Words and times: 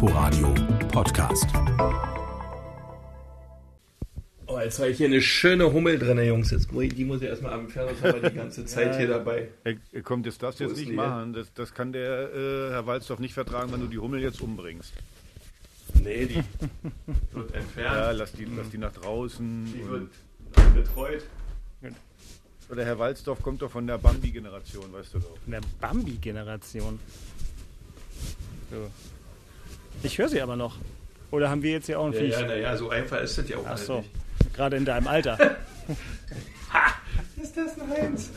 Inforadio 0.00 0.54
Podcast. 0.92 1.44
Oh, 4.46 4.60
jetzt 4.60 4.78
habe 4.78 4.90
ich 4.90 4.96
hier 4.98 5.08
eine 5.08 5.20
schöne 5.20 5.72
Hummel 5.72 5.98
drin, 5.98 6.24
Jungs. 6.24 6.52
Jetzt, 6.52 6.70
muss 6.72 6.84
ich- 6.84 6.94
die 6.94 7.04
muss 7.04 7.20
ich 7.20 7.26
erstmal 7.26 7.50
haben 7.54 7.66
wir 7.74 8.30
die 8.30 8.36
ganze 8.36 8.64
Zeit 8.66 8.96
hier 8.96 9.08
dabei. 9.08 9.48
Er, 9.64 10.02
kommt 10.02 10.24
jetzt 10.26 10.40
das 10.40 10.60
Wo 10.60 10.64
jetzt 10.66 10.74
ist 10.74 10.86
nicht 10.86 10.92
machen. 10.92 11.32
Das, 11.32 11.52
das 11.52 11.74
kann 11.74 11.92
der 11.92 12.32
äh, 12.32 12.70
Herr 12.70 12.86
Walzdorf 12.86 13.18
nicht 13.18 13.34
vertragen, 13.34 13.72
wenn 13.72 13.80
du 13.80 13.88
die 13.88 13.98
Hummel 13.98 14.20
jetzt 14.22 14.40
umbringst. 14.40 14.92
Nee, 16.04 16.26
die 16.26 16.36
wird 17.32 17.50
Ja, 17.50 17.56
entfernt. 17.58 18.18
lass 18.18 18.32
die, 18.34 18.44
lass 18.44 18.70
die 18.70 18.78
nach 18.78 18.92
draußen. 18.92 19.64
Die 19.74 19.80
Und, 19.82 20.10
wird 20.54 20.74
betreut. 20.76 21.24
oder 22.70 22.84
Herr 22.84 23.00
Walzdorf 23.00 23.42
kommt 23.42 23.62
doch 23.62 23.72
von 23.72 23.84
der 23.88 23.98
Bambi-Generation, 23.98 24.92
weißt 24.92 25.14
du 25.14 25.18
doch. 25.18 25.36
In 25.46 25.50
der 25.50 25.60
Bambi-Generation. 25.80 27.00
So. 28.70 28.88
Ich 30.02 30.18
höre 30.18 30.28
sie 30.28 30.40
aber 30.40 30.56
noch. 30.56 30.76
Oder 31.30 31.50
haben 31.50 31.62
wir 31.62 31.72
jetzt 31.72 31.86
hier 31.86 31.98
auch 32.00 32.06
ein 32.06 32.12
Ja, 32.12 32.20
Viech? 32.20 32.32
ja, 32.32 32.46
naja, 32.46 32.76
so 32.76 32.90
einfach 32.90 33.20
ist 33.20 33.36
das 33.38 33.48
ja 33.48 33.56
auch 33.58 33.64
Ach 33.66 33.70
alles 33.72 33.86
so. 33.86 33.98
nicht. 33.98 34.10
Gerade 34.54 34.76
in 34.76 34.84
deinem 34.84 35.06
Alter. 35.06 35.38
Ist 37.42 37.56
das 37.56 37.78
ein 37.80 37.90
Heinz? 37.90 38.30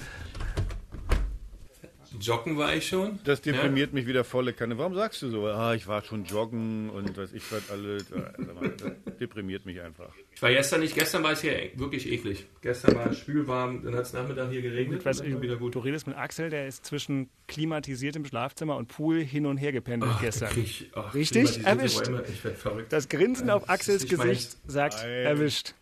Joggen 2.21 2.57
war 2.57 2.73
ich 2.75 2.87
schon. 2.87 3.19
Das 3.23 3.41
deprimiert 3.41 3.93
mich 3.93 4.07
wieder 4.07 4.23
volle 4.23 4.53
Kanne. 4.53 4.77
Warum 4.77 4.95
sagst 4.95 5.21
du 5.21 5.29
so? 5.29 5.45
Ah, 5.47 5.73
ich 5.73 5.87
war 5.87 6.03
schon 6.03 6.23
joggen 6.25 6.89
und 6.89 7.17
weiß 7.17 7.33
ich 7.33 7.43
was 7.51 7.69
alles. 7.69 8.05
Ah, 8.13 8.31
Das 8.77 9.17
deprimiert 9.19 9.65
mich 9.65 9.81
einfach. 9.81 10.09
Ich 10.33 10.41
war 10.41 10.49
gestern 10.51 10.79
nicht, 10.81 10.95
gestern 10.95 11.23
war 11.23 11.33
es 11.33 11.41
hier 11.41 11.53
e- 11.61 11.71
wirklich 11.75 12.09
eklig. 12.11 12.45
Gestern 12.61 12.95
war 12.95 13.11
es 13.11 13.19
spülwarm, 13.19 13.83
dann 13.83 13.95
hat 13.95 14.03
es 14.05 14.13
Nachmittag 14.13 14.49
hier 14.51 14.61
geregnet. 14.61 14.99
Ich 14.99 15.05
weiß, 15.05 15.23
wieder 15.23 15.57
gut. 15.57 15.75
Du 15.75 15.79
redest 15.79 16.07
mit 16.07 16.15
Axel, 16.17 16.49
der 16.49 16.67
ist 16.67 16.85
zwischen 16.85 17.29
klimatisiertem 17.47 18.25
Schlafzimmer 18.25 18.77
und 18.77 18.87
Pool 18.87 19.19
hin 19.21 19.45
und 19.45 19.57
her 19.57 19.71
gependelt 19.71 20.13
Ach, 20.15 20.21
gestern. 20.21 20.49
krieg 20.49 20.63
ich- 20.65 20.91
ach, 20.95 21.13
Richtig? 21.13 21.63
Erwischt. 21.65 22.07
Räume, 22.07 22.23
Ich 22.31 22.43
werd 22.43 22.57
verrückt. 22.57 22.93
Das 22.93 23.09
Grinsen 23.09 23.49
auf 23.49 23.69
Axels 23.69 24.07
Gesicht 24.07 24.57
sagt, 24.67 24.95
Nein. 25.03 25.09
erwischt. 25.25 25.73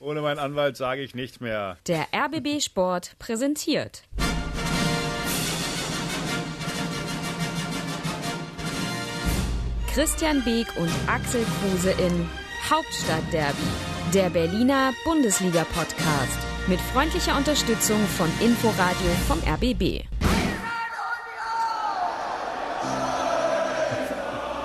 Ohne 0.00 0.20
meinen 0.20 0.38
Anwalt 0.38 0.76
sage 0.76 1.02
ich 1.02 1.14
nichts 1.14 1.40
mehr. 1.40 1.76
Der 1.88 2.06
RBB 2.14 2.60
Sport 2.60 3.16
präsentiert. 3.18 4.04
Christian 9.98 10.44
Beek 10.44 10.68
und 10.76 10.88
Axel 11.08 11.44
Kruse 11.58 11.90
in 11.90 12.30
Hauptstadtderby, 12.70 13.66
der 14.14 14.30
Berliner 14.30 14.92
Bundesliga-Podcast. 15.04 16.38
Mit 16.68 16.80
freundlicher 16.80 17.36
Unterstützung 17.36 17.98
von 18.16 18.28
Inforadio 18.38 19.10
vom 19.26 19.40
RBB. 19.40 20.04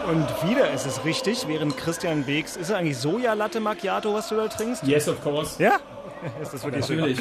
Und 0.07 0.51
wieder 0.51 0.71
ist 0.71 0.85
es 0.85 1.03
richtig, 1.03 1.47
während 1.47 1.77
Christian 1.77 2.25
Beeks, 2.25 2.55
ist 2.55 2.69
es 2.69 2.75
eigentlich 2.75 2.99
Sojalatte 2.99 3.59
Macchiato, 3.59 4.13
was 4.13 4.29
du 4.29 4.35
da 4.35 4.47
trinkst? 4.47 4.83
Yes, 4.83 5.07
of 5.07 5.19
course. 5.23 5.55
Ja? 5.57 5.79
Ist 6.43 6.53
das 6.53 6.63
wirklich 6.63 6.85
so? 6.85 6.93
Natürlich. 6.93 7.19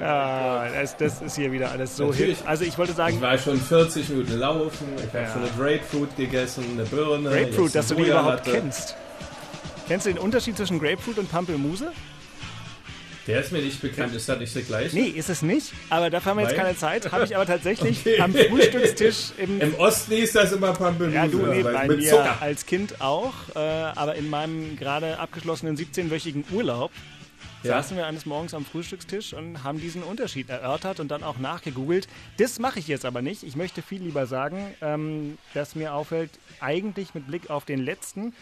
Ja, 0.00 0.68
das, 0.80 0.96
das 0.96 1.22
ist 1.22 1.36
hier 1.36 1.50
wieder 1.52 1.70
alles 1.70 1.96
so 1.96 2.08
Natürlich. 2.08 2.38
hip. 2.38 2.48
Also 2.48 2.64
ich 2.64 2.76
wollte 2.78 2.92
Ich 2.92 2.96
sagen, 2.96 3.20
war 3.20 3.38
schon 3.38 3.60
40 3.60 4.08
Minuten 4.10 4.38
laufen, 4.38 4.86
ich 4.96 5.04
habe 5.08 5.18
Ja. 5.24 5.32
schon 5.32 5.42
eine 5.42 5.50
Grapefruit 5.58 6.16
gegessen, 6.16 6.64
eine 6.74 6.84
Birne. 6.84 7.30
Grapefruit, 7.30 7.74
dass 7.74 7.88
du 7.88 7.94
die 7.94 8.02
überhaupt 8.04 8.44
Sojalatte. 8.44 8.50
kennst. 8.52 8.96
Kennst 9.88 10.06
du 10.06 10.10
den 10.10 10.18
Unterschied 10.18 10.56
zwischen 10.56 10.78
Grapefruit 10.80 11.18
und 11.18 11.30
Pampelmuse? 11.30 11.92
Der 13.26 13.40
ist 13.40 13.50
mir 13.50 13.60
nicht 13.60 13.80
bekannt, 13.80 14.14
ist 14.14 14.28
das 14.28 14.38
nicht 14.38 14.54
der 14.54 14.62
gleiche? 14.62 14.94
Nee, 14.94 15.08
ist 15.08 15.28
es 15.28 15.42
nicht. 15.42 15.72
Aber 15.90 16.10
dafür 16.10 16.30
haben 16.30 16.38
wir 16.38 16.42
jetzt 16.44 16.56
Weil? 16.56 16.64
keine 16.64 16.76
Zeit. 16.76 17.10
Habe 17.10 17.24
ich 17.24 17.34
aber 17.34 17.44
tatsächlich 17.44 17.98
Okay. 18.00 18.20
am 18.20 18.32
Frühstückstisch 18.32 19.32
im 19.38 19.60
Im 19.60 19.74
Osten 19.76 20.12
ist 20.12 20.36
das 20.36 20.52
immer 20.52 20.72
Pampelmuse. 20.72 21.16
Ja, 21.16 21.26
du, 21.26 21.38
nee, 21.38 21.62
bei 21.64 21.88
mit 21.88 21.98
mir 21.98 22.10
Zucker. 22.10 22.36
als 22.40 22.66
Kind 22.66 23.00
auch, 23.00 23.32
äh, 23.56 23.58
aber 23.58 24.14
in 24.14 24.30
meinem 24.30 24.76
gerade 24.76 25.18
abgeschlossenen 25.18 25.76
17-wöchigen 25.76 26.44
Urlaub 26.52 26.92
Ja. 27.66 27.76
saßen 27.76 27.96
wir 27.96 28.06
eines 28.06 28.26
Morgens 28.26 28.54
am 28.54 28.64
Frühstückstisch 28.64 29.34
und 29.34 29.62
haben 29.62 29.80
diesen 29.80 30.02
Unterschied 30.02 30.48
erörtert 30.48 31.00
und 31.00 31.08
dann 31.08 31.22
auch 31.22 31.38
nachgegoogelt. 31.38 32.08
Das 32.38 32.58
mache 32.58 32.78
ich 32.78 32.88
jetzt 32.88 33.04
aber 33.04 33.22
nicht. 33.22 33.42
Ich 33.42 33.56
möchte 33.56 33.82
viel 33.82 34.02
lieber 34.02 34.26
sagen, 34.26 34.74
ähm, 34.80 35.38
dass 35.54 35.74
mir 35.74 35.94
auffällt, 35.94 36.30
eigentlich 36.60 37.14
mit 37.14 37.26
Blick 37.26 37.50
auf 37.50 37.64
den 37.64 37.80
letzten 37.80 38.32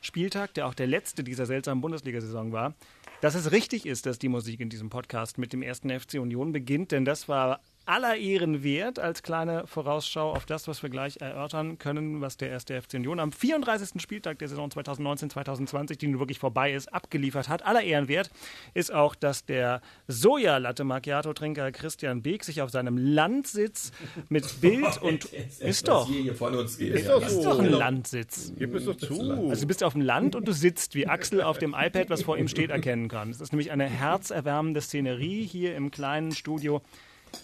Spieltag, 0.00 0.52
der 0.54 0.66
auch 0.66 0.74
der 0.74 0.86
letzte 0.86 1.24
dieser 1.24 1.46
seltsamen 1.46 1.80
Bundesliga-Saison 1.80 2.52
war, 2.52 2.74
dass 3.20 3.34
es 3.34 3.52
richtig 3.52 3.86
ist, 3.86 4.04
dass 4.04 4.18
die 4.18 4.28
Musik 4.28 4.60
in 4.60 4.68
diesem 4.68 4.90
Podcast 4.90 5.38
mit 5.38 5.52
dem 5.52 5.62
ersten 5.62 5.88
FC 5.88 6.14
Union 6.14 6.52
beginnt, 6.52 6.92
denn 6.92 7.06
das 7.06 7.26
war 7.28 7.60
aller 7.86 8.16
Ehren 8.16 8.62
wert 8.62 8.98
als 8.98 9.22
kleine 9.22 9.66
Vorausschau 9.66 10.32
auf 10.32 10.46
das, 10.46 10.68
was 10.68 10.82
wir 10.82 10.90
gleich 10.90 11.20
erörtern 11.20 11.78
können, 11.78 12.20
was 12.20 12.36
der 12.36 12.50
erste 12.50 12.80
FC 12.80 12.94
Union 12.94 13.20
am 13.20 13.32
34. 13.32 14.00
Spieltag 14.00 14.38
der 14.38 14.48
Saison 14.48 14.70
2019-2020, 14.70 15.98
die 15.98 16.08
nun 16.08 16.18
wirklich 16.18 16.38
vorbei 16.38 16.72
ist, 16.72 16.92
abgeliefert 16.92 17.48
hat. 17.48 17.64
Aller 17.64 17.82
Ehren 17.82 18.08
wert 18.08 18.30
ist 18.72 18.92
auch, 18.92 19.14
dass 19.14 19.44
der 19.44 19.80
Soja-Latte 20.08 20.84
Macchiato-Trinker 20.84 21.72
Christian 21.72 22.22
Beek 22.22 22.44
sich 22.44 22.62
auf 22.62 22.70
seinem 22.70 22.96
Landsitz 22.96 23.92
mit 24.28 24.44
Bild 24.60 25.00
und 25.02 25.24
ist 25.24 25.88
doch, 25.88 26.08
Was 26.08 26.14
hier 26.14 26.34
von 26.34 26.54
uns 26.54 26.78
geht. 26.78 26.94
Ist 26.94 27.06
ja. 27.06 27.18
doch 27.18 27.26
ist 27.26 27.42
doch 27.42 27.58
ein 27.58 27.70
Landsitz. 27.70 28.52
Gib 28.56 28.74
es 28.74 28.86
doch 28.86 28.96
zu. 28.96 29.48
Also 29.50 29.62
du 29.62 29.66
bist 29.66 29.84
auf 29.84 29.92
dem 29.92 30.02
Land 30.02 30.34
und 30.36 30.48
du 30.48 30.52
sitzt 30.52 30.94
wie 30.94 31.06
Axel 31.06 31.42
auf 31.42 31.58
dem 31.58 31.74
iPad, 31.76 32.10
was 32.10 32.22
vor 32.22 32.38
ihm 32.38 32.48
steht, 32.48 32.70
erkennen 32.70 33.08
kann. 33.08 33.30
Es 33.30 33.40
ist 33.40 33.52
nämlich 33.52 33.70
eine 33.70 33.84
herzerwärmende 33.84 34.80
Szenerie 34.80 35.46
hier 35.46 35.76
im 35.76 35.90
kleinen 35.90 36.32
Studio. 36.32 36.82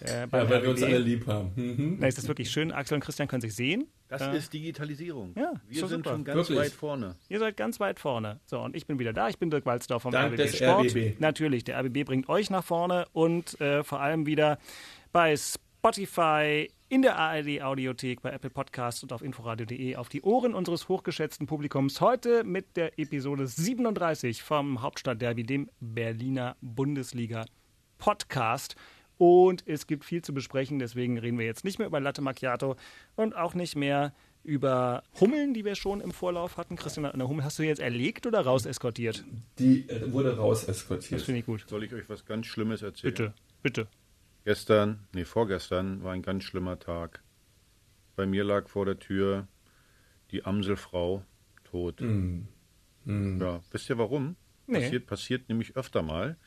Äh, 0.03 0.27
beim 0.27 0.45
Ja, 0.45 0.51
weil 0.51 0.63
wir 0.63 0.71
uns 0.71 0.83
alle 0.83 0.99
lieb 0.99 1.27
haben. 1.27 1.53
Mhm. 1.57 1.97
Na, 2.01 2.07
ist 2.07 2.19
das 2.19 2.29
wirklich 2.29 2.51
schön. 2.51 2.73
Axel 2.73 2.95
und 2.97 3.01
Christian 3.05 3.29
können 3.29 3.41
sich 3.43 3.55
sehen. 3.55 3.87
Das 4.09 4.23
Äh, 4.23 4.37
ist 4.37 4.53
Digitalisierung. 4.53 5.33
Ja, 5.37 5.53
Wir 5.69 5.81
doch 5.83 5.89
sind 5.89 5.99
super. 6.05 6.11
schon 6.17 6.25
ganz 6.25 6.37
Wirklich. 6.37 6.59
weit 6.59 6.73
vorne. 6.73 7.17
Ihr 7.29 7.39
seid 7.39 7.57
ganz 7.57 7.79
weit 7.81 7.99
vorne. 8.01 8.41
So, 8.47 8.61
und 8.61 8.75
ich 8.77 8.87
bin 8.87 8.99
wieder 8.99 9.13
da. 9.13 9.29
Ich 9.29 9.39
bin 9.39 9.51
Dirk 9.51 9.67
Walzdorf 9.67 10.03
vom 10.03 10.13
Dank 10.13 10.33
RBB 10.33 10.37
des 10.37 10.57
Sport. 10.57 10.87
RBB. 10.95 11.21
Natürlich, 11.21 11.65
der 11.65 11.79
RBB 11.81 12.05
bringt 12.05 12.29
euch 12.29 12.51
nach 12.51 12.65
vorne 12.65 13.07
und 13.13 13.61
äh, 13.61 13.85
vor 13.85 14.01
allem 14.01 14.27
wieder 14.27 14.59
bei 15.13 15.37
Spotify, 15.37 16.69
in 16.89 17.03
der 17.03 17.17
ARD 17.17 17.63
Audiothek, 17.63 18.21
bei 18.21 18.31
Apple 18.33 18.51
Podcasts 18.51 19.03
und 19.05 19.13
auf 19.13 19.23
inforadio.de 19.23 19.95
auf 19.95 20.09
die 20.09 20.23
Ohren 20.23 20.55
unseres 20.55 20.89
hochgeschätzten 20.89 21.47
Publikums. 21.47 22.01
Heute 22.01 22.43
mit 22.43 22.77
der 22.77 22.99
Episode 22.99 23.47
37 23.47 24.43
vom 24.43 24.83
Hauptstadtderby, 24.83 25.45
dem 25.45 25.71
Berliner 25.79 26.57
Bundesliga 26.61 27.45
Podcast. 27.99 28.75
Und 29.21 29.65
es 29.67 29.87
gibt 29.87 30.07
viel 30.07 30.23
zu 30.23 30.33
besprechen, 30.33 30.79
deswegen 30.79 31.19
reden 31.19 31.39
wir 31.39 31.45
jetzt 31.45 31.63
nicht 31.63 31.79
mehr 31.79 31.87
über 31.87 32.01
Latte 32.01 32.23
Macchiato 32.23 32.77
und 33.17 33.37
auch 33.37 33.53
nicht 33.53 33.77
mehr 33.77 34.15
über 34.45 35.03
Hummeln, 35.21 35.53
die 35.53 35.67
wir 35.67 35.75
schon 35.75 36.01
im 36.01 36.11
Vorlauf 36.13 36.57
hatten. 36.57 36.75
Christian, 36.77 37.05
eine 37.05 37.29
Hummel 37.29 37.45
hast 37.45 37.59
du 37.59 37.63
jetzt 37.63 37.81
erlegt 37.83 38.27
oder 38.27 38.41
raus 38.41 38.65
eskortiert? 38.65 39.23
Die 39.59 39.87
äh, 39.91 40.11
wurde 40.11 40.39
raus 40.39 40.65
Das 40.65 40.79
eskortiert. 40.79 41.21
finde 41.21 41.41
ich 41.41 41.45
gut. 41.45 41.67
Soll 41.69 41.85
ich 41.85 41.93
euch 41.93 42.09
was 42.09 42.25
ganz 42.25 42.47
Schlimmes 42.47 42.81
erzählen? 42.81 43.13
Bitte, 43.13 43.35
bitte. 43.63 43.89
Gestern, 44.47 45.01
nee, 45.13 45.27
vorgestern 45.27 46.03
war 46.03 46.15
ein 46.15 46.23
ganz 46.23 46.45
schlimmer 46.45 46.79
Tag. 46.79 47.23
Bei 48.17 48.25
mir 48.25 48.43
lag 48.43 48.71
vor 48.71 48.87
der 48.87 48.99
Tür 48.99 49.49
die 50.31 50.47
Amselfrau 50.47 51.23
tot. 51.65 52.01
Ja, 52.01 53.61
wisst 53.71 53.91
ihr 53.91 53.99
warum? 53.99 54.37
Nee. 54.67 54.81
Passiert, 54.81 55.07
passiert 55.07 55.49
nämlich 55.51 55.77
öfter 55.77 56.01
mal 56.01 56.39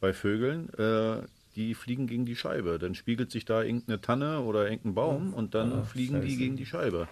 bei 0.00 0.14
Vögeln. 0.14 0.72
Äh, 0.78 1.24
die 1.56 1.74
fliegen 1.74 2.06
gegen 2.06 2.24
die 2.24 2.36
Scheibe. 2.36 2.78
Dann 2.78 2.94
spiegelt 2.94 3.30
sich 3.30 3.44
da 3.44 3.62
irgendeine 3.62 4.00
Tanne 4.00 4.40
oder 4.40 4.64
irgendein 4.64 4.94
Baum 4.94 5.34
und 5.34 5.54
dann 5.54 5.72
Ah, 5.72 5.82
fliegen 5.84 6.20
die 6.20 6.28
scheiße. 6.28 6.38
gegen 6.38 6.56
die 6.56 6.66
Scheibe. 6.66 7.08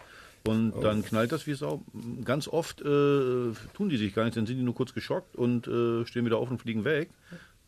Und 0.46 0.72
dann 0.82 1.04
knallt 1.04 1.32
das 1.32 1.46
wie 1.46 1.52
Sau. 1.52 1.82
Ganz 2.24 2.48
oft 2.48 2.80
äh, 2.80 2.84
tun 3.74 3.88
die 3.90 3.98
sich 3.98 4.14
gar 4.14 4.24
nichts, 4.24 4.36
dann 4.36 4.46
sind 4.46 4.56
die 4.56 4.62
nur 4.62 4.74
kurz 4.74 4.94
geschockt 4.94 5.36
und 5.36 5.66
äh, 5.68 6.06
stehen 6.06 6.24
wieder 6.24 6.38
auf 6.38 6.50
und 6.50 6.60
fliegen 6.62 6.84
weg. 6.84 7.10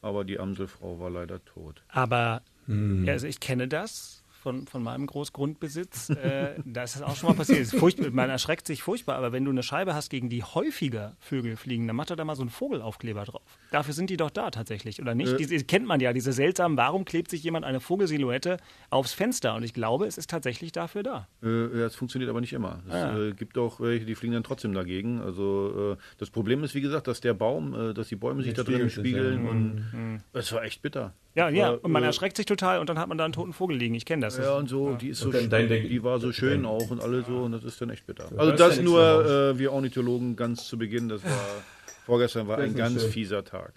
Aber 0.00 0.25
die 0.25 0.38
Amselfrau 0.41 0.99
war 0.99 1.11
leider 1.11 1.44
tot. 1.44 1.82
Aber 1.88 2.43
ja, 2.69 3.12
also 3.12 3.27
ich 3.27 3.41
kenne 3.41 3.69
das 3.69 4.22
von, 4.42 4.66
von 4.66 4.82
meinem 4.82 5.06
Großgrundbesitz. 5.06 6.10
Äh, 6.10 6.54
da 6.64 6.82
ist 6.82 6.97
das 6.97 7.03
auch 7.03 7.16
schon 7.16 7.30
mal 7.30 7.34
passiert. 7.36 7.60
Es 7.60 7.72
ist 7.72 7.78
furchtbar, 7.78 8.10
man 8.10 8.28
erschreckt 8.28 8.66
sich 8.66 8.82
furchtbar, 8.82 9.16
aber 9.16 9.32
wenn 9.32 9.44
du 9.44 9.50
eine 9.50 9.62
Scheibe 9.62 9.94
hast, 9.94 10.11
gegen 10.11 10.28
die 10.28 10.43
häufiger 10.43 11.17
Vögel 11.20 11.56
fliegen, 11.56 11.87
dann 11.87 11.96
macht 11.96 12.11
er 12.11 12.17
da 12.17 12.25
mal 12.25 12.34
so 12.37 12.43
einen 12.43 12.50
Vogelaufkleber 12.50 13.25
drauf. 13.25 13.43
Dafür 13.70 13.94
sind 13.94 14.11
die 14.11 14.17
doch 14.17 14.31
da 14.31 14.50
tatsächlich, 14.50 15.00
oder 15.00 15.14
nicht? 15.14 15.38
Diese 15.38 15.64
kennt 15.64 15.87
man 15.87 16.00
ja, 16.00 16.12
diese 16.12 16.32
seltsamen, 16.32 16.76
warum 16.76 17.05
klebt 17.05 17.31
sich 17.31 17.43
jemand 17.44 17.64
eine 17.64 17.81
Vogelsilhouette 17.81 18.56
aufs 18.90 19.12
Fenster? 19.12 19.55
Und 19.55 19.62
ich 19.62 19.75
glaube, 19.75 20.06
es 20.06 20.19
ist 20.19 20.28
tatsächlich 20.31 20.72
dafür 20.72 21.02
da. 21.02 21.28
Äh, 21.43 21.78
ja, 21.78 21.87
es 21.87 21.94
funktioniert 21.94 22.28
aber 22.28 22.40
nicht 22.40 22.52
immer. 22.52 22.82
Es 22.88 22.94
Ah. 22.94 23.17
äh, 23.19 23.32
gibt 23.32 23.56
auch 23.58 23.81
welche, 23.81 24.05
die 24.05 24.14
fliegen 24.14 24.34
dann 24.34 24.44
trotzdem 24.44 24.75
dagegen. 24.75 25.20
Also 25.20 25.93
äh, 25.93 26.02
das 26.19 26.31
Problem 26.31 26.64
ist, 26.64 26.75
wie 26.75 26.81
gesagt, 26.81 27.06
dass 27.06 27.20
der 27.20 27.34
Baum, 27.34 27.75
äh, 27.75 27.94
dass 27.94 28.08
die 28.08 28.17
Bäume 28.17 28.43
sich 28.43 28.55
da 28.55 28.62
drin 28.64 28.90
spiegeln 28.90 29.44
ja. 29.44 29.50
und 29.50 30.22
es 30.32 30.52
war 30.52 30.62
echt 30.64 30.82
bitter. 30.82 31.14
Ja, 31.34 31.49
ja, 31.49 31.70
und 31.70 31.90
man 31.90 32.02
äh, 32.02 32.06
erschreckt 32.06 32.37
sich 32.37 32.44
total 32.44 32.79
und 32.79 32.88
dann 32.90 32.99
hat 32.99 33.08
man 33.08 33.17
da 33.17 33.25
einen 33.25 33.32
toten 33.32 33.52
Vogel 33.55 33.76
liegen. 33.76 33.94
Ich 33.94 34.05
kenne 34.05 34.20
das. 34.26 34.37
Ja, 34.37 34.55
und 34.56 34.69
so, 34.69 34.94
die 34.94 35.08
ist 35.08 35.20
so 35.20 35.32
schön, 35.32 35.49
die 35.49 36.02
war 36.05 36.19
so 36.20 36.31
schön 36.31 36.64
Dein- 36.64 36.67
auch 36.67 36.90
und 36.90 37.00
alle 37.00 37.23
so 37.23 37.38
und 37.44 37.52
das 37.52 37.64
ist 37.64 37.81
dann 37.81 37.88
echt 37.90 38.06
bitter. 38.06 38.29
Also 38.37 38.52
das 38.52 38.81
nur 38.81 39.00
äh, 39.55 39.58
wir 39.58 39.73
Ornithologen 39.73 40.37
ganz 40.37 40.67
zu 40.67 40.76
Beginn, 40.76 41.08
das 41.08 41.25
war 41.25 41.31
vorgestern 42.06 42.49
war 42.49 42.58
Das 42.58 42.67
ein 42.67 42.75
ganz 42.76 43.00
schön. 43.00 43.11
fieser 43.11 43.44
Tag. 43.44 43.73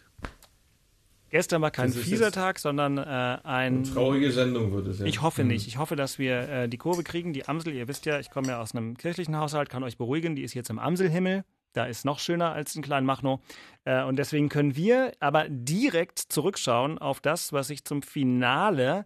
erst 1.30 1.54
einmal 1.54 1.72
kein 1.72 1.92
fieser 1.92 2.32
Tag, 2.32 2.60
sondern 2.60 2.98
äh, 2.98 3.02
ein. 3.02 3.40
Eine 3.44 3.84
traurige 3.84 4.32
Sendung 4.32 4.74
wird 4.74 4.88
es 4.88 5.00
ja. 5.00 5.06
Ich 5.06 5.22
hoffe 5.22 5.44
nicht. 5.46 5.66
Ich 5.68 5.78
hoffe, 5.78 5.96
dass 5.96 6.20
wir 6.20 6.50
äh, 6.50 6.68
die 6.70 6.78
Kurve 6.78 7.04
kriegen. 7.04 7.32
Die 7.32 7.48
Amsel, 7.48 7.74
ihr 7.74 7.88
wisst 7.88 8.06
ja, 8.06 8.20
ich 8.20 8.30
komme 8.32 8.50
ja 8.50 8.62
aus 8.62 8.76
einem 8.76 8.98
kirchlichen 8.98 9.38
Haushalt, 9.38 9.70
kann 9.70 9.84
euch 9.84 9.98
beruhigen, 9.98 10.36
die 10.36 10.44
ist 10.44 10.54
jetzt 10.56 10.70
im 10.70 10.80
Amselhimmel. 10.80 11.44
Da 11.76 11.86
ist 11.86 12.06
noch 12.06 12.20
schöner 12.20 12.54
als 12.54 12.74
in 12.76 12.82
Kleinmachnow. 12.82 13.42
Äh, 13.84 14.04
und 14.04 14.18
deswegen 14.18 14.48
können 14.48 14.78
wir 14.78 15.12
aber 15.20 15.48
direkt 15.50 16.20
zurückschauen 16.20 16.98
auf 17.00 17.20
das, 17.20 17.52
was 17.52 17.68
sich 17.68 17.84
zum 17.84 18.02
Finale 18.02 19.06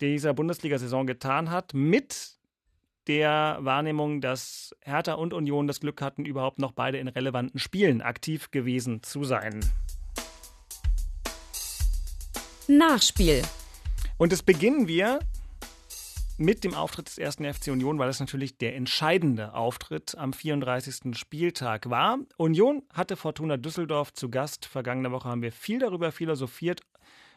dieser 0.00 0.32
Bundesliga-Saison 0.32 1.06
getan 1.06 1.50
hat, 1.50 1.74
mit 1.74 2.38
der 3.06 3.58
Wahrnehmung, 3.60 4.22
dass 4.22 4.74
Hertha 4.80 5.12
und 5.12 5.34
Union 5.34 5.66
das 5.66 5.80
Glück 5.80 6.00
hatten, 6.00 6.24
überhaupt 6.24 6.58
noch 6.58 6.72
beide 6.72 6.96
in 6.96 7.08
relevanten 7.08 7.60
Spielen 7.60 8.00
aktiv 8.00 8.50
gewesen 8.50 9.02
zu 9.02 9.24
sein. 9.24 9.60
Nachspiel. 12.66 13.42
Und 14.16 14.32
das 14.32 14.42
beginnen 14.42 14.88
wir 14.88 15.18
mit 16.40 16.64
dem 16.64 16.72
Auftritt 16.72 17.06
des 17.06 17.18
ersten 17.18 17.44
FC 17.44 17.68
Union, 17.68 17.98
weil 17.98 18.08
es 18.08 18.18
natürlich 18.18 18.56
der 18.56 18.74
entscheidende 18.74 19.52
Auftritt 19.52 20.16
am 20.16 20.32
34. 20.32 21.14
Spieltag 21.14 21.90
war. 21.90 22.18
Union 22.38 22.82
hatte 22.94 23.16
Fortuna 23.16 23.58
Düsseldorf 23.58 24.14
zu 24.14 24.30
Gast. 24.30 24.64
Vergangene 24.64 25.12
Woche 25.12 25.28
haben 25.28 25.42
wir 25.42 25.52
viel 25.52 25.80
darüber 25.80 26.12
philosophiert 26.12 26.80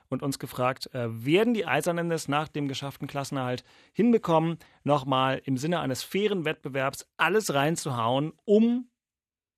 und 0.07 0.23
uns 0.23 0.39
gefragt, 0.39 0.89
äh, 0.93 1.25
werden 1.25 1.53
die 1.53 1.65
Eisernen 1.65 2.09
es 2.11 2.29
nach 2.29 2.47
dem 2.47 2.69
geschafften 2.69 3.05
Klassenerhalt 3.05 3.65
hinbekommen, 3.91 4.57
nochmal 4.85 5.41
im 5.43 5.57
Sinne 5.57 5.81
eines 5.81 6.01
fairen 6.01 6.45
Wettbewerbs 6.45 7.05
alles 7.17 7.53
reinzuhauen, 7.53 8.31
um 8.45 8.87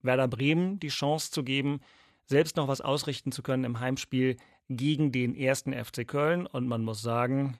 Werder 0.01 0.27
Bremen 0.27 0.79
die 0.79 0.87
Chance 0.87 1.29
zu 1.29 1.43
geben, 1.43 1.81
selbst 2.25 2.57
noch 2.57 2.67
was 2.67 2.81
ausrichten 2.81 3.31
zu 3.31 3.43
können 3.43 3.63
im 3.63 3.79
Heimspiel 3.79 4.37
gegen 4.69 5.11
den 5.11 5.35
ersten 5.35 5.71
FC 5.71 6.07
Köln. 6.07 6.47
Und 6.47 6.67
man 6.67 6.83
muss 6.83 7.03
sagen, 7.03 7.59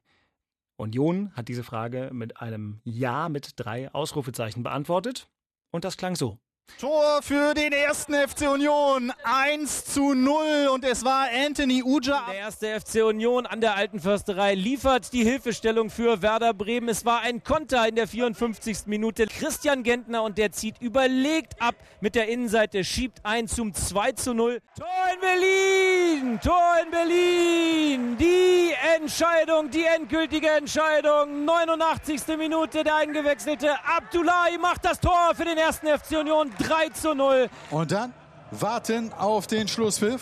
Union 0.77 1.31
hat 1.33 1.47
diese 1.47 1.63
Frage 1.63 2.09
mit 2.13 2.41
einem 2.41 2.81
Ja 2.83 3.29
mit 3.29 3.53
drei 3.55 3.91
Ausrufezeichen 3.93 4.63
beantwortet. 4.63 5.29
Und 5.71 5.85
das 5.85 5.97
klang 5.97 6.15
so. 6.15 6.39
Tor 6.79 7.21
für 7.23 7.53
den 7.53 7.71
ersten 7.71 8.13
FC 8.13 8.49
Union. 8.51 9.13
1 9.23 9.85
zu 9.85 10.13
0 10.13 10.67
und 10.73 10.83
es 10.83 11.05
war 11.05 11.29
Anthony 11.33 11.81
Uja. 11.81 12.25
Der 12.29 12.37
erste 12.37 12.79
FC 12.81 12.95
Union 13.05 13.45
an 13.45 13.61
der 13.61 13.75
Alten 13.75 14.01
Försterei 14.01 14.55
liefert 14.55 15.13
die 15.13 15.23
Hilfestellung 15.23 15.89
für 15.89 16.21
Werder 16.21 16.53
Bremen. 16.53 16.89
Es 16.89 17.05
war 17.05 17.21
ein 17.21 17.43
Konter 17.45 17.87
in 17.87 17.95
der 17.95 18.09
54. 18.09 18.87
Minute. 18.87 19.25
Christian 19.27 19.83
Gentner 19.83 20.23
und 20.23 20.37
der 20.37 20.51
zieht 20.51 20.81
überlegt 20.81 21.61
ab 21.61 21.75
mit 22.01 22.13
der 22.13 22.27
Innenseite, 22.27 22.83
schiebt 22.83 23.19
ein 23.23 23.47
zum 23.47 23.73
2 23.73 24.11
zu 24.11 24.33
0. 24.33 24.59
Tor 24.77 24.87
in 25.13 25.21
Berlin! 25.21 26.39
Tor 26.43 26.73
in 26.83 26.91
Berlin! 26.91 28.17
Die 28.17 28.73
Entscheidung, 28.97 29.69
die 29.69 29.85
endgültige 29.85 30.49
Entscheidung. 30.49 31.45
89. 31.45 32.21
Minute, 32.37 32.83
der 32.83 32.95
eingewechselte 32.95 33.71
Abdullahi 33.85 34.57
macht 34.57 34.83
das 34.83 34.99
Tor 34.99 35.31
für 35.35 35.45
den 35.45 35.57
ersten 35.57 35.87
FC 35.87 36.19
Union. 36.19 36.51
3 36.55 36.89
zu 36.89 37.13
0. 37.13 37.49
Und 37.69 37.91
dann 37.91 38.13
warten 38.51 39.13
auf 39.13 39.47
den 39.47 39.67
Schlusspfiff. 39.67 40.21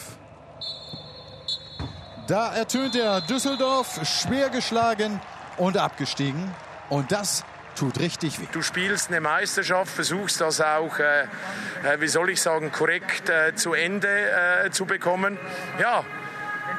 Da 2.27 2.53
ertönt 2.53 2.95
er 2.95 3.21
Düsseldorf, 3.21 3.99
schwer 4.07 4.49
geschlagen 4.49 5.19
und 5.57 5.77
abgestiegen. 5.77 6.51
Und 6.89 7.11
das 7.11 7.43
tut 7.75 7.99
richtig 7.99 8.39
weh. 8.39 8.45
Du 8.51 8.61
spielst 8.61 9.09
eine 9.09 9.19
Meisterschaft, 9.19 9.91
versuchst 9.91 10.39
das 10.41 10.61
auch, 10.61 10.99
äh, 10.99 11.23
äh, 11.23 11.99
wie 11.99 12.07
soll 12.07 12.29
ich 12.29 12.41
sagen, 12.41 12.71
korrekt 12.71 13.29
äh, 13.29 13.55
zu 13.55 13.73
Ende 13.73 14.07
äh, 14.07 14.69
zu 14.71 14.85
bekommen. 14.85 15.37
Ja, 15.79 16.03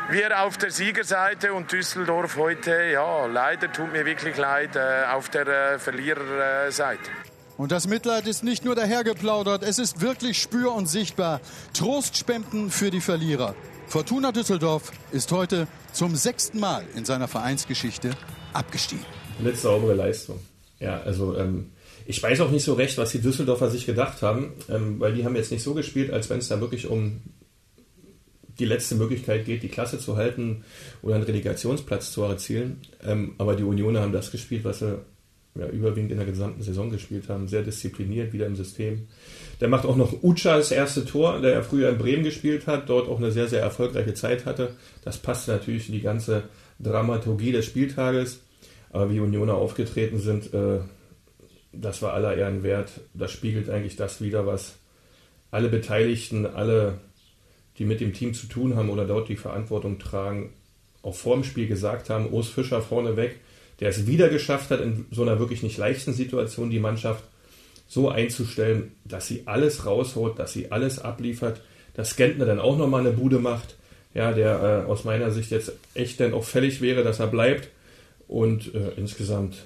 wir 0.09 0.43
auf 0.43 0.59
der 0.59 0.71
Siegerseite 0.71 1.53
und 1.53 1.73
Düsseldorf 1.73 2.37
heute, 2.37 2.85
ja, 2.85 3.27
leider 3.27 3.73
tut 3.73 3.93
mir 3.93 4.05
wirklich 4.05 4.37
leid, 4.37 4.77
äh, 4.77 5.05
auf 5.13 5.29
der 5.29 5.47
äh, 5.47 5.79
Verliererseite. 5.79 7.11
Und 7.57 7.71
das 7.71 7.87
Mitleid 7.87 8.27
ist 8.27 8.43
nicht 8.43 8.65
nur 8.65 8.75
dahergeplaudert, 8.75 9.63
es 9.63 9.79
ist 9.79 10.01
wirklich 10.01 10.39
spür- 10.39 10.75
und 10.75 10.89
sichtbar. 10.89 11.41
Trostspenden 11.73 12.71
für 12.71 12.91
die 12.91 13.01
Verlierer. 13.01 13.55
Fortuna 13.87 14.33
Düsseldorf 14.33 14.91
ist 15.13 15.31
heute 15.31 15.69
zum 15.93 16.17
sechsten 16.17 16.59
Mal 16.59 16.85
in 16.97 17.05
seiner 17.05 17.29
Vereinsgeschichte 17.29 18.11
abgestiegen. 18.53 19.05
Eine 19.39 19.55
saubere 19.55 19.95
Leistung. 19.95 20.41
Ja, 20.81 21.01
also 21.03 21.37
ähm, 21.37 21.71
ich 22.07 22.21
weiß 22.21 22.41
auch 22.41 22.51
nicht 22.51 22.65
so 22.65 22.75
recht, 22.75 22.99
was 22.99 23.13
die 23.13 23.21
Düsseldorfer 23.21 23.71
sich 23.71 23.87
gedacht 23.87 24.23
haben, 24.23 24.53
ähm, 24.69 24.99
weil 24.99 25.15
die 25.15 25.25
haben 25.25 25.37
jetzt 25.37 25.53
nicht 25.53 25.63
so 25.63 25.75
gespielt, 25.75 26.11
als 26.11 26.29
wenn 26.31 26.39
es 26.39 26.49
da 26.49 26.61
wirklich 26.61 26.89
um 26.89 27.23
die 28.59 28.65
letzte 28.65 28.95
Möglichkeit 28.97 29.45
geht, 29.45 29.63
die 29.63 29.69
Klasse 29.69 29.99
zu 29.99 30.17
halten 30.17 30.65
oder 31.03 31.17
einen 31.17 31.25
Relegationsplatz 31.25 32.13
zu 32.13 32.23
erzielen. 32.23 32.81
Ähm, 33.03 33.35
aber 33.39 33.55
die 33.55 33.65
Unioner 33.65 34.01
haben 34.01 34.13
das 34.13 34.31
gespielt, 34.31 34.65
was 34.65 34.81
sie 34.81 34.99
ja, 35.55 35.69
überwiegend 35.69 36.11
in 36.11 36.19
der 36.19 36.27
gesamten 36.27 36.63
Saison 36.63 36.91
gespielt 36.91 37.29
haben. 37.29 37.47
Sehr 37.47 37.63
diszipliniert, 37.63 38.33
wieder 38.33 38.47
im 38.47 38.57
System. 38.57 39.07
Der 39.61 39.69
macht 39.69 39.87
auch 39.87 39.97
noch 39.97 40.23
Ucha 40.23 40.57
das 40.57 40.73
erste 40.73 41.05
Tor, 41.05 41.41
der 41.41 41.53
ja 41.53 41.63
früher 41.63 41.91
in 41.91 41.99
Bremen 41.99 42.25
gespielt 42.25 42.67
hat, 42.67 42.89
dort 42.89 43.09
auch 43.09 43.19
eine 43.19 43.31
sehr, 43.31 43.47
sehr 43.47 43.63
erfolgreiche 43.63 44.15
Zeit 44.15 44.47
hatte. 44.47 44.75
Das 45.05 45.19
passt 45.19 45.49
natürlich 45.49 45.89
in 45.89 45.95
die 45.95 46.01
ganze 46.01 46.45
Dramaturgie 46.81 47.53
des 47.53 47.67
Spieltages. 47.67 48.41
Aber 48.91 49.11
wie 49.11 49.21
Unioner 49.21 49.55
aufgetreten 49.55 50.19
sind, 50.19 50.53
äh, 50.55 50.79
das 51.73 52.03
war 52.03 52.15
aller 52.15 52.37
Ehren 52.37 52.63
wert. 52.63 52.93
Das 53.13 53.33
spiegelt 53.33 53.69
eigentlich 53.71 53.97
das 53.97 54.21
wider, 54.21 54.47
was 54.47 54.77
alle 55.51 55.69
Beteiligten, 55.69 56.47
alle, 56.47 57.01
die 57.79 57.85
mit 57.85 58.01
dem 58.01 58.13
Team 58.13 58.35
zu 58.35 58.47
tun 58.47 58.77
haben 58.77 58.91
oder 58.91 59.05
dort 59.05 59.29
die 59.29 59.37
Verantwortung 59.37 59.99
tragen, 59.99 60.53
auch 61.03 61.15
vor 61.15 61.35
dem 61.35 61.45
Spiel 61.45 61.69
gesagt 61.69 62.11
haben. 62.11 62.33
Urs 62.33 62.49
Fischer 62.49 62.83
vorneweg, 62.83 63.41
der 63.81 63.89
es 63.89 64.07
wieder 64.07 64.29
geschafft 64.29 64.71
hat, 64.71 64.81
in 64.81 65.07
so 65.11 65.23
einer 65.23 65.39
wirklich 65.39 65.63
nicht 65.63 65.79
leichten 65.79 66.13
Situation 66.13 66.71
die 66.71 66.79
Mannschaft 66.79 67.25
so 67.89 68.09
einzustellen, 68.09 68.93
dass 69.05 69.27
sie 69.27 69.43
alles 69.47 69.87
raushaut, 69.87 70.39
dass 70.39 70.53
sie 70.53 70.73
alles 70.73 70.99
abliefert, 70.99 71.61
dass 71.95 72.17
Gentner 72.17 72.47
dann 72.47 72.61
auch 72.61 72.77
nochmal 72.77 73.01
eine 73.01 73.13
Bude 73.13 73.39
macht, 73.39 73.77
ja, 74.15 74.33
der 74.33 74.85
äh, 74.87 74.91
aus 74.91 75.05
meiner 75.05 75.31
Sicht 75.31 75.51
jetzt 75.51 75.73
echt 75.95 76.21
dann 76.21 76.35
auch 76.35 76.45
fällig 76.45 76.81
wäre, 76.81 77.03
dass 77.03 77.21
er 77.21 77.27
bleibt. 77.27 77.69
Und 78.27 78.75
äh, 78.75 78.93
insgesamt 78.97 79.65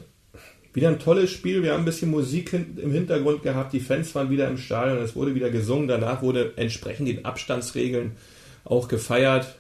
wieder 0.73 0.89
ein 0.89 0.99
tolles 0.99 1.31
Spiel. 1.31 1.63
Wir 1.63 1.73
haben 1.73 1.83
ein 1.83 1.85
bisschen 1.85 2.11
Musik 2.11 2.53
im 2.53 2.93
Hintergrund 2.93 3.43
gehabt. 3.43 3.73
Die 3.73 3.81
Fans 3.81 4.15
waren 4.15 4.31
wieder 4.31 4.49
im 4.49 4.59
Stadion. 4.59 4.99
Es 4.99 5.15
wurde 5.15 5.35
wieder 5.35 5.51
gesungen. 5.51 5.89
Danach 5.89 6.23
wurde 6.23 6.53
entsprechend 6.57 7.09
den 7.09 7.25
Abstandsregeln 7.25 8.13
auch 8.65 8.89
gefeiert. 8.89 9.58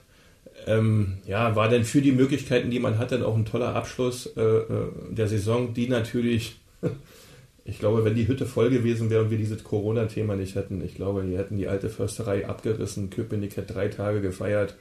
Ähm, 0.68 1.14
ja, 1.24 1.56
war 1.56 1.70
denn 1.70 1.84
für 1.84 2.02
die 2.02 2.12
Möglichkeiten, 2.12 2.70
die 2.70 2.78
man 2.78 2.98
hat, 2.98 3.10
dann 3.10 3.22
auch 3.22 3.34
ein 3.34 3.46
toller 3.46 3.74
Abschluss 3.74 4.26
äh, 4.36 4.42
äh, 4.42 4.88
der 5.08 5.26
Saison, 5.26 5.72
die 5.72 5.88
natürlich, 5.88 6.60
ich 7.64 7.78
glaube, 7.78 8.04
wenn 8.04 8.14
die 8.14 8.28
Hütte 8.28 8.44
voll 8.44 8.68
gewesen 8.68 9.08
wäre 9.08 9.22
und 9.22 9.30
wir 9.30 9.38
dieses 9.38 9.64
Corona-Thema 9.64 10.36
nicht 10.36 10.56
hätten, 10.56 10.84
ich 10.84 10.94
glaube, 10.94 11.22
die 11.22 11.38
hätten 11.38 11.56
die 11.56 11.68
alte 11.68 11.88
Försterei 11.88 12.46
abgerissen. 12.46 13.08
Köpenick 13.08 13.56
hätte 13.56 13.72
drei 13.72 13.88
Tage 13.88 14.20
gefeiert. 14.20 14.76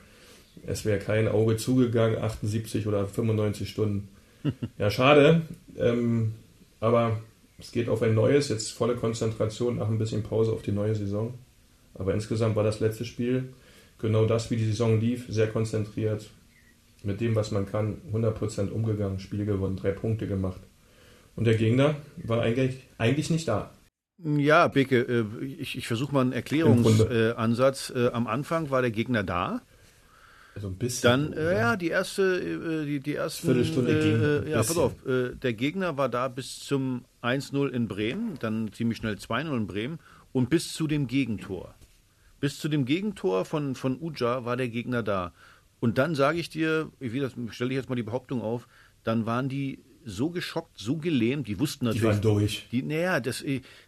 Es 0.65 0.83
wäre 0.83 0.99
kein 0.99 1.29
Auge 1.29 1.55
zugegangen, 1.55 2.21
78 2.21 2.85
oder 2.85 3.07
95 3.07 3.69
Stunden. 3.69 4.09
Ja, 4.77 4.89
schade. 4.89 5.41
Ähm, 5.77 6.33
aber 6.79 7.19
es 7.59 7.71
geht 7.71 7.89
auf 7.89 8.01
ein 8.01 8.13
neues, 8.13 8.47
jetzt 8.47 8.71
volle 8.71 8.95
Konzentration 8.95 9.77
nach 9.77 9.89
ein 9.89 9.97
bisschen 9.97 10.23
Pause 10.23 10.53
auf 10.53 10.61
die 10.61 10.71
neue 10.71 10.95
Saison. 10.95 11.33
Aber 11.95 12.13
insgesamt 12.13 12.55
war 12.55 12.63
das 12.63 12.79
letzte 12.79 13.03
Spiel 13.03 13.49
genau 13.99 14.25
das, 14.25 14.51
wie 14.51 14.57
die 14.57 14.65
Saison 14.65 14.99
lief, 14.99 15.25
sehr 15.29 15.47
konzentriert, 15.47 16.29
mit 17.03 17.21
dem, 17.21 17.35
was 17.35 17.51
man 17.51 17.65
kann, 17.65 18.01
100% 18.11 18.69
umgegangen, 18.69 19.19
Spiel 19.19 19.45
gewonnen, 19.45 19.77
drei 19.77 19.91
Punkte 19.91 20.27
gemacht. 20.27 20.61
Und 21.35 21.45
der 21.45 21.55
Gegner 21.55 21.95
war 22.17 22.41
eigentlich, 22.41 22.79
eigentlich 22.97 23.29
nicht 23.29 23.47
da. 23.47 23.71
Ja, 24.17 24.67
Beke, 24.67 25.01
äh, 25.01 25.45
ich, 25.45 25.77
ich 25.77 25.87
versuche 25.87 26.13
mal 26.13 26.21
einen 26.21 26.33
Erklärungsansatz. 26.33 27.93
Äh, 27.95 28.07
am 28.07 28.25
Anfang 28.25 28.71
war 28.71 28.81
der 28.81 28.89
Gegner 28.89 29.23
da. 29.23 29.61
Also 30.55 30.69
ein 30.69 30.75
bisschen. 30.75 31.07
Dann, 31.07 31.33
äh, 31.33 31.55
ja, 31.55 31.75
die 31.75 31.89
erste, 31.89 32.23
äh, 32.23 32.85
die, 32.85 32.99
die 32.99 33.13
ersten. 33.13 33.45
Viertelstunde 33.45 33.99
ging 33.99 34.47
Äh, 34.47 34.49
ja, 34.49 34.57
pass 34.57 34.77
auf. 34.77 35.05
Äh, 35.05 35.35
der 35.35 35.53
Gegner 35.53 35.97
war 35.97 36.09
da 36.09 36.27
bis 36.29 36.59
zum 36.61 37.05
1-0 37.21 37.69
in 37.69 37.87
Bremen, 37.87 38.39
dann 38.39 38.73
ziemlich 38.73 38.97
schnell 38.97 39.15
2-0 39.15 39.55
in 39.55 39.67
Bremen 39.67 39.99
und 40.31 40.49
bis 40.49 40.73
zu 40.73 40.87
dem 40.87 41.05
Gegentor. 41.05 41.75
Bis 42.39 42.59
zu 42.59 42.69
dem 42.69 42.85
Gegentor 42.85 43.45
von, 43.45 43.75
von 43.75 43.99
Uja 43.99 44.45
war 44.45 44.57
der 44.57 44.69
Gegner 44.69 45.03
da. 45.03 45.33
Und 45.79 45.97
dann 45.97 46.15
sage 46.15 46.39
ich 46.39 46.49
dir, 46.49 46.91
ich 46.99 47.11
stelle 47.51 47.71
ich 47.71 47.75
jetzt 47.75 47.89
mal 47.89 47.95
die 47.95 48.03
Behauptung 48.03 48.41
auf, 48.41 48.67
dann 49.03 49.25
waren 49.25 49.49
die 49.49 49.79
so 50.07 50.29
geschockt, 50.29 50.77
so 50.77 50.97
gelähmt, 50.97 51.47
die 51.47 51.59
wussten 51.59 51.85
Die 51.85 51.89
natürlich. 51.89 52.03
waren 52.03 52.21
durch. 52.21 52.67
Die, 52.71 52.81
naja, 52.81 53.19
das, 53.19 53.43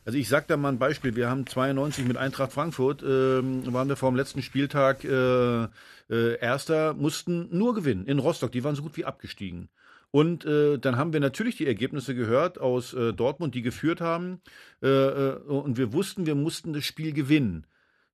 also 0.06 0.18
ich 0.18 0.28
sag 0.28 0.48
da 0.48 0.58
mal 0.58 0.70
ein 0.70 0.78
Beispiel. 0.78 1.16
Wir 1.16 1.30
haben 1.30 1.48
92 1.48 2.06
mit 2.06 2.18
Eintracht 2.18 2.52
Frankfurt, 2.52 3.02
ähm, 3.04 3.72
waren 3.74 3.88
wir 3.88 3.96
vor 3.96 4.12
dem 4.12 4.18
letzten 4.18 4.42
Spieltag 4.42 5.06
äh, 5.06 5.64
äh, 6.10 6.40
Erster, 6.42 6.94
mussten 6.94 7.48
nur 7.58 7.74
gewinnen 7.74 8.06
in 8.06 8.20
Rostock. 8.20 8.52
Die 8.52 8.64
waren 8.66 8.76
so 8.76 8.82
gut 8.82 8.98
wie 8.98 9.06
abgestiegen. 9.06 9.70
Und 10.12 10.44
äh, 10.44 10.78
dann 10.78 10.98
haben 10.98 11.14
wir 11.14 11.20
natürlich 11.20 11.56
die 11.56 11.68
Ergebnisse 11.68 12.16
gehört 12.16 12.60
aus 12.60 12.94
äh, 12.94 13.14
Dortmund, 13.14 13.56
die 13.56 13.62
geführt 13.62 14.02
haben. 14.02 14.42
Äh, 14.82 14.88
äh, 14.88 15.36
und 15.36 15.78
wir 15.78 15.94
wussten, 15.94 16.26
wir 16.26 16.36
mussten 16.36 16.74
das 16.74 16.84
Spiel 16.84 17.14
gewinnen. 17.14 17.66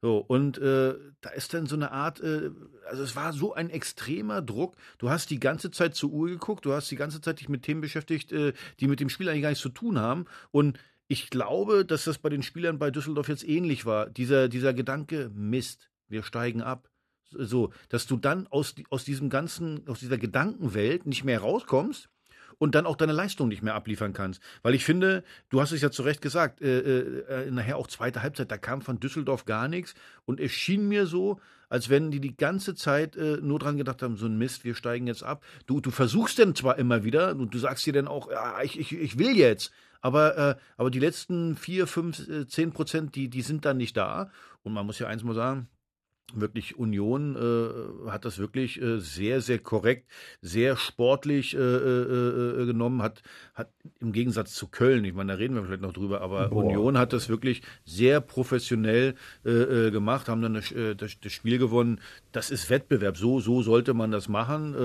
So, 0.06 0.18
und 0.20 0.60
äh, 0.60 0.94
da 1.22 1.32
ist 1.32 1.56
dann 1.56 1.66
so 1.66 1.76
eine 1.76 1.92
Art, 1.92 2.20
äh, 2.20 2.52
also 2.88 3.02
es 3.02 3.16
war 3.16 3.34
so 3.34 3.56
ein 3.56 3.72
extremer 3.72 4.44
Druck. 4.44 4.76
Du 5.00 5.10
hast 5.10 5.32
die 5.32 5.40
ganze 5.40 5.72
Zeit 5.72 5.96
zur 5.96 6.12
Uhr 6.12 6.28
geguckt, 6.30 6.64
du 6.64 6.74
hast 6.74 6.92
die 6.92 6.96
ganze 6.96 7.22
Zeit 7.22 7.40
dich 7.40 7.50
mit 7.50 7.64
Themen 7.64 7.82
beschäftigt, 7.82 8.32
äh, 8.32 8.54
die 8.80 8.88
mit 8.88 9.00
dem 9.00 9.10
Spiel 9.10 9.28
eigentlich 9.28 9.42
gar 9.42 9.50
nichts 9.50 9.64
zu 9.64 9.70
tun 9.70 9.98
haben. 9.98 10.26
Und 10.52 10.78
ich 11.08 11.32
glaube, 11.32 11.86
dass 11.86 12.04
das 12.04 12.20
bei 12.20 12.30
den 12.30 12.44
Spielern 12.44 12.78
bei 12.78 12.92
Düsseldorf 12.92 13.30
jetzt 13.30 13.50
ähnlich 13.50 13.88
war. 13.88 14.08
Dieser, 14.08 14.48
dieser 14.48 14.76
Gedanke, 14.76 15.32
Mist, 15.34 15.90
wir 16.08 16.22
steigen 16.22 16.62
ab. 16.62 16.88
So, 17.32 17.74
dass 17.90 18.06
du 18.06 18.18
dann 18.18 18.46
aus, 18.46 18.76
aus 18.92 19.06
diesem 19.06 19.32
ganzen, 19.32 19.88
aus 19.88 20.02
dieser 20.02 20.20
Gedankenwelt 20.20 21.08
nicht 21.08 21.24
mehr 21.24 21.40
rauskommst 21.40 22.10
und 22.58 22.76
dann 22.76 22.86
auch 22.86 22.96
deine 22.96 23.14
Leistung 23.14 23.48
nicht 23.48 23.62
mehr 23.62 23.76
abliefern 23.76 24.14
kannst. 24.14 24.42
Weil 24.62 24.76
ich 24.76 24.86
finde, 24.86 25.24
du 25.50 25.62
hast 25.62 25.72
es 25.72 25.82
ja 25.82 25.92
zu 25.92 26.04
Recht 26.04 26.22
gesagt, 26.22 26.62
äh, 26.62 26.80
äh, 26.80 27.52
nachher 27.52 27.78
auch 27.78 27.88
zweite 27.88 28.22
Halbzeit, 28.22 28.52
da 28.52 28.58
kam 28.58 28.82
von 28.82 29.00
Düsseldorf 29.00 29.46
gar 29.46 29.68
nichts 29.68 29.96
und 30.26 30.40
es 30.40 30.52
schien 30.52 30.88
mir 30.88 31.06
so, 31.06 31.40
als 31.70 31.90
wenn 31.90 32.12
die 32.12 32.20
die 32.20 32.38
ganze 32.38 32.76
Zeit 32.76 33.16
äh, 33.16 33.38
nur 33.42 33.60
dran 33.60 33.78
gedacht 33.78 34.02
haben, 34.02 34.18
so 34.18 34.28
ein 34.28 34.38
Mist, 34.38 34.64
wir 34.66 34.76
steigen 34.76 35.08
jetzt 35.08 35.24
ab. 35.24 35.44
Du, 35.66 35.82
du 35.82 35.92
versuchst 35.92 36.38
denn 36.38 36.56
zwar 36.56 36.78
immer 36.78 37.04
wieder 37.04 37.36
und 37.36 37.54
du 37.54 37.58
sagst 37.58 37.86
dir 37.86 37.94
dann 37.94 38.08
auch, 38.08 38.30
ja, 38.30 38.62
ich, 38.62 38.80
ich, 38.80 38.94
ich 38.94 39.18
will 39.18 39.36
jetzt, 39.36 39.72
aber, 40.02 40.38
äh, 40.38 40.56
aber 40.78 40.92
die 40.92 41.00
letzten 41.00 41.56
vier, 41.56 41.88
fünf, 41.88 42.28
äh, 42.30 42.46
zehn 42.46 42.72
Prozent, 42.72 43.16
die, 43.16 43.28
die 43.28 43.42
sind 43.42 43.66
dann 43.66 43.78
nicht 43.78 43.98
da. 43.98 44.30
Und 44.62 44.74
man 44.74 44.86
muss 44.86 45.00
ja 45.00 45.08
eins 45.08 45.24
mal 45.24 45.34
sagen, 45.34 45.68
wirklich 46.34 46.78
Union 46.78 47.36
äh, 47.36 48.10
hat 48.10 48.26
das 48.26 48.40
wirklich 48.40 48.82
äh, 48.82 49.00
sehr, 49.00 49.42
sehr 49.42 49.60
korrekt, 49.60 50.10
sehr 50.42 50.76
sportlich 50.76 51.56
äh, 51.56 51.60
äh, 51.60 52.62
äh, 52.62 52.66
genommen, 52.66 53.02
hat, 53.02 53.22
hat 53.54 53.70
im 54.00 54.12
Gegensatz 54.12 54.54
zu 54.54 54.68
Köln, 54.68 55.06
ich 55.06 55.14
meine, 55.14 55.34
da 55.34 55.38
reden 55.38 55.56
wir 55.56 55.64
vielleicht 55.64 55.82
noch 55.82 55.94
drüber, 55.94 56.22
aber 56.22 56.50
Boah. 56.50 56.64
Union 56.64 56.98
hat 56.98 57.14
das 57.14 57.30
wirklich 57.30 57.62
sehr 57.86 58.22
professionell 58.22 59.16
äh, 59.44 59.92
gemacht, 59.92 60.28
haben 60.28 60.42
dann 60.42 60.56
das, 60.56 60.74
das, 60.98 61.20
das, 61.20 61.32
Spiel 61.32 61.58
gewonnen. 61.58 62.02
Das 62.32 62.50
ist 62.50 62.70
Wettbewerb, 62.70 63.18
so, 63.18 63.40
so 63.40 63.62
sollte 63.62 63.94
man 63.94 64.12
das 64.12 64.28
machen 64.28 64.76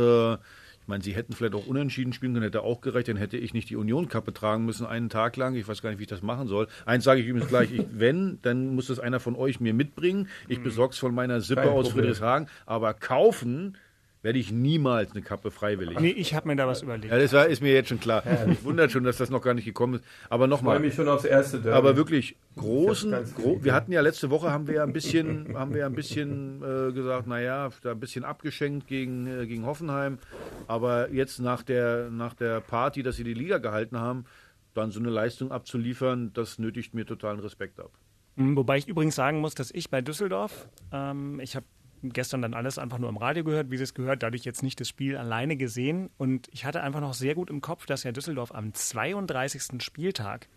meine, 0.90 1.02
sie 1.02 1.14
hätten 1.14 1.32
vielleicht 1.32 1.54
auch 1.54 1.66
unentschieden 1.66 2.12
spielen 2.12 2.35
können, 2.35 2.44
hätte 2.44 2.62
auch 2.62 2.82
gereicht, 2.82 3.09
dann 3.09 3.16
hätte 3.16 3.38
ich 3.38 3.54
nicht 3.54 3.70
die 3.70 3.76
Union-Kappe 3.76 4.35
tragen 4.35 4.66
müssen, 4.66 4.87
einen 4.87 5.09
Tag 5.09 5.37
lang. 5.37 5.54
Ich 5.54 5.66
weiß 5.66 5.80
gar 5.80 5.88
nicht, 5.88 5.99
wie 5.99 6.02
ich 6.02 6.09
das 6.09 6.20
machen 6.20 6.47
soll. 6.47 6.68
Eins 6.85 7.04
sage 7.04 7.20
ich 7.20 7.26
übrigens 7.26 7.49
gleich, 7.49 7.73
ich, 7.73 7.85
wenn, 7.92 8.38
dann 8.42 8.75
muss 8.75 8.88
das 8.88 9.00
einer 9.00 9.20
von 9.20 9.35
euch 9.35 9.61
mir 9.61 9.73
mitbringen. 9.73 10.28
Ich 10.49 10.59
mhm. 10.59 10.64
besorge 10.64 10.92
es 10.92 10.99
von 10.99 11.14
meiner 11.14 11.40
Sippe 11.40 11.62
Kein 11.62 11.70
aus 11.70 11.87
Problem. 11.87 12.04
Friedrichshagen. 12.04 12.49
Aber 12.66 12.92
kaufen 12.92 13.76
werde 14.22 14.38
ich 14.38 14.52
niemals 14.52 15.12
eine 15.12 15.22
Kappe 15.22 15.50
freiwillig. 15.50 15.98
Nee, 15.98 16.10
ich 16.10 16.34
habe 16.34 16.48
mir 16.48 16.56
da 16.56 16.66
was 16.66 16.82
überlegt. 16.82 17.10
Ja, 17.12 17.18
das 17.18 17.32
war, 17.32 17.46
ist 17.46 17.62
mir 17.62 17.72
jetzt 17.72 17.88
schon 17.88 18.00
klar. 18.00 18.22
Ja. 18.26 18.46
Ich 18.50 18.62
wundere 18.64 18.90
schon, 18.90 19.04
dass 19.04 19.16
das 19.16 19.30
noch 19.30 19.40
gar 19.40 19.54
nicht 19.54 19.64
gekommen 19.64 19.94
ist. 19.94 20.04
Aber 20.28 20.46
nochmal. 20.46 20.74
Ich 20.74 20.78
freue 20.78 20.86
mich 20.86 20.94
schon 20.94 21.08
aufs 21.08 21.24
erste 21.24 21.58
Derby. 21.58 21.76
Aber 21.76 21.96
wirklich 21.96 22.36
großen, 22.56 23.14
gro 23.34 23.58
wir 23.62 23.72
hatten 23.72 23.92
ja 23.92 24.00
letzte 24.02 24.30
Woche 24.30 24.50
haben 24.50 24.66
wir 24.66 24.74
ja 24.74 24.82
ein 24.82 24.92
bisschen, 24.92 25.54
haben 25.56 25.74
wir 25.74 25.86
ein 25.86 25.94
bisschen 25.94 26.62
äh, 26.62 26.92
gesagt, 26.92 27.26
naja, 27.26 27.70
da 27.82 27.92
ein 27.92 28.00
bisschen 28.00 28.24
abgeschenkt 28.24 28.86
gegen, 28.86 29.26
äh, 29.26 29.46
gegen 29.46 29.64
Hoffenheim. 29.64 30.18
Aber 30.66 31.10
jetzt 31.10 31.38
nach 31.40 31.62
der, 31.62 32.10
nach 32.10 32.34
der 32.34 32.60
Party, 32.60 33.02
dass 33.02 33.16
sie 33.16 33.24
die 33.24 33.34
Liga 33.34 33.58
gehalten 33.58 33.98
haben, 33.98 34.26
dann 34.74 34.90
so 34.90 35.00
eine 35.00 35.10
Leistung 35.10 35.50
abzuliefern, 35.50 36.32
das 36.34 36.58
nötigt 36.58 36.94
mir 36.94 37.06
totalen 37.06 37.40
Respekt 37.40 37.80
ab. 37.80 37.90
Wobei 38.36 38.78
ich 38.78 38.88
übrigens 38.88 39.16
sagen 39.16 39.40
muss, 39.40 39.54
dass 39.54 39.70
ich 39.70 39.90
bei 39.90 40.00
Düsseldorf, 40.00 40.68
ähm, 40.92 41.40
ich 41.40 41.56
habe 41.56 41.66
gestern 42.02 42.42
dann 42.42 42.54
alles 42.54 42.78
einfach 42.78 42.99
nur 42.99 43.09
im 43.09 43.16
Radio 43.16 43.45
gehört, 43.45 43.71
wie 43.71 43.76
sie 43.76 43.85
es 43.85 43.95
gehört, 43.95 44.23
dadurch 44.23 44.45
jetzt 44.45 44.62
nicht 44.62 44.80
das 44.80 44.88
Spiel 44.88 45.16
alleine 45.16 45.57
gesehen. 45.57 46.11
Und 46.19 46.49
ich 46.52 46.64
hatte 46.64 46.83
einfach 46.83 47.00
noch 47.00 47.14
sehr 47.14 47.35
gut 47.35 47.50
im 47.50 47.61
Kopf, 47.61 47.87
dass 47.87 48.04
ja 48.04 48.12
Düsseldorf 48.12 48.54
am 48.54 48.73
32. 48.73 49.83
Spieltag 49.83 50.49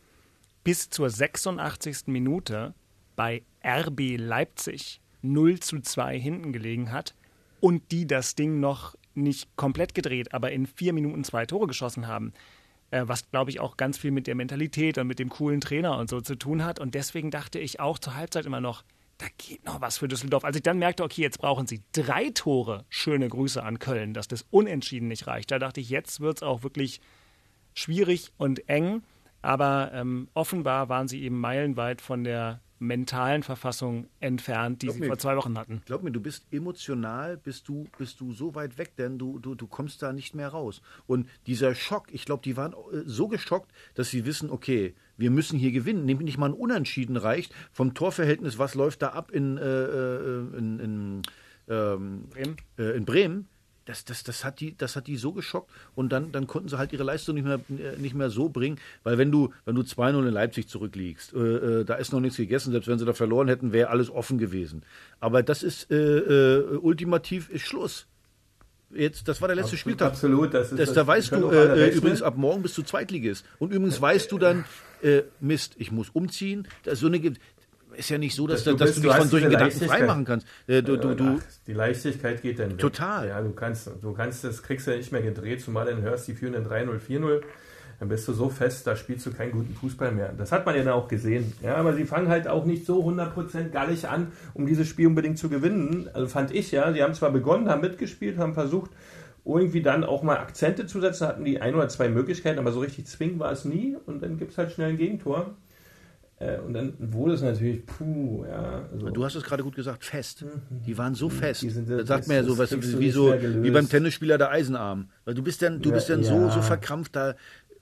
bis 0.64 0.90
zur 0.90 1.10
86. 1.10 2.08
Minute 2.08 2.74
bei 3.16 3.44
RB 3.66 4.18
Leipzig 4.18 5.02
0 5.22 5.60
zu 5.60 5.80
2 5.82 6.20
hinten 6.20 6.54
gelegen 6.54 6.92
hat 6.92 7.16
und 7.60 7.92
die 7.92 8.08
das 8.08 8.36
Ding 8.36 8.60
noch 8.60 8.96
nicht 9.16 9.56
komplett 9.56 9.94
gedreht, 9.94 10.34
aber 10.34 10.52
in 10.52 10.66
vier 10.66 10.94
Minuten 10.94 11.24
zwei 11.24 11.46
Tore 11.46 11.68
geschossen 11.68 12.08
haben. 12.08 12.34
Äh, 12.92 13.08
was, 13.08 13.30
glaube 13.32 13.52
ich, 13.52 13.60
auch 13.60 13.78
ganz 13.78 13.98
viel 13.98 14.12
mit 14.12 14.28
der 14.28 14.36
Mentalität 14.36 14.98
und 14.98 15.08
mit 15.08 15.20
dem 15.20 15.30
coolen 15.30 15.62
Trainer 15.62 15.98
und 15.98 16.10
so 16.10 16.22
zu 16.22 16.36
tun 16.36 16.64
hat. 16.64 16.80
Und 16.80 16.94
deswegen 16.96 17.32
dachte 17.32 17.60
ich 17.60 17.80
auch 17.80 18.00
zur 18.00 18.16
Halbzeit 18.16 18.46
immer 18.46 18.62
noch, 18.62 18.84
da 19.24 19.30
geht 19.38 19.66
noch 19.66 19.80
was 19.80 19.98
für 19.98 20.10
Düsseldorf. 20.10 20.44
Als 20.44 20.58
ich 20.58 20.64
dann 20.64 20.80
merkte, 20.80 21.04
okay, 21.04 21.22
jetzt 21.22 21.40
brauchen 21.40 21.66
sie 21.66 21.82
drei 21.94 22.30
Tore, 22.32 22.84
schöne 22.90 23.30
Grüße 23.30 23.64
an 23.64 23.80
Köln, 23.80 24.14
dass 24.14 24.28
das 24.28 24.46
unentschieden 24.52 25.08
nicht 25.08 25.28
reicht. 25.28 25.50
Da 25.52 25.60
dachte 25.60 25.80
ich, 25.80 25.90
jetzt 25.90 26.20
wird 26.20 26.38
es 26.38 26.44
auch 26.44 26.64
wirklich 26.64 27.00
schwierig 27.74 28.34
und 28.38 28.68
eng. 28.68 29.04
Aber 29.42 29.92
ähm, 29.94 30.28
offenbar 30.34 30.90
waren 30.90 31.08
sie 31.08 31.24
eben 31.24 31.40
meilenweit 31.40 32.02
von 32.02 32.24
der 32.24 32.62
mentalen 32.80 33.44
Verfassung 33.44 34.08
entfernt, 34.20 34.82
die 34.82 34.88
glaub 34.88 34.96
sie 34.96 35.02
mir, 35.02 35.08
vor 35.08 35.18
zwei 35.18 35.38
Wochen 35.38 35.58
hatten. 35.58 35.82
Glaub 35.86 36.04
mir, 36.04 36.12
du 36.12 36.20
bist 36.20 36.46
emotional, 36.52 37.38
bist 37.38 37.70
du, 37.70 37.86
bist 37.98 38.20
du 38.20 38.34
so 38.34 38.56
weit 38.56 38.78
weg, 38.78 38.96
denn 38.98 39.18
du, 39.18 39.40
du, 39.40 39.56
du 39.56 39.68
kommst 39.68 40.02
da 40.02 40.12
nicht 40.12 40.36
mehr 40.36 40.50
raus. 40.50 40.82
Und 41.08 41.30
dieser 41.48 41.76
Schock, 41.76 42.08
ich 42.12 42.26
glaube, 42.26 42.44
die 42.44 42.58
waren 42.58 42.74
äh, 42.74 43.04
so 43.06 43.30
geschockt, 43.30 43.72
dass 43.96 44.10
sie 44.10 44.26
wissen, 44.26 44.50
okay, 44.50 44.96
wir 45.18 45.32
müssen 45.32 45.60
hier 45.60 45.72
gewinnen. 45.72 46.06
Nämlich 46.06 46.26
nicht 46.26 46.38
mal 46.38 46.50
ein 46.50 46.54
Unentschieden 46.54 47.18
reicht. 47.18 47.54
Vom 47.72 47.94
Torverhältnis, 47.94 48.58
was 48.58 48.76
läuft 48.76 49.02
da 49.02 49.10
ab 49.10 49.32
in, 49.32 49.58
äh, 49.58 49.64
äh 49.64 50.58
in, 50.58 50.80
in, 50.80 51.22
ähm, 51.70 52.24
Bremen? 52.30 52.58
Äh, 52.78 52.98
in 52.98 53.06
Bremen? 53.06 53.48
das, 53.86 54.06
das, 54.06 54.24
das, 54.24 54.46
hat 54.46 54.60
die, 54.60 54.78
das 54.78 54.96
hat 54.96 55.08
die 55.08 55.18
so 55.18 55.34
geschockt 55.34 55.70
und 55.96 56.12
dann, 56.12 56.32
dann 56.32 56.48
konnten 56.48 56.70
sie 56.70 56.78
halt 56.78 56.94
ihre 56.94 57.04
Leistung 57.04 57.36
nicht 57.36 57.46
mehr, 57.46 57.60
äh, 57.70 57.98
nicht 57.98 58.16
mehr 58.16 58.30
so 58.30 58.50
bringen, 58.50 58.80
weil 59.04 59.18
wenn 59.18 59.32
du, 59.32 59.54
wenn 59.66 59.76
du 59.76 59.82
2-0 59.82 60.28
in 60.28 60.34
Leipzig 60.34 60.68
zurückliegst, 60.68 61.34
äh, 61.34 61.38
äh, 61.38 61.86
da 61.86 61.96
ist 61.96 62.14
noch 62.14 62.20
nichts 62.20 62.38
gegessen, 62.38 62.72
selbst 62.72 62.88
wenn 62.88 63.00
sie 63.00 63.06
da 63.06 63.14
verloren 63.14 63.48
hätten, 63.48 63.74
wäre 63.74 63.90
alles 63.90 64.10
offen 64.10 64.38
gewesen. 64.38 64.84
Aber 65.20 65.44
das 65.44 65.64
ist 65.64 65.92
äh, 65.92 65.96
äh, 65.96 66.78
ultimativ 66.78 67.50
ist 67.50 67.66
Schluss. 67.66 68.08
Jetzt, 68.96 69.28
das 69.28 69.42
war 69.42 69.48
der 69.48 69.56
letzte 69.56 69.76
absolut, 69.76 69.80
Spieltag. 69.80 70.12
Absolut, 70.12 70.54
das 70.54 70.72
ist 70.72 70.80
das, 70.80 70.94
Da 70.94 71.08
weißt 71.08 71.32
du 71.32 71.50
äh, 71.50 71.90
übrigens 71.90 72.22
ab 72.22 72.38
morgen 72.38 72.62
bist 72.62 72.78
du 72.78 72.84
Zweitligist. 72.84 73.46
Und 73.60 73.72
übrigens 73.72 74.02
weißt 74.02 74.32
du 74.32 74.38
dann, 74.38 74.66
Mist, 75.42 75.76
ich 75.78 75.92
muss 75.92 76.10
umziehen. 76.10 76.66
Das 76.84 77.00
so 77.00 77.08
eine, 77.08 77.20
ist 77.96 78.10
ja 78.10 78.18
nicht 78.18 78.36
so, 78.36 78.48
dass, 78.48 78.64
dass, 78.64 78.74
du, 78.74 78.78
dass 78.78 78.96
du, 78.96 79.02
dich 79.02 79.14
von 79.14 79.28
solchen 79.28 79.50
Gedanken 79.50 79.80
freimachen 79.80 80.26
kannst. 80.26 80.48
Äh, 80.68 80.82
du, 80.82 80.98
du, 80.98 81.16
du, 81.16 81.40
die 81.68 81.74
Leichtigkeit 81.74 82.42
geht 82.42 82.60
dann 82.60 82.72
weg. 82.72 82.80
Total. 82.80 83.28
Ja, 83.28 83.42
du 83.42 83.52
kannst, 83.52 83.90
du 84.02 84.14
kannst 84.14 84.44
das 84.44 84.64
kriegst 84.64 84.88
ja 84.88 84.96
nicht 84.96 85.12
mehr 85.12 85.22
gedreht, 85.22 85.62
zumal 85.62 85.86
dann 85.86 86.02
hörst, 86.02 86.28
die 86.28 86.34
führen 86.34 86.54
in 86.54 86.66
3-0, 86.66 87.00
4-0. 87.00 87.42
Dann 88.04 88.10
bist 88.10 88.28
du 88.28 88.34
so 88.34 88.50
fest, 88.50 88.86
da 88.86 88.98
spielst 88.98 89.26
du 89.26 89.32
keinen 89.32 89.54
guten 89.54 89.74
Fußball 89.76 90.12
mehr. 90.12 90.34
Das 90.38 90.52
hat 90.52 90.66
man 90.66 90.76
ja 90.76 90.84
dann 90.84 90.92
auch 90.92 91.08
gesehen. 91.08 91.54
Ja, 91.62 91.76
aber 91.76 91.94
sie 91.94 92.04
fangen 92.04 92.28
halt 92.28 92.50
auch 92.50 92.66
nicht 92.66 92.86
so 92.86 93.02
100% 93.02 93.70
gallig 93.70 94.10
an, 94.10 94.34
um 94.54 94.66
dieses 94.66 94.90
Spiel 94.90 95.08
unbedingt 95.08 95.38
zu 95.38 95.48
gewinnen. 95.48 96.10
Also 96.12 96.28
fand 96.28 96.54
ich 96.54 96.70
ja. 96.74 96.92
Sie 96.92 97.02
haben 97.02 97.14
zwar 97.14 97.32
begonnen, 97.32 97.70
haben 97.70 97.80
mitgespielt, 97.80 98.38
haben 98.40 98.56
versucht, 98.56 98.92
irgendwie 99.46 99.82
dann 99.82 100.04
auch 100.04 100.22
mal 100.22 100.36
Akzente 100.36 100.86
zu 100.86 101.00
setzen, 101.00 101.28
hatten 101.28 101.46
die 101.46 101.62
ein 101.62 101.76
oder 101.76 101.88
zwei 101.88 102.10
Möglichkeiten, 102.10 102.60
aber 102.60 102.74
so 102.74 102.82
richtig 102.82 103.06
zwingend 103.06 103.40
war 103.40 103.54
es 103.54 103.64
nie. 103.64 103.96
Und 104.06 104.22
dann 104.22 104.38
gibt 104.38 104.52
es 104.52 104.58
halt 104.58 104.74
schnell 104.74 104.90
ein 104.90 104.98
Gegentor. 104.98 105.56
Äh, 106.44 106.60
und 106.60 106.74
dann 106.74 106.94
wurde 107.00 107.34
es 107.34 107.42
natürlich, 107.42 107.86
puh, 107.86 108.46
ja. 108.46 108.88
Also 108.92 109.10
du 109.10 109.24
hast 109.24 109.36
es 109.36 109.44
gerade 109.44 109.64
gut 109.64 109.76
gesagt, 109.76 110.04
fest. 110.04 110.44
Mhm. 110.44 110.84
Die 110.86 110.98
waren 110.98 111.16
so 111.16 111.30
fest. 111.30 111.62
Die 111.62 111.70
sind, 111.70 111.90
das 111.90 112.08
sagt 112.08 112.28
man 112.28 112.38
ja 112.38 112.44
so, 112.44 112.58
was, 112.58 112.72
wie, 113.00 113.12
so, 113.12 113.34
wie 113.34 113.72
beim 113.72 113.88
Tennisspieler 113.88 114.38
der 114.38 114.50
Eisenarm. 114.50 115.10
Weil 115.26 115.36
du 115.36 115.44
bist 115.44 115.62
dann, 115.62 115.82
du 115.82 115.92
bist 115.92 116.10
dann 116.10 116.24
ja. 116.24 116.30
so, 116.30 116.50
so 116.50 116.62
verkrampft, 116.62 117.16
da 117.16 117.36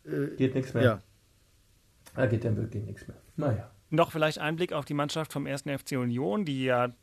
äh, 0.05 0.35
geht 0.35 0.55
nichts 0.55 0.73
mehr. 0.73 0.83
Ja. 0.83 1.01
Da 2.15 2.25
geht 2.25 2.43
dann 2.43 2.57
wirklich 2.57 2.83
nichts 2.83 3.07
mehr. 3.07 3.17
Naja. 3.37 3.71
Noch 3.93 4.13
vielleicht 4.13 4.39
ein 4.39 4.55
Blick 4.55 4.71
auf 4.71 4.85
die 4.85 4.93
Mannschaft 4.93 5.33
vom 5.33 5.45
1. 5.45 5.63
FC 5.63 5.97
Union, 5.97 6.45
die 6.45 6.63
ja 6.63 6.93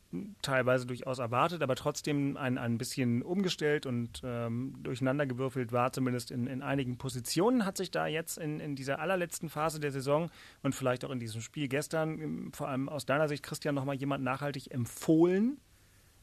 teilweise 0.41 0.87
durchaus 0.87 1.19
erwartet, 1.19 1.63
aber 1.63 1.77
trotzdem 1.77 2.39
ein, 2.39 2.57
ein 2.57 2.79
bisschen 2.79 3.21
umgestellt 3.21 3.85
und 3.85 4.23
ähm, 4.25 4.75
durcheinandergewürfelt 4.83 5.71
war, 5.71 5.93
zumindest 5.93 6.31
in, 6.31 6.47
in 6.47 6.63
einigen 6.63 6.97
Positionen, 6.97 7.67
hat 7.67 7.77
sich 7.77 7.91
da 7.91 8.07
jetzt 8.07 8.39
in, 8.39 8.59
in 8.59 8.75
dieser 8.75 9.01
allerletzten 9.01 9.51
Phase 9.51 9.81
der 9.81 9.93
Saison 9.93 10.31
und 10.63 10.75
vielleicht 10.75 11.05
auch 11.05 11.11
in 11.11 11.21
diesem 11.21 11.43
Spiel 11.43 11.69
gestern, 11.69 12.19
ähm, 12.21 12.53
vor 12.55 12.69
allem 12.69 12.89
aus 12.89 13.05
deiner 13.05 13.29
Sicht, 13.29 13.43
Christian, 13.43 13.75
nochmal 13.75 13.97
jemand 13.97 14.25
nachhaltig 14.25 14.71
empfohlen, 14.71 15.61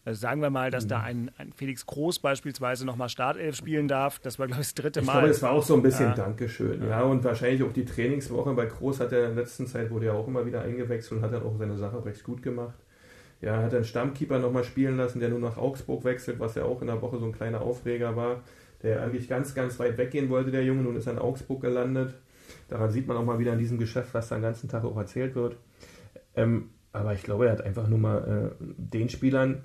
also 0.05 0.19
sagen 0.19 0.39
wir 0.41 0.51
mal, 0.51 0.69
dass 0.69 0.85
mhm. 0.85 0.89
da 0.89 1.01
ein, 1.01 1.31
ein, 1.39 1.51
Felix 1.51 1.87
Groß 1.87 2.19
beispielsweise 2.19 2.85
nochmal 2.85 3.09
Startelf 3.09 3.55
spielen 3.55 3.87
darf. 3.87 4.19
Das 4.19 4.37
war, 4.37 4.45
glaube 4.45 4.61
ich, 4.61 4.67
das 4.67 4.75
dritte 4.75 5.01
Mal. 5.01 5.07
Ich 5.07 5.11
glaube, 5.13 5.27
das 5.29 5.41
war 5.41 5.51
auch 5.51 5.63
so 5.63 5.73
ein 5.73 5.81
bisschen 5.81 6.09
ja. 6.09 6.13
Dankeschön. 6.13 6.83
Ja. 6.83 6.89
ja. 6.89 7.01
und 7.01 7.23
wahrscheinlich 7.23 7.63
auch 7.63 7.73
die 7.73 7.85
Trainingswoche 7.85 8.53
bei 8.53 8.67
Groß 8.67 8.99
hat 8.99 9.11
er 9.11 9.29
in 9.29 9.35
der 9.35 9.43
letzten 9.43 9.65
Zeit, 9.65 9.89
wurde 9.89 10.05
ja 10.05 10.13
auch 10.13 10.27
immer 10.27 10.45
wieder 10.45 10.61
eingewechselt 10.61 11.19
und 11.19 11.25
hat 11.25 11.33
dann 11.33 11.41
auch 11.41 11.57
seine 11.57 11.75
Sache 11.75 12.05
recht 12.05 12.23
gut 12.23 12.43
gemacht. 12.43 12.77
Ja, 13.41 13.63
hat 13.63 13.73
einen 13.73 13.83
Stammkeeper 13.83 14.37
nochmal 14.37 14.63
spielen 14.63 14.95
lassen, 14.95 15.19
der 15.19 15.29
nur 15.29 15.39
nach 15.39 15.57
Augsburg 15.57 16.03
wechselt, 16.03 16.39
was 16.39 16.53
ja 16.53 16.63
auch 16.63 16.81
in 16.81 16.87
der 16.87 17.01
Woche 17.01 17.17
so 17.17 17.25
ein 17.25 17.31
kleiner 17.31 17.61
Aufreger 17.61 18.15
war, 18.15 18.43
der 18.83 19.01
eigentlich 19.01 19.27
ganz, 19.27 19.55
ganz 19.55 19.79
weit 19.79 19.97
weggehen 19.97 20.29
wollte, 20.29 20.51
der 20.51 20.63
Junge, 20.63 20.83
nun 20.83 20.95
ist 20.95 21.07
er 21.07 21.13
in 21.13 21.19
Augsburg 21.19 21.61
gelandet. 21.61 22.13
Daran 22.69 22.91
sieht 22.91 23.07
man 23.07 23.17
auch 23.17 23.25
mal 23.25 23.39
wieder 23.39 23.53
in 23.53 23.59
diesem 23.59 23.79
Geschäft, 23.79 24.13
was 24.13 24.29
da 24.29 24.35
den 24.35 24.43
ganzen 24.43 24.69
Tag 24.69 24.83
auch 24.85 24.97
erzählt 24.97 25.35
wird. 25.35 25.57
Ähm, 26.35 26.69
aber 26.93 27.13
ich 27.13 27.23
glaube, 27.23 27.47
er 27.47 27.53
hat 27.53 27.61
einfach 27.61 27.87
nur 27.87 27.99
mal 27.99 28.55
äh, 28.59 28.63
den 28.77 29.09
Spielern 29.09 29.63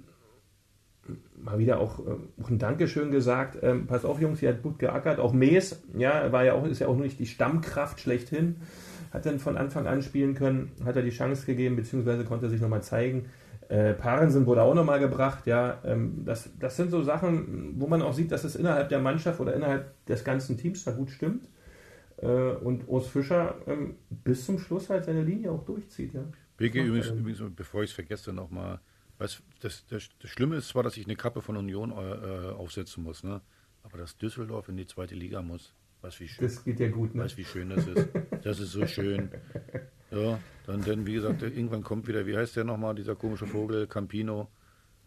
mal 1.43 1.59
wieder 1.59 1.79
auch, 1.81 1.99
äh, 2.01 2.43
auch 2.43 2.51
ein 2.51 2.59
Dankeschön 2.59 3.11
gesagt. 3.11 3.59
Ähm, 3.63 3.87
pass 3.87 4.05
auf, 4.05 4.21
Jungs, 4.21 4.43
ihr 4.43 4.51
habt 4.51 4.63
gut 4.63 4.79
geackert. 4.79 5.19
Auch 5.19 5.33
Mees, 5.33 5.83
ja, 5.97 6.33
war 6.33 6.45
ja 6.45 6.55
auch, 6.55 6.67
ist 6.67 6.81
ja 6.81 6.89
auch 6.89 6.97
nicht 6.97 7.19
die 7.19 7.27
Stammkraft 7.27 8.01
schlechthin. 8.01 8.57
Hat 9.13 9.27
dann 9.27 9.39
von 9.41 9.57
Anfang 9.57 9.87
an 9.87 10.03
spielen 10.03 10.35
können, 10.35 10.71
hat 10.85 10.97
er 10.97 11.03
die 11.03 11.11
Chance 11.11 11.45
gegeben, 11.45 11.77
beziehungsweise 11.77 12.25
konnte 12.25 12.47
er 12.47 12.51
sich 12.51 12.61
nochmal 12.61 12.83
zeigen. 12.83 13.27
Äh, 13.69 13.95
Parensen 13.95 14.47
wurde 14.47 14.63
auch 14.63 14.75
nochmal 14.75 14.99
gebracht, 14.99 15.47
ja. 15.47 15.79
Ähm, 15.85 16.23
das, 16.25 16.51
das 16.59 16.77
sind 16.77 16.91
so 16.91 17.03
Sachen, 17.03 17.75
wo 17.79 17.87
man 17.87 18.03
auch 18.03 18.13
sieht, 18.13 18.33
dass 18.33 18.45
es 18.45 18.57
innerhalb 18.57 18.89
der 18.89 18.99
Mannschaft 18.99 19.41
oder 19.41 19.55
innerhalb 19.55 20.05
des 20.07 20.25
ganzen 20.25 20.59
Teams 20.59 20.85
da 20.85 20.91
gut 20.91 21.11
stimmt. 21.11 21.49
Äh, 22.17 22.27
und 22.27 22.89
Urs 22.89 23.07
Fischer 23.07 23.55
ähm, 23.67 23.95
bis 24.11 24.45
zum 24.45 24.59
Schluss 24.59 24.91
halt 24.91 25.05
seine 25.05 25.23
Linie 25.23 25.53
auch 25.53 25.65
durchzieht, 25.65 26.15
ja. 26.15 26.25
Beke, 26.57 26.83
übrigens, 26.83 27.09
übrigens, 27.11 27.43
bevor 27.57 27.83
ich 27.83 27.91
es 27.91 27.95
vergesse, 27.95 28.33
nochmal. 28.33 28.81
Das, 29.21 29.43
das, 29.61 29.85
das, 29.91 30.09
Schlimme 30.25 30.57
ist 30.57 30.69
zwar, 30.69 30.83
dass 30.83 30.97
ich 30.97 31.05
eine 31.05 31.15
Kappe 31.15 31.43
von 31.43 31.57
Union 31.59 31.91
äh, 31.91 31.95
aufsetzen 31.95 33.05
muss, 33.05 33.23
ne? 33.23 33.43
aber 33.83 33.99
dass 33.99 34.17
Düsseldorf 34.17 34.71
in 34.71 34.79
die 34.79 34.87
zweite 34.87 35.15
Liga 35.15 35.43
muss. 35.43 35.75
Was 36.01 36.19
wie 36.21 36.29
schön. 36.29 36.47
Das 36.47 36.65
geht 36.65 36.81
ja 36.81 36.89
gut, 36.89 37.15
ne? 37.15 37.25
Weißt 37.25 37.37
wie 37.37 37.45
schön 37.45 37.69
das 37.69 37.87
ist. 37.87 38.09
Das 38.43 38.59
ist 38.59 38.73
so 38.73 38.87
schön. 38.87 39.31
Ja, 40.13 40.41
dann, 40.67 40.83
dann 40.83 41.07
wie 41.07 41.13
gesagt, 41.13 41.41
irgendwann 41.43 41.85
kommt 41.85 42.09
wieder, 42.09 42.27
wie 42.27 42.37
heißt 42.37 42.57
der 42.57 42.65
nochmal, 42.65 42.97
dieser 42.97 43.15
komische 43.15 43.47
Vogel, 43.47 43.87
Campino. 43.87 44.49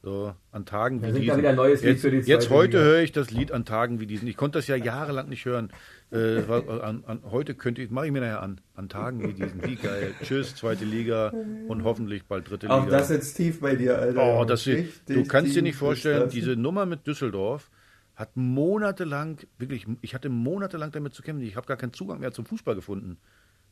So, 0.04 0.36
an 0.52 0.66
Tagen 0.66 1.02
wie 1.02 1.06
Da 1.06 1.14
sind 1.14 1.22
diesen. 1.22 1.82
jetzt, 1.82 2.28
jetzt 2.28 2.50
heute 2.50 2.78
höre 2.78 3.00
ich 3.00 3.14
das 3.14 3.32
Lied 3.32 3.54
an 3.54 3.64
Tagen 3.64 4.02
wie 4.02 4.06
diesen. 4.06 4.28
Ich 4.28 4.36
konnte 4.36 4.58
das 4.58 4.68
ja 4.68 4.76
jahrelang 4.76 5.30
nicht 5.30 5.46
hören. 5.46 5.72
Äh, 6.12 6.42
an, 6.42 7.06
an, 7.08 7.22
heute 7.32 7.56
könnte 7.56 7.82
ich, 7.82 7.90
mache 7.90 8.08
ich 8.08 8.12
mir 8.12 8.20
nachher 8.20 8.42
an. 8.42 8.60
An 8.76 8.90
Tagen 8.90 9.26
wie 9.26 9.32
diesen. 9.32 9.64
Wie 9.64 9.78
geil. 9.78 10.14
Tschüss, 10.22 10.58
zweite 10.58 10.84
Liga 10.84 11.34
und 11.70 11.86
hoffentlich 11.86 12.26
bald 12.26 12.50
dritte 12.50 12.70
Auch 12.70 12.84
Liga. 12.84 12.98
das 12.98 13.08
sitzt 13.08 13.38
tief 13.38 13.62
bei 13.62 13.78
dir, 13.78 13.98
Alter. 13.98 14.42
Oh, 14.42 14.44
das 14.44 14.68
Richtig 14.68 15.16
du 15.16 15.24
kannst 15.24 15.56
dir 15.56 15.62
nicht 15.62 15.78
vorstellen, 15.78 16.30
diese 16.30 16.58
Nummer 16.58 16.86
mit 16.86 17.08
Düsseldorf 17.08 17.72
hat 18.16 18.36
monatelang, 18.36 19.38
wirklich, 19.58 19.88
ich 20.02 20.14
hatte 20.14 20.28
monatelang 20.28 20.92
damit 20.92 21.14
zu 21.14 21.24
kämpfen. 21.24 21.48
Ich 21.48 21.56
habe 21.56 21.66
gar 21.66 21.78
keinen 21.78 21.94
Zugang 21.94 22.20
mehr 22.20 22.34
zum 22.34 22.46
Fußball 22.46 22.76
gefunden. 22.76 23.18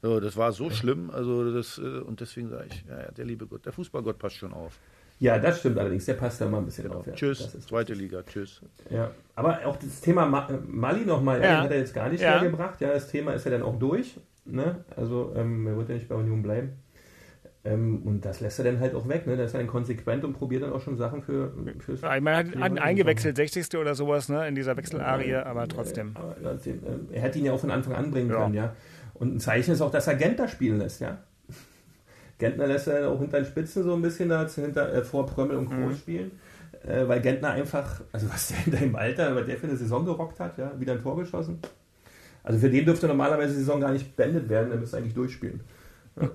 So, 0.02 0.22
das 0.22 0.38
war 0.38 0.54
so 0.54 0.70
schlimm, 0.70 1.12
also 1.12 1.54
das, 1.54 1.78
äh, 1.78 1.82
und 1.82 2.22
deswegen 2.22 2.50
sage 2.50 2.68
ich, 2.72 2.86
ja, 2.88 3.02
ja, 3.02 3.12
der 3.12 3.26
liebe 3.26 3.46
Gott, 3.46 3.66
der 3.66 3.74
Fußballgott 3.74 4.18
passt 4.18 4.38
schon 4.38 4.54
auf. 4.54 4.80
Ja, 5.22 5.38
das 5.38 5.60
stimmt 5.60 5.78
allerdings. 5.78 6.06
Der 6.06 6.16
passt 6.16 6.42
da 6.42 6.48
mal 6.48 6.58
ein 6.58 6.66
bisschen 6.66 6.90
drauf. 6.90 7.06
Ja. 7.06 7.14
tschüss, 7.14 7.38
Das 7.44 7.54
ist 7.54 7.70
zweite 7.70 7.94
Liga, 7.94 8.24
tschüss. 8.24 8.60
Ja, 8.90 9.12
aber 9.36 9.60
auch 9.66 9.76
das 9.78 10.02
Thema 10.02 10.26
Ma 10.26 10.50
Mali 10.68 11.06
nochmal, 11.06 11.40
ja. 11.44 11.62
Hat 11.62 11.70
er 11.72 11.78
jetzt 11.78 11.94
gar 11.94 12.10
nicht 12.10 12.22
Ja. 12.22 12.42
mehr 12.42 12.50
gebracht. 12.50 12.82
Ja, 12.82 12.90
das 12.92 13.08
Thema 13.08 13.34
ist 13.34 13.46
ja 13.46 13.52
dann 13.52 13.62
auch 13.62 13.78
durch. 13.78 14.20
Ne? 14.46 14.84
Also, 14.96 15.32
ähm, 15.36 15.68
er 15.68 15.78
wird 15.78 15.90
ja 15.90 15.94
nicht 15.96 16.10
bei 16.10 16.16
Union 16.16 16.42
bleiben. 16.42 16.72
Ähm, 17.64 18.02
und 18.04 18.26
das 18.26 18.40
lässt 18.40 18.58
er 18.58 18.66
dann 18.66 18.80
halt 18.80 18.96
auch 18.96 19.08
weg. 19.08 19.28
Ne? 19.28 19.38
Das 19.38 19.48
ist 19.48 19.56
dann 19.56 19.68
konsequent 19.68 20.24
und 20.26 20.34
probiert 20.34 20.64
dann 20.64 20.74
auch 20.74 20.82
schon 20.82 20.98
Sachen 20.98 21.22
für, 21.22 21.54
fürs. 21.78 22.02
Ja, 22.02 22.16
ich 22.16 22.24
meine, 22.24 22.52
er 22.56 22.60
hat 22.62 22.72
neue 22.72 22.82
eingewechselt, 22.82 23.36
60. 23.36 23.78
oder 23.78 23.94
sowas, 23.94 24.28
ne, 24.28 24.48
in 24.48 24.56
dieser 24.56 24.76
Wechselarie, 24.76 25.36
aber 25.36 25.68
trotzdem. 25.68 26.14
Aber, 26.16 26.36
äh, 26.42 26.58
er 27.12 27.22
hätte 27.22 27.38
ihn 27.38 27.46
ja 27.46 27.52
auch 27.54 27.60
von 27.60 27.70
Anfang 27.70 27.94
an 27.94 28.10
bringen 28.10 28.30
können, 28.32 28.56
ja. 28.56 28.76
Und 29.14 29.36
ein 29.36 29.40
Zeichen 29.40 29.72
ist 29.76 29.82
auch, 29.82 29.92
dass 29.92 30.08
er 30.08 30.16
Gentner 30.16 30.48
spielen 30.48 30.80
lässt, 30.80 31.00
ja. 31.02 31.20
Gentner 32.42 32.66
lässt 32.68 32.88
er 32.88 33.02
dann 33.02 33.14
auch 33.14 33.20
hinter 33.20 33.40
den 33.40 33.46
Spitzen 33.46 33.84
so 33.84 33.94
ein 33.94 34.02
bisschen 34.02 34.28
da 34.30 34.48
hinter, 34.48 34.92
äh, 34.92 35.04
vor 35.04 35.28
Prömmel 35.28 35.56
und 35.58 35.70
Mhm. 35.70 35.86
Groß 35.88 36.00
spielen. 36.00 36.32
Äh, 36.84 37.08
weil 37.08 37.22
Gentner 37.22 37.52
einfach, 37.52 38.02
also 38.12 38.28
was 38.30 38.48
der 38.48 38.58
in 38.66 38.72
deinem 38.72 38.96
Alter, 38.96 39.36
was 39.36 39.46
der 39.46 39.58
für 39.58 39.68
eine 39.68 39.78
Saison 39.78 40.04
gerockt 40.04 40.40
hat, 40.40 40.58
ja, 40.58 40.72
wieder 40.80 40.94
ein 40.94 41.02
Tor 41.04 41.16
geschossen. 41.16 41.60
Also 42.44 42.58
für 42.58 42.72
den 42.72 42.84
dürfte 42.86 43.08
normalerweise 43.08 43.54
die 43.54 43.60
Saison 43.60 43.80
gar 43.80 43.92
nicht 43.92 44.16
beendet 44.16 44.50
werden, 44.50 44.70
der 44.70 44.80
müsste 44.80 44.98
eigentlich 44.98 45.14
durchspielen. 45.14 45.62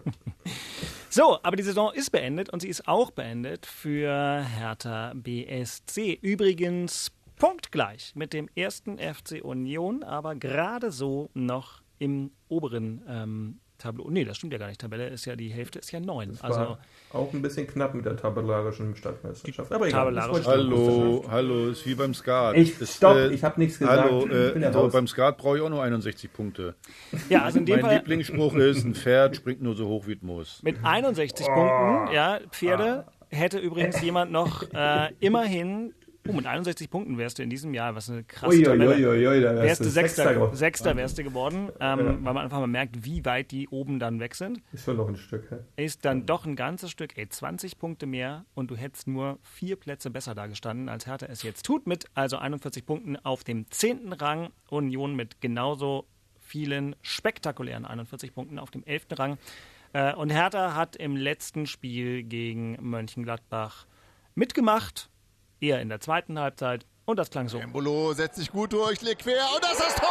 So, 1.09 1.39
aber 1.43 1.57
die 1.57 1.63
Saison 1.63 1.93
ist 1.95 2.11
beendet 2.11 2.51
und 2.51 2.61
sie 2.61 2.69
ist 2.69 2.87
auch 2.87 3.11
beendet 3.11 3.65
für 3.65 4.43
Hertha 4.43 5.15
BSC. 5.15 6.19
Übrigens 6.21 7.11
punktgleich 7.39 8.13
mit 8.15 8.35
dem 8.35 8.51
ersten 8.55 8.99
FC 8.99 9.43
Union, 9.43 10.03
aber 10.03 10.35
gerade 10.35 10.91
so 10.91 11.31
noch 11.33 11.81
im 11.99 12.33
oberen 12.49 13.03
ähm, 13.09 13.61
Tableau. 13.79 14.09
Nee, 14.11 14.25
das 14.25 14.37
stimmt 14.37 14.53
ja 14.53 14.59
gar 14.59 14.69
nicht. 14.69 14.81
Tabelle 14.81 15.09
ist 15.09 15.25
ja 15.27 15.37
die 15.37 15.49
Hälfte, 15.49 15.79
ist 15.79 15.91
ja 15.93 16.01
neun. 16.01 16.31
Das 16.33 16.41
Also 16.43 16.59
war 16.61 16.79
auch 17.13 17.33
ein 17.33 17.43
bisschen 17.43 17.67
knapp 17.67 17.95
mit 17.95 18.05
der 18.05 18.17
tabellarischen 18.17 18.97
Stadtmeisterschaft. 18.97 19.73
Aber 19.73 19.87
egal, 19.89 20.05
tabellarische 20.05 20.47
Hallo, 20.47 21.25
hallo, 21.31 21.69
ist 21.69 21.87
wie 21.87 21.95
beim 21.95 22.15
Skat. 22.15 22.57
Ich- 22.57 22.81
Ist, 22.81 22.97
stopp, 22.97 23.17
ich 23.31 23.43
hab 23.45 23.59
nichts 23.59 23.79
gesagt. 23.79 24.03
Hallo, 24.03 24.27
Ich 24.27 24.33
äh, 24.33 24.53
bin 24.53 24.63
ja 24.63 24.73
so, 24.73 24.81
raus. 24.81 24.93
beim 24.93 25.07
Skat 25.07 25.37
brauche 25.39 25.57
ich 25.57 25.63
auch 25.63 25.71
nur 25.71 25.83
61 25.83 26.33
Punkte. 26.33 26.75
ja, 27.29 27.43
also 27.43 27.59
in 27.59 27.67
dem 27.67 27.77
Mein 27.77 27.85
Fall 27.85 27.95
Lieblingsspruch 27.97 28.55
ist, 28.55 28.85
ein 28.85 28.95
Pferd 28.95 29.37
springt 29.37 29.63
nur 29.63 29.75
so 29.75 29.87
hoch 29.89 30.07
wie 30.07 30.15
es 30.15 30.23
muss. 30.23 30.63
mit 30.63 30.77
61 30.85 31.47
Oh. 31.49 31.55
Punkten, 31.55 32.15
ja, 32.15 32.39
Pferde 32.51 33.05
Ah. 33.07 33.13
hätte 33.31 33.59
übrigens 33.59 34.01
jemand 34.03 34.33
noch 34.33 34.63
äh, 34.73 35.11
immerhin. 35.21 35.93
Oh, 36.29 36.33
mit 36.33 36.47
61 36.47 36.91
Punkten 36.91 37.19
wärst 37.19 37.39
du 37.39 37.43
in 37.43 37.51
diesem 37.51 37.75
Jahr, 37.75 37.95
was 37.95 38.11
eine 38.11 38.25
krasse 38.25 38.63
Tabelle. 38.63 38.89
ui, 38.89 39.07
ui, 39.07 39.27
ui, 39.27 39.41
da 39.41 39.55
wärst 39.55 39.81
du 39.81 39.89
Sechster, 39.89 40.35
geworden. 40.35 40.55
Sechster 40.55 40.97
wärst 40.97 41.19
du 41.19 41.25
geworden, 41.25 41.71
ähm, 41.81 42.25
weil 42.25 42.35
man 42.35 42.39
einfach 42.39 42.61
mal 42.61 42.67
merkt, 42.67 43.05
wie 43.05 43.25
weit 43.25 43.51
die 43.51 43.69
oben 43.69 43.99
dann 43.99 44.21
weg 44.21 44.35
sind. 44.35 44.61
Ist 44.73 44.85
schon 44.85 44.97
noch 44.97 45.09
ein 45.09 45.17
Stück. 45.17 45.51
hä? 45.51 45.83
Ist 45.83 46.05
dann 46.05 46.27
doch 46.27 46.47
ein 46.47 46.57
ganzes 46.57 46.91
Stück, 46.91 47.17
ey, 47.17 47.29
20 47.29 47.79
Punkte 47.79 48.07
mehr 48.07 48.45
und 48.55 48.71
du 48.71 48.77
hättest 48.77 49.07
nur 49.07 49.39
vier 49.43 49.77
Plätze 49.77 50.11
besser 50.11 50.35
dagestanden, 50.35 50.89
als 50.89 51.07
Hertha 51.07 51.27
es 51.27 51.43
jetzt 51.43 51.65
tut, 51.65 51.87
mit 51.87 52.07
also 52.15 52.39
41 52.39 52.87
Punkten 52.87 53.17
auf 53.17 53.45
dem 53.45 53.71
zehnten 53.71 54.13
Rang, 54.13 54.51
Union 54.69 55.15
mit 55.15 55.41
genauso 55.41 56.07
vielen 56.41 56.97
spektakulären 57.03 57.85
41 57.85 58.33
Punkten 58.33 58.59
auf 58.59 58.71
dem 58.71 58.85
elften 58.85 59.15
Rang. 59.15 59.39
Äh, 59.93 60.15
und 60.15 60.31
Hertha 60.31 60.75
hat 60.75 60.97
im 60.97 61.17
letzten 61.17 61.67
Spiel 61.67 62.23
gegen 62.23 62.77
Mönchengladbach 62.81 63.87
mitgemacht, 64.35 65.09
eher 65.61 65.81
in 65.81 65.89
der 65.89 66.01
zweiten 66.01 66.39
Halbzeit. 66.39 66.87
Und 67.05 67.19
das 67.19 67.31
klang 67.31 67.49
so. 67.49 67.59
Embolo 67.59 68.13
setzt 68.13 68.37
sich 68.37 68.51
gut 68.51 68.73
durch, 68.73 69.01
legt 69.03 69.23
quer 69.23 69.45
und 69.55 69.63
das 69.63 69.73
ist 69.73 69.83
das 69.83 69.95
Tor! 69.97 70.09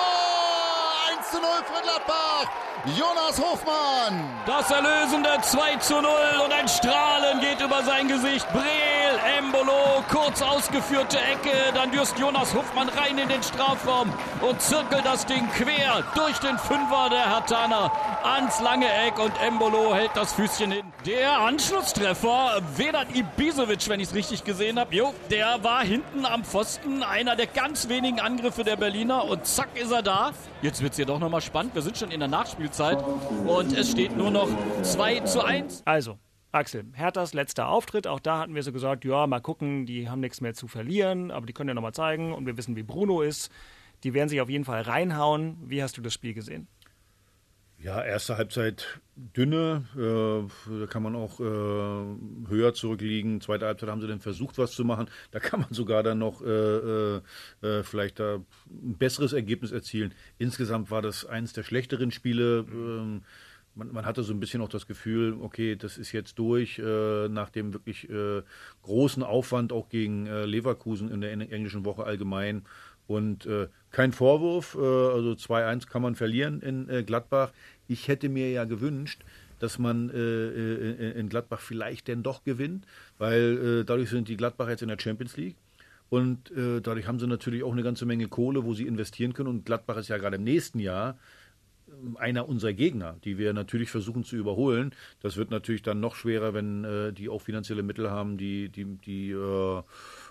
1 1.18 1.32
zu 1.32 1.38
0 1.38 1.48
für 1.66 1.82
Gladbach. 1.82 2.50
Jonas 2.98 3.40
Hofmann. 3.40 4.44
Das 4.46 4.70
erlösende 4.70 5.30
2 5.42 5.76
zu 5.78 6.02
0 6.02 6.12
und 6.44 6.54
ein 6.54 6.68
Strahlen 6.68 7.40
geht 7.42 7.60
über 7.60 7.84
sein 7.84 8.08
Gesicht. 8.08 8.48
Breel, 8.54 8.95
Embolo, 9.26 10.04
kurz 10.08 10.40
ausgeführte 10.44 11.18
Ecke, 11.18 11.74
dann 11.74 11.90
dürst 11.90 12.18
Jonas 12.20 12.54
Hofmann 12.54 12.90
rein 12.90 13.18
in 13.18 13.28
den 13.28 13.42
Strafraum 13.42 14.14
und 14.42 14.62
zirkelt 14.62 15.04
das 15.04 15.26
Ding 15.26 15.50
quer 15.50 16.04
durch 16.14 16.38
den 16.38 16.60
Fünfer 16.60 17.10
der 17.10 17.34
Hertaner 17.34 17.92
ans 18.24 18.62
lange 18.62 18.86
Eck 18.86 19.18
und 19.18 19.32
Embolo 19.42 19.96
hält 19.96 20.12
das 20.14 20.34
Füßchen 20.34 20.72
hin. 20.72 20.86
Der 21.08 21.40
Anschlusstreffer, 21.40 22.62
Vedat 22.76 23.08
Ibisevic, 23.16 23.90
wenn 23.90 24.00
ich 24.00 24.10
es 24.10 24.14
richtig 24.14 24.44
gesehen 24.44 24.78
habe, 24.80 24.96
jo, 24.96 25.14
der 25.32 25.64
war 25.64 25.84
hinten 25.84 26.26
am 26.26 26.44
Pfosten, 26.44 27.02
einer 27.02 27.36
der 27.36 27.48
ganz 27.48 27.90
wenigen 27.90 28.20
Angriffe 28.20 28.64
der 28.64 28.76
Berliner 28.76 29.26
und 29.26 29.48
zack 29.48 29.70
ist 29.76 29.92
er 29.92 30.04
da. 30.04 30.34
Jetzt 30.62 30.84
wird 30.84 30.92
es 30.92 30.98
hier 30.98 31.06
doch 31.08 31.20
nochmal 31.20 31.42
spannend, 31.42 31.74
wir 31.74 31.82
sind 31.82 31.98
schon 31.98 32.12
in 32.12 32.20
der 32.20 32.30
Nachspielzeit 32.30 33.04
und 33.48 33.76
es 33.76 33.90
steht 33.90 34.16
nur 34.16 34.30
noch 34.30 34.50
2 34.84 35.22
zu 35.22 35.44
1. 35.44 35.82
Also, 35.86 36.20
Axel, 36.56 36.86
Herthas 36.94 37.34
letzter 37.34 37.68
Auftritt, 37.68 38.08
auch 38.08 38.22
da 38.22 38.40
hatten 38.40 38.56
wir 38.56 38.64
so 38.64 38.72
gesagt, 38.72 39.04
ja, 39.04 39.28
mal 39.28 39.42
gucken, 39.42 39.86
die 39.86 40.10
haben 40.10 40.22
nichts 40.22 40.40
mehr 40.40 40.54
zu 40.54 40.68
verlieren, 40.68 41.30
aber 41.30 41.46
die 41.46 41.54
können 41.54 41.68
ja 41.68 41.74
nochmal 41.74 41.94
zeigen 41.94 42.34
und 42.34 42.46
wir 42.46 42.58
wissen, 42.58 42.76
wie 42.76 42.84
Bruno 42.84 43.22
ist. 43.22 43.52
Die 44.04 44.14
werden 44.14 44.30
sich 44.30 44.40
auf 44.40 44.50
jeden 44.50 44.66
Fall 44.66 44.82
reinhauen. 44.82 45.58
Wie 45.66 45.84
hast 45.84 45.98
du 45.98 46.02
das 46.02 46.14
Spiel 46.14 46.34
gesehen? 46.34 46.68
Ja, 47.78 48.02
erste 48.04 48.38
Halbzeit 48.38 49.02
dünne, 49.16 49.86
äh, 49.96 50.80
da 50.80 50.88
kann 50.88 51.04
man 51.04 51.16
auch 51.16 51.40
äh, 51.40 51.44
höher 51.44 52.74
zurückliegen. 52.74 53.42
Zweite 53.42 53.66
Halbzeit 53.66 53.90
haben 53.90 54.02
sie 54.02 54.08
dann 54.08 54.22
versucht, 54.22 54.58
was 54.58 54.72
zu 54.72 54.86
machen. 54.86 55.10
Da 55.32 55.40
kann 55.40 55.60
man 55.60 55.72
sogar 55.72 56.02
dann 56.02 56.20
noch 56.20 56.42
äh, 56.42 56.48
äh, 56.48 57.22
äh, 57.62 57.84
vielleicht 57.84 58.20
da 58.20 58.36
ein 58.36 58.98
besseres 58.98 59.34
Ergebnis 59.34 59.72
erzielen. 59.72 60.14
Insgesamt 60.38 60.90
war 60.90 61.02
das 61.02 61.26
eines 61.26 61.54
der 61.54 61.64
schlechteren 61.64 62.12
Spiele. 62.12 62.66
Ähm, 62.72 63.24
man, 63.76 63.92
man 63.92 64.06
hatte 64.06 64.24
so 64.24 64.34
ein 64.34 64.40
bisschen 64.40 64.62
auch 64.62 64.70
das 64.70 64.88
Gefühl, 64.88 65.38
okay, 65.42 65.76
das 65.76 65.98
ist 65.98 66.12
jetzt 66.12 66.40
durch, 66.40 66.80
äh, 66.80 67.28
nach 67.30 67.50
dem 67.50 67.74
wirklich 67.74 68.10
äh, 68.10 68.42
großen 68.84 69.24
Aufwand 69.24 69.72
auch 69.72 69.90
gegen 69.90 70.28
äh, 70.28 70.46
Leverkusen 70.46 71.12
in 71.12 71.22
der 71.22 71.32
en- 71.32 71.42
englischen 71.42 71.86
Woche 71.86 72.04
allgemein. 72.06 72.64
Und 73.08 73.46
äh, 73.46 73.68
kein 73.92 74.14
Vorwurf, 74.14 74.76
äh, 74.76 74.80
also 74.80 75.32
2-1 75.34 75.88
kann 75.88 76.02
man 76.02 76.16
verlieren 76.16 76.62
in 76.62 76.90
äh, 76.90 77.04
Gladbach. 77.04 77.52
Ich 77.88 78.08
hätte 78.08 78.30
mir 78.30 78.50
ja 78.50 78.64
gewünscht, 78.64 79.22
dass 79.60 79.80
man 79.80 80.10
in 80.10 81.30
Gladbach 81.30 81.62
vielleicht 81.62 82.10
denn 82.10 82.24
doch 82.24 82.44
gewinnt, 82.44 82.86
weil 83.18 83.86
dadurch 83.86 84.10
sind 84.10 84.28
die 84.28 84.36
Gladbacher 84.36 84.72
jetzt 84.72 84.82
in 84.82 84.90
der 84.90 85.00
Champions 85.00 85.38
League. 85.38 85.56
Und 86.10 86.52
dadurch 86.54 87.08
haben 87.08 87.20
sie 87.20 87.26
natürlich 87.26 87.64
auch 87.64 87.72
eine 87.72 87.82
ganze 87.82 88.06
Menge 88.06 88.28
Kohle, 88.28 88.66
wo 88.66 88.74
sie 88.74 88.86
investieren 88.86 89.34
können. 89.34 89.48
Und 89.48 89.66
Gladbach 89.66 89.96
ist 89.96 90.10
ja 90.10 90.18
gerade 90.18 90.36
im 90.36 90.44
nächsten 90.44 90.80
Jahr 90.80 91.18
einer 92.16 92.48
unserer 92.48 92.74
Gegner, 92.74 93.18
die 93.24 93.38
wir 93.38 93.54
natürlich 93.54 93.90
versuchen 93.90 94.24
zu 94.24 94.36
überholen. 94.36 94.94
Das 95.22 95.38
wird 95.38 95.52
natürlich 95.52 95.82
dann 95.82 96.00
noch 96.00 96.16
schwerer, 96.16 96.54
wenn 96.54 96.84
äh, 96.84 97.14
die 97.14 97.30
auch 97.30 97.42
finanzielle 97.42 97.84
Mittel 97.84 98.12
haben, 98.12 98.38
die, 98.38 98.70
die, 98.70 98.86
die 98.98 99.32
äh, 99.32 99.82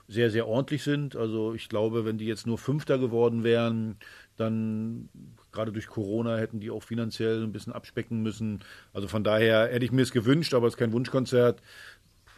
sehr, 0.09 0.31
sehr 0.31 0.47
ordentlich 0.47 0.83
sind. 0.83 1.17
Also 1.17 1.55
ich 1.55 1.69
glaube, 1.69 2.05
wenn 2.05 2.19
die 2.19 2.27
jetzt 2.27 2.47
nur 2.47 2.59
Fünfter 2.59 2.99
geworden 2.99 3.45
wären, 3.45 3.97
dann 4.37 5.09
gerade 5.53 5.73
durch 5.73 5.87
Corona 5.87 6.37
hätten 6.37 6.61
die 6.61 6.71
auch 6.71 6.83
finanziell 6.83 7.43
ein 7.43 7.53
bisschen 7.53 7.73
abspecken 7.73 8.23
müssen. 8.23 8.63
Also 8.93 9.09
von 9.09 9.25
daher 9.25 9.69
hätte 9.69 9.85
ich 9.85 9.93
mir 9.93 10.03
es 10.03 10.13
gewünscht, 10.13 10.55
aber 10.55 10.67
es 10.67 10.75
ist 10.75 10.79
kein 10.79 10.93
Wunschkonzert. 10.93 11.63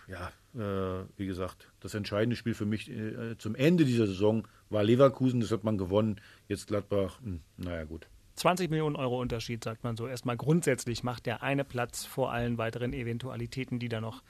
Ja, 0.08 0.30
äh, 0.54 1.04
wie 1.16 1.26
gesagt, 1.26 1.68
das 1.80 1.94
entscheidende 1.94 2.36
Spiel 2.36 2.54
für 2.54 2.66
mich 2.66 2.90
äh, 2.90 3.36
zum 3.38 3.54
Ende 3.54 3.84
dieser 3.84 4.06
Saison 4.06 4.46
war 4.70 4.84
Leverkusen, 4.84 5.40
das 5.40 5.50
hat 5.50 5.64
man 5.64 5.78
gewonnen. 5.78 6.20
Jetzt 6.48 6.68
Gladbach, 6.68 7.20
hm, 7.22 7.40
naja 7.56 7.84
gut. 7.84 8.06
20 8.36 8.70
Millionen 8.70 8.96
Euro 8.96 9.20
Unterschied, 9.20 9.64
sagt 9.64 9.82
man 9.82 9.96
so. 9.96 10.06
Erstmal 10.06 10.36
grundsätzlich 10.36 11.02
macht 11.02 11.26
der 11.26 11.42
eine 11.42 11.64
Platz 11.64 12.04
vor 12.04 12.32
allen 12.32 12.58
weiteren 12.58 12.92
Eventualitäten, 12.92 13.78
die 13.78 13.88
da 13.88 14.00
noch 14.00 14.22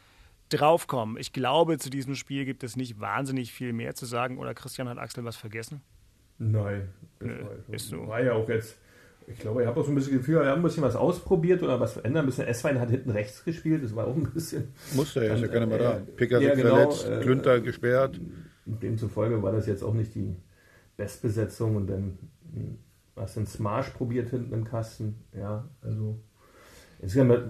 draufkommen. 0.49 1.17
Ich 1.19 1.33
glaube, 1.33 1.79
zu 1.79 1.91
diesem 1.91 2.15
Spiel 2.15 2.45
gibt 2.45 2.63
es 2.63 2.77
nicht 2.77 3.01
wahnsinnig 3.01 3.53
viel 3.53 3.73
mehr 3.73 3.95
zu 3.95 4.07
sagen. 4.07 4.39
Oder 4.39 4.55
Christian 4.55 4.89
hat 4.89 4.99
Axel 4.99 5.25
was 5.25 5.37
vergessen? 5.37 5.83
Nein. 6.39 6.89
Das 7.19 7.29
Nö, 7.29 7.45
war, 7.45 7.75
ist 7.75 7.89
so. 7.89 8.07
war 8.07 8.23
ja 8.23 8.33
auch 8.33 8.49
jetzt. 8.49 8.79
Ich 9.29 9.41
glaube, 9.41 9.63
ich 9.63 9.67
habe 9.67 9.81
auch 9.81 9.85
so 9.85 9.91
ein 9.91 9.97
bisschen 9.97 10.19
Gefühl, 10.19 10.41
wir 10.43 10.47
haben 10.51 10.61
ein 10.61 10.63
bisschen 10.63 10.85
was 10.85 10.95
ausprobiert 10.95 11.61
oder 11.65 11.81
was 11.81 11.95
verändert. 11.95 12.23
Ein 12.23 12.27
bisschen 12.27 12.47
S-Wein 12.47 12.79
hat 12.79 12.91
hinten 12.91 13.11
rechts 13.11 13.45
gespielt, 13.45 13.83
das 13.83 13.97
war 13.97 14.07
auch 14.07 14.15
ein 14.15 14.31
bisschen. 14.33 14.69
Musste 14.95 15.27
er, 15.27 15.35
ist 15.35 15.41
ja 15.41 15.49
keiner 15.49 15.67
mehr 15.67 15.79
da. 15.79 15.97
äh, 15.97 16.01
Picker 16.01 16.41
ja, 16.41 16.55
sind 16.55 16.63
genau, 16.63 16.77
verletzt, 16.77 17.09
äh, 17.09 17.21
Klünter 17.23 17.61
gesperrt. 17.61 18.21
Demzufolge 18.67 19.43
war 19.43 19.51
das 19.51 19.67
jetzt 19.67 19.83
auch 19.83 19.95
nicht 19.95 20.15
die 20.15 20.37
Bestbesetzung 20.97 21.75
und 21.75 21.89
dann 21.89 22.19
hm, 22.55 22.79
was 23.17 23.37
in 23.37 23.47
Smash 23.47 23.91
probiert 23.91 24.31
hinten 24.31 24.53
im 24.53 24.65
Kasten. 24.65 25.25
Ja, 25.33 25.69
also 25.83 26.21
insgesamt 27.01 27.33
hat 27.33 27.45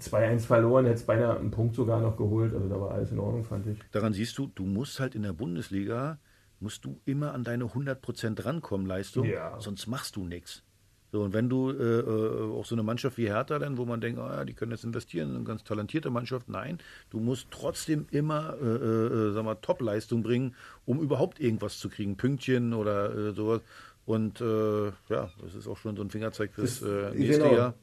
2-1 0.00 0.40
verloren, 0.46 0.86
es 0.86 1.04
beinahe 1.04 1.38
einen 1.38 1.50
Punkt 1.50 1.74
sogar 1.74 2.00
noch 2.00 2.16
geholt. 2.16 2.52
Also 2.54 2.68
da 2.68 2.80
war 2.80 2.90
alles 2.90 3.10
in 3.12 3.18
Ordnung, 3.18 3.44
fand 3.44 3.66
ich. 3.66 3.78
Daran 3.92 4.12
siehst 4.12 4.36
du, 4.36 4.48
du 4.48 4.64
musst 4.64 5.00
halt 5.00 5.14
in 5.14 5.22
der 5.22 5.32
Bundesliga, 5.32 6.18
musst 6.60 6.84
du 6.84 7.00
immer 7.04 7.32
an 7.32 7.44
deine 7.44 7.64
100% 7.66 8.44
rankommen, 8.44 8.86
Leistung, 8.86 9.26
Ja. 9.26 9.58
sonst 9.60 9.86
machst 9.86 10.16
du 10.16 10.24
nichts. 10.24 10.64
So, 11.10 11.22
und 11.22 11.32
wenn 11.32 11.48
du 11.48 11.70
äh, 11.70 12.00
äh, 12.00 12.52
auch 12.52 12.66
so 12.66 12.74
eine 12.74 12.82
Mannschaft 12.82 13.16
wie 13.16 13.28
Hertha 13.28 13.58
dann, 13.58 13.78
wo 13.78 13.86
man 13.86 14.00
denkt, 14.02 14.20
ah, 14.20 14.36
ja, 14.36 14.44
die 14.44 14.52
können 14.52 14.72
jetzt 14.72 14.84
investieren, 14.84 15.34
eine 15.34 15.44
ganz 15.44 15.64
talentierte 15.64 16.10
Mannschaft, 16.10 16.50
nein, 16.50 16.78
du 17.08 17.18
musst 17.18 17.46
trotzdem 17.50 18.06
immer, 18.10 18.54
äh, 18.60 18.66
äh, 18.66 19.32
sag 19.32 19.42
mal, 19.44 19.54
Top-Leistung 19.54 20.22
bringen, 20.22 20.54
um 20.84 21.00
überhaupt 21.00 21.40
irgendwas 21.40 21.78
zu 21.78 21.88
kriegen, 21.88 22.18
Pünktchen 22.18 22.74
oder 22.74 23.14
äh, 23.14 23.32
sowas. 23.32 23.62
Und 24.08 24.40
äh, 24.40 24.86
ja, 25.10 25.28
das 25.42 25.54
ist 25.54 25.68
auch 25.68 25.76
schon 25.76 25.94
so 25.94 26.02
ein 26.02 26.08
Fingerzeig 26.08 26.54
fürs 26.54 26.80
äh, 26.80 27.10
nächste 27.14 27.42
genau. 27.42 27.54
Jahr. 27.54 27.74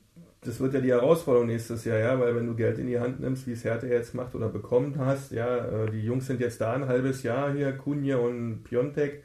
Das 0.41 0.59
wird 0.59 0.73
ja 0.73 0.81
die 0.81 0.89
Herausforderung 0.89 1.45
nächstes 1.45 1.85
Jahr, 1.85 1.99
ja, 1.99 2.19
weil 2.19 2.35
wenn 2.35 2.47
du 2.47 2.55
Geld 2.55 2.79
in 2.79 2.87
die 2.87 2.99
Hand 2.99 3.19
nimmst, 3.19 3.45
wie 3.45 3.51
es 3.51 3.63
Hertha 3.63 3.85
jetzt 3.85 4.15
macht 4.15 4.33
oder 4.33 4.49
bekommen 4.49 4.95
hast, 4.97 5.31
ja, 5.31 5.57
äh, 5.83 5.91
die 5.91 6.01
Jungs 6.01 6.25
sind 6.25 6.41
jetzt 6.41 6.59
da 6.59 6.73
ein 6.73 6.87
halbes 6.87 7.21
Jahr 7.21 7.53
hier, 7.53 7.73
Kunja 7.73 8.17
und 8.17 8.63
Piontek, 8.63 9.23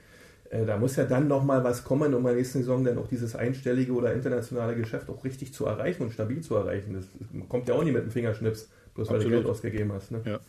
äh, 0.50 0.66
da 0.66 0.76
muss 0.76 0.96
ja 0.96 1.04
dann 1.04 1.26
nochmal 1.26 1.64
was 1.64 1.84
kommen, 1.84 2.12
um 2.12 2.20
in 2.20 2.26
der 2.26 2.34
nächsten 2.34 2.58
Saison 2.58 2.84
dann 2.84 2.98
auch 2.98 3.08
dieses 3.08 3.34
einstellige 3.34 3.92
oder 3.92 4.12
internationale 4.12 4.76
Geschäft 4.76 5.08
auch 5.08 5.24
richtig 5.24 5.54
zu 5.54 5.64
erreichen 5.64 6.02
und 6.02 6.12
stabil 6.12 6.42
zu 6.42 6.54
erreichen. 6.54 6.92
Das 6.92 7.06
kommt 7.48 7.66
ja 7.66 7.76
auch 7.76 7.82
nicht 7.82 7.94
mit 7.94 8.02
dem 8.02 8.10
Fingerschnips, 8.10 8.68
bloß 8.94 9.08
weil 9.08 9.20
du 9.20 9.24
Absolut. 9.24 9.38
Geld 9.38 9.46
ausgegeben 9.46 9.92
hast. 9.94 10.10
Ne? 10.10 10.20
Ja. 10.26 10.40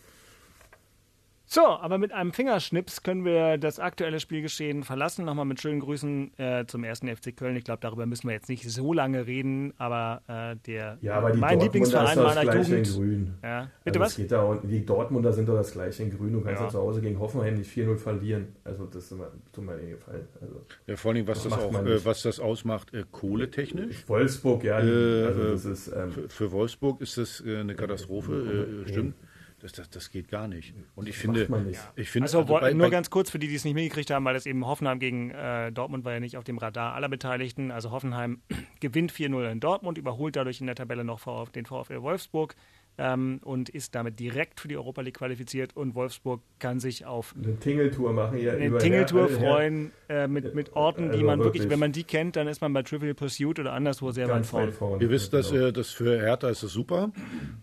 So, 1.53 1.65
aber 1.65 1.97
mit 1.97 2.13
einem 2.13 2.31
Fingerschnips 2.31 3.03
können 3.03 3.25
wir 3.25 3.57
das 3.57 3.77
aktuelle 3.77 4.21
Spielgeschehen 4.21 4.83
verlassen. 4.85 5.25
Nochmal 5.25 5.43
mit 5.43 5.59
schönen 5.59 5.81
Grüßen 5.81 6.31
äh, 6.39 6.65
zum 6.65 6.85
ersten 6.85 7.13
FC 7.13 7.35
Köln. 7.35 7.57
Ich 7.57 7.65
glaube, 7.65 7.79
darüber 7.81 8.05
müssen 8.05 8.27
wir 8.29 8.33
jetzt 8.33 8.47
nicht 8.47 8.63
so 8.71 8.93
lange 8.93 9.27
reden, 9.27 9.73
aber 9.77 10.21
äh, 10.29 10.55
der 10.65 10.97
Ja, 11.01 11.15
aber 11.15 11.31
die 11.31 11.39
mein 11.39 11.59
Dortmunder 11.59 11.65
Lieblingsverein 11.65 12.07
ist 12.07 12.15
doch 12.15 12.23
das 12.23 12.35
meiner 12.35 12.51
gleiche 12.53 12.75
in 12.77 12.83
Jugend. 12.85 12.95
Grün. 12.95 13.33
Ja. 13.43 13.69
Bitte 13.83 13.99
also 13.99 14.05
was? 14.05 14.11
Es 14.11 14.15
geht 14.17 14.31
da, 14.31 14.43
und 14.43 14.61
die 14.63 14.85
Dortmunder 14.85 15.33
sind 15.33 15.49
doch 15.49 15.57
das 15.57 15.73
gleiche 15.73 16.03
in 16.03 16.17
Grün. 16.17 16.31
Du 16.31 16.39
kannst 16.39 16.61
Ja. 16.61 16.67
ja. 16.67 16.71
zu 16.71 16.79
Hause 16.79 17.01
gegen 17.01 17.19
Hoffenheim 17.19 17.55
nicht 17.55 17.69
4-0 17.69 17.97
verlieren. 17.97 18.55
Also 18.63 18.85
das 18.85 19.03
ist 19.03 19.11
immer, 19.11 19.27
tut 19.51 19.65
mir 19.65 19.77
eh 19.77 19.89
gefallen. 19.89 20.29
Also 20.39 20.65
Ja, 20.87 20.95
vor 20.95 21.11
allem, 21.11 21.27
was 21.27 21.43
Das 21.43 21.51
das, 21.51 21.61
auch, 21.61 21.85
äh, 21.85 22.05
was 22.05 22.21
das 22.21 22.39
ausmacht, 22.39 22.93
äh, 22.93 23.03
kohletechnisch. 23.11 24.07
Wolfsburg, 24.07 24.63
ja, 24.63 24.79
Äh, 24.79 25.25
also 25.25 25.51
das 25.51 25.65
ist 25.65 25.87
ähm, 25.93 26.11
Für, 26.11 26.29
für 26.29 26.51
Wolfsburg 26.53 27.01
ist 27.01 27.17
das 27.17 27.43
äh, 27.45 27.57
eine 27.57 27.75
Katastrophe, 27.75 28.83
äh, 28.85 28.87
stimmt. 28.89 29.15
Das, 29.61 29.71
das, 29.73 29.89
das 29.91 30.09
geht 30.09 30.27
gar 30.27 30.47
nicht. 30.47 30.73
Und 30.95 31.07
ich 31.07 31.15
finde, 31.17 31.47
ich 31.95 32.09
finde, 32.09 32.25
Also, 32.25 32.47
wo- 32.47 32.59
bei- 32.59 32.73
nur 32.73 32.87
bei- 32.87 32.89
ganz 32.89 33.09
kurz 33.11 33.29
für 33.29 33.37
die, 33.37 33.47
die 33.47 33.55
es 33.55 33.63
nicht 33.63 33.75
mitgekriegt 33.75 34.09
haben, 34.09 34.25
weil 34.25 34.33
das 34.33 34.45
eben 34.47 34.65
Hoffenheim 34.65 34.97
gegen 34.99 35.29
äh, 35.31 35.71
Dortmund 35.71 36.03
war 36.03 36.13
ja 36.13 36.19
nicht 36.19 36.35
auf 36.37 36.43
dem 36.43 36.57
Radar 36.57 36.95
aller 36.95 37.09
Beteiligten. 37.09 37.69
Also 37.71 37.91
Hoffenheim 37.91 38.41
gewinnt 38.79 39.11
4-0 39.13 39.51
in 39.51 39.59
Dortmund, 39.59 39.97
überholt 39.99 40.35
dadurch 40.35 40.61
in 40.61 40.65
der 40.67 40.75
Tabelle 40.75 41.03
noch 41.03 41.49
den 41.51 41.65
VfL 41.65 42.01
Wolfsburg 42.01 42.55
ähm, 42.97 43.39
und 43.43 43.69
ist 43.69 43.95
damit 43.95 44.19
direkt 44.19 44.59
für 44.59 44.67
die 44.67 44.77
Europa 44.77 45.01
League 45.01 45.17
qualifiziert. 45.17 45.75
Und 45.75 45.95
Wolfsburg 45.95 46.41
kann 46.59 46.79
sich 46.79 47.05
auf 47.05 47.33
eine 47.35 47.57
Tingeltour 47.59 48.13
machen 48.13 48.37
hier 48.37 48.53
eine 48.53 48.77
Tingeltour 48.77 49.29
freuen 49.29 49.91
äh, 50.09 50.27
mit, 50.27 50.53
mit 50.53 50.73
Orten, 50.73 51.05
die 51.05 51.09
Also 51.13 51.25
man 51.25 51.39
wirklich, 51.39 51.63
wirklich. 51.63 51.71
wenn 51.71 51.79
man 51.79 51.91
die 51.91 52.03
kennt, 52.03 52.35
dann 52.35 52.47
ist 52.47 52.61
man 52.61 52.73
bei 52.73 52.83
Trivial 52.83 53.13
Pursuit 53.13 53.59
oder 53.59 53.73
anderswo 53.73 54.11
sehr 54.11 54.27
weit 54.29 54.45
vorne. 54.45 54.71
Ihr 54.99 55.09
wisst, 55.09 55.33
dass 55.33 55.51
Genau. 55.51 55.67
äh, 55.67 55.73
das 55.73 55.89
für 55.91 56.19
Hertha 56.19 56.49
ist 56.49 56.63
das 56.63 56.71
super, 56.71 57.11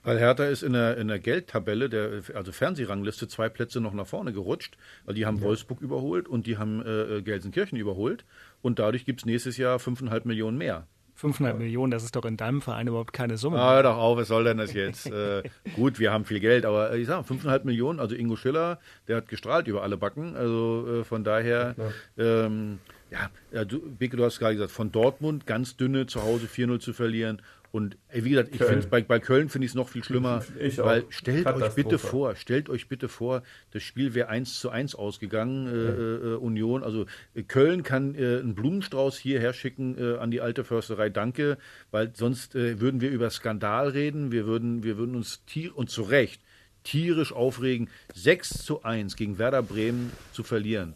weil 0.02 0.18
Hertha 0.18 0.44
ist 0.44 0.62
in 0.62 0.72
der, 0.72 0.96
in 0.96 1.08
der 1.08 1.18
Geldtabelle, 1.18 1.88
der, 1.88 2.22
also 2.34 2.52
Fernsehrangliste, 2.52 3.28
zwei 3.28 3.48
Plätze 3.48 3.80
noch 3.80 3.92
nach 3.94 4.06
vorne 4.06 4.32
gerutscht, 4.32 4.76
weil 5.04 5.14
die 5.14 5.26
haben 5.26 5.40
Wolfsburg 5.40 5.80
überholt 5.80 6.28
und 6.28 6.46
die 6.46 6.58
haben 6.58 6.80
äh, 6.84 7.22
Gelsenkirchen 7.22 7.78
überholt 7.78 8.24
und 8.62 8.78
dadurch 8.78 9.04
gibt 9.04 9.20
es 9.20 9.26
nächstes 9.26 9.56
Jahr 9.56 9.78
5,5 9.78 10.26
Millionen 10.26 10.58
mehr. 10.58 10.86
500 11.18 11.58
Millionen, 11.58 11.90
das 11.90 12.04
ist 12.04 12.14
doch 12.14 12.24
in 12.24 12.36
deinem 12.36 12.62
Verein 12.62 12.86
überhaupt 12.86 13.12
keine 13.12 13.36
Summe. 13.38 13.58
Ah, 13.58 13.74
hör 13.74 13.82
doch 13.82 13.96
auf, 13.96 14.18
was 14.18 14.28
soll 14.28 14.44
denn 14.44 14.58
das 14.58 14.72
jetzt? 14.72 15.06
äh, 15.10 15.42
gut, 15.74 15.98
wir 15.98 16.12
haben 16.12 16.24
viel 16.24 16.38
Geld, 16.38 16.64
aber 16.64 16.94
ich 16.94 17.08
sag, 17.08 17.24
5,5 17.24 17.64
Millionen, 17.64 17.98
also 17.98 18.14
Ingo 18.14 18.36
Schiller, 18.36 18.78
der 19.08 19.16
hat 19.16 19.28
gestrahlt 19.28 19.66
über 19.66 19.82
alle 19.82 19.96
Backen, 19.96 20.36
also 20.36 21.00
äh, 21.00 21.04
von 21.04 21.24
daher, 21.24 21.74
ähm, 22.16 22.78
ja, 23.10 23.30
ja 23.50 23.64
du, 23.64 23.80
Beke, 23.80 24.16
du 24.16 24.24
hast 24.24 24.38
gerade 24.38 24.54
gesagt, 24.54 24.70
von 24.70 24.92
Dortmund 24.92 25.44
ganz 25.44 25.76
dünne 25.76 26.06
zu 26.06 26.22
Hause 26.22 26.46
4-0 26.46 26.78
zu 26.78 26.92
verlieren 26.92 27.42
und 27.70 27.98
ey, 28.08 28.24
wie 28.24 28.30
gesagt, 28.30 28.54
ich 28.54 28.62
finde 28.62 28.86
bei, 28.86 29.02
bei 29.02 29.18
Köln 29.18 29.48
finde 29.48 29.66
ich 29.66 29.72
es 29.72 29.74
noch 29.74 29.88
viel 29.88 30.02
schlimmer, 30.02 30.42
Ich 30.60 30.80
auch. 30.80 30.86
weil 30.86 31.04
stellt 31.10 31.46
euch 31.46 31.74
bitte 31.74 31.98
vor, 31.98 32.34
stellt 32.36 32.70
euch 32.70 32.88
bitte 32.88 33.08
vor, 33.08 33.42
das 33.72 33.82
Spiel 33.82 34.14
wäre 34.14 34.28
1 34.28 34.58
zu 34.60 34.70
1 34.70 34.94
ausgegangen, 34.94 35.66
äh, 35.66 35.72
äh, 35.72 36.36
Union, 36.36 36.82
also 36.82 37.06
äh, 37.34 37.42
Köln 37.42 37.82
kann 37.82 38.14
äh, 38.14 38.38
einen 38.38 38.54
Blumenstrauß 38.54 39.18
hierher 39.18 39.52
schicken 39.52 39.98
äh, 39.98 40.16
an 40.16 40.30
die 40.30 40.40
alte 40.40 40.64
Försterei, 40.64 41.10
danke, 41.10 41.58
weil 41.90 42.12
sonst 42.14 42.54
äh, 42.54 42.80
würden 42.80 43.00
wir 43.00 43.10
über 43.10 43.28
Skandal 43.30 43.88
reden, 43.88 44.32
wir 44.32 44.46
würden, 44.46 44.82
wir 44.82 44.96
würden 44.96 45.14
uns 45.14 45.44
tier 45.44 45.76
und 45.76 45.90
zu 45.90 46.02
Recht 46.02 46.40
tierisch 46.84 47.32
aufregen, 47.32 47.90
6 48.14 48.64
zu 48.64 48.82
1 48.82 49.16
gegen 49.16 49.38
Werder 49.38 49.62
Bremen 49.62 50.10
zu 50.32 50.42
verlieren. 50.42 50.94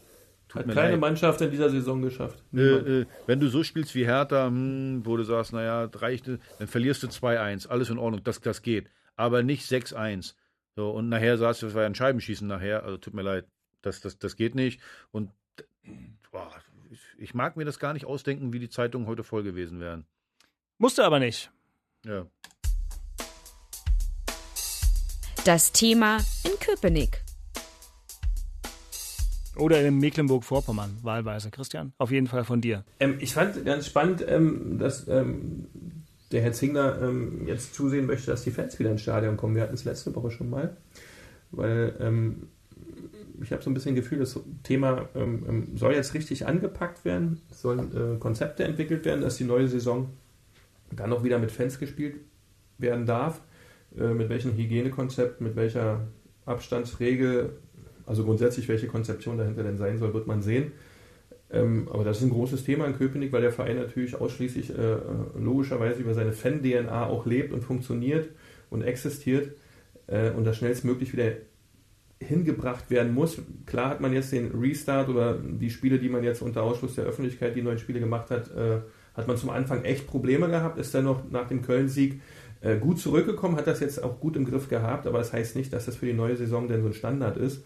Tut 0.53 0.67
Hat 0.67 0.75
keine 0.75 0.91
leid. 0.93 1.01
Mannschaft 1.01 1.41
in 1.41 1.51
dieser 1.51 1.71
Saison 1.71 2.03
geschafft. 2.03 2.43
Äh, 2.53 2.61
äh, 2.61 3.07
wenn 3.27 3.41
du 3.41 3.49
so 3.49 3.62
spielst 3.62 3.95
wie 3.95 4.05
Hertha, 4.05 4.47
hm, 4.47 5.01
wo 5.05 5.17
du 5.17 5.23
sagst, 5.23 5.55
naja, 5.55 5.88
reicht, 5.95 6.29
dann 6.29 6.41
verlierst 6.67 7.03
du 7.03 7.07
2-1, 7.07 7.69
alles 7.69 7.88
in 7.88 7.97
Ordnung, 7.97 8.23
das, 8.23 8.41
das 8.41 8.61
geht. 8.61 8.91
Aber 9.17 9.43
nicht 9.43 9.65
6-1. 9.65 10.35
So, 10.77 10.91
und 10.91 11.09
nachher 11.09 11.38
sagst 11.38 11.62
du, 11.62 11.67
das 11.67 11.75
war 11.75 11.83
ja 11.83 11.87
ein 11.87 11.95
Scheibenschießen 11.95 12.47
nachher, 12.47 12.83
also 12.85 12.99
tut 12.99 13.15
mir 13.15 13.23
leid, 13.23 13.47
das, 13.81 14.01
das, 14.03 14.19
das 14.19 14.37
geht 14.37 14.55
nicht. 14.55 14.81
Und 15.11 15.31
boah, 16.31 16.51
ich, 16.91 17.01
ich 17.17 17.35
mag 17.35 17.57
mir 17.57 17.65
das 17.65 17.79
gar 17.79 17.95
nicht 17.95 18.05
ausdenken, 18.05 18.53
wie 18.53 18.59
die 18.59 18.69
Zeitungen 18.69 19.07
heute 19.07 19.25
voll 19.25 19.43
gewesen 19.43 19.81
wären. 19.81 20.05
Musste 20.77 21.05
aber 21.05 21.19
nicht. 21.19 21.51
Ja. 22.05 22.27
Das 25.47 25.73
Thema 25.73 26.19
in 26.45 26.59
Köpenick. 26.61 27.23
Oder 29.57 29.87
in 29.87 29.99
Mecklenburg-Vorpommern, 29.99 30.99
wahlweise. 31.03 31.51
Christian, 31.51 31.93
auf 31.99 32.11
jeden 32.11 32.27
Fall 32.27 32.45
von 32.45 32.61
dir. 32.61 32.85
Ähm, 33.01 33.17
ich 33.21 33.35
fand 33.35 33.65
ganz 33.65 33.87
spannend, 33.87 34.25
ähm, 34.27 34.79
dass 34.79 35.07
ähm, 35.09 35.67
der 36.31 36.43
Herr 36.43 36.53
Zingler 36.53 37.01
ähm, 37.03 37.47
jetzt 37.47 37.75
zusehen 37.75 38.07
möchte, 38.07 38.31
dass 38.31 38.45
die 38.45 38.51
Fans 38.51 38.79
wieder 38.79 38.91
ins 38.91 39.03
Stadion 39.03 39.37
kommen. 39.37 39.55
Wir 39.55 39.62
hatten 39.62 39.75
es 39.75 39.85
letzte 39.85 40.15
Woche 40.15 40.31
schon 40.31 40.49
mal, 40.49 40.77
weil 41.51 41.95
ähm, 42.01 42.49
ich 43.43 43.53
habe 43.53 43.62
so 43.62 43.71
ein 43.71 43.75
bisschen 43.75 43.95
Gefühl, 43.95 44.21
das 44.21 44.38
Thema 44.62 45.09
ähm, 45.15 45.77
soll 45.77 45.95
jetzt 45.95 46.15
richtig 46.15 46.47
angepackt 46.47 47.05
werden, 47.05 47.41
sollen 47.51 48.15
äh, 48.15 48.19
Konzepte 48.19 48.65
entwickelt 48.65 49.05
werden, 49.05 49.21
dass 49.21 49.37
die 49.37 49.45
neue 49.45 49.69
Saison 49.69 50.11
dann 50.91 51.12
auch 51.12 51.25
wieder 51.25 51.38
mit 51.38 51.51
Fans 51.51 51.79
gespielt 51.79 52.17
werden 52.79 53.05
darf. 53.05 53.41
Äh, 53.99 54.15
mit 54.15 54.29
welchem 54.29 54.57
Hygienekonzept, 54.57 55.41
mit 55.41 55.57
welcher 55.57 56.01
Abstandsregel, 56.47 57.59
also 58.07 58.25
grundsätzlich 58.25 58.69
welche 58.69 58.87
Konzeption 58.87 59.38
dahinter 59.38 59.62
denn 59.62 59.79
sein 59.79 59.99
soll, 59.99 60.15
wird 60.15 60.27
man 60.27 60.43
sehen. 60.43 60.73
Ähm, 61.51 61.88
aber 61.91 62.05
das 62.05 62.19
ist 62.19 62.25
ein 62.25 62.31
großes 62.31 62.65
Thema 62.65 62.87
in 62.87 62.97
Köpenick, 62.97 63.33
weil 63.33 63.43
der 63.43 63.53
Verein 63.53 63.77
natürlich 63.77 64.19
ausschließlich 64.19 64.71
äh, 64.71 64.97
logischerweise 65.38 66.01
über 66.01 66.15
seine 66.15 66.33
Fan-DNA 66.33 67.07
auch 67.07 67.27
lebt 67.27 67.53
und 67.53 67.62
funktioniert 67.62 68.31
und 68.71 68.83
existiert 68.83 69.53
äh, 70.07 70.31
und 70.31 70.45
das 70.45 70.57
schnellstmöglich 70.57 71.12
wieder 71.12 71.33
hingebracht 72.19 72.91
werden 72.91 73.12
muss. 73.12 73.38
Klar 73.67 73.91
hat 73.91 74.01
man 74.01 74.12
jetzt 74.12 74.33
den 74.33 74.53
Restart 74.53 75.09
oder 75.09 75.38
die 75.38 75.71
Spiele, 75.71 75.99
die 75.99 76.09
man 76.09 76.25
jetzt 76.25 76.41
unter 76.41 76.62
Ausschluss 76.62 76.95
der 76.95 77.05
Öffentlichkeit, 77.05 77.55
die 77.55 77.62
neuen 77.62 77.79
Spiele 77.79 78.01
gemacht 78.01 78.31
hat, 78.31 78.51
äh, 78.57 78.81
hat 79.15 79.29
man 79.29 79.37
zum 79.37 79.51
Anfang 79.51 79.85
echt 79.85 80.07
Probleme 80.07 80.49
gehabt, 80.49 80.79
ist 80.79 80.95
dann 80.95 81.05
noch 81.05 81.31
nach 81.31 81.49
dem 81.49 81.62
Köln-Sieg 81.62 82.21
äh, 82.62 82.79
gut 82.79 82.99
zurückgekommen, 82.99 83.57
hat 83.57 83.67
das 83.67 83.81
jetzt 83.81 84.03
auch 84.03 84.21
gut 84.21 84.37
im 84.37 84.47
Griff 84.47 84.69
gehabt, 84.69 85.07
aber 85.07 85.19
das 85.19 85.33
heißt 85.33 85.57
nicht, 85.57 85.73
dass 85.73 85.87
das 85.87 85.97
für 85.97 86.07
die 86.07 86.15
neue 86.15 86.37
Saison 86.37 86.69
denn 86.69 86.81
so 86.81 86.88
ein 86.88 86.95
Standard 86.95 87.37
ist. 87.37 87.62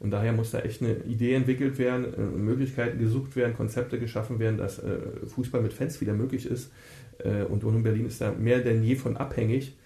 Und 0.00 0.10
daher 0.10 0.32
muss 0.32 0.50
da 0.50 0.60
echt 0.60 0.82
eine 0.82 0.94
Idee 1.04 1.34
entwickelt 1.34 1.78
werden, 1.78 2.14
äh, 2.14 2.20
Möglichkeiten 2.20 2.98
gesucht 2.98 3.36
werden, 3.36 3.54
Konzepte 3.54 3.98
geschaffen 3.98 4.38
werden, 4.38 4.56
dass 4.56 4.78
äh, 4.78 4.98
Fußball 5.26 5.60
mit 5.60 5.74
Fans 5.74 6.00
wieder 6.00 6.14
möglich 6.14 6.46
ist. 6.46 6.72
Äh, 7.18 7.44
und 7.44 7.62
Union 7.64 7.82
Berlin 7.82 8.06
ist 8.06 8.20
da 8.20 8.32
mehr 8.32 8.60
denn 8.60 8.82
je 8.82 8.96
von 8.96 9.18
abhängig. 9.18 9.76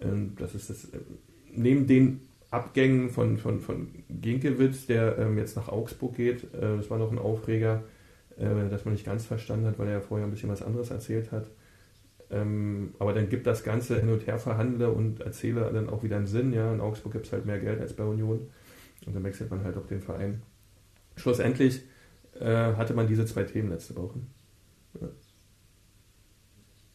Ähm, 0.00 0.32
das 0.36 0.56
ist 0.56 0.70
das, 0.70 0.84
äh, 0.86 0.98
neben 1.52 1.86
den 1.86 2.20
Abgängen 2.50 3.10
von, 3.10 3.38
von, 3.38 3.60
von 3.60 3.88
Ginkiewicz, 4.08 4.86
der 4.86 5.18
ähm, 5.18 5.38
jetzt 5.38 5.54
nach 5.56 5.68
Augsburg 5.68 6.16
geht, 6.16 6.42
äh, 6.52 6.76
das 6.76 6.90
war 6.90 6.98
noch 6.98 7.12
ein 7.12 7.18
Aufreger, 7.18 7.84
äh, 8.38 8.68
dass 8.68 8.84
man 8.84 8.94
nicht 8.94 9.06
ganz 9.06 9.24
verstanden 9.24 9.66
hat, 9.66 9.78
weil 9.78 9.86
er 9.86 9.94
ja 9.94 10.00
vorher 10.00 10.26
ein 10.26 10.32
bisschen 10.32 10.50
was 10.50 10.62
anderes 10.62 10.90
erzählt 10.90 11.30
hat. 11.30 11.46
Ähm, 12.32 12.94
aber 12.98 13.12
dann 13.12 13.28
gibt 13.28 13.46
das 13.46 13.62
Ganze 13.62 14.00
hin 14.00 14.08
und 14.08 14.26
her 14.26 14.38
verhandle 14.38 14.90
und 14.90 15.20
erzähle 15.20 15.70
dann 15.72 15.88
auch 15.88 16.02
wieder 16.02 16.16
einen 16.16 16.26
Sinn. 16.26 16.52
Ja, 16.52 16.72
in 16.72 16.80
Augsburg 16.80 17.12
gibt 17.12 17.26
es 17.26 17.32
halt 17.32 17.46
mehr 17.46 17.60
Geld 17.60 17.80
als 17.80 17.92
bei 17.92 18.04
Union. 18.04 18.48
Und 19.06 19.14
dann 19.14 19.24
wechselt 19.24 19.50
man 19.50 19.64
halt 19.64 19.76
auf 19.76 19.86
den 19.86 20.00
Verein. 20.00 20.42
Schlussendlich 21.16 21.82
äh, 22.38 22.74
hatte 22.74 22.94
man 22.94 23.06
diese 23.06 23.26
zwei 23.26 23.44
Themen 23.44 23.70
letzte 23.70 23.96
Woche. 23.96 24.20
Ja. 25.00 25.08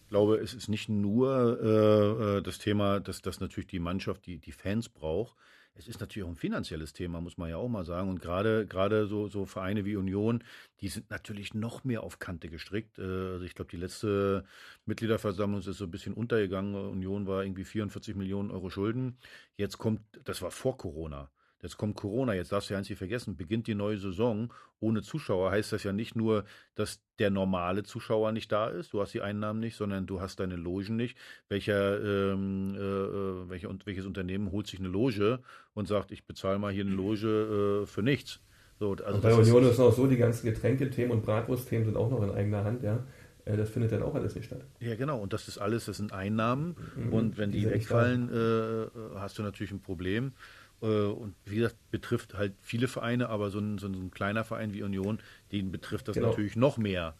Ich 0.03 0.09
glaube, 0.09 0.37
es 0.37 0.53
ist 0.53 0.69
nicht 0.69 0.87
nur 0.87 1.59
äh, 1.61 2.37
äh, 2.37 2.41
das 2.41 2.59
Thema, 2.59 2.99
dass, 2.99 3.21
dass 3.21 3.39
natürlich 3.39 3.67
die 3.67 3.79
Mannschaft 3.79 4.25
die, 4.27 4.37
die 4.37 4.51
Fans 4.51 4.87
braucht. 4.87 5.35
Es 5.77 5.89
ist 5.89 5.99
natürlich 5.99 6.25
auch 6.25 6.31
ein 6.31 6.37
finanzielles 6.37 6.93
Thema, 6.93 7.19
muss 7.19 7.37
man 7.37 7.49
ja 7.49 7.57
auch 7.57 7.67
mal 7.67 7.83
sagen. 7.83 8.09
Und 8.09 8.21
gerade, 8.21 8.65
gerade 8.65 9.07
so, 9.07 9.27
so 9.27 9.45
Vereine 9.45 9.83
wie 9.83 9.97
Union, 9.97 10.43
die 10.79 10.87
sind 10.87 11.09
natürlich 11.09 11.53
noch 11.53 11.83
mehr 11.83 12.01
auf 12.03 12.19
Kante 12.19 12.49
gestrickt. 12.49 12.97
Äh, 12.97 13.01
also 13.01 13.45
ich 13.45 13.55
glaube, 13.55 13.71
die 13.71 13.77
letzte 13.77 14.45
Mitgliederversammlung 14.85 15.59
ist 15.59 15.65
so 15.65 15.83
ein 15.83 15.91
bisschen 15.91 16.13
untergegangen. 16.13 16.75
Union 16.75 17.27
war 17.27 17.43
irgendwie 17.43 17.65
44 17.65 18.15
Millionen 18.15 18.51
Euro 18.51 18.69
Schulden. 18.69 19.17
Jetzt 19.57 19.77
kommt, 19.77 20.01
das 20.23 20.41
war 20.41 20.51
vor 20.51 20.77
Corona. 20.77 21.29
Jetzt 21.61 21.77
kommt 21.77 21.95
Corona, 21.95 22.33
jetzt 22.33 22.51
darfst 22.51 22.69
du 22.69 22.73
ja 22.73 22.77
eins 22.77 22.89
nicht 22.89 22.97
vergessen, 22.97 23.37
beginnt 23.37 23.67
die 23.67 23.75
neue 23.75 23.97
Saison 23.97 24.53
ohne 24.79 25.01
Zuschauer, 25.01 25.51
heißt 25.51 25.71
das 25.71 25.83
ja 25.83 25.93
nicht 25.93 26.15
nur, 26.15 26.43
dass 26.75 27.01
der 27.17 27.31
normale 27.31 27.83
Zuschauer 27.83 28.31
nicht 28.33 28.51
da 28.51 28.67
ist, 28.67 28.93
du 28.93 29.01
hast 29.01 29.13
die 29.13 29.21
Einnahmen 29.21 29.61
nicht, 29.61 29.75
sondern 29.75 30.05
du 30.05 30.21
hast 30.21 30.39
deine 30.39 30.57
Logen 30.57 30.95
nicht. 30.95 31.17
Welcher, 31.49 31.99
ähm, 32.03 32.75
äh, 32.75 32.79
äh 32.79 33.49
welche, 33.49 33.69
welches 33.85 34.05
Unternehmen 34.05 34.51
holt 34.51 34.67
sich 34.67 34.79
eine 34.79 34.89
Loge 34.89 35.39
und 35.73 35.87
sagt, 35.87 36.11
ich 36.11 36.25
bezahle 36.25 36.59
mal 36.59 36.73
hier 36.73 36.85
eine 36.85 36.93
Loge 36.93 37.83
äh, 37.83 37.85
für 37.87 38.03
nichts? 38.03 38.41
So, 38.77 38.93
also 39.05 39.21
bei 39.21 39.33
Union 39.33 39.63
ist 39.63 39.71
es 39.71 39.79
auch 39.79 39.93
so, 39.93 40.05
die 40.05 40.17
ganzen 40.17 40.47
Getränkethemen 40.47 41.11
und 41.11 41.25
Bratwurstthemen 41.25 41.85
sind 41.85 41.95
auch 41.95 42.09
noch 42.09 42.21
in 42.21 42.31
eigener 42.31 42.65
Hand, 42.65 42.83
ja. 42.83 43.05
Äh, 43.45 43.57
das 43.57 43.69
findet 43.69 43.91
dann 43.91 44.03
auch 44.03 44.15
alles 44.15 44.35
nicht 44.35 44.45
statt. 44.45 44.61
Ja, 44.79 44.95
genau. 44.95 45.19
Und 45.19 45.33
das 45.33 45.47
ist 45.47 45.57
alles, 45.57 45.85
das 45.85 45.97
sind 45.97 46.11
Einnahmen. 46.11 46.75
Mhm. 46.95 47.13
Und 47.13 47.37
wenn 47.37 47.51
die, 47.51 47.61
die 47.61 47.69
wegfallen, 47.69 48.29
äh, 48.29 49.19
hast 49.19 49.37
du 49.37 49.43
natürlich 49.43 49.71
ein 49.71 49.81
Problem. 49.81 50.33
Äh, 50.81 50.85
und 50.85 51.35
wie 51.45 51.57
gesagt, 51.57 51.75
betrifft 51.91 52.33
halt 52.33 52.53
viele 52.61 52.87
Vereine, 52.87 53.29
aber 53.29 53.49
so 53.51 53.59
ein, 53.59 53.77
so 53.77 53.87
ein 53.87 54.11
kleiner 54.11 54.43
Verein 54.43 54.73
wie 54.73 54.83
Union, 54.83 55.19
den 55.51 55.71
betrifft 55.71 56.07
das 56.07 56.15
genau. 56.15 56.29
natürlich 56.29 56.55
noch 56.55 56.77
mehr. 56.77 57.13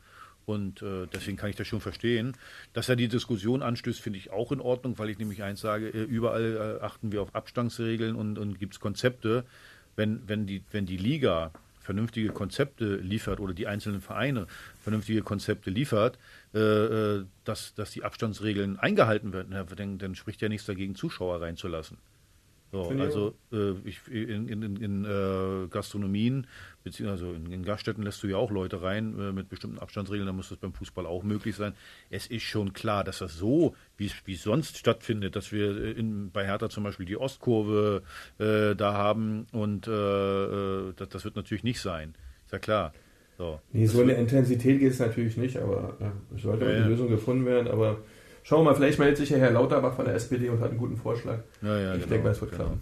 Und 0.45 0.83
äh, 0.83 1.07
deswegen 1.11 1.38
kann 1.38 1.49
ich 1.49 1.55
das 1.55 1.67
schon 1.67 1.81
verstehen. 1.81 2.38
Dass 2.73 2.88
er 2.88 2.95
die 2.95 3.07
Diskussion 3.07 3.63
anstößt, 3.63 3.99
finde 3.99 4.19
ich 4.19 4.31
auch 4.31 4.51
in 4.51 4.59
Ordnung, 4.59 4.97
weil 4.99 5.09
ich 5.09 5.17
nämlich 5.17 5.41
eins 5.41 5.61
sage, 5.61 5.89
äh, 5.89 6.03
überall 6.03 6.77
äh, 6.79 6.83
achten 6.83 7.11
wir 7.11 7.21
auf 7.21 7.33
Abstandsregeln 7.33 8.15
und, 8.15 8.38
und 8.38 8.59
gibt 8.59 8.73
es 8.73 8.79
Konzepte. 8.79 9.43
Wenn, 9.95 10.27
wenn, 10.27 10.45
die, 10.45 10.61
wenn 10.71 10.85
die 10.85 10.97
Liga 10.97 11.51
vernünftige 11.86 12.30
Konzepte 12.30 12.95
liefert 12.95 13.39
oder 13.39 13.54
die 13.54 13.67
einzelnen 13.67 14.02
Vereine 14.02 14.48
vernünftige 14.82 15.21
Konzepte 15.21 15.69
liefert, 15.69 16.17
äh, 16.54 16.60
äh 16.60 17.26
dass, 17.43 17.76
dass 17.76 17.91
die 17.91 18.04
Abstandsregeln 18.04 18.80
eingehalten 18.80 19.32
werden, 19.32 19.52
dann, 19.76 19.98
dann 20.00 20.15
spricht 20.15 20.41
ja 20.41 20.50
nichts 20.50 20.65
dagegen, 20.65 20.95
Zuschauer 20.95 21.41
reinzulassen. 21.41 21.98
So, 22.71 22.89
also 22.89 23.34
äh, 23.54 23.71
ich, 23.86 24.01
in, 24.10 24.49
in, 24.49 24.75
in 24.75 25.06
äh, 25.06 25.67
Gastronomien, 25.69 26.45
beziehungsweise 26.84 27.28
in, 27.28 27.51
in, 27.51 27.63
Gaststätten 27.63 28.04
lässt 28.04 28.21
du 28.21 28.28
ja 28.28 28.38
auch 28.38 28.51
Leute 28.51 28.82
rein 28.82 29.17
äh, 29.17 29.32
mit 29.32 29.49
bestimmten 29.49 29.80
Abstandsregeln, 29.80 30.25
da 30.25 30.34
muss 30.34 30.49
das 30.49 30.58
beim 30.58 30.73
Fußball 30.73 31.06
auch 31.06 31.23
möglich 31.23 31.56
sein. 31.56 31.73
Es 32.10 32.28
ist 32.28 32.43
schon 32.43 32.73
klar, 32.73 33.04
dass 33.04 33.19
das 33.19 33.38
so, 33.38 33.75
wie 33.97 34.08
es 34.08 34.43
sonst 34.43 34.78
stattfindet, 34.78 35.36
dass 35.36 35.51
wir 35.51 35.69
äh, 35.69 35.91
in, 35.91 36.32
bei 36.32 36.45
Hertha 36.45 36.69
zum 36.69 36.84
Beispiel 36.84 37.06
die 37.06 37.17
Ostkurve 37.17 38.04
äh, 38.39 38.75
da 38.75 38.93
haben 38.93 39.47
und 39.54 39.88
äh, 39.88 40.93
das, 40.95 41.10
das, 41.10 41.23
wird 41.23 41.36
natürlich 41.38 41.63
nicht 41.63 41.80
sein. 41.80 42.13
Ist 42.45 42.51
ja 42.51 42.60
klar. 42.60 42.93
So, 43.38 43.60
nee, 43.71 43.86
so 43.86 44.01
in 44.01 44.08
der 44.08 44.17
Intensität 44.17 44.80
geht 44.80 44.91
es 44.91 44.99
natürlich 44.99 45.38
nicht, 45.38 45.58
aber 45.58 45.97
es 46.36 46.41
sollte 46.41 46.65
ja, 46.65 46.84
die 46.84 46.89
Lösung 46.89 47.10
gefunden 47.10 47.45
werden, 47.45 47.67
aber 47.67 47.99
Schauen 48.47 48.60
wir 48.60 48.65
mal, 48.65 48.75
vielleicht 48.75 48.99
meldet 48.99 49.17
sich 49.17 49.31
ja 49.31 49.38
Herr 49.38 49.49
Lauterbach 49.49 49.95
von 49.95 50.05
der 50.05 50.13
SPD 50.13 50.49
und 50.49 50.60
hat 50.60 50.69
einen 50.69 50.77
guten 50.77 50.97
Vorschlag. 50.97 51.39
Ja, 51.63 51.79
ja, 51.79 51.95
ich 51.95 52.01
genau, 52.01 52.10
denke 52.12 52.23
mal, 52.25 52.29
es 52.29 52.41
wird 52.41 52.51
genau. 52.51 52.77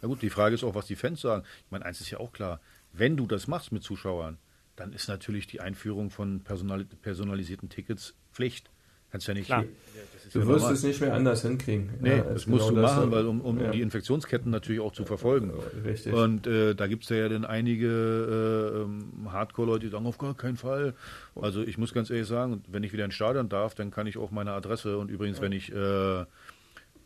Na 0.00 0.06
gut, 0.06 0.22
die 0.22 0.30
Frage 0.30 0.54
ist 0.54 0.62
auch, 0.62 0.76
was 0.76 0.86
die 0.86 0.94
Fans 0.94 1.20
sagen. 1.20 1.42
Ich 1.64 1.72
meine, 1.72 1.84
eins 1.84 2.00
ist 2.00 2.10
ja 2.10 2.20
auch 2.20 2.32
klar, 2.32 2.60
wenn 2.92 3.16
du 3.16 3.26
das 3.26 3.48
machst 3.48 3.72
mit 3.72 3.82
Zuschauern, 3.82 4.38
dann 4.76 4.92
ist 4.92 5.08
natürlich 5.08 5.48
die 5.48 5.60
Einführung 5.60 6.10
von 6.10 6.42
personalisierten 6.44 7.68
Tickets 7.68 8.14
Pflicht. 8.32 8.70
Kannst 9.12 9.28
ja 9.28 9.34
nicht. 9.34 9.46
Klar. 9.46 9.64
du 10.32 10.40
ja 10.40 10.46
wirst 10.46 10.60
normal. 10.60 10.72
es 10.72 10.82
nicht 10.82 11.00
mehr 11.02 11.12
anders 11.12 11.42
hinkriegen. 11.42 11.90
Nee, 12.00 12.16
ja, 12.16 12.22
das 12.22 12.46
musst 12.46 12.70
genau 12.70 12.80
du 12.80 12.86
machen, 12.86 13.10
weil, 13.10 13.26
um, 13.26 13.42
um 13.42 13.60
ja. 13.60 13.70
die 13.70 13.82
Infektionsketten 13.82 14.50
natürlich 14.50 14.80
auch 14.80 14.92
zu 14.92 15.04
verfolgen. 15.04 15.52
Richtig. 15.84 16.14
Und 16.14 16.46
äh, 16.46 16.74
da 16.74 16.86
gibt 16.86 17.04
es 17.04 17.10
ja 17.10 17.28
dann 17.28 17.44
einige 17.44 17.86
äh, 17.86 18.80
ähm, 18.80 19.30
Hardcore-Leute, 19.30 19.84
die 19.84 19.90
sagen, 19.90 20.06
auf 20.06 20.16
gar 20.16 20.34
keinen 20.34 20.56
Fall. 20.56 20.94
Also 21.36 21.60
ich 21.60 21.76
muss 21.76 21.92
ganz 21.92 22.08
ehrlich 22.08 22.26
sagen, 22.26 22.64
wenn 22.68 22.82
ich 22.84 22.94
wieder 22.94 23.04
ins 23.04 23.14
Stadion 23.14 23.50
darf, 23.50 23.74
dann 23.74 23.90
kann 23.90 24.06
ich 24.06 24.16
auch 24.16 24.30
meine 24.30 24.52
Adresse 24.52 24.96
und 24.96 25.10
übrigens, 25.10 25.42
wenn 25.42 25.52
ich, 25.52 25.70
äh, 25.70 26.24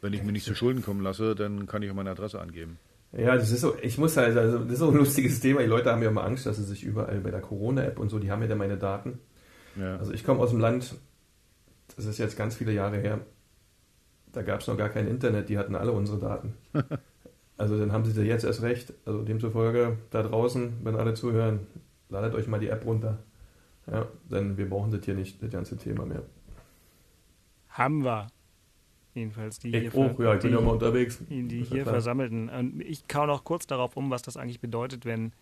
wenn 0.00 0.12
ich 0.12 0.22
mir 0.22 0.30
nicht 0.30 0.44
zu 0.44 0.54
Schulden 0.54 0.82
kommen 0.82 1.02
lasse, 1.02 1.34
dann 1.34 1.66
kann 1.66 1.82
ich 1.82 1.90
auch 1.90 1.94
meine 1.94 2.10
Adresse 2.10 2.40
angeben. 2.40 2.78
Ja, 3.10 3.34
das 3.34 3.50
ist 3.50 3.62
so, 3.62 3.74
ich 3.82 3.98
muss 3.98 4.16
halt, 4.16 4.36
also 4.36 4.58
das 4.58 4.74
ist 4.74 4.78
so 4.78 4.90
ein 4.90 4.96
lustiges 4.96 5.40
Thema. 5.40 5.60
Die 5.60 5.66
Leute 5.66 5.90
haben 5.90 6.02
ja 6.02 6.10
immer 6.10 6.22
Angst, 6.22 6.46
dass 6.46 6.56
sie 6.56 6.64
sich 6.64 6.84
überall 6.84 7.18
bei 7.18 7.32
der 7.32 7.40
Corona-App 7.40 7.98
und 7.98 8.10
so, 8.10 8.20
die 8.20 8.30
haben 8.30 8.42
ja 8.42 8.48
dann 8.48 8.58
meine 8.58 8.76
Daten. 8.76 9.18
Ja. 9.74 9.96
Also 9.96 10.12
ich 10.12 10.22
komme 10.22 10.40
aus 10.40 10.50
dem 10.50 10.60
Land, 10.60 10.94
das 11.94 12.06
ist 12.06 12.18
jetzt 12.18 12.36
ganz 12.36 12.56
viele 12.56 12.72
Jahre 12.72 12.98
her, 12.98 13.20
da 14.32 14.42
gab 14.42 14.60
es 14.60 14.66
noch 14.66 14.76
gar 14.76 14.90
kein 14.90 15.08
Internet, 15.08 15.48
die 15.48 15.56
hatten 15.56 15.74
alle 15.74 15.92
unsere 15.92 16.18
Daten. 16.18 16.54
also 17.56 17.78
dann 17.78 17.92
haben 17.92 18.04
sie 18.04 18.22
jetzt 18.22 18.44
erst 18.44 18.62
recht. 18.62 18.92
Also 19.06 19.22
demzufolge 19.22 19.96
da 20.10 20.22
draußen, 20.22 20.74
wenn 20.82 20.96
alle 20.96 21.14
zuhören, 21.14 21.66
ladet 22.08 22.34
euch 22.34 22.46
mal 22.46 22.60
die 22.60 22.68
App 22.68 22.84
runter. 22.84 23.18
Ja, 23.90 24.06
denn 24.30 24.58
wir 24.58 24.68
brauchen 24.68 24.90
das 24.90 25.04
hier 25.04 25.14
nicht, 25.14 25.42
das 25.42 25.50
ganze 25.50 25.76
Thema 25.76 26.04
mehr. 26.04 26.22
Haben 27.68 28.04
wir. 28.04 28.26
Jedenfalls 29.14 29.58
die 29.58 29.74
ich 29.74 29.92
hier, 29.92 29.94
auch, 29.94 30.18
ja, 30.20 30.34
ich 30.34 30.42
bin 30.42 30.52
ja 30.52 30.60
mal 30.60 30.72
unterwegs. 30.72 31.18
Die, 31.30 31.44
die 31.44 31.62
hier 31.62 31.84
versammelten. 31.84 32.50
Und 32.50 32.82
ich 32.82 33.08
kaue 33.08 33.26
noch 33.26 33.44
kurz 33.44 33.66
darauf 33.66 33.96
um, 33.96 34.10
was 34.10 34.20
das 34.20 34.36
eigentlich 34.36 34.60
bedeutet, 34.60 35.06
wenn 35.06 35.32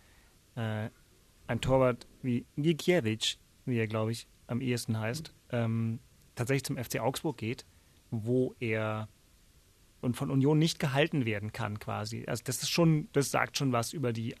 äh, 0.55 0.89
ein 1.47 1.59
Torwart 1.59 2.07
wie 2.21 2.45
Gikiewicz, 2.55 3.37
wie 3.65 3.77
er 3.77 3.87
glaube 3.87 4.11
ich 4.11 4.27
am 4.47 4.61
ehesten 4.61 4.97
heißt, 4.97 5.33
ähm, 5.51 5.99
tatsächlich 6.35 6.63
zum 6.63 6.77
FC 6.77 6.99
Augsburg 6.99 7.37
geht, 7.37 7.65
wo 8.11 8.55
er 8.59 9.07
und 10.01 10.15
von 10.15 10.29
Union 10.29 10.59
nicht 10.59 10.79
gehalten 10.79 11.25
werden 11.25 11.51
kann, 11.51 11.79
quasi. 11.79 12.25
Also 12.27 12.43
das 12.45 12.61
ist 12.61 12.69
schon, 12.69 13.09
das 13.13 13.31
sagt 13.31 13.57
schon 13.57 13.71
was 13.71 13.91
über 13.91 14.13
die 14.13 14.35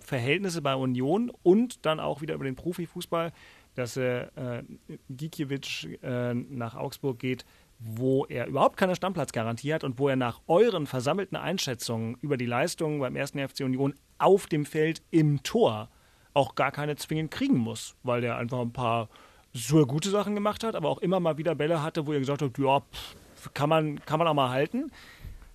Verhältnisse 0.00 0.62
bei 0.62 0.74
Union 0.76 1.32
und 1.42 1.84
dann 1.84 1.98
auch 1.98 2.20
wieder 2.20 2.34
über 2.34 2.44
den 2.44 2.54
Profifußball, 2.54 3.32
dass 3.74 3.96
äh, 3.96 4.62
Gikiewicz 5.10 5.88
äh, 6.02 6.34
nach 6.34 6.76
Augsburg 6.76 7.18
geht, 7.18 7.44
wo 7.78 8.26
er 8.26 8.46
überhaupt 8.46 8.76
keine 8.76 8.94
Stammplatzgarantie 8.94 9.74
hat 9.74 9.82
und 9.82 9.98
wo 9.98 10.08
er 10.08 10.16
nach 10.16 10.40
euren 10.46 10.86
versammelten 10.86 11.36
Einschätzungen 11.36 12.16
über 12.20 12.36
die 12.36 12.46
Leistungen 12.46 13.00
beim 13.00 13.16
ersten 13.16 13.40
FC 13.40 13.60
Union 13.60 13.94
auf 14.18 14.46
dem 14.46 14.64
Feld 14.64 15.02
im 15.10 15.42
Tor 15.42 15.88
auch 16.34 16.54
gar 16.54 16.70
keine 16.70 16.96
zwingend 16.96 17.30
kriegen 17.32 17.58
muss, 17.58 17.96
weil 18.04 18.20
der 18.20 18.36
einfach 18.36 18.60
ein 18.60 18.72
paar 18.72 19.08
so 19.52 19.84
gute 19.86 20.10
Sachen 20.10 20.34
gemacht 20.34 20.64
hat, 20.64 20.74
aber 20.74 20.88
auch 20.88 20.98
immer 20.98 21.20
mal 21.20 21.38
wieder 21.38 21.54
Bälle 21.54 21.82
hatte, 21.82 22.06
wo 22.06 22.12
ihr 22.12 22.18
gesagt 22.18 22.42
habt, 22.42 22.58
ja, 22.58 22.80
pff, 22.80 23.16
kann 23.54 23.68
man, 23.68 24.04
kann 24.04 24.18
man 24.18 24.28
auch 24.28 24.34
mal 24.34 24.50
halten. 24.50 24.90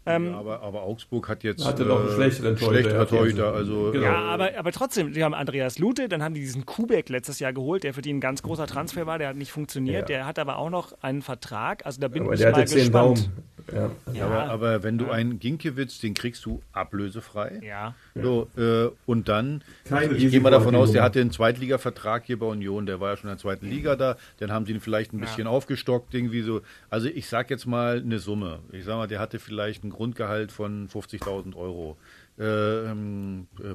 Ähm, 0.07 0.31
ja, 0.31 0.37
aber, 0.37 0.61
aber, 0.61 0.83
Augsburg 0.83 1.27
hat 1.27 1.43
jetzt 1.43 1.65
hatte 1.65 1.83
noch 1.83 1.99
einen 1.99 2.09
äh, 2.09 2.13
schlechteren 2.13 2.55
Torhüter. 2.55 3.07
Torhüter 3.07 3.53
also, 3.53 3.91
genau. 3.91 4.05
Ja, 4.05 4.15
aber, 4.15 4.57
aber 4.57 4.71
trotzdem, 4.71 5.11
die 5.11 5.21
haben 5.21 5.33
Andreas 5.33 5.79
Lute, 5.79 6.07
dann 6.07 6.23
haben 6.23 6.33
die 6.33 6.39
diesen 6.39 6.65
Kubek 6.65 7.09
letztes 7.09 7.39
Jahr 7.39 7.51
geholt, 7.51 7.83
der 7.83 7.93
für 7.93 8.01
die 8.01 8.13
ein 8.13 8.21
ganz 8.21 8.41
großer 8.41 8.67
Transfer 8.67 9.05
war, 9.05 9.17
der 9.17 9.29
hat 9.29 9.35
nicht 9.35 9.51
funktioniert, 9.51 10.09
ja. 10.09 10.17
der 10.17 10.25
hat 10.25 10.39
aber 10.39 10.57
auch 10.57 10.69
noch 10.69 10.93
einen 11.01 11.21
Vertrag, 11.21 11.85
also 11.85 11.99
da 11.99 12.07
bin 12.07 12.23
aber 12.23 12.33
ich 12.33 12.39
der 12.39 12.51
mal 12.51 12.63
gespannt. 12.63 13.29
Ja. 13.73 13.91
ja. 14.13 14.25
Aber, 14.25 14.49
aber, 14.49 14.83
wenn 14.83 14.97
du 14.97 15.09
einen 15.09 15.39
Ginkiewicz, 15.39 15.99
den 15.99 16.13
kriegst 16.13 16.45
du 16.45 16.61
ablösefrei. 16.71 17.59
Ja. 17.63 17.95
So, 18.15 18.47
äh, 18.57 18.89
und 19.05 19.27
dann, 19.27 19.63
Keine 19.85 20.13
ich 20.13 20.31
gehe 20.31 20.39
mal 20.39 20.51
davon 20.51 20.75
aus, 20.75 20.91
der 20.91 21.03
hatte 21.03 21.19
einen 21.19 21.31
Zweitliga-Vertrag 21.31 22.25
hier 22.25 22.39
bei 22.39 22.45
Union, 22.45 22.85
der 22.85 22.99
war 22.99 23.11
ja 23.11 23.17
schon 23.17 23.29
in 23.29 23.35
der 23.35 23.41
zweiten 23.41 23.67
Liga 23.67 23.95
da, 23.95 24.17
dann 24.37 24.51
haben 24.51 24.65
sie 24.65 24.73
ihn 24.73 24.79
vielleicht 24.79 25.13
ein 25.13 25.19
bisschen 25.19 25.47
aufgestockt, 25.47 26.13
irgendwie 26.13 26.41
so. 26.41 26.61
Also 26.89 27.07
ich 27.07 27.27
sag 27.27 27.49
jetzt 27.49 27.65
mal 27.65 27.97
eine 27.97 28.19
Summe. 28.19 28.59
Ich 28.71 28.85
sag 28.85 28.95
mal, 28.95 29.07
der 29.07 29.19
hatte 29.19 29.39
vielleicht 29.39 29.83
ein 29.83 29.89
Grundgehalt 29.89 30.51
von 30.51 30.87
50.000 30.87 31.55
Euro 31.55 31.97
äh, 32.39 32.85
äh, 32.85 32.95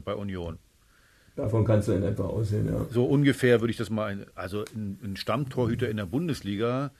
bei 0.05 0.14
Union. 0.14 0.59
Davon 1.37 1.64
kannst 1.64 1.88
du 1.88 1.92
in 1.92 2.02
etwa 2.02 2.24
aussehen, 2.24 2.66
ja. 2.66 2.87
So 2.90 3.05
ungefähr 3.07 3.61
würde 3.61 3.70
ich 3.70 3.78
das 3.78 3.88
mal, 3.88 4.26
also 4.35 4.64
ein, 4.74 4.98
ein 5.02 5.16
Stammtorhüter 5.16 5.88
in 5.88 5.96
der 5.96 6.07
Bundesliga 6.07 6.90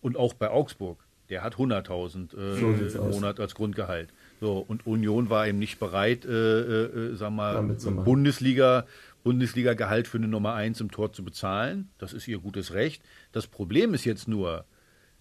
und 0.00 0.16
auch 0.16 0.34
bei 0.34 0.50
Augsburg 0.50 0.98
der 1.30 1.42
hat 1.42 1.56
100.000 1.56 2.36
äh, 2.36 2.90
so 2.90 3.04
im 3.04 3.10
Monat 3.10 3.40
als 3.40 3.54
Grundgehalt. 3.54 4.10
So, 4.40 4.58
und 4.58 4.86
Union 4.86 5.30
war 5.30 5.46
eben 5.46 5.58
nicht 5.58 5.78
bereit, 5.78 6.24
äh, 6.24 6.84
äh, 6.84 7.14
sag 7.16 7.30
mal, 7.30 7.62
Bundesliga, 7.62 8.86
Bundesliga-Gehalt 9.24 10.08
für 10.08 10.18
eine 10.18 10.28
Nummer 10.28 10.54
1 10.54 10.80
im 10.80 10.90
Tor 10.90 11.12
zu 11.12 11.24
bezahlen. 11.24 11.90
Das 11.98 12.12
ist 12.12 12.28
ihr 12.28 12.38
gutes 12.38 12.72
Recht. 12.72 13.02
Das 13.32 13.46
Problem 13.46 13.94
ist 13.94 14.04
jetzt 14.04 14.28
nur, 14.28 14.64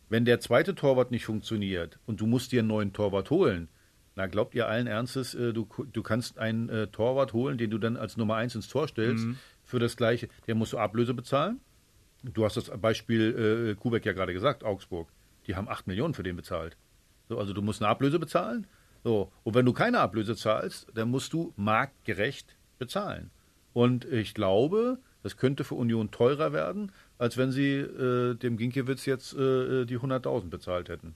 wenn 0.09 0.23
der 0.23 0.39
zweite 0.39 0.75
Torwart 0.75 1.11
nicht 1.11 1.25
funktioniert 1.25 1.99
und 2.05 2.21
du 2.21 2.27
musst 2.27 2.51
dir 2.51 2.59
einen 2.59 2.69
neuen 2.69 2.93
Torwart 2.93 3.29
holen, 3.29 3.67
na, 4.15 4.25
glaubt 4.25 4.55
ihr 4.55 4.67
allen 4.67 4.87
Ernstes, 4.87 5.35
äh, 5.35 5.53
du, 5.53 5.67
du 5.91 6.01
kannst 6.01 6.39
einen 6.39 6.69
äh, 6.69 6.87
Torwart 6.87 7.33
holen, 7.33 7.57
den 7.57 7.69
du 7.69 7.77
dann 7.77 7.97
als 7.97 8.17
Nummer 8.17 8.35
1 8.35 8.55
ins 8.55 8.67
Tor 8.67 8.87
stellst, 8.87 9.25
mhm. 9.25 9.37
für 9.63 9.79
das 9.79 9.95
gleiche, 9.97 10.29
der 10.47 10.55
musst 10.55 10.73
du 10.73 10.79
Ablöse 10.79 11.13
bezahlen. 11.13 11.59
Du 12.23 12.43
hast 12.43 12.57
das 12.57 12.71
Beispiel 12.79 13.75
äh, 13.75 13.75
Kubek 13.75 14.05
ja 14.05 14.13
gerade 14.13 14.33
gesagt, 14.33 14.63
Augsburg. 14.63 15.07
Die 15.47 15.55
haben 15.55 15.67
8 15.67 15.87
Millionen 15.87 16.13
für 16.13 16.23
den 16.23 16.35
bezahlt. 16.35 16.77
So, 17.29 17.37
also 17.39 17.53
du 17.53 17.61
musst 17.61 17.81
eine 17.81 17.89
Ablöse 17.89 18.19
bezahlen. 18.19 18.67
So, 19.03 19.31
und 19.43 19.55
wenn 19.55 19.65
du 19.65 19.73
keine 19.73 19.99
Ablöse 19.99 20.35
zahlst, 20.35 20.87
dann 20.93 21.09
musst 21.09 21.33
du 21.33 21.53
marktgerecht 21.55 22.55
bezahlen. 22.77 23.31
Und 23.73 24.05
ich 24.05 24.33
glaube, 24.33 24.97
das 25.23 25.37
könnte 25.37 25.63
für 25.63 25.75
Union 25.75 26.11
teurer 26.11 26.51
werden, 26.53 26.91
als 27.17 27.37
wenn 27.37 27.51
sie 27.51 27.75
äh, 27.75 28.35
dem 28.35 28.57
Ginkiewicz 28.57 29.05
jetzt 29.05 29.33
äh, 29.33 29.85
die 29.85 29.97
100.000 29.97 30.49
bezahlt 30.49 30.89
hätten. 30.89 31.15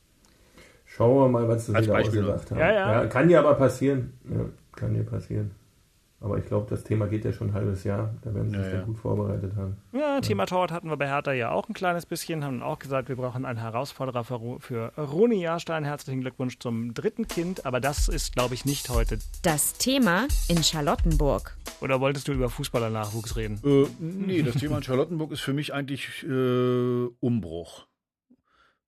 Schauen 0.86 1.18
wir 1.18 1.30
mal, 1.30 1.48
was 1.48 1.68
sie 1.68 1.72
Beispiel 1.72 1.94
ausgedacht 1.94 2.52
haben. 2.52 2.60
Ja, 2.60 2.72
ja. 2.72 3.06
kann 3.08 3.30
dir 3.30 3.40
aber 3.40 3.56
passieren. 3.56 4.14
Ja, 4.30 4.46
kann 4.76 4.94
dir 4.94 5.04
passieren. 5.04 5.52
Aber 6.24 6.38
ich 6.38 6.46
glaube, 6.46 6.68
das 6.70 6.84
Thema 6.84 7.08
geht 7.08 7.26
ja 7.26 7.34
schon 7.34 7.48
ein 7.50 7.54
halbes 7.56 7.84
Jahr. 7.84 8.14
Da 8.22 8.32
werden 8.36 8.52
sie 8.52 8.58
sich 8.58 8.66
Ja, 8.66 8.72
dann 8.72 8.80
ja. 8.82 8.86
gut 8.86 9.00
vorbereitet 9.00 9.56
haben. 9.56 9.78
Ja, 9.92 10.22
Thema 10.22 10.46
Torwart 10.46 10.72
hatten 10.72 10.88
wir 10.88 10.96
bei 10.96 11.08
Hertha 11.08 11.34
ja 11.34 11.50
auch 11.50 11.68
ein 11.68 11.74
kleines 11.74 12.06
bisschen, 12.06 12.44
haben 12.44 12.62
auch 12.62 12.78
gesagt, 12.78 13.10
wir 13.10 13.16
brauchen 13.16 13.44
einen 13.44 13.58
Herausforderer 13.58 14.24
für 14.24 14.94
Roni 14.98 15.42
Jahrstein. 15.42 15.84
Herzlichen 15.84 16.22
Glückwunsch 16.22 16.60
zum 16.60 16.94
dritten 16.94 17.28
Kind, 17.28 17.66
aber 17.66 17.80
das 17.80 18.08
ist, 18.08 18.34
glaube 18.34 18.54
ich, 18.54 18.66
nicht 18.66 18.90
heute. 18.90 19.18
Das 19.42 19.74
Thema 19.74 20.28
in 20.48 20.62
Charlottenburg. 20.64 21.58
Oder 21.82 22.00
wolltest 22.00 22.28
du 22.28 22.34
über 22.34 22.50
Fußballernachwuchs 22.50 23.36
reden? 23.36 23.60
Äh, 23.66 23.88
nee, 24.00 24.44
das 24.44 24.56
Thema 24.58 24.78
in 24.78 24.84
Charlottenburg 24.84 25.32
ist 25.32 25.42
für 25.42 25.54
mich 25.54 25.74
eigentlich 25.74 26.24
äh, 26.24 27.06
Umbruch. 27.20 27.88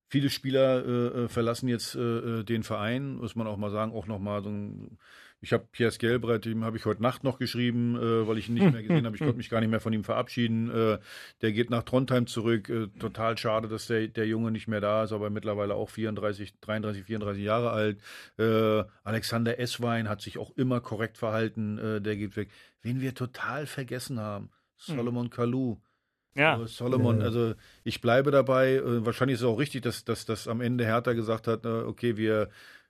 Viele 0.08 0.30
Spieler 0.30 0.86
äh, 0.86 1.24
äh, 1.24 1.28
verlassen 1.30 1.68
jetzt 1.68 1.96
äh, 1.96 2.00
äh, 2.00 2.44
den 2.44 2.62
Verein, 2.62 3.16
muss 3.16 3.36
man 3.36 3.48
auch 3.48 3.58
mal 3.58 3.72
sagen, 3.72 3.92
auch 3.94 4.06
nochmal 4.06 4.44
so 4.44 4.50
ein, 4.50 5.00
ich 5.44 5.52
habe 5.52 5.68
Piers 5.72 6.00
Gelbreit, 6.00 6.46
dem 6.46 6.64
habe 6.64 6.78
ich 6.78 6.86
heute 6.86 7.04
Nacht 7.04 7.26
noch 7.26 7.38
geschrieben, 7.38 7.98
äh, 7.98 8.28
weil 8.28 8.38
ich 8.38 8.48
ihn 8.48 8.56
nicht 8.56 8.64
mehr 8.72 8.82
gesehen 8.82 9.06
habe. 9.06 9.16
Ich 9.16 9.22
konnte 9.22 9.36
mich 9.36 9.50
gar 9.50 9.60
nicht 9.60 9.70
mehr 9.70 9.82
von 9.82 9.92
ihm 9.92 10.06
verabschieden. 10.06 10.72
Äh, 10.72 11.00
der 11.42 11.52
geht 11.52 11.70
nach 11.70 11.84
Trondheim 11.84 12.28
zurück. 12.28 12.70
Äh, 12.70 12.88
total 12.98 13.38
schade, 13.38 13.68
dass 13.68 13.88
der, 13.88 14.08
der 14.08 14.26
Junge 14.26 14.52
nicht 14.52 14.70
mehr 14.70 14.80
da 14.80 15.04
ist, 15.04 15.12
aber 15.12 15.30
mittlerweile 15.30 15.76
auch 15.76 15.90
34, 15.90 16.60
33, 16.62 17.04
34 17.04 17.44
Jahre 17.44 17.72
alt. 17.72 18.00
Äh, 18.40 18.84
Alexander 19.04 19.60
Esswein 19.60 20.08
hat 20.08 20.22
sich 20.22 20.38
auch 20.38 20.56
immer 20.56 20.80
korrekt 20.80 21.18
verhalten. 21.18 21.78
Äh, 21.78 22.02
der 22.02 22.16
geht 22.16 22.38
weg. 22.38 22.50
Wen 22.82 23.02
wir 23.02 23.14
total 23.14 23.66
vergessen 23.66 24.22
haben, 24.22 24.50
Solomon 24.78 25.30
Kalou. 25.30 25.78
Ja, 26.36 26.62
Äh, 26.62 26.68
Solomon, 26.68 27.22
also 27.22 27.54
ich 27.84 28.00
bleibe 28.02 28.32
dabei. 28.32 28.76
Äh, 28.76 29.06
wahrscheinlich 29.06 29.36
ist 29.36 29.42
es 29.42 29.48
auch 29.48 29.60
richtig, 29.60 29.82
dass, 29.82 30.06
dass, 30.06 30.26
dass 30.26 30.48
am 30.48 30.62
Ende 30.62 30.86
Hertha 30.86 31.14
gesagt 31.14 31.48
hat, 31.48 31.66
äh, 31.66 31.68
okay, 31.68 32.18
wir, 32.18 32.50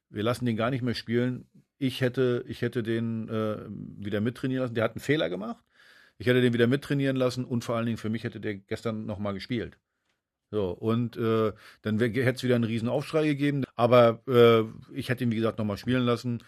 wir 0.09 0.23
lassen 0.23 0.45
den 0.45 0.55
gar 0.55 0.69
nicht 0.69 0.83
mehr 0.83 0.93
spielen. 0.93 1.45
Ich 1.83 1.99
hätte, 1.99 2.45
ich 2.47 2.61
hätte 2.61 2.81
den 2.81 3.27
äh, 3.27 3.57
wieder 3.67 4.21
mittrainieren 4.21 4.63
lassen. 4.63 4.75
Der 4.75 4.85
hat 4.85 4.91
einen 4.91 5.01
Fehler 5.01 5.29
gemacht. 5.29 5.61
Ich 6.17 6.27
hätte 6.27 6.39
den 6.39 6.53
wieder 6.53 6.67
mittrainieren 6.67 7.17
lassen 7.17 7.43
und 7.43 7.65
vor 7.65 7.75
allen 7.75 7.85
Dingen 7.85 7.97
für 7.97 8.09
mich 8.09 8.23
hätte 8.23 8.39
der 8.39 8.55
gestern 8.55 9.05
nochmal 9.05 9.33
gespielt. 9.33 9.77
So, 10.49 10.69
und 10.69 11.17
äh, 11.17 11.51
dann 11.81 11.99
hätte 11.99 12.29
es 12.29 12.43
wieder 12.43 12.55
einen 12.55 12.63
riesen 12.63 12.87
Aufschrei 12.87 13.25
gegeben. 13.25 13.65
Aber 13.75 14.23
äh, 14.29 14.63
ich 14.97 15.09
hätte 15.09 15.25
ihn, 15.25 15.31
wie 15.31 15.35
gesagt, 15.35 15.57
nochmal 15.57 15.75
spielen 15.75 16.03
lassen. 16.03 16.41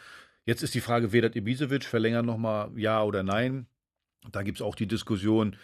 Jetzt 0.46 0.64
ist 0.64 0.74
die 0.74 0.80
Frage, 0.80 1.12
Vedat 1.12 1.36
Ibisevic 1.36 1.84
verlängern 1.84 2.26
nochmal 2.26 2.72
ja 2.78 3.04
oder 3.04 3.22
nein. 3.22 3.68
Da 4.32 4.42
gibt 4.42 4.60
es 4.60 4.62
auch 4.62 4.76
die 4.76 4.88
Diskussion, 4.88 5.58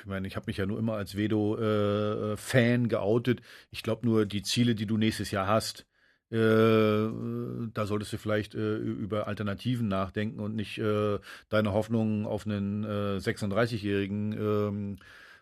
ich 0.00 0.06
meine, 0.06 0.26
ich 0.26 0.36
habe 0.36 0.46
mich 0.46 0.56
ja 0.56 0.64
nur 0.64 0.78
immer 0.78 0.94
als 0.94 1.14
Vedo-Fan 1.14 2.88
geoutet. 2.88 3.42
Ich 3.70 3.82
glaube 3.82 4.06
nur, 4.06 4.24
die 4.24 4.42
Ziele, 4.42 4.74
die 4.74 4.86
du 4.86 4.96
nächstes 4.96 5.30
Jahr 5.30 5.46
hast, 5.46 5.80
äh, 5.80 5.84
da 6.30 7.86
solltest 7.86 8.12
du 8.12 8.18
vielleicht 8.18 8.54
äh, 8.54 8.76
über 8.76 9.28
Alternativen 9.28 9.88
nachdenken 9.88 10.40
und 10.40 10.54
nicht 10.54 10.78
äh, 10.78 11.18
deine 11.48 11.72
Hoffnungen 11.72 12.26
auf 12.26 12.46
einen 12.46 12.84
äh, 12.84 13.18
36-Jährigen, 13.18 14.32
ähm, 14.32 14.96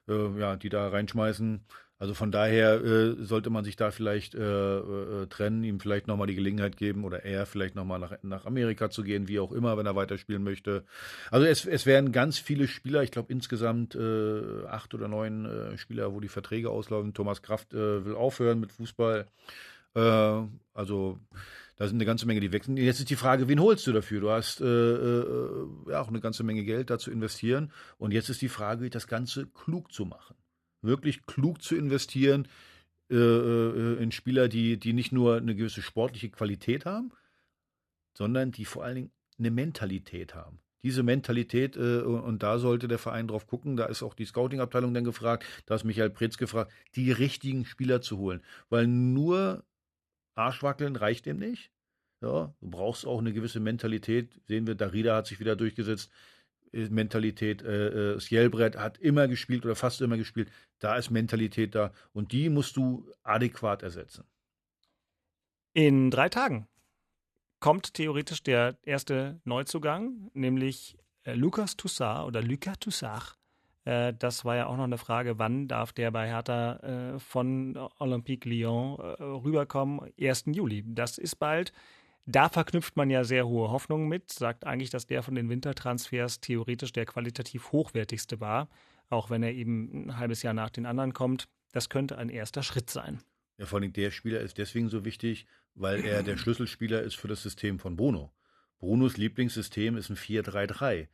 äh, 0.08 0.40
ja, 0.40 0.56
die 0.56 0.68
da 0.68 0.88
reinschmeißen. 0.88 1.60
Also 1.98 2.12
von 2.12 2.30
daher 2.30 2.84
äh, 2.84 3.14
sollte 3.24 3.48
man 3.48 3.64
sich 3.64 3.76
da 3.76 3.90
vielleicht 3.90 4.34
äh, 4.34 4.40
äh, 4.40 5.26
trennen, 5.28 5.64
ihm 5.64 5.80
vielleicht 5.80 6.06
nochmal 6.06 6.26
die 6.26 6.34
Gelegenheit 6.34 6.76
geben 6.76 7.04
oder 7.04 7.24
er 7.24 7.46
vielleicht 7.46 7.74
nochmal 7.74 7.98
nach, 7.98 8.12
nach 8.22 8.44
Amerika 8.44 8.90
zu 8.90 9.02
gehen, 9.02 9.28
wie 9.28 9.40
auch 9.40 9.50
immer, 9.50 9.78
wenn 9.78 9.86
er 9.86 9.96
weiterspielen 9.96 10.42
möchte. 10.42 10.84
Also 11.30 11.46
es, 11.46 11.64
es 11.64 11.86
werden 11.86 12.12
ganz 12.12 12.38
viele 12.38 12.68
Spieler, 12.68 13.02
ich 13.02 13.12
glaube 13.12 13.32
insgesamt 13.32 13.94
äh, 13.94 14.66
acht 14.66 14.92
oder 14.92 15.08
neun 15.08 15.46
äh, 15.46 15.78
Spieler, 15.78 16.12
wo 16.12 16.20
die 16.20 16.28
Verträge 16.28 16.68
auslaufen. 16.68 17.14
Thomas 17.14 17.40
Kraft 17.40 17.72
äh, 17.72 18.04
will 18.04 18.14
aufhören 18.14 18.60
mit 18.60 18.72
Fußball. 18.72 19.26
Äh, 19.96 20.42
also 20.74 21.18
da 21.76 21.86
sind 21.86 21.96
eine 21.96 22.06
ganze 22.06 22.26
Menge, 22.26 22.40
die 22.40 22.52
wechseln. 22.52 22.76
Jetzt 22.76 23.00
ist 23.00 23.10
die 23.10 23.16
Frage, 23.16 23.48
wen 23.48 23.60
holst 23.60 23.86
du 23.86 23.92
dafür? 23.92 24.20
Du 24.20 24.30
hast 24.30 24.60
äh, 24.60 24.64
äh, 24.64 25.66
ja 25.90 26.00
auch 26.00 26.08
eine 26.08 26.20
ganze 26.20 26.42
Menge 26.42 26.64
Geld 26.64 26.90
da 26.90 26.98
zu 26.98 27.10
investieren. 27.10 27.72
Und 27.98 28.12
jetzt 28.12 28.30
ist 28.30 28.40
die 28.40 28.48
Frage, 28.48 28.88
das 28.88 29.08
Ganze 29.08 29.46
klug 29.46 29.92
zu 29.92 30.06
machen. 30.06 30.36
Wirklich 30.80 31.26
klug 31.26 31.62
zu 31.62 31.76
investieren 31.76 32.48
äh, 33.10 33.14
äh, 33.14 34.02
in 34.02 34.10
Spieler, 34.10 34.48
die, 34.48 34.78
die 34.78 34.92
nicht 34.92 35.12
nur 35.12 35.36
eine 35.36 35.54
gewisse 35.54 35.82
sportliche 35.82 36.30
Qualität 36.30 36.86
haben, 36.86 37.12
sondern 38.14 38.52
die 38.52 38.64
vor 38.64 38.84
allen 38.84 38.94
Dingen 38.94 39.10
eine 39.38 39.50
Mentalität 39.50 40.34
haben. 40.34 40.60
Diese 40.82 41.02
Mentalität, 41.02 41.76
äh, 41.76 42.00
und 42.00 42.42
da 42.42 42.58
sollte 42.58 42.88
der 42.88 42.98
Verein 42.98 43.28
drauf 43.28 43.46
gucken, 43.46 43.76
da 43.76 43.84
ist 43.86 44.02
auch 44.02 44.14
die 44.14 44.24
Scouting-Abteilung 44.24 44.94
dann 44.94 45.04
gefragt, 45.04 45.44
da 45.66 45.74
ist 45.74 45.84
Michael 45.84 46.10
Pretz 46.10 46.38
gefragt, 46.38 46.72
die 46.94 47.12
richtigen 47.12 47.64
Spieler 47.66 48.00
zu 48.00 48.16
holen. 48.18 48.42
Weil 48.70 48.86
nur 48.86 49.64
Arschwackeln 50.36 50.96
reicht 50.96 51.26
dem 51.26 51.38
nicht. 51.38 51.70
Ja, 52.20 52.54
du 52.60 52.70
brauchst 52.70 53.06
auch 53.06 53.18
eine 53.18 53.32
gewisse 53.32 53.60
Mentalität. 53.60 54.40
Sehen 54.46 54.66
wir, 54.66 54.74
Darida 54.74 55.16
hat 55.16 55.26
sich 55.26 55.40
wieder 55.40 55.56
durchgesetzt. 55.56 56.10
Äh, 56.72 56.88
Mentalität, 56.88 57.62
äh, 57.62 58.14
äh, 58.14 58.20
Sjelbrett 58.20 58.76
hat 58.76 58.98
immer 58.98 59.28
gespielt 59.28 59.64
oder 59.64 59.76
fast 59.76 60.00
immer 60.00 60.16
gespielt. 60.16 60.50
Da 60.78 60.96
ist 60.96 61.10
Mentalität 61.10 61.74
da. 61.74 61.92
Und 62.12 62.32
die 62.32 62.48
musst 62.48 62.76
du 62.76 63.10
adäquat 63.22 63.82
ersetzen. 63.82 64.24
In 65.72 66.10
drei 66.10 66.28
Tagen 66.28 66.68
kommt 67.60 67.94
theoretisch 67.94 68.42
der 68.42 68.78
erste 68.82 69.40
Neuzugang, 69.44 70.30
nämlich 70.32 70.96
äh, 71.24 71.34
Lucas 71.34 71.76
Toussaint 71.76 72.26
oder 72.26 72.42
Lucas 72.42 72.78
Toussaint. 72.78 73.36
Äh, 73.86 74.12
das 74.18 74.44
war 74.44 74.56
ja 74.56 74.66
auch 74.66 74.76
noch 74.76 74.84
eine 74.84 74.98
Frage, 74.98 75.38
wann 75.38 75.68
darf 75.68 75.92
der 75.92 76.10
bei 76.10 76.26
Hertha 76.26 77.14
äh, 77.14 77.18
von 77.18 77.78
Olympique 77.98 78.48
Lyon 78.48 78.98
äh, 78.98 79.22
rüberkommen? 79.22 80.00
1. 80.20 80.44
Juli. 80.46 80.84
Das 80.86 81.16
ist 81.16 81.36
bald. 81.36 81.72
Da 82.26 82.48
verknüpft 82.48 82.96
man 82.96 83.08
ja 83.08 83.22
sehr 83.22 83.46
hohe 83.46 83.70
Hoffnungen 83.70 84.08
mit, 84.08 84.32
sagt 84.32 84.66
eigentlich, 84.66 84.90
dass 84.90 85.06
der 85.06 85.22
von 85.22 85.36
den 85.36 85.48
Wintertransfers 85.48 86.40
theoretisch 86.40 86.92
der 86.92 87.06
qualitativ 87.06 87.70
hochwertigste 87.70 88.40
war, 88.40 88.68
auch 89.08 89.30
wenn 89.30 89.44
er 89.44 89.52
eben 89.52 90.08
ein 90.08 90.18
halbes 90.18 90.42
Jahr 90.42 90.52
nach 90.52 90.70
den 90.70 90.86
anderen 90.86 91.12
kommt. 91.12 91.48
Das 91.70 91.88
könnte 91.88 92.18
ein 92.18 92.28
erster 92.28 92.64
Schritt 92.64 92.90
sein. 92.90 93.20
Ja, 93.58 93.66
vor 93.66 93.78
allem 93.78 93.92
der 93.92 94.10
Spieler 94.10 94.40
ist 94.40 94.58
deswegen 94.58 94.88
so 94.88 95.04
wichtig, 95.04 95.46
weil 95.74 96.04
er 96.04 96.24
der 96.24 96.36
Schlüsselspieler 96.36 97.02
ist 97.02 97.14
für 97.14 97.28
das 97.28 97.44
System 97.44 97.78
von 97.78 97.94
Bruno. 97.94 98.32
Brunos 98.80 99.16
Lieblingssystem 99.16 99.96
ist 99.96 100.10
ein 100.10 100.16
4-3-3. 100.16 101.06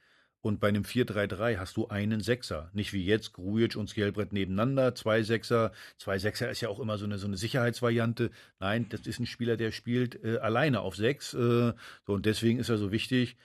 Und 0.43 0.59
bei 0.61 0.69
einem 0.69 0.83
4-3-3 0.83 1.57
hast 1.59 1.77
du 1.77 1.87
einen 1.89 2.21
Sechser. 2.21 2.69
Nicht 2.73 2.93
wie 2.93 3.05
jetzt 3.07 3.33
Grujic 3.33 3.77
und 3.77 3.89
Skelbrett 3.89 4.33
nebeneinander, 4.33 4.95
zwei 4.97 5.23
Sechser. 5.23 5.71
Zwei 5.99 6.19
Sechser 6.19 6.51
ist 6.51 6.61
ja 6.61 6.69
auch 6.69 6.81
immer 6.81 6.99
so 6.99 7.05
eine, 7.05 7.17
so 7.19 7.29
eine 7.29 7.37
Sicherheitsvariante. 7.37 8.31
Nein, 8.59 8.87
das 8.89 9.03
ist 9.07 9.21
ein 9.21 9.27
Spieler, 9.27 9.57
der 9.57 9.71
spielt 9.71 10.23
äh, 10.25 10.39
alleine 10.39 10.81
auf 10.81 10.97
sechs. 10.97 11.33
Äh, 11.33 11.73
so, 12.07 12.13
und 12.13 12.27
deswegen 12.27 12.59
ist 12.59 12.69
er 12.71 12.77
so 12.79 12.91
wichtig. 12.91 13.37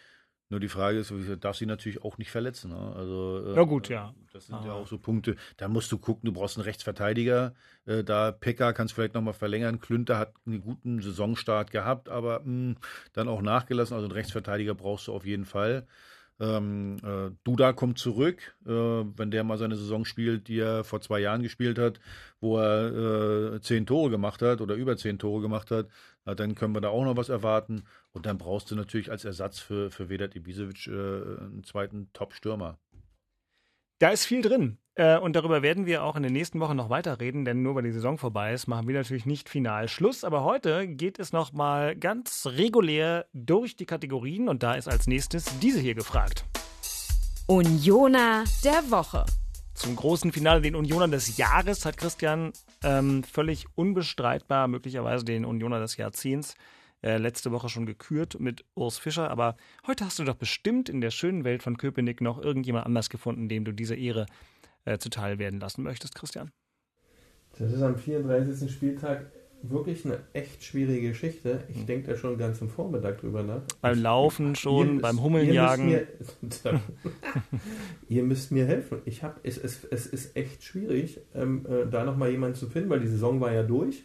Nur 0.50 0.60
die 0.62 0.70
Frage 0.70 0.98
ist, 1.00 1.14
darf 1.42 1.58
sie 1.58 1.66
natürlich 1.66 2.02
auch 2.04 2.18
nicht 2.18 2.32
verletzen. 2.32 2.72
Ne? 2.72 2.94
Also, 2.96 3.44
äh, 3.52 3.56
Ja 3.56 3.64
gut, 3.64 3.90
ja. 3.90 4.16
Das 4.34 4.48
sind 4.48 4.56
ja 4.56 4.72
Aber- 4.72 4.74
auch 4.76 4.88
so 4.88 4.98
Punkte. 4.98 5.36
Da 5.58 5.68
musst 5.68 5.92
du 5.92 5.98
gucken, 6.00 6.26
du 6.26 6.32
brauchst 6.32 6.58
einen 6.58 6.64
Rechtsverteidiger. 6.64 7.54
Äh, 7.86 8.04
da 8.06 8.32
Pekka 8.32 8.74
kannst 8.74 8.94
vielleicht 8.96 9.14
nochmal 9.14 9.34
verlängern. 9.34 9.80
Klünter 9.82 10.18
hat 10.18 10.34
einen 10.48 10.62
guten 10.62 11.02
Saisonstart 11.02 11.70
gehabt, 11.70 12.10
aber 12.10 12.40
mh, 12.44 12.76
dann 13.14 13.28
auch 13.28 13.42
nachgelassen. 13.44 13.94
Also 13.94 14.06
einen 14.06 14.14
Rechtsverteidiger 14.14 14.74
brauchst 14.74 15.08
du 15.08 15.14
auf 15.14 15.26
jeden 15.28 15.46
Fall. 15.46 15.86
Ähm, 16.40 16.98
äh, 17.04 17.32
Duda 17.44 17.74
kommt 17.74 17.98
zurück, 17.98 18.56
äh, 18.66 18.70
wenn 18.70 19.32
der 19.32 19.44
mal 19.44 19.58
seine 19.58 19.76
Saison 19.76 20.06
spielt, 20.06 20.48
die 20.48 20.60
er 20.60 20.84
vor 20.84 21.02
zwei 21.02 21.20
Jahren 21.20 21.42
gespielt 21.42 21.80
hat, 21.80 22.00
wo 22.40 22.60
er 22.60 23.56
äh, 23.56 23.62
zehn 23.62 23.88
Tore 23.88 24.12
gemacht 24.12 24.42
hat 24.44 24.62
oder 24.62 24.76
über 24.76 24.98
zehn 24.98 25.18
Tore 25.18 25.42
gemacht 25.42 25.72
hat, 25.72 25.88
na, 26.26 26.36
dann 26.36 26.54
können 26.54 26.76
wir 26.76 26.82
da 26.82 26.90
auch 26.90 27.06
noch 27.06 27.18
was 27.18 27.30
erwarten. 27.30 27.86
Und 28.12 28.26
dann 28.28 28.38
brauchst 28.38 28.70
du 28.70 28.76
natürlich 28.76 29.10
als 29.10 29.26
Ersatz 29.26 29.60
für, 29.60 29.90
für 29.90 30.10
Vedat 30.10 30.36
Ibisevic 30.36 30.88
äh, 30.88 30.92
einen 30.92 31.64
zweiten 31.64 32.10
Top-Stürmer. 32.14 32.78
Da 34.00 34.10
ist 34.10 34.26
viel 34.26 34.44
drin. 34.44 34.78
Äh, 34.98 35.20
und 35.20 35.36
darüber 35.36 35.62
werden 35.62 35.86
wir 35.86 36.04
auch 36.04 36.16
in 36.16 36.24
den 36.24 36.34
nächsten 36.34 36.60
Wochen 36.60 36.76
noch 36.76 36.90
weiterreden, 36.90 37.46
denn 37.46 37.62
nur 37.62 37.76
weil 37.76 37.84
die 37.84 37.92
Saison 37.92 38.18
vorbei 38.18 38.54
ist, 38.54 38.68
machen 38.68 38.88
wir 38.88 38.96
natürlich 38.96 39.28
nicht 39.28 39.48
final 39.48 39.88
Schluss. 39.88 40.24
Aber 40.24 40.44
heute 40.44 40.88
geht 40.88 41.20
es 41.20 41.32
nochmal 41.32 41.96
ganz 41.96 42.48
regulär 42.48 43.28
durch 43.32 43.76
die 43.76 43.86
Kategorien 43.86 44.50
und 44.50 44.64
da 44.64 44.74
ist 44.74 44.88
als 44.88 45.06
nächstes 45.06 45.46
diese 45.60 45.80
hier 45.80 45.94
gefragt. 45.94 46.46
Unioner 47.46 48.44
der 48.64 48.90
Woche. 48.90 49.26
Zum 49.76 49.96
großen 49.96 50.32
Finale, 50.32 50.62
den 50.62 50.76
Unioner 50.76 51.08
des 51.08 51.38
Jahres, 51.38 51.86
hat 51.86 51.98
Christian 51.98 52.52
ähm, 52.84 53.24
völlig 53.24 53.68
unbestreitbar 53.76 54.68
möglicherweise 54.68 55.24
den 55.24 55.46
Unioner 55.46 55.80
des 55.80 55.98
Jahrzehnts 55.98 56.56
äh, 57.04 57.18
letzte 57.18 57.52
Woche 57.52 57.70
schon 57.70 57.86
gekürt 57.86 58.40
mit 58.40 58.66
Urs 58.74 58.98
Fischer. 58.98 59.30
Aber 59.30 59.56
heute 59.86 60.06
hast 60.06 60.18
du 60.18 60.24
doch 60.24 60.36
bestimmt 60.36 60.90
in 60.90 61.02
der 61.02 61.12
schönen 61.12 61.44
Welt 61.44 61.62
von 61.62 61.78
Köpenick 61.78 62.22
noch 62.22 62.42
irgendjemand 62.42 62.88
anders 62.88 63.12
gefunden, 63.12 63.48
dem 63.48 63.66
du 63.66 63.72
diese 63.72 63.96
Ehre 63.96 64.26
äh, 64.88 64.98
zuteil 64.98 65.38
werden 65.40 65.60
lassen 65.60 65.84
möchtest, 65.84 66.16
Christian? 66.16 66.52
Das 67.60 67.72
ist 67.72 67.82
am 67.82 67.96
34. 67.98 68.72
Spieltag 68.72 69.26
wirklich 69.64 70.06
eine 70.06 70.20
echt 70.34 70.64
schwierige 70.64 71.10
Geschichte. 71.10 71.62
Ich 71.70 71.84
denke 71.86 72.12
da 72.12 72.16
schon 72.16 72.38
ganz 72.38 72.62
im 72.62 72.70
Vormittag 72.70 73.20
drüber 73.20 73.42
nach. 73.42 73.62
Beim 73.82 74.00
Laufen 74.00 74.56
schon, 74.56 74.98
Ihr 74.98 75.02
beim 75.02 75.16
müsst- 75.16 75.24
Hummelnjagen. 75.26 75.90
Ihr 75.90 76.08
müsst 76.42 76.64
mir, 76.66 76.82
ihr 78.10 78.24
müsst 78.24 78.52
mir 78.52 78.66
helfen. 78.66 79.00
Ich 79.06 79.24
hab, 79.24 79.40
es, 79.44 79.58
es, 79.58 79.84
es 79.86 80.06
ist 80.06 80.36
echt 80.38 80.64
schwierig, 80.64 81.20
ähm, 81.34 81.66
äh, 81.68 81.90
da 81.90 82.04
nochmal 82.06 82.30
jemanden 82.30 82.56
zu 82.56 82.68
finden, 82.68 82.90
weil 82.90 83.00
die 83.00 83.08
Saison 83.08 83.42
war 83.42 83.52
ja 83.52 83.64
durch. 83.64 84.04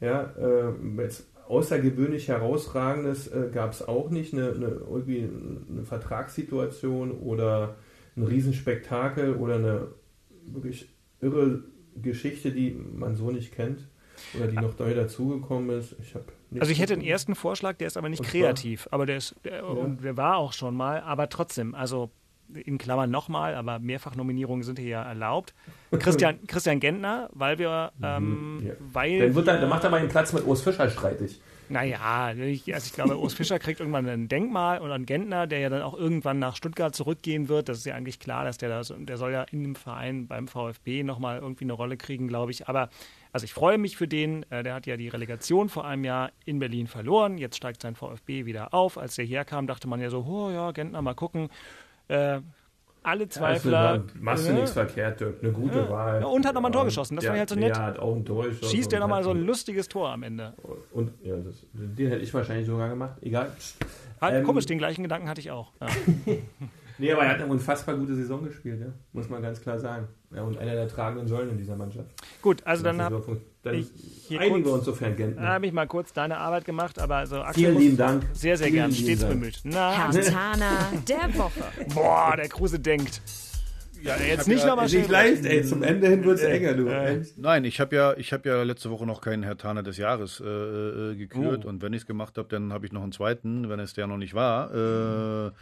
Ja, 0.00 0.32
äh, 0.38 0.72
jetzt 1.02 1.26
außergewöhnlich 1.48 2.28
herausragendes 2.28 3.28
äh, 3.28 3.50
gab 3.52 3.72
es 3.72 3.86
auch 3.86 4.08
nicht. 4.10 4.32
Eine, 4.32 4.52
eine, 4.52 4.66
irgendwie 4.68 5.28
eine 5.70 5.84
Vertragssituation 5.84 7.10
oder 7.12 7.76
ein 8.16 8.22
Riesenspektakel 8.24 9.34
oder 9.36 9.56
eine 9.56 9.88
wirklich 10.46 10.88
irre 11.20 11.62
Geschichte, 12.00 12.50
die 12.52 12.70
man 12.72 13.16
so 13.16 13.30
nicht 13.30 13.52
kennt 13.54 13.86
oder 14.34 14.46
die 14.46 14.56
noch 14.56 14.78
neu 14.78 14.94
dazugekommen 14.94 15.78
ist. 15.78 15.94
Ich 16.00 16.14
hab 16.14 16.26
nichts 16.50 16.60
Also 16.62 16.72
ich 16.72 16.80
hätte 16.80 16.94
einen 16.94 17.02
ersten 17.02 17.34
Vorschlag, 17.34 17.76
der 17.76 17.86
ist 17.86 17.96
aber 17.96 18.08
nicht 18.08 18.22
kreativ, 18.22 18.88
aber 18.90 19.06
der 19.06 19.16
ist 19.18 19.34
der, 19.44 19.66
und 19.66 20.02
der 20.02 20.16
war 20.16 20.36
auch 20.36 20.52
schon 20.52 20.74
mal, 20.76 21.00
aber 21.00 21.28
trotzdem, 21.28 21.74
also 21.74 22.10
in 22.54 22.76
Klammern 22.76 23.10
nochmal, 23.10 23.54
aber 23.54 23.78
Mehrfachnominierungen 23.78 24.62
sind 24.62 24.78
hier 24.78 24.88
ja 24.88 25.02
erlaubt. 25.02 25.54
Christian, 25.98 26.46
Christian 26.46 26.80
Gentner, 26.80 27.30
weil 27.32 27.58
wir, 27.58 27.92
ähm, 28.02 28.56
Mhm, 28.58 28.66
Ja. 28.66 28.72
weil 28.92 29.18
Dann, 29.20 29.34
wird 29.34 29.48
er, 29.48 29.60
dann 29.60 29.70
macht 29.70 29.84
er 29.84 29.90
mal 29.90 30.00
den 30.00 30.10
Platz 30.10 30.32
mit 30.34 30.46
Urs 30.46 30.60
Fischer 30.62 30.90
streitig. 30.90 31.40
Naja, 31.68 32.32
ich, 32.34 32.74
also 32.74 32.86
ich 32.86 32.92
glaube, 32.92 33.18
Urs 33.18 33.32
Fischer 33.34 33.58
kriegt 33.58 33.80
irgendwann 33.80 34.06
ein 34.06 34.28
Denkmal 34.28 34.80
und 34.80 34.90
ein 34.90 35.06
Gentner, 35.06 35.46
der 35.46 35.60
ja 35.60 35.70
dann 35.70 35.80
auch 35.80 35.94
irgendwann 35.94 36.38
nach 36.38 36.54
Stuttgart 36.56 36.94
zurückgehen 36.94 37.48
wird. 37.48 37.68
Das 37.68 37.78
ist 37.78 37.86
ja 37.86 37.94
eigentlich 37.94 38.20
klar, 38.20 38.44
dass 38.44 38.58
der 38.58 38.68
das, 38.68 38.92
der 38.96 39.16
soll 39.16 39.32
ja 39.32 39.44
in 39.44 39.62
dem 39.62 39.74
Verein 39.74 40.26
beim 40.26 40.48
VfB 40.48 41.02
nochmal 41.02 41.38
irgendwie 41.38 41.64
eine 41.64 41.72
Rolle 41.72 41.96
kriegen, 41.96 42.28
glaube 42.28 42.50
ich. 42.50 42.68
Aber 42.68 42.90
also 43.32 43.44
ich 43.44 43.54
freue 43.54 43.78
mich 43.78 43.96
für 43.96 44.06
den. 44.06 44.44
Äh, 44.50 44.62
Der 44.62 44.74
hat 44.74 44.86
ja 44.86 44.96
die 44.96 45.08
Relegation 45.08 45.68
vor 45.68 45.86
einem 45.86 46.04
Jahr 46.04 46.32
in 46.44 46.58
Berlin 46.58 46.86
verloren. 46.86 47.38
Jetzt 47.38 47.56
steigt 47.56 47.80
sein 47.82 47.94
VfB 47.94 48.44
wieder 48.44 48.74
auf. 48.74 48.98
Als 48.98 49.14
der 49.14 49.24
herkam, 49.24 49.66
dachte 49.66 49.88
man 49.88 50.00
ja 50.00 50.10
so, 50.10 50.24
oh 50.28 50.50
ja, 50.50 50.72
Gentner, 50.72 51.00
mal 51.00 51.14
gucken. 51.14 51.48
Äh, 52.08 52.40
alle 53.02 53.28
Zweifler. 53.28 53.98
Da 53.98 54.04
machst 54.20 54.46
du 54.46 54.52
äh, 54.52 54.54
nichts 54.54 54.72
verkehrt, 54.72 55.20
Dirk. 55.20 55.42
Eine 55.42 55.52
gute 55.52 55.78
Ja. 55.78 55.90
Wahl. 55.90 56.20
Ja, 56.20 56.26
und 56.26 56.46
hat 56.46 56.54
noch 56.54 56.60
mal 56.60 56.68
ein 56.68 56.72
Tor 56.72 56.84
geschossen. 56.84 57.16
Das 57.16 57.24
ja, 57.24 57.32
ich 57.32 57.38
halt 57.38 57.48
so 57.48 57.56
nett. 57.56 57.76
Ja, 57.76 57.84
hat 57.84 57.98
auch 57.98 58.14
ein 58.14 58.24
Tor 58.24 58.44
geschossen. 58.44 58.68
Schießt 58.70 58.92
der 58.92 59.00
nochmal 59.00 59.24
so 59.24 59.30
ein 59.30 59.44
lustiges 59.44 59.88
Tor 59.88 60.10
am 60.10 60.22
Ende. 60.22 60.54
Und 60.92 61.12
ja, 61.22 61.36
das, 61.36 61.64
den 61.72 62.08
hätte 62.10 62.22
ich 62.22 62.32
wahrscheinlich 62.32 62.66
sogar 62.66 62.88
gemacht. 62.88 63.16
Egal. 63.22 63.50
Halt, 64.20 64.34
Ähm, 64.36 64.44
komisch, 64.44 64.66
den 64.66 64.78
gleichen 64.78 65.02
Gedanken 65.02 65.28
hatte 65.28 65.40
ich 65.40 65.50
auch. 65.50 65.72
Ja. 66.98 67.04
Nee, 67.06 67.12
aber 67.12 67.22
er 67.24 67.30
hat 67.30 67.36
eine 67.40 67.46
unfassbar 67.50 67.96
gute 67.96 68.14
Saison 68.14 68.44
gespielt, 68.44 68.80
ja. 68.80 68.92
muss 69.12 69.28
man 69.28 69.42
ganz 69.42 69.60
klar 69.60 69.78
sagen. 69.78 70.08
Ja, 70.34 70.42
und 70.42 70.56
einer 70.58 70.74
der 70.74 70.88
tragenden 70.88 71.26
Säulen 71.28 71.50
in 71.50 71.58
dieser 71.58 71.76
Mannschaft. 71.76 72.08
Gut, 72.40 72.62
also 72.64 72.82
dann 72.84 72.98
so- 73.10 73.36
dann 73.62 73.74
ich 73.74 73.90
hier 74.28 74.40
einigen 74.40 74.56
kurz- 74.56 74.66
wir 74.66 74.72
uns 74.74 74.84
sofern 74.84 75.14
Gentner. 75.16 75.42
habe 75.48 75.66
ich 75.66 75.72
mal 75.72 75.86
kurz 75.86 76.12
deine 76.12 76.38
Arbeit 76.38 76.64
gemacht, 76.64 76.98
aber 76.98 77.16
also 77.16 77.40
Axel 77.42 77.64
Vielen 77.64 77.78
lieben 77.78 77.96
Dank. 77.96 78.24
Sehr, 78.32 78.56
sehr 78.56 78.70
gern, 78.70 78.92
stets 78.92 79.20
Dank. 79.20 79.34
bemüht. 79.34 79.60
Na, 79.64 80.10
Hertana 80.12 80.70
der 81.08 81.38
Woche. 81.38 81.60
boah, 81.94 82.34
der 82.36 82.48
Kruse 82.48 82.78
denkt. 82.80 83.20
Ja, 84.02 84.16
jetzt 84.16 84.48
nicht 84.48 84.66
nochmal 84.66 84.86
Nicht 84.88 85.08
leicht, 85.08 85.44
ey. 85.44 85.62
Zum 85.62 85.84
Ende 85.84 86.08
hin 86.08 86.24
wird 86.24 86.38
es 86.38 86.42
enger, 86.44 86.74
du. 86.74 86.88
Äh, 86.88 87.22
Nein, 87.36 87.64
ich 87.64 87.78
habe 87.78 87.94
ja, 87.94 88.14
ich 88.16 88.32
habe 88.32 88.48
ja 88.48 88.62
letzte 88.64 88.90
Woche 88.90 89.06
noch 89.06 89.20
keinen 89.20 89.44
Herr 89.44 89.56
Taner 89.56 89.84
des 89.84 89.96
Jahres 89.96 90.40
äh, 90.40 90.44
äh, 90.48 91.14
gekürt 91.14 91.64
Oh. 91.64 91.68
und 91.68 91.82
wenn 91.82 91.92
ich 91.92 92.00
es 92.00 92.06
gemacht 92.06 92.36
habe, 92.36 92.48
dann 92.48 92.72
habe 92.72 92.84
ich 92.84 92.90
noch 92.90 93.04
einen 93.04 93.12
zweiten, 93.12 93.68
wenn 93.68 93.78
es 93.78 93.94
der 93.94 94.08
noch 94.08 94.16
nicht 94.16 94.34
war. 94.34 95.52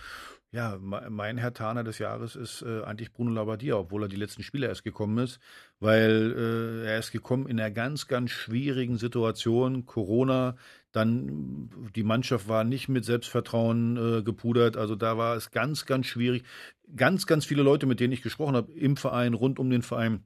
Ja, 0.52 0.78
me- 0.78 1.06
mein 1.10 1.38
Herr 1.38 1.52
Taner 1.54 1.84
des 1.84 1.98
Jahres 2.00 2.34
ist 2.34 2.62
äh, 2.62 2.82
eigentlich 2.82 3.12
Bruno 3.12 3.30
Labbadia, 3.30 3.76
obwohl 3.76 4.02
er 4.04 4.08
die 4.08 4.16
letzten 4.16 4.42
Spiele 4.42 4.66
erst 4.66 4.82
gekommen 4.82 5.18
ist, 5.18 5.38
weil 5.78 6.34
äh, 6.84 6.88
er 6.88 6.98
ist 6.98 7.12
gekommen 7.12 7.46
in 7.46 7.60
einer 7.60 7.70
ganz, 7.70 8.08
ganz 8.08 8.32
schwierigen 8.32 8.96
Situation, 8.98 9.86
Corona, 9.86 10.56
dann 10.90 11.70
die 11.94 12.02
Mannschaft 12.02 12.48
war 12.48 12.64
nicht 12.64 12.88
mit 12.88 13.04
Selbstvertrauen 13.04 13.96
äh, 14.18 14.22
gepudert, 14.24 14.76
also 14.76 14.96
da 14.96 15.16
war 15.16 15.36
es 15.36 15.52
ganz, 15.52 15.86
ganz 15.86 16.06
schwierig. 16.06 16.42
Ganz, 16.96 17.26
ganz 17.28 17.44
viele 17.46 17.62
Leute, 17.62 17.86
mit 17.86 18.00
denen 18.00 18.12
ich 18.12 18.22
gesprochen 18.22 18.56
habe, 18.56 18.72
im 18.72 18.96
Verein, 18.96 19.34
rund 19.34 19.60
um 19.60 19.70
den 19.70 19.82
Verein, 19.82 20.24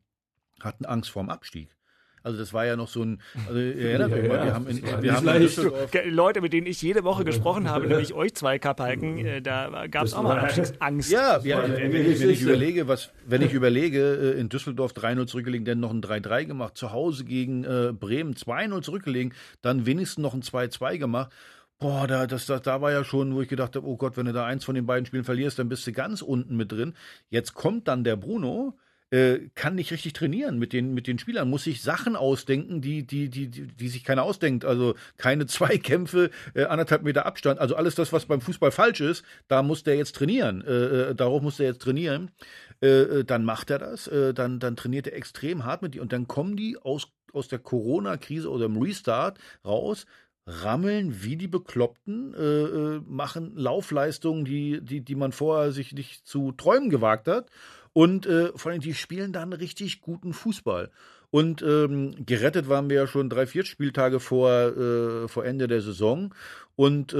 hatten 0.60 0.86
Angst 0.86 1.10
vorm 1.10 1.28
Abstieg. 1.28 1.76
Also 2.24 2.38
das 2.38 2.54
war 2.54 2.64
ja 2.64 2.74
noch 2.74 2.88
so 2.88 3.02
ein, 3.02 3.20
also 3.46 3.60
ihr 3.60 3.76
erinnert 3.90 4.10
Ja, 4.10 4.16
euch 4.16 4.28
mal, 4.28 4.36
ja, 4.36 4.44
wir 4.46 4.54
haben 4.54 4.66
in, 4.66 4.82
wir 5.02 5.14
haben 5.14 5.28
in. 5.28 5.42
Düsseldorf, 5.42 5.90
Leute, 6.06 6.40
mit 6.40 6.54
denen 6.54 6.66
ich 6.66 6.80
jede 6.80 7.04
Woche 7.04 7.22
gesprochen 7.24 7.68
habe, 7.68 7.86
nämlich 7.86 8.14
euch 8.14 8.34
zwei 8.34 8.58
Kapalken, 8.58 9.18
äh, 9.18 9.42
da 9.42 9.86
gab 9.88 10.06
es 10.06 10.14
auch 10.14 10.22
mal 10.22 10.38
Abstiegsangst. 10.38 11.10
Ja, 11.10 11.38
ja 11.44 11.62
wenn, 11.62 11.94
ich, 11.94 12.20
wenn 12.20 12.30
ich 12.30 12.40
überlege, 12.40 12.88
was, 12.88 13.10
wenn 13.26 13.42
ich 13.42 13.52
überlege, 13.52 14.34
äh, 14.36 14.40
in 14.40 14.48
Düsseldorf 14.48 14.92
3-0 14.92 15.26
zurückgelegen, 15.26 15.66
dann 15.66 15.80
noch 15.80 15.90
ein 15.90 16.00
3-3 16.00 16.46
gemacht, 16.46 16.78
zu 16.78 16.92
Hause 16.92 17.26
gegen 17.26 17.64
äh, 17.64 17.92
Bremen 17.92 18.34
2-0 18.34 18.80
zurückgelegen, 18.80 19.34
dann 19.60 19.84
wenigstens 19.84 20.22
noch 20.22 20.32
ein 20.32 20.42
2-2 20.42 20.96
gemacht. 20.96 21.30
Boah, 21.78 22.06
da, 22.06 22.26
das, 22.26 22.46
das, 22.46 22.62
da 22.62 22.80
war 22.80 22.92
ja 22.92 23.04
schon, 23.04 23.34
wo 23.34 23.42
ich 23.42 23.48
gedacht 23.48 23.76
habe, 23.76 23.86
oh 23.86 23.98
Gott, 23.98 24.16
wenn 24.16 24.24
du 24.24 24.32
da 24.32 24.46
eins 24.46 24.64
von 24.64 24.74
den 24.74 24.86
beiden 24.86 25.04
Spielen 25.04 25.24
verlierst, 25.24 25.58
dann 25.58 25.68
bist 25.68 25.86
du 25.86 25.92
ganz 25.92 26.22
unten 26.22 26.56
mit 26.56 26.72
drin. 26.72 26.94
Jetzt 27.28 27.52
kommt 27.52 27.88
dann 27.88 28.02
der 28.02 28.16
Bruno, 28.16 28.78
äh, 29.14 29.48
kann 29.54 29.76
nicht 29.76 29.92
richtig 29.92 30.12
trainieren 30.12 30.58
mit 30.58 30.72
den, 30.72 30.92
mit 30.92 31.06
den 31.06 31.20
Spielern, 31.20 31.48
muss 31.48 31.64
sich 31.64 31.82
Sachen 31.82 32.16
ausdenken, 32.16 32.80
die, 32.80 33.06
die, 33.06 33.28
die, 33.28 33.46
die, 33.46 33.68
die 33.68 33.88
sich 33.88 34.02
keiner 34.02 34.24
ausdenkt. 34.24 34.64
Also 34.64 34.96
keine 35.18 35.46
Zweikämpfe, 35.46 36.30
äh, 36.54 36.64
anderthalb 36.64 37.04
Meter 37.04 37.24
Abstand. 37.24 37.60
Also 37.60 37.76
alles 37.76 37.94
das, 37.94 38.12
was 38.12 38.26
beim 38.26 38.40
Fußball 38.40 38.72
falsch 38.72 39.00
ist, 39.00 39.24
da 39.46 39.62
muss 39.62 39.84
der 39.84 39.96
jetzt 39.96 40.16
trainieren. 40.16 40.64
Äh, 40.66 41.10
äh, 41.10 41.14
darauf 41.14 41.42
muss 41.42 41.58
der 41.58 41.66
jetzt 41.66 41.82
trainieren. 41.82 42.32
Äh, 42.80 43.22
dann 43.24 43.44
macht 43.44 43.70
er 43.70 43.78
das, 43.78 44.10
dann, 44.34 44.58
dann 44.58 44.76
trainiert 44.76 45.06
er 45.06 45.14
extrem 45.14 45.64
hart 45.64 45.82
mit 45.82 45.94
die 45.94 46.00
und 46.00 46.12
dann 46.12 46.26
kommen 46.26 46.56
die 46.56 46.76
aus, 46.76 47.08
aus 47.32 47.46
der 47.46 47.60
Corona-Krise 47.60 48.50
oder 48.50 48.66
im 48.66 48.76
Restart 48.76 49.38
raus, 49.64 50.06
rammeln 50.46 51.22
wie 51.22 51.36
die 51.36 51.48
Bekloppten, 51.48 52.34
äh, 52.34 53.00
machen 53.06 53.52
Laufleistungen, 53.56 54.44
die, 54.44 54.80
die, 54.82 55.00
die 55.00 55.14
man 55.14 55.32
vorher 55.32 55.72
sich 55.72 55.92
nicht 55.92 56.26
zu 56.26 56.52
träumen 56.52 56.90
gewagt 56.90 57.28
hat. 57.28 57.48
Und 57.94 58.26
äh, 58.26 58.50
vor 58.56 58.72
allem, 58.72 58.80
die 58.80 58.92
spielen 58.92 59.32
dann 59.32 59.52
richtig 59.52 60.02
guten 60.02 60.34
Fußball. 60.34 60.90
Und 61.30 61.62
ähm, 61.62 62.14
gerettet 62.26 62.68
waren 62.68 62.90
wir 62.90 62.96
ja 62.96 63.06
schon 63.06 63.30
drei, 63.30 63.46
vier 63.46 63.64
Spieltage 63.64 64.20
vor, 64.20 64.50
äh, 64.50 65.28
vor 65.28 65.44
Ende 65.44 65.68
der 65.68 65.80
Saison. 65.80 66.34
Und 66.76 67.12
äh, 67.12 67.16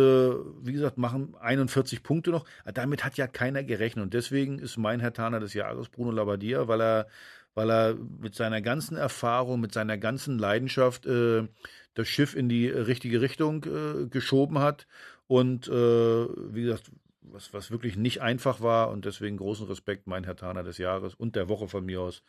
wie 0.62 0.72
gesagt, 0.72 0.98
machen 0.98 1.34
41 1.40 2.02
Punkte 2.02 2.30
noch. 2.30 2.44
Damit 2.74 3.04
hat 3.04 3.16
ja 3.16 3.28
keiner 3.28 3.62
gerechnet. 3.62 4.02
Und 4.04 4.14
deswegen 4.14 4.58
ist 4.58 4.76
mein 4.76 4.98
Herr 5.00 5.12
Taner 5.12 5.38
des 5.40 5.54
Jahres 5.54 5.88
Bruno 5.88 6.10
Labbadia, 6.10 6.66
weil 6.66 6.80
er, 6.80 7.06
weil 7.54 7.70
er 7.70 7.94
mit 8.20 8.34
seiner 8.34 8.60
ganzen 8.60 8.96
Erfahrung, 8.96 9.60
mit 9.60 9.72
seiner 9.72 9.96
ganzen 9.96 10.38
Leidenschaft 10.38 11.06
äh, 11.06 11.46
das 11.94 12.08
Schiff 12.08 12.34
in 12.34 12.48
die 12.48 12.68
richtige 12.68 13.20
Richtung 13.20 13.64
äh, 13.64 14.06
geschoben 14.06 14.58
hat. 14.58 14.88
Und 15.28 15.68
äh, 15.68 15.72
wie 15.72 16.62
gesagt, 16.62 16.90
was, 17.34 17.52
was 17.52 17.70
wirklich 17.70 17.96
nicht 17.96 18.22
einfach 18.22 18.60
war. 18.62 18.90
Und 18.90 19.04
deswegen 19.04 19.36
großen 19.36 19.66
Respekt, 19.66 20.06
mein 20.06 20.24
Herr 20.24 20.36
Taner 20.36 20.62
des 20.62 20.78
Jahres 20.78 21.14
und 21.14 21.36
der 21.36 21.48
Woche 21.50 21.68
von 21.68 21.84
mir 21.84 22.00
aus, 22.00 22.22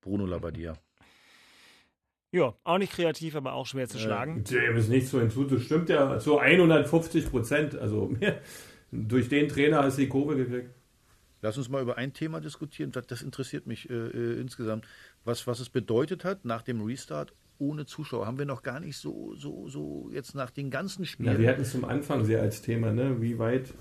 Bruno 0.00 0.26
Labbadia. 0.26 0.74
Ja, 2.30 2.54
auch 2.64 2.76
nicht 2.76 2.92
kreativ, 2.92 3.34
aber 3.36 3.54
auch 3.54 3.66
schwer 3.66 3.88
zu 3.88 3.98
schlagen. 3.98 4.44
Dem 4.44 4.76
ist 4.76 4.90
nichts 4.90 5.10
so 5.10 5.18
hinzu. 5.18 5.44
Das 5.44 5.62
stimmt 5.62 5.88
ja 5.88 6.18
zu 6.18 6.38
150 6.38 7.30
Prozent. 7.30 7.74
Also 7.74 8.14
durch 8.92 9.30
den 9.30 9.48
Trainer 9.48 9.82
hast 9.82 9.96
du 9.96 10.02
die 10.02 10.08
Kurve 10.10 10.36
gekriegt. 10.36 10.68
Lass 11.40 11.56
uns 11.56 11.70
mal 11.70 11.80
über 11.80 11.96
ein 11.96 12.12
Thema 12.12 12.40
diskutieren. 12.42 12.92
Das- 12.92 13.06
Das 13.06 13.22
interessiert 13.22 13.66
mich 13.66 13.88
äh, 13.88 13.94
äh, 13.94 14.40
insgesamt. 14.40 14.86
Was, 15.24 15.46
was 15.46 15.58
es 15.60 15.70
bedeutet 15.70 16.22
hat 16.24 16.44
nach 16.44 16.60
dem 16.60 16.82
Restart 16.82 17.32
ohne 17.58 17.86
Zuschauer. 17.86 18.26
Haben 18.26 18.38
wir 18.38 18.44
noch 18.44 18.62
gar 18.62 18.78
nicht 18.80 18.98
so, 18.98 19.34
so, 19.34 19.66
so 19.68 20.10
jetzt 20.12 20.34
nach 20.34 20.50
den 20.50 20.68
ganzen 20.70 21.06
Spielen. 21.06 21.32
Ja, 21.32 21.38
wir 21.38 21.48
hatten 21.48 21.62
es 21.62 21.72
zum 21.72 21.86
Anfang 21.86 22.26
sehr 22.26 22.42
als 22.42 22.60
Thema, 22.60 22.92
ne? 22.92 23.22
Wie 23.22 23.38
weit, 23.38 23.72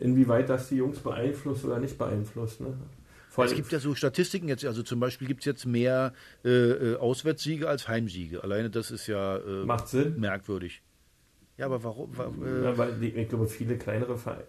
inwieweit 0.00 0.48
das 0.48 0.68
die 0.68 0.76
Jungs 0.76 0.98
beeinflusst 0.98 1.64
oder 1.64 1.78
nicht 1.78 1.98
beeinflusst. 1.98 2.60
Ne? 2.60 2.74
Vor 3.30 3.44
es 3.44 3.54
gibt 3.54 3.72
ja 3.72 3.78
so 3.78 3.94
Statistiken 3.94 4.48
jetzt, 4.48 4.64
also 4.64 4.82
zum 4.82 5.00
Beispiel 5.00 5.26
gibt 5.26 5.40
es 5.40 5.46
jetzt 5.46 5.64
mehr 5.64 6.12
äh, 6.44 6.48
äh, 6.50 6.96
Auswärtssiege 6.96 7.68
als 7.68 7.88
Heimsiege. 7.88 8.42
Alleine 8.42 8.68
das 8.70 8.90
ist 8.90 9.06
ja 9.06 9.38
äh, 9.38 9.64
Macht 9.64 9.88
Sinn. 9.88 10.20
merkwürdig. 10.20 10.82
Ja, 11.56 11.66
aber 11.66 11.82
warum? 11.84 12.16
wa- 12.16 12.30
äh, 12.44 12.64
Ja, 12.64 12.76
weil 12.78 13.02
ich 13.02 13.28
glaube, 13.28 13.46
viele 13.46 13.78
kleinere 13.78 14.16
Vereine. 14.18 14.44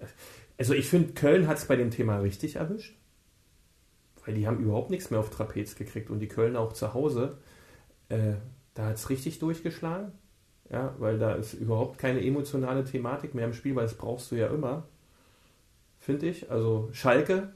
Also 0.57 0.73
ich 0.73 0.87
finde, 0.89 1.13
Köln 1.13 1.47
hat 1.47 1.57
es 1.57 1.65
bei 1.65 1.75
dem 1.75 1.91
Thema 1.91 2.19
richtig 2.19 2.57
erwischt. 2.57 2.95
Weil 4.25 4.35
die 4.35 4.47
haben 4.47 4.59
überhaupt 4.59 4.89
nichts 4.89 5.11
mehr 5.11 5.19
auf 5.19 5.29
Trapez 5.29 5.75
gekriegt 5.75 6.09
und 6.09 6.19
die 6.19 6.27
Köln 6.27 6.55
auch 6.55 6.73
zu 6.73 6.93
Hause. 6.93 7.37
Äh, 8.09 8.33
da 8.73 8.87
hat 8.87 8.95
es 8.95 9.09
richtig 9.09 9.39
durchgeschlagen. 9.39 10.11
Ja, 10.69 10.95
weil 10.97 11.19
da 11.19 11.35
ist 11.35 11.53
überhaupt 11.53 11.99
keine 11.99 12.23
emotionale 12.25 12.83
Thematik 12.85 13.35
mehr 13.35 13.45
im 13.45 13.53
Spiel, 13.53 13.75
weil 13.75 13.83
das 13.83 13.95
brauchst 13.95 14.31
du 14.31 14.35
ja 14.35 14.47
immer. 14.47 14.87
Finde 16.03 16.27
ich. 16.27 16.51
Also 16.51 16.89
Schalke, 16.91 17.53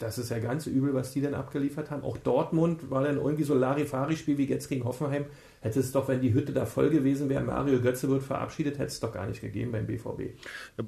das 0.00 0.18
ist 0.18 0.30
ja 0.30 0.40
ganz 0.40 0.66
übel, 0.66 0.94
was 0.94 1.12
die 1.12 1.20
dann 1.20 1.34
abgeliefert 1.34 1.92
haben. 1.92 2.02
Auch 2.02 2.16
Dortmund 2.16 2.90
war 2.90 3.04
dann 3.04 3.18
irgendwie 3.18 3.44
so 3.44 3.54
Larifari-Spiel 3.54 4.36
wie 4.36 4.46
jetzt 4.46 4.68
gegen 4.68 4.84
Hoffenheim. 4.84 5.26
Hätte 5.60 5.78
es 5.78 5.92
doch, 5.92 6.08
wenn 6.08 6.20
die 6.20 6.34
Hütte 6.34 6.52
da 6.52 6.66
voll 6.66 6.90
gewesen 6.90 7.28
wäre, 7.28 7.44
Mario 7.44 7.80
Götze 7.80 8.08
wird 8.08 8.24
verabschiedet, 8.24 8.78
hätte 8.80 8.88
es 8.88 8.98
doch 8.98 9.12
gar 9.12 9.28
nicht 9.28 9.40
gegeben 9.40 9.70
beim 9.70 9.86
BVB. 9.86 10.36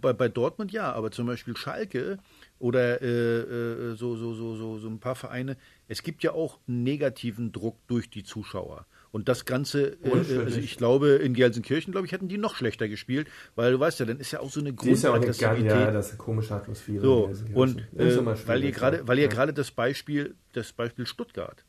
Bei, 0.01 0.13
bei 0.13 0.27
Dortmund 0.29 0.73
ja, 0.73 0.93
aber 0.93 1.13
zum 1.13 1.29
Beispiel 1.29 1.57
Schalke 1.57 2.19
oder 2.59 3.01
äh, 3.01 3.07
äh, 3.07 3.95
so, 3.95 4.17
so, 4.17 4.35
so, 4.35 4.57
so, 4.57 4.79
so 4.81 4.89
ein 4.89 4.99
paar 4.99 5.15
Vereine, 5.15 5.57
es 5.87 6.03
gibt 6.03 6.25
ja 6.25 6.33
auch 6.33 6.59
negativen 6.67 7.53
Druck 7.53 7.77
durch 7.87 8.11
die 8.11 8.25
Zuschauer. 8.25 8.85
Und 9.15 9.29
das 9.29 9.45
Ganze, 9.45 9.97
äh, 10.03 10.39
also 10.45 10.59
ich 10.59 10.77
glaube, 10.77 11.11
in 11.11 11.35
Gelsenkirchen, 11.35 11.93
glaube 11.93 12.05
ich, 12.05 12.13
hätten 12.13 12.27
die 12.27 12.37
noch 12.37 12.57
schlechter 12.57 12.89
gespielt, 12.89 13.29
weil 13.55 13.71
du 13.71 13.79
weißt 13.79 14.01
ja, 14.01 14.07
dann 14.07 14.19
ist 14.19 14.33
ja 14.33 14.41
auch 14.41 14.51
so 14.51 14.59
eine 14.59 14.75
Grundaggressivität. 14.75 15.67
Ja, 15.67 15.93
das 15.93 16.07
ist 16.07 16.13
eine 16.15 16.19
komische 16.19 16.53
Atmosphäre. 16.53 17.01
So, 17.01 17.31
und 17.53 17.79
äh, 17.97 18.49
weil 18.49 18.65
ihr 18.65 18.73
gerade, 18.73 19.07
weil 19.07 19.21
ihr 19.21 19.29
gerade 19.29 19.53
das 19.53 19.71
Beispiel, 19.71 20.35
das 20.53 20.73
Beispiel 20.73 21.07
Stuttgart, 21.07 21.65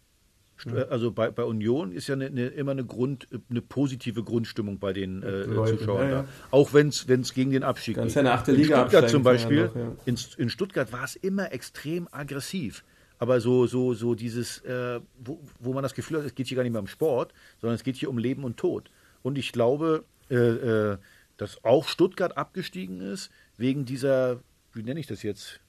also 0.90 1.12
bei, 1.12 1.30
bei 1.30 1.44
Union 1.44 1.92
ist 1.92 2.08
ja 2.08 2.16
eine, 2.16 2.26
eine, 2.26 2.48
immer 2.48 2.72
eine, 2.72 2.84
Grund, 2.84 3.28
eine 3.52 3.62
positive 3.62 4.24
Grundstimmung 4.24 4.80
bei 4.80 4.94
den 4.94 5.22
äh, 5.22 5.44
Leute, 5.44 5.78
Zuschauern 5.78 6.10
ja, 6.10 6.16
ja. 6.16 6.22
da. 6.24 6.28
Auch 6.50 6.74
wenn 6.74 6.88
es 6.88 7.34
gegen 7.36 7.52
den 7.52 7.62
Abstieg 7.62 7.98
Ganz 7.98 8.16
geht. 8.16 8.26
Achte 8.26 8.54
Liga 8.54 8.82
in 8.82 8.90
Stuttgart 8.90 9.10
zum 9.12 9.22
Beispiel, 9.22 9.66
noch, 9.66 9.76
ja. 9.76 9.92
in, 10.06 10.18
in, 10.38 10.50
Stuttgart 10.50 10.92
war 10.92 11.04
es 11.04 11.16
immer 11.16 11.54
extrem 11.54 12.08
aggressiv. 12.12 12.84
Aber 13.18 13.40
so, 13.40 13.66
so, 13.66 13.94
so 13.94 14.16
dieses, 14.16 14.60
äh, 14.66 15.00
wo, 15.18 15.40
wo 15.60 15.74
man 15.74 15.84
das 15.84 15.94
Gefühl 15.94 16.18
hat, 16.18 16.26
es 16.26 16.36
geht 16.36 16.48
hier 16.48 16.56
gar 16.56 16.64
nicht 16.64 16.74
mehr 16.74 16.82
um 16.82 16.88
Sport, 16.88 17.34
sondern 17.60 17.76
es 17.76 17.84
geht 17.84 17.96
hier 17.96 18.10
um 18.10 18.18
Leben 18.18 18.44
und 18.44 18.58
Tod. 18.58 18.92
Und 19.24 19.38
ich 19.38 19.52
glaube, 19.52 20.06
äh, 20.30 20.36
äh 20.36 20.98
dass 21.38 21.66
auch 21.66 21.90
Stuttgart 21.90 22.38
abgestiegen 22.38 23.02
ist 23.02 23.30
wegen 23.58 23.84
dieser, 23.84 24.40
wie 24.72 24.84
nenne 24.84 25.02
ich 25.02 25.08
das 25.08 25.22
jetzt, 25.22 25.60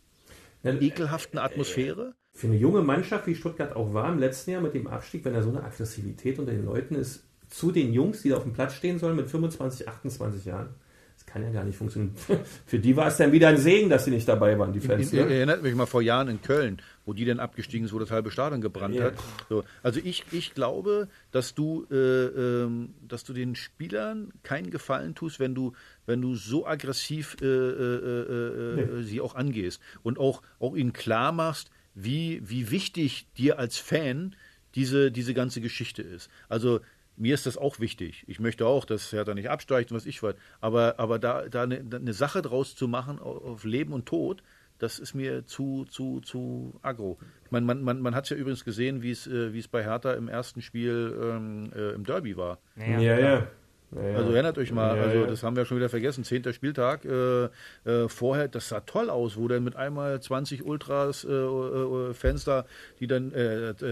ekelhaften 0.62 1.40
Atmosphäre 1.40 2.14
für 2.36 2.49
eine 2.49 2.57
junge 2.57 2.82
Mannschaft, 2.82 3.26
wie 3.26 3.34
Stuttgart 3.34 3.74
auch 3.74 3.94
war 3.94 4.12
im 4.12 4.18
letzten 4.18 4.51
Jahr 4.51 4.61
mit 4.61 4.74
dem 4.74 4.86
Abstieg, 4.86 5.24
wenn 5.24 5.32
da 5.32 5.42
so 5.42 5.49
eine 5.49 5.64
Aggressivität 5.64 6.38
unter 6.38 6.53
den 6.53 6.66
Leuten 6.66 6.94
ist, 6.94 7.24
zu 7.49 7.72
den 7.72 7.94
Jungs, 7.94 8.22
die 8.22 8.28
da 8.28 8.36
auf 8.36 8.42
dem 8.42 8.53
Platz 8.53 8.74
stehen 8.74 8.99
sollen 8.99 9.16
mit 9.16 9.30
25, 9.30 9.88
28 9.88 10.44
Jahren, 10.44 10.68
das 11.14 11.24
kann 11.24 11.42
ja 11.42 11.51
gar 11.51 11.64
nicht 11.64 11.78
funktionieren. 11.78 12.14
Für 12.66 12.78
die 12.78 12.94
war 12.94 13.07
es 13.09 13.16
dann 13.16 13.32
wieder 13.32 13.49
ein 13.49 13.57
Segen, 13.57 13.88
dass 13.88 14.05
sie 14.05 14.11
nicht 14.11 14.28
dabei 14.28 14.59
waren, 14.59 14.72
die 14.74 14.80
Fans. 14.80 15.12
Ich, 15.12 15.18
ich, 15.18 15.24
ne? 15.24 15.34
erinnert 15.34 15.62
mich 15.62 15.74
mal 15.74 15.86
vor 15.86 16.03
Jahren 16.03 16.28
in 16.28 16.42
Köln, 16.42 16.82
wo 17.07 17.14
die 17.14 17.24
dann 17.24 17.40
abgestiegen 17.40 17.86
ist, 17.86 17.94
wo 17.94 17.98
das 17.98 18.11
halbe 18.11 18.30
Stadion 18.30 18.61
gebrannt 18.61 18.96
ja. 18.96 19.04
hat. 19.04 19.14
So, 19.48 19.64
also 19.82 20.00
ich, 20.02 20.24
ich 20.32 20.52
glaube, 20.54 21.09
dass 21.30 21.54
du, 21.54 21.86
äh, 21.90 21.94
ähm, 21.94 22.94
dass 23.07 23.24
du 23.24 23.32
den 23.32 23.54
Spielern 23.54 24.32
keinen 24.42 24.70
Gefallen 24.70 25.14
tust, 25.14 25.38
wenn 25.38 25.54
du, 25.54 25.72
wenn 26.04 26.20
du 26.20 26.34
so 26.34 26.66
aggressiv 26.66 27.36
äh, 27.40 27.46
äh, 27.46 27.48
äh 27.48 28.86
nee. 28.86 29.02
sie 29.04 29.20
auch 29.20 29.36
angehst 29.36 29.80
und 30.02 30.18
auch, 30.18 30.42
auch 30.59 30.74
ihnen 30.74 30.92
klar 30.92 31.30
machst, 31.30 31.70
wie, 31.94 32.42
wie 32.44 32.70
wichtig 32.70 33.26
dir 33.38 33.59
als 33.59 33.78
Fan 33.78 34.34
diese, 34.74 35.12
diese 35.12 35.32
ganze 35.32 35.61
Geschichte 35.61 36.02
ist. 36.02 36.28
Also 36.48 36.80
mir 37.16 37.34
ist 37.34 37.46
das 37.46 37.57
auch 37.57 37.78
wichtig. 37.78 38.24
Ich 38.26 38.40
möchte 38.40 38.66
auch, 38.66 38.84
dass 38.84 39.12
er 39.12 39.24
da 39.24 39.32
nicht 39.32 39.48
absteigt 39.48 39.90
und 39.90 39.96
was 39.96 40.07
ich 40.07 40.22
weiß. 40.22 40.34
Aber, 40.61 40.96
aber 40.98 41.18
da, 41.18 41.48
da 41.48 41.62
eine, 41.62 41.78
eine 41.78 42.12
Sache 42.12 42.42
draus 42.42 42.74
zu 42.74 42.88
machen 42.88 43.20
auf 43.20 43.64
Leben 43.64 43.92
und 43.92 44.07
Tod, 44.07 44.42
das 44.79 44.99
ist 44.99 45.14
mir 45.14 45.47
zu, 45.47 45.85
zu, 45.91 46.20
zu 46.20 46.74
aggro. 46.83 47.18
Man, 47.51 47.64
man, 47.64 47.83
man, 47.83 48.01
man 48.01 48.14
hat 48.14 48.24
es 48.24 48.31
ja 48.31 48.37
übrigens 48.37 48.64
gesehen, 48.64 49.03
wie 49.03 49.11
es, 49.11 49.27
äh, 49.27 49.53
wie 49.53 49.59
es 49.59 49.68
bei 49.68 49.83
Hertha 49.83 50.12
im 50.12 50.29
ersten 50.29 50.62
Spiel 50.62 51.16
ähm, 51.22 51.70
äh, 51.74 51.95
im 51.95 52.05
Derby 52.05 52.37
war. 52.37 52.59
Ja, 52.77 53.01
ja. 53.01 53.18
ja. 53.18 53.47
Also 53.95 54.33
erinnert 54.33 54.59
euch 54.59 54.72
mal, 54.72 54.97
ja, 54.97 55.03
also 55.05 55.27
das 55.27 55.43
haben 55.45 55.55
wir 55.55 55.64
schon 55.64 55.77
wieder 55.77 55.89
vergessen, 55.89 56.24
zehnter 56.24 56.53
Spieltag, 56.53 57.05
äh, 57.05 57.45
äh, 57.85 58.09
vorher, 58.09 58.49
das 58.49 58.68
sah 58.68 58.81
toll 58.81 59.11
aus, 59.11 59.37
wo 59.37 59.47
dann 59.47 59.62
mit 59.62 59.77
einmal 59.77 60.20
20 60.20 60.66
Ultras, 60.66 61.24
äh, 61.24 61.31
äh, 61.31 62.12
Fans 62.12 62.45
da, 62.45 62.66
die 62.99 63.07
dann, 63.07 63.31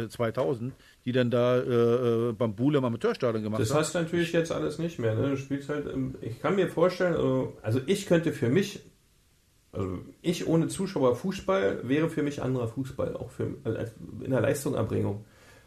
2000, 0.09 0.73
äh, 0.73 0.75
die 1.05 1.13
dann 1.13 1.31
da 1.31 1.59
äh, 1.59 2.33
Bambule 2.33 2.79
im 2.79 2.85
Amateurstadion 2.85 3.45
gemacht 3.45 3.63
das 3.63 3.71
haben. 3.71 3.79
Das 3.79 3.87
hast 3.87 3.95
du 3.95 3.99
natürlich 4.01 4.33
jetzt 4.33 4.51
alles 4.51 4.79
nicht 4.79 4.99
mehr, 4.99 5.15
ne? 5.15 5.31
du 5.31 5.37
spielst 5.37 5.69
halt, 5.69 5.87
im, 5.87 6.17
ich 6.21 6.41
kann 6.41 6.57
mir 6.57 6.69
vorstellen, 6.69 7.53
also 7.63 7.81
ich 7.87 8.07
könnte 8.07 8.33
für 8.33 8.49
mich, 8.49 8.81
also 9.75 9.99
ich 10.23 10.47
ohne 10.47 10.69
Zuschauer 10.69 11.17
Fußball 11.17 11.89
wäre 11.89 12.09
für 12.09 12.23
mich 12.23 12.43
anderer 12.43 12.69
Fußball, 12.69 13.17
auch 13.17 13.31
für, 13.31 13.55
also 13.65 13.93
in 14.23 14.31
der 14.31 14.41
Leistungserbringung. 14.41 15.25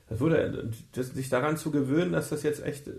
Das 0.10 0.20
würde, 0.20 0.72
das, 0.94 1.10
sich 1.10 1.30
daran 1.30 1.58
zu 1.58 1.72
gewöhnen, 1.72 2.14
dass 2.14 2.30
das 2.30 2.44
jetzt 2.44 2.64
echt 2.66 2.90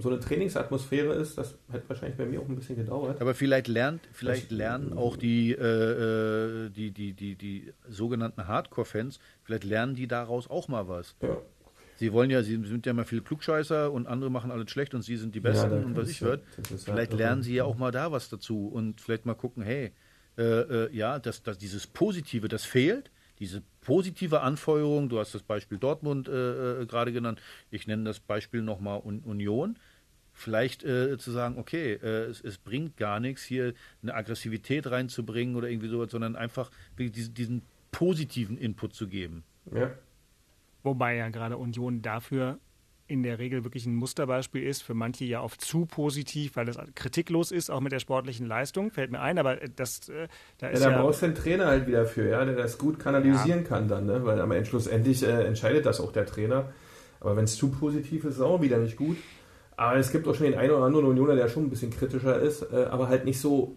so 0.00 0.08
eine 0.08 0.20
Trainingsatmosphäre 0.20 1.14
ist, 1.14 1.36
das 1.36 1.58
hat 1.72 1.82
wahrscheinlich 1.88 2.16
bei 2.16 2.24
mir 2.24 2.40
auch 2.40 2.48
ein 2.48 2.56
bisschen 2.56 2.76
gedauert. 2.76 3.20
Aber 3.20 3.34
vielleicht 3.34 3.68
lernt, 3.68 4.00
vielleicht 4.12 4.50
lernen 4.50 4.92
auch 4.92 5.16
die, 5.16 5.52
äh, 5.52 6.66
äh, 6.66 6.70
die, 6.70 6.90
die, 6.90 7.12
die, 7.12 7.34
die 7.34 7.72
sogenannten 7.88 8.46
Hardcore-Fans, 8.46 9.20
vielleicht 9.42 9.64
lernen 9.64 9.94
die 9.94 10.08
daraus 10.08 10.48
auch 10.48 10.68
mal 10.68 10.88
was. 10.88 11.16
Ja. 11.22 11.36
Sie 11.96 12.14
wollen 12.14 12.30
ja, 12.30 12.42
sie 12.42 12.64
sind 12.64 12.86
ja 12.86 12.94
mal 12.94 13.04
viele 13.04 13.20
Klugscheißer 13.20 13.92
und 13.92 14.06
andere 14.06 14.30
machen 14.30 14.50
alles 14.50 14.70
schlecht 14.70 14.94
und 14.94 15.02
sie 15.02 15.16
sind 15.16 15.34
die 15.34 15.40
Besten 15.40 15.70
ja, 15.70 15.76
und 15.84 15.96
was 15.96 16.08
ich 16.08 16.22
hört. 16.22 16.42
Vielleicht 16.78 17.12
lernen 17.12 17.42
sie 17.42 17.54
ja 17.54 17.64
auch 17.64 17.76
mal 17.76 17.90
da 17.90 18.10
was 18.10 18.30
dazu 18.30 18.68
und 18.68 19.02
vielleicht 19.02 19.26
mal 19.26 19.34
gucken, 19.34 19.62
hey, 19.62 19.92
äh, 20.40 20.86
äh, 20.86 20.96
ja, 20.96 21.18
dass, 21.18 21.42
dass 21.42 21.58
dieses 21.58 21.86
Positive, 21.86 22.48
das 22.48 22.64
fehlt, 22.64 23.10
diese 23.40 23.62
positive 23.82 24.40
Anfeuerung, 24.40 25.10
du 25.10 25.18
hast 25.18 25.34
das 25.34 25.42
Beispiel 25.42 25.76
Dortmund 25.76 26.28
äh, 26.28 26.80
äh 26.82 26.86
gerade 26.86 27.12
genannt, 27.12 27.42
ich 27.70 27.86
nenne 27.86 28.04
das 28.04 28.20
Beispiel 28.20 28.62
nochmal 28.62 29.00
Union, 29.00 29.78
vielleicht 30.32 30.82
äh, 30.82 31.18
zu 31.18 31.30
sagen, 31.30 31.58
okay, 31.58 31.92
äh, 31.92 32.24
es, 32.24 32.40
es, 32.40 32.56
bringt 32.56 32.96
gar 32.96 33.20
nichts, 33.20 33.42
hier 33.42 33.74
eine 34.02 34.14
Aggressivität 34.14 34.90
reinzubringen 34.90 35.56
oder 35.56 35.68
irgendwie 35.68 35.88
sowas, 35.88 36.10
sondern 36.10 36.36
einfach 36.36 36.70
diesen, 36.98 37.34
diesen 37.34 37.62
positiven 37.92 38.56
Input 38.56 38.94
zu 38.94 39.08
geben. 39.08 39.44
Ja. 39.74 39.90
Wobei 40.82 41.16
ja 41.16 41.28
gerade 41.28 41.58
Union 41.58 42.00
dafür 42.00 42.58
in 43.10 43.22
der 43.22 43.38
Regel 43.38 43.64
wirklich 43.64 43.86
ein 43.86 43.94
Musterbeispiel 43.94 44.62
ist, 44.62 44.82
für 44.82 44.94
manche 44.94 45.24
ja 45.24 45.42
oft 45.42 45.60
zu 45.60 45.84
positiv, 45.84 46.56
weil 46.56 46.68
es 46.68 46.78
kritiklos 46.94 47.50
ist, 47.50 47.70
auch 47.70 47.80
mit 47.80 47.92
der 47.92 47.98
sportlichen 47.98 48.46
Leistung, 48.46 48.90
fällt 48.90 49.10
mir 49.10 49.20
ein, 49.20 49.38
aber 49.38 49.56
das, 49.56 50.08
äh, 50.08 50.28
da 50.58 50.68
ist 50.68 50.82
ja... 50.82 50.90
Da 50.90 51.02
brauchst 51.02 51.22
du 51.22 51.26
einen 51.26 51.34
Trainer 51.34 51.66
halt 51.66 51.86
wieder 51.86 52.06
für, 52.06 52.28
ja, 52.28 52.44
der 52.44 52.54
das 52.54 52.78
gut 52.78 52.98
kanalisieren 52.98 53.62
ja. 53.62 53.68
kann 53.68 53.88
dann, 53.88 54.06
ne? 54.06 54.24
weil 54.24 54.40
am 54.40 54.52
Ende 54.52 54.66
schlussendlich 54.66 55.22
äh, 55.22 55.44
entscheidet 55.44 55.86
das 55.86 56.00
auch 56.00 56.12
der 56.12 56.24
Trainer. 56.24 56.72
Aber 57.18 57.36
wenn 57.36 57.44
es 57.44 57.56
zu 57.56 57.70
positiv 57.70 58.24
ist, 58.24 58.30
ist 58.30 58.36
es 58.36 58.42
auch 58.42 58.62
wieder 58.62 58.78
nicht 58.78 58.96
gut. 58.96 59.16
Aber 59.76 59.98
es 59.98 60.12
gibt 60.12 60.28
auch 60.28 60.34
schon 60.34 60.46
den 60.46 60.58
einen 60.58 60.70
oder 60.70 60.84
anderen 60.84 61.06
Unioner, 61.06 61.34
der 61.34 61.48
schon 61.48 61.64
ein 61.64 61.70
bisschen 61.70 61.90
kritischer 61.90 62.38
ist, 62.38 62.62
äh, 62.62 62.86
aber 62.90 63.08
halt 63.08 63.24
nicht 63.24 63.40
so 63.40 63.76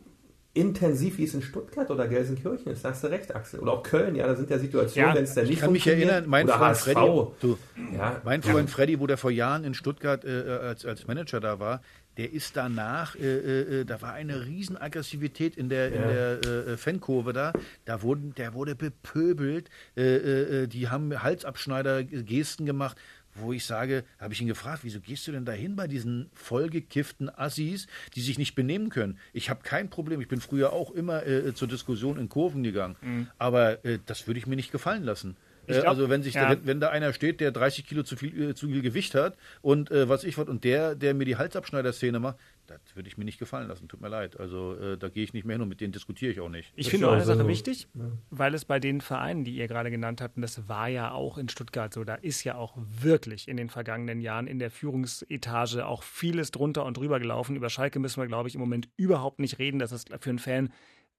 intensiv, 0.54 1.18
wie 1.18 1.24
es 1.24 1.34
in 1.34 1.41
Stuttgart 1.41 1.89
oder 1.89 2.08
Gelsenkirchen 2.08 2.72
ist. 2.72 2.86
Da 2.86 2.89
hast 2.89 3.04
du 3.04 3.08
recht, 3.08 3.36
Axel. 3.36 3.60
Oder 3.60 3.74
auch 3.74 3.84
Köln, 3.84 4.16
ja, 4.16 4.28
da 4.28 4.36
sind 4.36 4.49
ja 4.51 4.60
Situationen, 4.60 5.10
ja, 5.10 5.16
wenn 5.16 5.24
es 5.24 5.34
da 5.34 5.41
nicht 5.41 5.54
Ich 5.54 5.60
kann 5.60 5.72
mich 5.72 5.88
erinnern, 5.88 6.26
mein 6.28 6.45
oder 6.45 6.58
Freund 6.58 6.78
Freddy, 6.78 7.22
du, 7.41 7.58
ja, 7.95 8.22
mein 8.24 8.43
Freund. 8.43 8.70
Freddy, 8.70 8.99
wo 8.99 9.08
der 9.08 9.18
vor 9.18 9.32
Jahren 9.32 9.64
in 9.64 9.74
Stuttgart 9.74 10.24
äh, 10.24 10.60
als, 10.62 10.86
als 10.86 11.08
Manager 11.08 11.39
da 11.39 11.60
war, 11.60 11.82
der 12.18 12.32
ist 12.32 12.56
danach, 12.56 13.16
äh, 13.16 13.22
äh, 13.22 13.82
äh 13.82 13.86
da 13.86 14.01
war 14.04 14.14
eine 14.14 14.45
Riesenaggressivität 14.45 15.58
in 15.58 15.70
der, 15.70 15.89
ja. 15.89 15.95
in 15.95 16.01
der 16.10 16.68
äh, 16.68 16.78
Fankurve 16.78 17.34
da. 17.34 17.54
Da 17.86 18.04
wurden, 18.04 18.36
der 18.36 18.54
wurde 18.54 18.76
bepöbelt. 18.76 19.70
Äh, 19.95 20.68
die 20.68 20.89
haben 20.89 21.24
Halsabschneider-Gesten 21.24 22.68
gemacht 22.68 22.97
wo 23.36 23.53
ich 23.53 23.65
sage, 23.65 24.03
habe 24.19 24.34
ich 24.34 24.41
ihn 24.41 24.47
gefragt, 24.47 24.79
wieso 24.84 24.99
gehst 24.99 25.27
du 25.27 25.31
denn 25.31 25.45
dahin 25.45 25.75
bei 25.75 25.88
diesen 25.88 26.29
vollgekifften 26.34 27.29
Assis, 27.29 27.88
die 28.15 28.21
sich 28.21 28.38
nicht 28.38 28.55
benehmen 28.55 28.89
können? 28.89 29.17
Ich 29.34 29.49
habe 29.49 29.61
kein 29.63 29.89
Problem, 29.89 30.21
ich 30.21 30.27
bin 30.27 30.41
früher 30.41 30.73
auch 30.73 30.91
immer 30.91 31.25
äh, 31.25 31.53
zur 31.53 31.67
Diskussion 31.67 32.17
in 32.17 32.29
Kurven 32.29 32.63
gegangen, 32.63 32.95
mhm. 33.01 33.27
aber 33.38 33.84
äh, 33.86 33.99
das 34.05 34.27
würde 34.27 34.39
ich 34.39 34.47
mir 34.47 34.55
nicht 34.55 34.71
gefallen 34.71 35.03
lassen. 35.03 35.36
Äh, 35.67 35.73
glaub, 35.73 35.88
also 35.88 36.09
wenn 36.09 36.23
sich 36.23 36.34
ja. 36.36 36.55
da, 36.55 36.65
wenn 36.65 36.79
da 36.79 36.89
einer 36.89 37.13
steht, 37.13 37.39
der 37.39 37.51
30 37.51 37.86
Kilo 37.86 38.03
zu 38.03 38.15
viel, 38.15 38.49
äh, 38.49 38.55
zu 38.55 38.67
viel 38.67 38.81
Gewicht 38.81 39.15
hat 39.15 39.38
und 39.61 39.91
äh, 39.91 40.09
was 40.09 40.23
ich 40.23 40.38
und 40.38 40.63
der, 40.63 40.95
der 40.95 41.13
mir 41.13 41.25
die 41.25 41.38
Halsabschneider-Szene 41.38 42.19
macht, 42.19 42.38
das 42.68 42.95
würde 42.95 43.07
ich 43.07 43.18
mir 43.18 43.26
nicht 43.26 43.39
gefallen 43.39 43.68
lassen. 43.68 43.88
Tut 43.88 44.01
mir 44.01 44.09
leid. 44.09 44.39
Also 44.39 44.76
äh, 44.76 44.97
da 44.97 45.09
gehe 45.09 45.24
ich 45.24 45.34
nicht 45.34 45.45
mehr 45.45 45.55
hin 45.55 45.61
und 45.61 45.70
mit 45.70 45.82
denen 45.82 45.91
diskutiere 45.91 46.32
ich 46.32 46.39
auch 46.39 46.49
nicht. 46.49 46.72
Ich 46.76 46.89
finde 46.89 47.11
eine 47.11 47.24
Sache 47.24 47.47
wichtig, 47.47 47.88
ja. 47.93 48.11
weil 48.30 48.53
es 48.53 48.66
bei 48.66 48.80
den 48.80 49.01
Vereinen, 49.01 49.43
die 49.43 49.55
ihr 49.55 49.68
gerade 49.68 49.91
genannt 49.91 50.22
habt, 50.22 50.36
und 50.38 50.41
das 50.41 50.68
war 50.68 50.88
ja 50.88 51.11
auch 51.11 51.38
in 51.38 51.49
Stuttgart 51.49 51.93
so, 51.93 52.03
da 52.03 52.16
ist 52.16 52.43
ja 52.43 52.55
auch 52.55 52.78
wirklich 52.78 53.47
in 53.47 53.57
den 53.57 53.70
vergangenen 53.70 54.22
Jahren 54.22 54.47
in 54.47 54.59
der 54.59 54.72
Führungsetage 54.72 55.86
auch 55.86 56.03
vieles 56.03 56.51
drunter 56.51 56.86
und 56.86 56.97
drüber 56.97 57.20
gelaufen. 57.20 57.55
Über 57.55 57.70
Schalke 57.70 57.99
müssen 57.99 58.22
wir, 58.22 58.28
glaube 58.28 58.49
ich, 58.49 58.55
im 58.55 58.61
Moment 58.61 58.89
überhaupt 58.97 59.39
nicht 59.39 59.59
reden, 59.59 59.80
dass 59.80 59.91
es 59.91 60.05
für 60.20 60.30
einen 60.30 60.39
Fan 60.39 60.70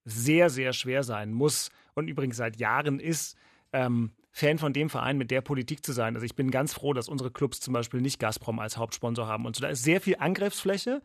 sehr, 0.05 0.51
sehr 0.51 0.73
schwer 0.73 1.03
sein 1.03 1.33
muss 1.33 1.71
und 1.95 2.09
übrigens 2.09 2.37
seit 2.37 2.59
Jahren 2.59 3.01
ist. 3.01 3.37
Ähm, 3.73 4.13
Fan 4.37 4.59
von 4.59 4.73
dem 4.73 4.91
Verein 4.91 5.17
mit 5.17 5.31
der 5.31 5.43
Politik 5.43 5.87
zu 5.87 5.93
sein. 5.93 6.17
Also 6.17 6.27
ich 6.27 6.35
bin 6.35 6.51
ganz 6.51 6.75
froh, 6.75 6.93
dass 6.93 7.09
unsere 7.09 7.31
Clubs 7.31 7.61
zum 7.61 7.73
Beispiel 7.73 8.01
nicht 8.01 8.19
Gazprom 8.19 8.59
als 8.59 8.77
Hauptsponsor 8.77 9.29
haben. 9.29 9.47
Und 9.47 9.55
so 9.55 9.63
da 9.63 9.69
ist 9.69 9.85
sehr 9.85 10.01
viel 10.01 10.17
Angriffsfläche, 10.19 11.03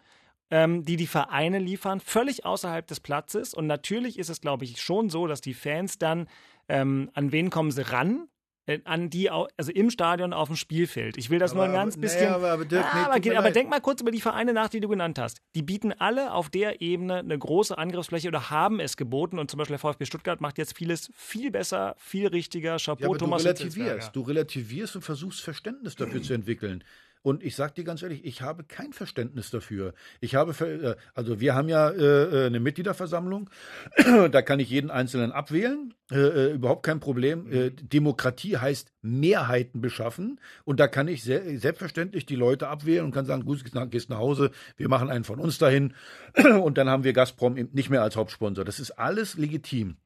ähm, 0.51 0.83
die 0.85 0.95
die 0.95 1.07
Vereine 1.07 1.59
liefern, 1.59 1.99
völlig 1.99 2.45
außerhalb 2.45 2.85
des 2.87 2.99
Platzes. 2.99 3.53
Und 3.53 3.67
natürlich 3.67 4.17
ist 4.19 4.29
es, 4.29 4.41
glaube 4.41 4.65
ich, 4.65 4.81
schon 4.81 5.09
so, 5.09 5.27
dass 5.27 5.41
die 5.41 5.53
Fans 5.53 5.97
dann, 5.97 6.27
ähm, 6.67 7.09
an 7.13 7.31
wen 7.31 7.49
kommen 7.49 7.71
sie 7.71 7.89
ran? 7.91 8.27
äh, 8.65 8.81
an 8.83 9.09
die, 9.09 9.31
also 9.31 9.71
im 9.73 9.89
Stadion 9.89 10.31
auf 10.31 10.47
dem 10.47 10.55
Spielfeld. 10.55 11.17
Ich 11.17 11.31
will 11.31 11.39
das 11.39 11.55
nur 11.55 11.63
ein 11.63 11.71
Aber- 11.71 11.79
ganz 11.79 11.95
aber- 11.95 12.01
bisschen. 12.01 12.25
naja, 12.25 12.35
aber- 12.35 12.51
aber 12.51 12.65
Dirk, 12.65 12.85
nee, 12.93 13.29
aber, 13.31 13.39
aber 13.39 13.49
denk 13.51 13.67
mal 13.67 13.81
kurz 13.81 13.99
über 14.01 14.11
die 14.11 14.21
Vereine 14.21 14.53
nach, 14.53 14.69
die 14.69 14.79
du 14.79 14.87
genannt 14.87 15.17
hast. 15.17 15.39
Die 15.55 15.63
bieten 15.63 15.91
alle 15.91 16.33
auf 16.33 16.49
der 16.51 16.79
Ebene 16.79 17.15
eine 17.17 17.35
große 17.35 17.75
Angriffsfläche 17.75 18.27
oder 18.27 18.51
haben 18.51 18.79
es 18.79 18.95
geboten. 18.95 19.39
Und 19.39 19.49
zum 19.49 19.57
Beispiel 19.57 19.73
der 19.73 19.79
VfB 19.79 20.05
Stuttgart 20.05 20.39
macht 20.39 20.59
jetzt 20.59 20.77
vieles 20.77 21.09
viel 21.15 21.49
besser, 21.49 21.95
viel 21.97 22.27
richtiger. 22.27 22.77
Chapeau, 22.77 23.01
Ja, 23.01 23.07
aber 23.07 23.17
du 23.17 23.25
Thomas 23.25 23.43
relativierst. 23.43 24.15
Du 24.15 24.21
relativierst 24.21 24.95
und 24.97 25.01
versuchst 25.01 25.41
Verständnis 25.41 25.95
dafür 25.95 26.21
zu 26.21 26.33
entwickeln. 26.33 26.83
Und 27.21 27.43
ich 27.43 27.55
sag 27.55 27.75
dir 27.75 27.83
ganz 27.83 28.01
ehrlich, 28.01 28.23
ich 28.23 28.41
habe 28.41 28.63
kein 28.63 28.93
Verständnis 28.93 29.49
dafür. 29.49 29.93
Ich 30.21 30.35
habe, 30.35 30.53
äh, 30.65 30.95
also 31.13 31.41
wir 31.41 31.53
haben 31.53 31.67
ja 31.67 31.89
äh, 31.89 32.45
äh, 32.45 32.45
eine 32.45 32.61
Mitgliederversammlung, 32.61 33.49
da 34.31 34.41
kann 34.41 34.59
ich 34.59 34.69
jeden 34.69 34.89
Einzelnen 34.89 35.33
abwählen, 35.33 35.93
äh, 36.11 36.15
äh, 36.17 36.53
überhaupt 36.53 36.83
kein 36.83 37.01
Problem. 37.01 37.51
Äh, 37.51 37.71
Demokratie 37.71 38.57
heißt 38.57 38.93
Mehrheiten 39.01 39.81
beschaffen 39.81 40.39
und 40.63 40.79
da 40.79 40.87
kann 40.87 41.09
ich 41.09 41.23
se 41.23 41.59
selbstverständlich 41.59 42.25
die 42.25 42.35
Leute 42.35 42.69
abwählen 42.69 43.03
und 43.03 43.11
kann 43.11 43.25
sagen, 43.25 43.43
gut, 43.43 43.63
gehst 43.91 44.09
nach, 44.09 44.17
Hause, 44.17 44.51
wir 44.77 44.87
machen 44.87 45.09
einen 45.09 45.25
von 45.25 45.39
uns 45.39 45.57
dahin 45.57 45.93
und 46.61 46.77
dann 46.77 46.89
haben 46.89 47.03
wir 47.03 47.13
Gazprom 47.13 47.53
nicht 47.53 47.89
mehr 47.89 48.01
als 48.01 48.15
Hauptsponsor. 48.15 48.63
Das 48.63 48.79
ist 48.79 48.91
alles 48.91 49.37
legitim. 49.37 49.97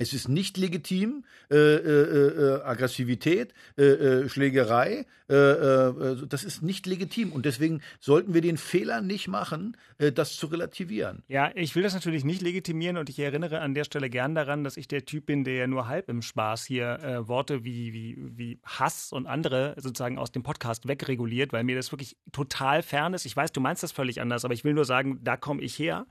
Es 0.00 0.14
ist 0.14 0.30
nicht 0.30 0.56
legitim, 0.56 1.26
äh, 1.50 1.56
äh, 1.56 2.56
äh, 2.56 2.62
Aggressivität, 2.62 3.52
äh, 3.76 3.82
äh, 3.82 4.28
Schlägerei, 4.30 5.04
äh, 5.28 5.34
äh, 5.34 6.26
das 6.26 6.42
ist 6.42 6.62
nicht 6.62 6.86
legitim. 6.86 7.32
Und 7.32 7.44
deswegen 7.44 7.82
sollten 7.98 8.32
wir 8.32 8.40
den 8.40 8.56
Fehler 8.56 9.02
nicht 9.02 9.28
machen, 9.28 9.76
äh, 9.98 10.10
das 10.10 10.36
zu 10.36 10.46
relativieren. 10.46 11.22
Ja, 11.28 11.50
ich 11.54 11.76
will 11.76 11.82
das 11.82 11.92
natürlich 11.92 12.24
nicht 12.24 12.40
legitimieren 12.40 12.96
und 12.96 13.10
ich 13.10 13.18
erinnere 13.18 13.60
an 13.60 13.74
der 13.74 13.84
Stelle 13.84 14.08
gern 14.08 14.34
daran, 14.34 14.64
dass 14.64 14.78
ich 14.78 14.88
der 14.88 15.04
Typ 15.04 15.26
bin, 15.26 15.44
der 15.44 15.54
ja 15.56 15.66
nur 15.66 15.86
halb 15.86 16.08
im 16.08 16.22
Spaß 16.22 16.64
hier 16.64 16.98
äh, 17.00 17.28
Worte 17.28 17.62
wie, 17.64 17.92
wie, 17.92 18.16
wie 18.38 18.58
Hass 18.64 19.12
und 19.12 19.26
andere 19.26 19.74
sozusagen 19.76 20.16
aus 20.16 20.32
dem 20.32 20.42
Podcast 20.42 20.88
wegreguliert, 20.88 21.52
weil 21.52 21.64
mir 21.64 21.76
das 21.76 21.92
wirklich 21.92 22.16
total 22.32 22.82
fern 22.82 23.12
ist. 23.12 23.26
Ich 23.26 23.36
weiß, 23.36 23.52
du 23.52 23.60
meinst 23.60 23.82
das 23.82 23.92
völlig 23.92 24.22
anders, 24.22 24.46
aber 24.46 24.54
ich 24.54 24.64
will 24.64 24.72
nur 24.72 24.86
sagen, 24.86 25.20
da 25.22 25.36
komme 25.36 25.60
ich 25.60 25.78
her. 25.78 26.06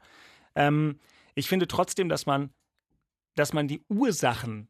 Ähm, 0.53 0.99
ich 1.33 1.47
finde 1.47 1.67
trotzdem, 1.67 2.07
dass 2.07 2.27
man, 2.27 2.51
dass 3.39 3.53
man 3.53 3.69
die 3.69 3.81
Ursachen 3.87 4.67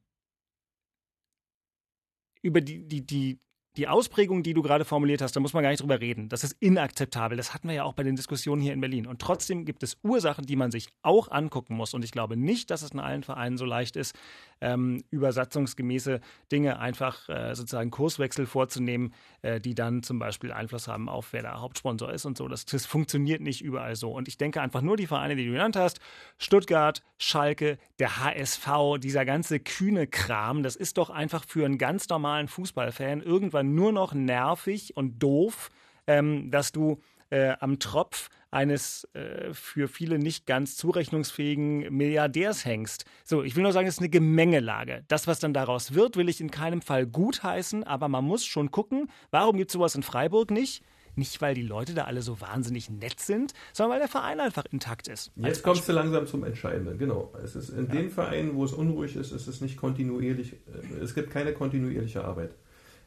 über 2.44 2.62
die, 2.62 2.88
die, 2.88 3.04
die, 3.04 3.40
die 3.80 3.88
Ausprägung, 3.88 4.44
die 4.44 4.54
du 4.54 4.62
gerade 4.62 4.84
formuliert 4.84 5.22
hast, 5.22 5.38
da 5.38 5.40
muss 5.40 5.54
man 5.54 5.64
gar 5.64 5.70
nicht 5.70 5.82
drüber 5.82 6.02
reden. 6.02 6.28
Das 6.28 6.44
ist 6.44 6.58
inakzeptabel. 6.60 7.38
Das 7.38 7.54
hatten 7.54 7.70
wir 7.70 7.76
ja 7.76 7.84
auch 7.86 7.94
bei 7.94 8.04
den 8.04 8.18
Diskussionen 8.18 8.62
hier 8.62 8.74
in 8.74 8.82
Berlin. 8.82 9.08
Und 9.08 9.22
trotzdem 9.22 9.64
gibt 9.64 9.84
es 9.84 9.98
Ursachen, 10.04 10.46
die 10.46 10.58
man 10.58 10.70
sich 10.70 10.90
auch 11.02 11.32
angucken 11.32 11.76
muss. 11.76 11.94
Und 11.94 12.04
ich 12.04 12.12
glaube 12.12 12.36
nicht, 12.36 12.72
dass 12.72 12.82
es 12.82 12.92
in 12.92 13.00
allen 13.00 13.24
Vereinen 13.24 13.58
so 13.58 13.64
leicht 13.64 13.96
ist, 13.96 14.14
ähm, 14.60 15.02
übersatzungsgemäße 15.12 16.20
Dinge 16.52 16.80
einfach 16.80 17.30
äh, 17.30 17.56
sozusagen 17.56 17.90
Kurswechsel 17.90 18.46
vorzunehmen, 18.46 19.14
äh, 19.44 19.62
die 19.62 19.76
dann 19.76 20.04
zum 20.04 20.20
Beispiel 20.20 20.52
Einfluss 20.52 20.90
haben 20.90 21.08
auf 21.08 21.32
wer 21.32 21.42
der 21.42 21.62
Hauptsponsor 21.62 22.12
ist 22.12 22.26
und 22.26 22.38
so. 22.38 22.50
Das, 22.50 22.66
das 22.66 22.86
funktioniert 22.86 23.40
nicht 23.40 23.62
überall 23.62 23.96
so. 23.96 24.12
Und 24.12 24.28
ich 24.28 24.38
denke 24.38 24.62
einfach 24.62 24.82
nur 24.82 24.98
die 24.98 25.08
Vereine, 25.08 25.38
die 25.38 25.46
du 25.46 25.54
genannt 25.54 25.78
hast, 25.78 26.02
Stuttgart, 26.38 27.02
Schalke, 27.18 27.78
der 28.00 28.20
HSV, 28.20 28.98
dieser 29.00 29.24
ganze 29.24 29.62
kühne 29.62 30.06
Kram, 30.06 30.64
das 30.64 30.76
ist 30.76 30.98
doch 30.98 31.10
einfach 31.10 31.46
für 31.48 31.66
einen 31.66 31.78
ganz 31.78 32.10
normalen 32.10 32.50
Fußballfan 32.50 33.22
irgendwann 33.22 33.69
nur 33.76 33.92
noch 33.92 34.14
nervig 34.14 34.96
und 34.98 35.20
doof, 35.20 35.70
ähm, 36.08 36.52
dass 36.52 36.72
du 36.72 37.00
äh, 37.30 37.54
am 37.60 37.80
Tropf 37.80 38.30
eines 38.52 39.08
äh, 39.14 39.54
für 39.54 39.88
viele 39.88 40.18
nicht 40.18 40.46
ganz 40.46 40.76
zurechnungsfähigen 40.76 41.96
Milliardärs 41.96 42.66
hängst. 42.66 43.06
So, 43.24 43.44
ich 43.44 43.56
will 43.56 43.64
nur 43.64 43.72
sagen, 43.72 43.88
es 43.88 43.96
ist 43.96 44.00
eine 44.00 44.10
Gemengelage. 44.10 45.04
Das, 45.08 45.28
was 45.28 45.40
dann 45.40 45.54
daraus 45.54 45.94
wird, 45.94 46.18
will 46.18 46.30
ich 46.30 46.42
in 46.42 46.50
keinem 46.50 46.82
Fall 46.82 47.06
gutheißen, 47.06 47.84
aber 47.84 48.08
man 48.08 48.26
muss 48.26 48.46
schon 48.46 48.72
gucken, 48.72 49.10
warum 49.32 49.58
gibt 49.58 49.70
es 49.70 49.74
sowas 49.74 49.96
in 49.96 50.04
Freiburg 50.04 50.52
nicht? 50.52 50.84
Nicht, 51.16 51.42
weil 51.42 51.54
die 51.54 51.64
Leute 51.64 51.94
da 51.94 52.06
alle 52.06 52.22
so 52.22 52.40
wahnsinnig 52.40 52.90
nett 52.90 53.20
sind, 53.20 53.54
sondern 53.74 53.94
weil 53.94 54.00
der 54.00 54.08
Verein 54.08 54.40
einfach 54.40 54.64
intakt 54.72 55.08
ist. 55.08 55.32
Jetzt 55.36 55.64
kommst 55.64 55.88
du 55.90 55.92
langsam 55.92 56.26
zum 56.28 56.44
Entscheidenden, 56.44 56.98
genau. 56.98 57.34
Es 57.44 57.56
ist 57.56 57.70
in 57.70 57.90
den 57.90 58.10
Vereinen, 58.10 58.56
wo 58.56 58.64
es 58.64 58.72
unruhig 58.72 59.16
ist, 59.16 59.32
ist 59.32 59.48
es 59.48 59.60
nicht 59.60 59.78
kontinuierlich, 59.78 60.54
äh, 60.54 61.04
es 61.04 61.14
gibt 61.14 61.30
keine 61.30 61.54
kontinuierliche 61.54 62.24
Arbeit. 62.24 62.56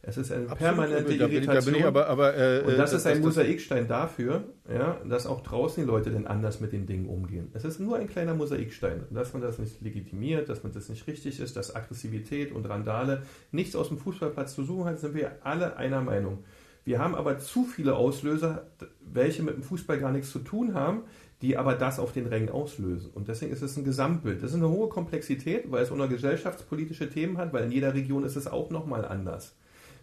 Es 0.04 0.16
ist 0.16 0.32
eine 0.32 0.46
permanente 0.46 1.04
da 1.04 1.04
bin 1.04 1.12
ich, 1.12 1.18
da 1.18 1.26
Irritation. 1.28 1.72
bin 1.74 1.80
ich 1.80 1.86
aber, 1.86 2.08
aber 2.08 2.36
äh, 2.36 2.62
und 2.62 2.76
das 2.76 2.92
äh, 2.92 2.96
ist 2.96 3.06
ein 3.06 3.20
Mosaikstein 3.20 3.86
dafür, 3.86 4.42
ja, 4.68 5.00
dass 5.08 5.26
auch 5.26 5.42
draußen 5.42 5.82
die 5.82 5.86
Leute 5.86 6.10
denn 6.10 6.26
anders 6.26 6.60
mit 6.60 6.72
den 6.72 6.86
Dingen 6.86 7.08
umgehen. 7.08 7.50
Es 7.54 7.64
ist 7.64 7.78
nur 7.78 7.96
ein 7.98 8.08
kleiner 8.08 8.34
Mosaikstein. 8.34 9.04
Dass 9.10 9.32
man 9.32 9.42
das 9.42 9.60
nicht 9.60 9.80
legitimiert, 9.80 10.48
dass 10.48 10.64
man 10.64 10.72
das 10.72 10.88
nicht 10.88 11.06
richtig 11.06 11.38
ist, 11.38 11.56
dass 11.56 11.76
Aggressivität 11.76 12.50
und 12.50 12.68
Randale 12.68 13.22
nichts 13.52 13.76
aus 13.76 13.88
dem 13.88 13.98
Fußballplatz 13.98 14.56
zu 14.56 14.64
suchen 14.64 14.86
hat, 14.86 14.98
sind 14.98 15.14
wir 15.14 15.36
alle 15.44 15.76
einer 15.76 16.00
Meinung. 16.00 16.42
Wir 16.84 16.98
haben 16.98 17.14
aber 17.14 17.38
zu 17.38 17.64
viele 17.64 17.94
Auslöser, 17.94 18.66
welche 19.00 19.44
mit 19.44 19.54
dem 19.54 19.62
Fußball 19.62 20.00
gar 20.00 20.10
nichts 20.10 20.32
zu 20.32 20.40
tun 20.40 20.74
haben, 20.74 21.02
die 21.42 21.56
aber 21.56 21.74
das 21.74 22.00
auf 22.00 22.12
den 22.12 22.26
Rängen 22.26 22.48
auslösen. 22.48 23.10
Und 23.14 23.28
deswegen 23.28 23.52
ist 23.52 23.62
es 23.62 23.76
ein 23.76 23.84
Gesamtbild. 23.84 24.42
Das 24.42 24.50
ist 24.50 24.56
eine 24.56 24.68
hohe 24.68 24.88
Komplexität, 24.88 25.70
weil 25.70 25.84
es 25.84 25.92
auch 25.92 25.96
noch 25.96 26.08
gesellschaftspolitische 26.08 27.08
Themen 27.08 27.38
hat, 27.38 27.52
weil 27.52 27.64
in 27.64 27.70
jeder 27.70 27.94
Region 27.94 28.24
ist 28.24 28.34
es 28.34 28.48
auch 28.48 28.70
nochmal 28.70 29.04
anders. 29.04 29.54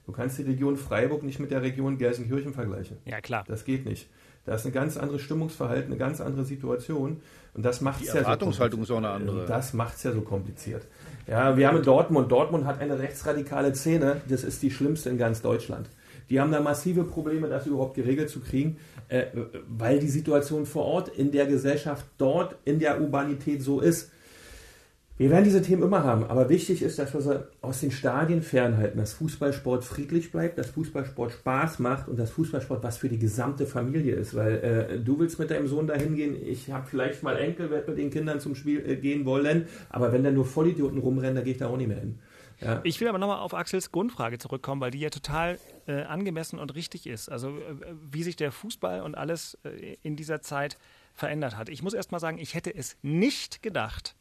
Du 0.10 0.16
kannst 0.16 0.40
die 0.40 0.42
Region 0.42 0.76
Freiburg 0.76 1.22
nicht 1.22 1.40
mit 1.40 1.52
der 1.52 1.62
Region 1.62 2.00
Gelsenkirchen 2.00 2.52
vergleichen. 2.52 2.98
Ja, 3.06 3.22
klar. 3.22 3.44
Das 3.48 3.64
geht 3.64 3.86
nicht. 3.86 4.10
Da 4.44 4.56
ist 4.56 4.66
ein 4.66 4.72
ganz 4.72 4.98
anderes 4.98 5.22
Stimmungsverhalten, 5.22 5.92
eine 5.92 6.00
ganz 6.00 6.20
andere 6.20 6.46
Situation. 6.46 7.22
Und 7.54 7.64
das 7.64 7.82
macht 7.82 8.00
Die 8.00 8.08
es 8.08 8.14
ja 8.14 8.22
Erwartungshaltung 8.22 8.80
so 8.80 8.84
ist 8.86 8.92
auch 8.92 8.98
eine 8.98 9.10
andere. 9.10 9.46
Das 9.46 9.76
macht 9.76 9.98
es 9.98 10.02
ja 10.02 10.12
so 10.12 10.22
kompliziert. 10.22 10.88
Ja, 11.28 11.58
wir 11.58 11.68
haben 11.68 11.78
in 11.78 11.84
Dortmund. 11.84 12.32
Dortmund 12.32 12.66
hat 12.66 12.82
eine 12.82 12.98
rechtsradikale 12.98 13.76
Szene. 13.76 14.20
Das 14.28 14.44
ist 14.44 14.64
die 14.64 14.72
schlimmste 14.72 15.12
in 15.12 15.20
ganz 15.20 15.44
Deutschland. 15.44 15.92
Die 16.32 16.40
haben 16.40 16.52
da 16.52 16.60
massive 16.60 17.04
Probleme, 17.04 17.48
das 17.48 17.68
überhaupt 17.68 17.94
geregelt 17.94 18.32
zu 18.32 18.40
kriegen, 18.40 18.78
äh, 19.10 19.26
weil 19.68 20.00
die 20.00 20.10
Situation 20.10 20.66
vor 20.66 20.86
Ort 20.86 21.10
in 21.10 21.32
der 21.32 21.46
Gesellschaft 21.46 22.08
dort 22.18 22.56
in 22.66 22.80
der 22.80 23.00
Urbanität 23.00 23.62
so 23.62 23.80
ist. 23.80 24.12
Wir 25.20 25.30
werden 25.30 25.44
diese 25.44 25.62
Themen 25.62 25.84
immer 25.84 26.06
haben, 26.06 26.24
aber 26.24 26.48
wichtig 26.48 26.82
ist, 26.82 26.98
dass 26.98 27.14
wir 27.14 27.20
sie 27.20 27.46
aus 27.60 27.82
den 27.82 27.92
Stadien 27.92 28.42
fernhalten, 28.42 28.98
dass 28.98 29.12
Fußballsport 29.16 29.84
friedlich 29.84 30.32
bleibt, 30.32 30.58
dass 30.58 30.70
Fußballsport 30.70 31.34
Spaß 31.34 31.80
macht 31.80 32.08
und 32.08 32.18
dass 32.18 32.32
Fußballsport 32.32 32.82
was 32.84 33.00
für 33.00 33.10
die 33.10 33.20
gesamte 33.20 33.66
Familie 33.66 34.16
ist, 34.16 34.34
weil 34.34 34.60
äh, 34.60 34.98
du 34.98 35.20
willst 35.20 35.38
mit 35.38 35.52
deinem 35.52 35.68
Sohn 35.68 35.88
dahin 35.88 36.16
gehen, 36.16 36.38
ich 36.42 36.72
habe 36.72 36.88
vielleicht 36.88 37.22
mal 37.22 37.36
Enkel, 37.36 37.70
werde 37.70 37.92
mit 37.92 38.00
den 38.00 38.12
Kindern 38.12 38.40
zum 38.40 38.56
Spiel 38.56 38.80
äh, 38.90 38.96
gehen 38.96 39.26
wollen, 39.26 39.68
aber 39.90 40.14
wenn 40.14 40.24
da 40.24 40.32
nur 40.32 40.46
Vollidioten 40.46 41.00
rumrennen, 41.00 41.36
da 41.36 41.42
gehe 41.42 41.52
ich 41.52 41.60
da 41.60 41.68
auch 41.68 41.76
nicht 41.76 41.90
mehr 41.90 42.00
hin. 42.00 42.20
Ja. 42.62 42.80
Ich 42.86 43.02
will 43.02 43.10
aber 43.10 43.18
nochmal 43.18 43.40
auf 43.40 43.54
Axels 43.54 43.92
Grundfrage 43.92 44.38
zurückkommen, 44.38 44.80
weil 44.80 44.92
die 44.92 45.02
ja 45.02 45.10
total 45.10 45.60
äh, 45.86 46.04
angemessen 46.04 46.60
und 46.60 46.76
richtig 46.76 47.08
ist. 47.08 47.30
Also 47.30 47.50
äh, 47.50 47.76
wie 48.10 48.24
sich 48.24 48.38
der 48.38 48.54
Fußball 48.54 49.02
und 49.02 49.16
alles 49.16 49.58
äh, 49.66 49.98
in 50.02 50.16
dieser 50.16 50.42
Zeit 50.42 50.78
verändert 51.14 51.58
hat. 51.58 51.68
Ich 51.68 51.84
muss 51.84 51.94
erst 51.94 52.14
mal 52.14 52.20
sagen, 52.20 52.38
ich 52.38 52.56
hätte 52.56 52.74
es 52.74 52.96
nicht 53.02 53.62
gedacht, 53.62 54.16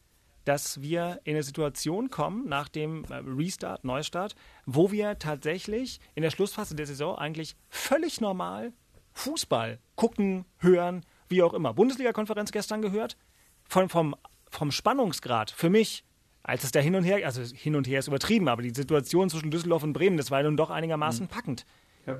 dass 0.48 0.80
wir 0.80 1.20
in 1.24 1.34
eine 1.34 1.42
Situation 1.42 2.08
kommen 2.08 2.48
nach 2.48 2.68
dem 2.68 3.04
äh, 3.04 3.16
Restart, 3.16 3.84
Neustart, 3.84 4.34
wo 4.64 4.90
wir 4.90 5.18
tatsächlich 5.18 6.00
in 6.14 6.22
der 6.22 6.30
Schlussphase 6.30 6.74
der 6.74 6.86
Saison 6.86 7.18
eigentlich 7.18 7.54
völlig 7.68 8.20
normal 8.22 8.72
Fußball 9.12 9.78
gucken, 9.94 10.46
hören, 10.58 11.04
wie 11.28 11.42
auch 11.42 11.52
immer. 11.52 11.74
Bundesliga-Konferenz 11.74 12.50
gestern 12.50 12.80
gehört, 12.80 13.18
von, 13.68 13.90
vom, 13.90 14.16
vom 14.48 14.70
Spannungsgrad 14.70 15.50
für 15.50 15.68
mich 15.70 16.04
als 16.44 16.64
es 16.64 16.72
da 16.72 16.80
hin 16.80 16.94
und 16.94 17.04
her, 17.04 17.26
also 17.26 17.42
hin 17.42 17.76
und 17.76 17.86
her 17.86 17.98
ist 17.98 18.08
übertrieben, 18.08 18.48
aber 18.48 18.62
die 18.62 18.72
Situation 18.74 19.28
zwischen 19.28 19.50
Düsseldorf 19.50 19.82
und 19.82 19.92
Bremen, 19.92 20.16
das 20.16 20.30
war 20.30 20.42
nun 20.42 20.56
doch 20.56 20.70
einigermaßen 20.70 21.26
Mhm. 21.26 21.28
packend. 21.28 21.66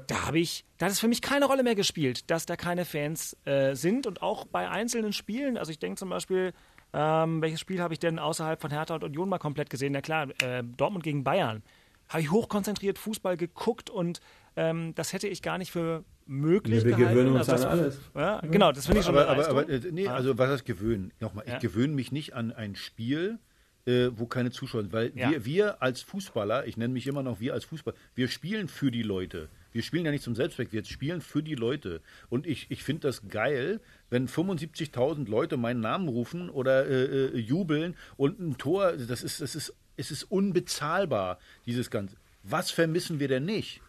Da 0.07 0.27
habe 0.27 0.39
ich, 0.39 0.67
da 0.77 0.85
hat 0.85 0.93
es 0.93 1.01
für 1.01 1.09
mich 1.09 1.23
keine 1.23 1.47
Rolle 1.47 1.63
mehr 1.63 1.75
gespielt, 1.75 2.31
dass 2.31 2.45
da 2.45 2.57
keine 2.57 2.85
Fans 2.85 3.35
äh, 3.47 3.75
sind 3.75 4.07
und 4.07 4.21
auch 4.21 4.45
bei 4.45 4.69
einzelnen 4.69 5.15
Spielen, 5.15 5.57
also 5.57 5.71
ich 5.71 5.79
denke 5.79 5.99
zum 5.99 6.11
Beispiel, 6.11 6.53
ähm, 6.93 7.43
welches 7.43 7.61
Spiel 7.61 7.81
habe 7.81 7.93
ich 7.95 8.01
denn 8.01 8.19
außerhalb 8.19 8.61
von 8.61 8.71
Hertha 8.71 8.95
und 8.95 9.05
Union 9.05 9.29
mal 9.29 9.39
komplett 9.39 9.71
gesehen? 9.71 9.93
Na 9.93 10.01
klar, 10.01 10.29
äh, 10.43 10.63
Dortmund 10.65 11.05
gegen 11.05 11.25
Bayern. 11.25 11.63
Habe 12.09 12.23
ich 12.23 12.31
hochkonzentriert 12.31 12.99
Fußball 12.99 13.37
geguckt 13.37 13.91
und 13.91 14.21
ähm, 14.57 14.95
das 14.95 15.13
hätte 15.13 15.29
ich 15.29 15.43
gar 15.43 15.59
nicht 15.59 15.71
für 15.71 16.05
möglich 16.25 16.79
Ja, 16.79 16.85
wir 16.85 16.97
gehalten. 16.97 17.15
gewöhnen 17.15 17.37
uns 17.37 17.47
das, 17.47 17.65
an 17.65 17.71
alles. 17.71 18.01
Ja, 18.15 18.41
genau, 18.41 18.73
das 18.73 18.87
finde 18.87 19.01
ich 19.01 19.07
schon 19.07 19.17
aber, 19.17 19.29
aber, 19.29 19.49
aber, 19.49 19.69
äh, 19.69 19.81
nee, 19.91 20.09
also 20.09 20.37
was 20.39 20.49
heißt 20.51 20.65
gewöhnen? 20.65 21.13
Nochmal, 21.21 21.45
Ja. 21.47 21.55
ich 21.55 21.61
gewöhne 21.61 21.95
mich 21.95 22.11
nicht 22.13 22.35
an 22.35 22.53
ein 22.53 22.77
Spiel, 22.77 23.39
äh, 23.87 24.09
wo 24.15 24.27
keine 24.27 24.51
Zuschauer 24.51 24.83
sind. 24.83 24.93
Weil 24.93 25.13
Ja. 25.15 25.31
wir, 25.31 25.45
wir 25.45 25.83
als 25.83 26.01
Fußballer, 26.03 26.67
ich 26.67 26.77
nenne 26.79 26.95
mich 26.95 27.07
immer 27.07 27.23
noch 27.23 27.41
wir 27.41 27.53
als 27.53 27.65
Fußballer, 27.67 27.97
wir 28.15 28.29
spielen 28.29 28.69
für 28.69 28.91
die 28.91 29.03
Leute. 29.03 29.49
Wir 29.73 29.83
spielen 29.83 30.05
ja 30.05 30.11
nicht 30.11 30.25
zum 30.25 30.35
Selbstzweck, 30.35 30.73
wir 30.73 30.85
spielen 30.85 31.21
für 31.21 31.43
die 31.43 31.55
Leute. 31.55 32.01
Und 32.29 32.47
ich, 32.47 32.67
ich 32.71 32.83
finde 32.83 33.09
das 33.09 33.29
geil, 33.29 33.81
wenn 34.11 34.29
75.000 34.29 35.29
Leute 35.29 35.57
meinen 35.57 35.81
Namen 35.81 36.09
rufen 36.09 36.49
oder 36.51 36.87
äh, 36.87 37.05
äh, 37.05 37.39
jubeln 37.39 37.95
und 38.17 38.41
ein 38.41 38.59
Tor, 38.59 38.93
das 38.93 39.23
ist, 39.23 39.41
das 39.41 39.55
ist, 39.55 39.75
es 39.97 40.11
ist 40.11 40.25
unbezahlbar, 40.25 41.39
dieses 41.67 41.91
Ganze. 41.91 42.17
Was 42.43 42.71
vermissen 42.71 43.21
wir 43.21 43.29
denn 43.29 43.45
nicht? 43.45 43.83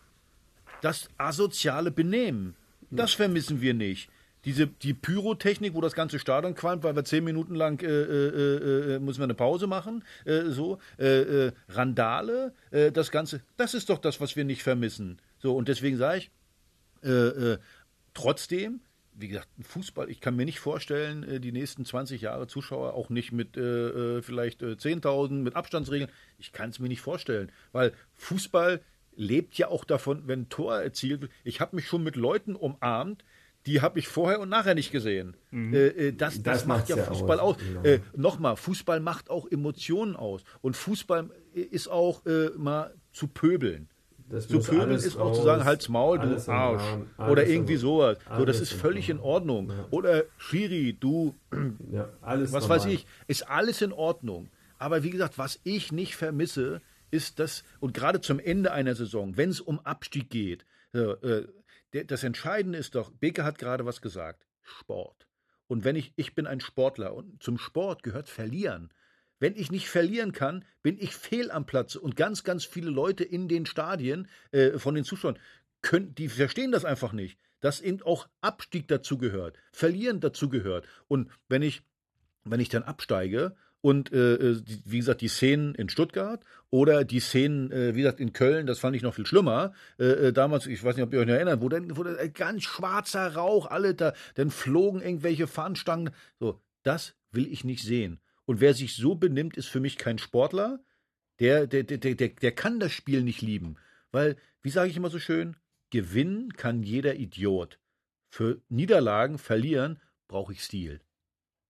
Das 0.82 1.10
asoziale 1.18 1.92
Benehmen, 1.92 2.56
das 2.92 3.14
vermissen 3.14 3.62
wir 3.62 3.74
nicht. 3.74 4.10
diese, 4.46 4.68
die 4.68 4.94
Pyrotechnik, 4.94 5.74
wo 5.74 5.82
das 5.82 5.94
ganze 5.94 6.20
Stadion 6.20 6.56
qualmt, 6.56 6.84
weil 6.84 6.96
wir 6.96 7.04
zehn 7.04 7.24
Minuten 7.24 7.56
lang 7.56 7.82
äh, 7.82 7.88
äh, 7.88 8.96
äh, 8.96 9.00
müssen 9.00 9.20
wir 9.20 9.26
eine 9.26 9.34
Pause 9.34 9.68
machen, 9.68 10.04
äh, 10.26 10.46
so, 10.46 10.80
äh, 10.98 11.48
äh, 11.48 11.52
Randale, 11.70 12.54
äh, 12.72 12.92
das 12.92 13.12
Ganze, 13.12 13.42
das 13.58 13.74
ist 13.74 13.90
doch 13.90 13.98
das, 13.98 14.22
was 14.22 14.36
wir 14.36 14.46
nicht 14.46 14.64
vermissen. 14.64 15.20
So, 15.40 15.56
und 15.56 15.68
deswegen 15.68 15.98
sage 15.98 16.20
ich, 16.20 16.32
äh, 17.04 17.10
äh, 17.10 17.58
trotzdem, 18.14 18.82
wie 19.14 19.30
gesagt, 19.30 19.48
Fußball, 19.62 20.10
ich 20.10 20.22
kann 20.22 20.36
mir 20.36 20.46
nicht 20.46 20.60
vorstellen, 20.60 21.24
äh, 21.24 21.40
die 21.40 21.52
nächsten 21.52 21.86
20 21.86 22.22
Jahre 22.22 22.48
Zuschauer 22.48 22.94
auch 22.94 23.10
nicht 23.10 23.32
mit 23.32 23.58
äh, 23.58 24.18
äh 24.18 24.22
vielleicht 24.22 24.62
äh, 24.62 24.74
10.000, 24.74 25.32
mit 25.32 25.56
Abstandsregeln. 25.56 26.12
Ich 26.38 26.52
kann 26.52 26.70
es 26.70 26.80
mir 26.80 26.90
nicht 26.90 27.02
vorstellen, 27.02 27.52
weil 27.72 27.94
Fußball 28.16 28.82
lebt 29.16 29.58
ja 29.58 29.68
auch 29.68 29.84
davon, 29.84 30.24
wenn 30.28 30.42
ein 30.42 30.50
Tor 30.50 30.78
erzielt 30.80 31.22
wird. 31.22 31.32
Ich 31.44 31.60
habe 31.60 31.76
mich 31.76 31.88
schon 31.88 32.04
mit 32.04 32.16
Leuten 32.16 32.56
umarmt, 32.56 33.24
die 33.66 33.82
habe 33.82 34.00
ich 34.00 34.08
vorher 34.08 34.40
und 34.40 34.50
nachher 34.50 34.76
nicht 34.76 34.92
gesehen. 34.92 35.36
Mhm. 35.52 35.74
Äh, 35.74 35.88
äh 35.88 36.14
das, 36.14 36.36
das, 36.36 36.44
das, 36.44 36.66
macht 36.66 36.90
ja 36.90 36.98
Fußball 36.98 37.40
aus. 37.40 37.58
aus. 37.58 37.64
Genau. 37.64 37.84
Äh, 37.84 38.00
Nochmal, 38.16 38.56
Fußball 38.56 39.00
macht 39.00 39.30
auch 39.30 39.50
Emotionen 39.52 40.16
aus. 40.16 40.44
Und 40.62 40.78
Fußball 40.78 41.30
ist 41.54 41.90
auch 41.90 42.26
äh, 42.26 42.52
mal 42.58 42.96
zu 43.12 43.28
pöbeln. 43.28 43.90
Das 44.30 44.48
zu 44.48 44.60
pöbeln 44.60 44.92
ist 44.92 45.18
auch 45.18 45.34
zu 45.34 45.42
sagen, 45.42 45.66
halt's 45.66 45.90
Maul, 45.90 46.20
du 46.20 46.52
Arsch. 46.52 46.84
Oder 47.18 47.48
irgendwie 47.48 47.78
sowas. 47.78 48.18
So, 48.38 48.46
das 48.46 48.60
ist 48.60 48.74
völlig 48.74 49.10
in 49.10 49.20
Ordnung. 49.20 49.70
Ja. 49.70 49.88
Oder 49.90 50.24
Schiri, 50.38 50.96
du, 51.00 51.36
ja, 51.92 52.10
was 52.22 52.52
normal. 52.52 52.70
weiß 52.70 52.86
ich, 52.86 53.08
ist 53.28 53.50
alles 53.50 53.82
in 53.82 53.92
Ordnung. 53.92 54.50
Aber 54.78 55.04
wie 55.04 55.10
gesagt, 55.10 55.38
was 55.38 55.60
ich 55.64 55.92
nicht 55.92 56.16
vermisse, 56.16 56.82
ist 57.12 57.40
das, 57.40 57.64
und 57.80 57.94
gerade 57.94 58.22
zum 58.22 58.40
Ende 58.40 58.72
einer 58.72 58.96
Saison, 58.96 59.36
wenn 59.36 59.50
es 59.50 59.62
um 59.62 59.80
Abstieg 59.80 60.30
geht, 60.30 60.66
äh, 60.94 61.44
das 62.06 62.24
Entscheidende 62.24 62.78
ist 62.78 62.96
doch, 62.96 63.12
Beke 63.12 63.44
hat 63.44 63.58
gerade 63.58 63.86
was 63.86 64.02
gesagt, 64.02 64.46
Sport. 64.62 65.28
Und 65.68 65.84
wenn 65.84 65.96
ich, 65.96 66.14
ich 66.16 66.36
bin 66.36 66.48
ein 66.48 66.62
Sportler 66.62 67.14
und 67.14 67.42
zum 67.42 67.58
Sport 67.58 68.04
gehört 68.04 68.30
Verlieren. 68.30 68.92
Wenn 69.40 69.56
ich 69.56 69.72
nicht 69.72 69.90
verlieren 69.90 70.34
kann, 70.34 70.66
bin 70.82 70.98
ich 71.00 71.16
fehl 71.16 71.50
am 71.50 71.66
Platz. 71.66 71.96
Und 71.96 72.16
ganz, 72.16 72.44
ganz 72.44 72.66
viele 72.66 72.90
Leute 72.90 73.24
in 73.24 73.48
den 73.48 73.66
Stadien 73.66 74.28
äh, 74.52 74.78
von 74.78 74.96
den 74.96 75.06
Zuschauern, 75.06 75.40
können, 75.82 76.14
die 76.14 76.28
verstehen 76.28 76.72
das 76.72 76.86
einfach 76.86 77.14
nicht. 77.14 77.40
Dass 77.62 77.82
eben 77.82 78.02
auch 78.02 78.28
Abstieg 78.42 78.88
dazu 78.88 79.18
gehört, 79.18 79.58
Verlieren 79.72 80.20
dazu 80.20 80.50
gehört. 80.50 80.88
Und 81.08 81.30
wenn 81.48 81.62
ich, 81.62 81.82
wenn 82.44 82.60
ich 82.60 82.70
dann 82.70 82.84
absteige 82.84 83.56
und 83.82 84.12
äh, 84.12 84.36
äh 84.36 84.62
wie 84.86 84.98
gesagt, 84.98 85.22
die 85.22 85.28
Szenen 85.30 85.76
in 85.76 85.90
Stuttgart 85.90 86.44
oder 86.70 87.04
die 87.04 87.20
Szenen, 87.20 87.72
äh, 87.72 87.96
wie 87.96 88.02
gesagt, 88.02 88.20
in 88.20 88.34
Köln, 88.34 88.66
das 88.66 88.80
fand 88.80 88.96
ich 88.96 89.02
noch 89.02 89.14
viel 89.14 89.26
schlimmer. 89.26 89.74
Äh, 89.98 90.28
äh 90.28 90.34
damals, 90.34 90.68
ich 90.68 90.84
weiß 90.84 90.96
nicht, 90.96 91.04
ob 91.04 91.14
ihr 91.14 91.20
euch 91.20 91.28
noch 91.28 91.34
erinnert, 91.34 91.62
wo 91.62 91.70
dann, 91.70 91.96
wo 91.98 92.04
dann 92.04 92.34
ganz 92.34 92.64
schwarzer 92.64 93.36
Rauch, 93.36 93.68
alle 93.68 93.94
da, 93.94 94.14
dann 94.36 94.52
flogen 94.52 95.02
irgendwelche 95.02 95.48
Fahnenstangen. 95.48 96.12
So, 96.40 96.62
das 96.84 97.16
will 97.32 97.48
ich 97.52 97.64
nicht 97.64 97.84
sehen. 97.84 98.20
Und 98.50 98.62
wer 98.62 98.74
sich 98.74 98.96
so 98.96 99.14
benimmt, 99.14 99.58
ist 99.58 99.68
für 99.68 99.80
mich 99.80 100.00
kein 100.00 100.18
Sportler. 100.18 100.84
Der, 101.40 101.68
der, 101.68 101.84
der, 101.84 102.00
der, 102.00 102.30
der 102.30 102.52
kann 102.52 102.80
das 102.80 102.92
Spiel 102.92 103.22
nicht 103.22 103.44
lieben. 103.44 103.76
Weil, 104.12 104.38
wie 104.64 104.72
sage 104.72 104.90
ich 104.90 104.98
immer 104.98 105.12
so 105.12 105.20
schön, 105.20 105.56
gewinnen 105.92 106.54
kann 106.54 106.82
jeder 106.82 107.14
Idiot. 107.14 107.80
Für 108.32 108.60
Niederlagen, 108.68 109.38
verlieren, 109.38 110.02
brauche 110.28 110.52
ich 110.52 110.64
Stil. 110.64 111.00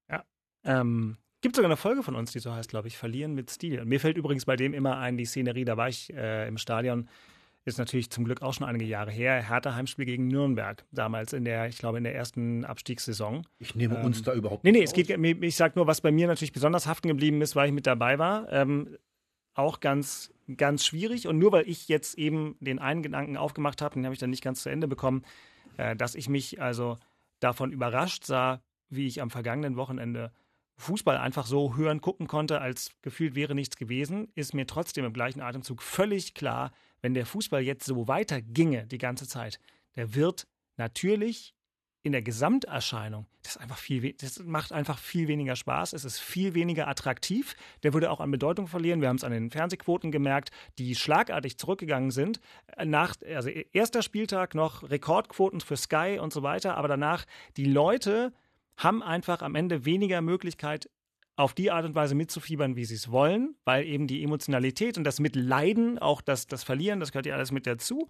Ja. 0.08 0.24
Ähm, 0.64 1.18
gibt 1.42 1.54
sogar 1.54 1.68
eine 1.68 1.76
Folge 1.76 2.02
von 2.02 2.14
uns, 2.14 2.32
die 2.32 2.38
so 2.38 2.50
heißt, 2.50 2.70
glaube 2.70 2.88
ich, 2.88 2.96
Verlieren 2.96 3.34
mit 3.34 3.50
Stil. 3.50 3.84
Mir 3.84 4.00
fällt 4.00 4.16
übrigens 4.16 4.46
bei 4.46 4.56
dem 4.56 4.72
immer 4.72 4.96
ein, 4.96 5.18
die 5.18 5.26
Szenerie, 5.26 5.66
da 5.66 5.76
war 5.76 5.90
ich 5.90 6.10
äh, 6.14 6.48
im 6.48 6.56
Stadion 6.56 7.10
ist 7.70 7.78
natürlich 7.78 8.10
zum 8.10 8.24
Glück 8.24 8.42
auch 8.42 8.52
schon 8.52 8.66
einige 8.66 8.84
Jahre 8.84 9.10
her. 9.10 9.42
Hertha 9.48 9.74
Heimspiel 9.74 10.04
gegen 10.04 10.28
Nürnberg, 10.28 10.84
damals 10.92 11.32
in 11.32 11.44
der, 11.44 11.68
ich 11.68 11.78
glaube, 11.78 11.98
in 11.98 12.04
der 12.04 12.14
ersten 12.14 12.64
Abstiegssaison. 12.64 13.46
Ich 13.58 13.74
nehme 13.74 13.98
ähm, 13.98 14.04
uns 14.04 14.22
da 14.22 14.34
überhaupt 14.34 14.64
nicht. 14.64 14.72
Nee, 14.72 14.78
nee, 14.80 14.84
es 14.84 14.92
geht, 14.92 15.10
ich 15.10 15.56
sage 15.56 15.74
nur, 15.76 15.86
was 15.86 16.00
bei 16.00 16.12
mir 16.12 16.26
natürlich 16.26 16.52
besonders 16.52 16.86
haften 16.86 17.08
geblieben 17.08 17.40
ist, 17.42 17.56
weil 17.56 17.68
ich 17.68 17.74
mit 17.74 17.86
dabei 17.86 18.18
war. 18.18 18.52
Ähm, 18.52 18.96
auch 19.54 19.80
ganz, 19.80 20.32
ganz 20.56 20.84
schwierig. 20.84 21.26
Und 21.26 21.38
nur 21.38 21.52
weil 21.52 21.68
ich 21.68 21.88
jetzt 21.88 22.18
eben 22.18 22.56
den 22.60 22.78
einen 22.78 23.02
Gedanken 23.02 23.36
aufgemacht 23.36 23.82
habe, 23.82 23.94
den 23.94 24.04
habe 24.04 24.14
ich 24.14 24.20
dann 24.20 24.30
nicht 24.30 24.44
ganz 24.44 24.62
zu 24.62 24.68
Ende 24.68 24.88
bekommen, 24.88 25.24
äh, 25.76 25.96
dass 25.96 26.14
ich 26.14 26.28
mich 26.28 26.60
also 26.60 26.96
davon 27.40 27.72
überrascht 27.72 28.24
sah, 28.24 28.62
wie 28.88 29.06
ich 29.06 29.22
am 29.22 29.30
vergangenen 29.30 29.76
Wochenende 29.76 30.32
Fußball 30.80 31.18
einfach 31.18 31.46
so 31.46 31.76
hören, 31.76 32.00
gucken 32.00 32.26
konnte, 32.26 32.60
als 32.60 32.92
gefühlt 33.02 33.34
wäre 33.34 33.54
nichts 33.54 33.76
gewesen, 33.76 34.28
ist 34.34 34.54
mir 34.54 34.66
trotzdem 34.66 35.04
im 35.04 35.12
gleichen 35.12 35.42
Atemzug 35.42 35.82
völlig 35.82 36.34
klar, 36.34 36.72
wenn 37.02 37.14
der 37.14 37.26
Fußball 37.26 37.62
jetzt 37.62 37.86
so 37.86 38.08
weiter 38.08 38.40
ginge 38.40 38.86
die 38.86 38.98
ganze 38.98 39.26
Zeit, 39.26 39.58
der 39.96 40.14
wird 40.14 40.46
natürlich 40.76 41.54
in 42.02 42.12
der 42.12 42.22
Gesamterscheinung, 42.22 43.26
das, 43.42 43.58
einfach 43.58 43.76
viel, 43.76 44.14
das 44.14 44.38
macht 44.40 44.72
einfach 44.72 44.98
viel 44.98 45.28
weniger 45.28 45.54
Spaß, 45.54 45.92
es 45.92 46.04
ist 46.04 46.18
viel 46.18 46.54
weniger 46.54 46.88
attraktiv, 46.88 47.54
der 47.82 47.92
würde 47.92 48.10
auch 48.10 48.20
an 48.20 48.30
Bedeutung 48.30 48.68
verlieren. 48.68 49.02
Wir 49.02 49.08
haben 49.08 49.16
es 49.16 49.24
an 49.24 49.32
den 49.32 49.50
Fernsehquoten 49.50 50.10
gemerkt, 50.10 50.50
die 50.78 50.94
schlagartig 50.94 51.58
zurückgegangen 51.58 52.10
sind. 52.10 52.40
Nach, 52.82 53.14
also 53.26 53.50
erster 53.50 54.02
Spieltag 54.02 54.54
noch 54.54 54.88
Rekordquoten 54.88 55.60
für 55.60 55.76
Sky 55.76 56.18
und 56.20 56.32
so 56.32 56.42
weiter, 56.42 56.76
aber 56.76 56.88
danach 56.88 57.26
die 57.58 57.66
Leute 57.66 58.32
haben 58.78 59.02
einfach 59.02 59.42
am 59.42 59.54
Ende 59.54 59.84
weniger 59.84 60.22
Möglichkeit, 60.22 60.88
auf 61.36 61.54
die 61.54 61.70
Art 61.70 61.84
und 61.84 61.94
Weise 61.94 62.14
mitzufiebern, 62.14 62.76
wie 62.76 62.84
sie 62.84 62.94
es 62.94 63.10
wollen, 63.10 63.54
weil 63.64 63.86
eben 63.86 64.06
die 64.06 64.22
Emotionalität 64.22 64.98
und 64.98 65.04
das 65.04 65.20
Mitleiden, 65.20 65.98
auch 65.98 66.20
das, 66.20 66.46
das 66.46 66.64
Verlieren, 66.64 67.00
das 67.00 67.12
gehört 67.12 67.26
ja 67.26 67.34
alles 67.34 67.52
mit 67.52 67.66
dazu. 67.66 68.08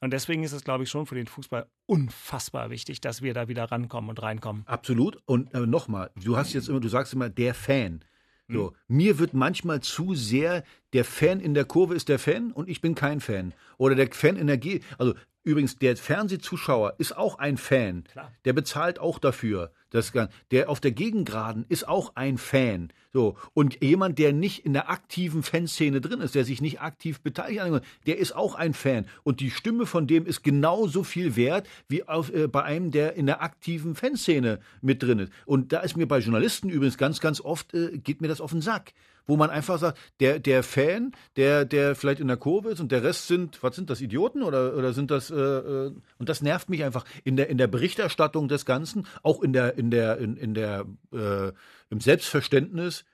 Und 0.00 0.12
deswegen 0.12 0.42
ist 0.42 0.52
es, 0.52 0.64
glaube 0.64 0.82
ich, 0.82 0.90
schon 0.90 1.06
für 1.06 1.14
den 1.14 1.28
Fußball 1.28 1.68
unfassbar 1.86 2.70
wichtig, 2.70 3.00
dass 3.00 3.22
wir 3.22 3.34
da 3.34 3.46
wieder 3.46 3.70
rankommen 3.70 4.10
und 4.10 4.20
reinkommen. 4.20 4.64
Absolut. 4.66 5.18
Und 5.26 5.54
äh, 5.54 5.60
nochmal, 5.60 6.10
du 6.16 6.36
hast 6.36 6.54
jetzt 6.54 6.68
immer, 6.68 6.80
du 6.80 6.88
sagst 6.88 7.12
immer, 7.12 7.28
der 7.28 7.54
Fan. 7.54 8.04
So, 8.48 8.70
hm. 8.70 8.76
mir 8.88 9.18
wird 9.20 9.32
manchmal 9.32 9.80
zu 9.80 10.14
sehr 10.14 10.64
der 10.92 11.04
Fan 11.04 11.40
in 11.40 11.54
der 11.54 11.64
Kurve 11.64 11.94
ist 11.94 12.08
der 12.08 12.18
Fan 12.18 12.52
und 12.52 12.68
ich 12.68 12.80
bin 12.80 12.94
kein 12.94 13.20
Fan. 13.20 13.54
Oder 13.78 13.94
der 13.94 14.08
Fan 14.12 14.36
in 14.36 14.46
der 14.46 14.58
G. 14.58 14.80
Also 14.98 15.14
übrigens, 15.42 15.76
der 15.76 15.96
Fernsehzuschauer 15.96 16.94
ist 16.98 17.16
auch 17.16 17.38
ein 17.38 17.56
Fan. 17.56 18.04
Klar. 18.04 18.32
Der 18.44 18.52
bezahlt 18.52 18.98
auch 18.98 19.18
dafür. 19.18 19.72
Das, 19.90 20.12
der 20.50 20.70
auf 20.70 20.80
der 20.80 20.92
Gegengraden 20.92 21.66
ist 21.68 21.86
auch 21.86 22.16
ein 22.16 22.38
Fan. 22.38 22.92
So. 23.12 23.36
Und 23.52 23.82
jemand, 23.82 24.18
der 24.18 24.32
nicht 24.32 24.64
in 24.64 24.72
der 24.72 24.88
aktiven 24.88 25.42
Fanszene 25.42 26.00
drin 26.00 26.22
ist, 26.22 26.34
der 26.34 26.44
sich 26.44 26.62
nicht 26.62 26.80
aktiv 26.80 27.20
beteiligt, 27.20 27.84
der 28.06 28.18
ist 28.18 28.34
auch 28.34 28.54
ein 28.54 28.72
Fan. 28.72 29.06
Und 29.22 29.40
die 29.40 29.50
Stimme 29.50 29.84
von 29.84 30.06
dem 30.06 30.24
ist 30.24 30.42
genauso 30.42 31.04
viel 31.04 31.36
wert 31.36 31.68
wie 31.88 32.08
auf, 32.08 32.32
äh, 32.32 32.48
bei 32.48 32.62
einem, 32.62 32.90
der 32.90 33.14
in 33.14 33.26
der 33.26 33.42
aktiven 33.42 33.94
Fanszene 33.94 34.60
mit 34.80 35.02
drin 35.02 35.18
ist. 35.18 35.32
Und 35.44 35.72
da 35.72 35.80
ist 35.80 35.96
mir 35.96 36.06
bei 36.06 36.20
Journalisten 36.20 36.70
übrigens 36.70 36.96
ganz, 36.96 37.20
ganz 37.20 37.40
oft, 37.42 37.74
äh, 37.74 37.98
geht 37.98 38.22
mir 38.22 38.28
das 38.28 38.40
auf 38.40 38.52
den 38.52 38.62
Sack 38.62 38.92
wo 39.26 39.36
man 39.36 39.50
einfach 39.50 39.78
sagt, 39.78 39.98
der, 40.20 40.38
der 40.38 40.62
Fan, 40.62 41.12
der, 41.36 41.64
der 41.64 41.94
vielleicht 41.94 42.20
in 42.20 42.28
der 42.28 42.36
Kurve 42.36 42.70
ist 42.70 42.80
und 42.80 42.92
der 42.92 43.02
Rest 43.02 43.28
sind, 43.28 43.62
was 43.62 43.76
sind 43.76 43.90
das, 43.90 44.00
Idioten 44.00 44.42
oder, 44.42 44.76
oder 44.76 44.92
sind 44.92 45.10
das, 45.10 45.30
äh, 45.30 45.36
äh, 45.36 45.92
und 46.18 46.28
das 46.28 46.42
nervt 46.42 46.68
mich 46.68 46.84
einfach 46.84 47.04
in 47.24 47.36
der, 47.36 47.48
in 47.48 47.58
der 47.58 47.66
Berichterstattung 47.66 48.48
des 48.48 48.64
Ganzen, 48.64 49.06
auch 49.22 49.42
in 49.42 49.52
der, 49.52 49.76
in 49.78 49.90
der, 49.90 50.18
in, 50.18 50.36
in 50.36 50.54
der, 50.54 50.86
äh, 51.12 51.52
im 51.90 52.00
Selbstverständnis 52.00 53.04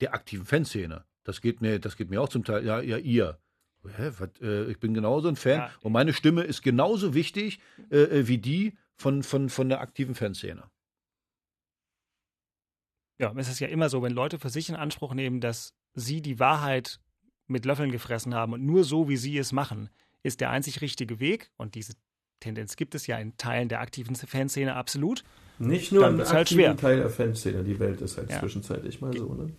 der 0.00 0.14
aktiven 0.14 0.44
Fanszene. 0.44 1.04
Das 1.24 1.40
geht 1.40 1.60
mir, 1.60 1.78
das 1.78 1.96
geht 1.96 2.10
mir 2.10 2.20
auch 2.20 2.28
zum 2.28 2.44
Teil, 2.44 2.64
ja, 2.64 2.80
ja, 2.80 2.98
ihr. 2.98 3.38
Hä, 3.96 4.10
was, 4.18 4.30
äh, 4.40 4.64
ich 4.64 4.78
bin 4.80 4.94
genauso 4.94 5.28
ein 5.28 5.36
Fan 5.36 5.58
ja. 5.58 5.70
und 5.80 5.92
meine 5.92 6.12
Stimme 6.12 6.42
ist 6.42 6.62
genauso 6.62 7.14
wichtig 7.14 7.60
äh, 7.90 8.02
äh 8.02 8.28
wie 8.28 8.38
die 8.38 8.76
von, 8.96 9.22
von, 9.22 9.48
von 9.48 9.68
der 9.68 9.80
aktiven 9.80 10.14
Fanszene. 10.14 10.64
Ja, 13.18 13.32
es 13.36 13.48
ist 13.48 13.60
ja 13.60 13.68
immer 13.68 13.88
so, 13.88 14.02
wenn 14.02 14.12
Leute 14.12 14.38
für 14.38 14.50
sich 14.50 14.68
in 14.68 14.74
Anspruch 14.74 15.14
nehmen, 15.14 15.40
dass 15.40 15.74
sie 15.94 16.20
die 16.20 16.38
Wahrheit 16.38 17.00
mit 17.46 17.64
Löffeln 17.64 17.90
gefressen 17.90 18.34
haben 18.34 18.52
und 18.52 18.64
nur 18.64 18.84
so, 18.84 19.08
wie 19.08 19.16
sie 19.16 19.38
es 19.38 19.52
machen, 19.52 19.88
ist 20.22 20.40
der 20.40 20.50
einzig 20.50 20.80
richtige 20.80 21.20
Weg. 21.20 21.50
Und 21.56 21.74
diese 21.74 21.94
Tendenz 22.40 22.76
gibt 22.76 22.94
es 22.94 23.06
ja 23.06 23.16
in 23.18 23.36
Teilen 23.36 23.68
der 23.68 23.80
aktiven 23.80 24.14
Fanszene 24.14 24.74
absolut. 24.74 25.24
Nicht 25.58 25.92
nur 25.92 26.06
im 26.06 26.18
halt 26.18 26.50
halt 26.50 26.80
Teil 26.80 26.98
der 26.98 27.08
Fanszene, 27.08 27.64
die 27.64 27.78
Welt 27.78 28.02
ist 28.02 28.18
halt 28.18 28.30
ja. 28.30 28.40
zwischenzeitlich 28.40 29.00
mal 29.00 29.16
so, 29.16 29.32
ne? 29.32 29.52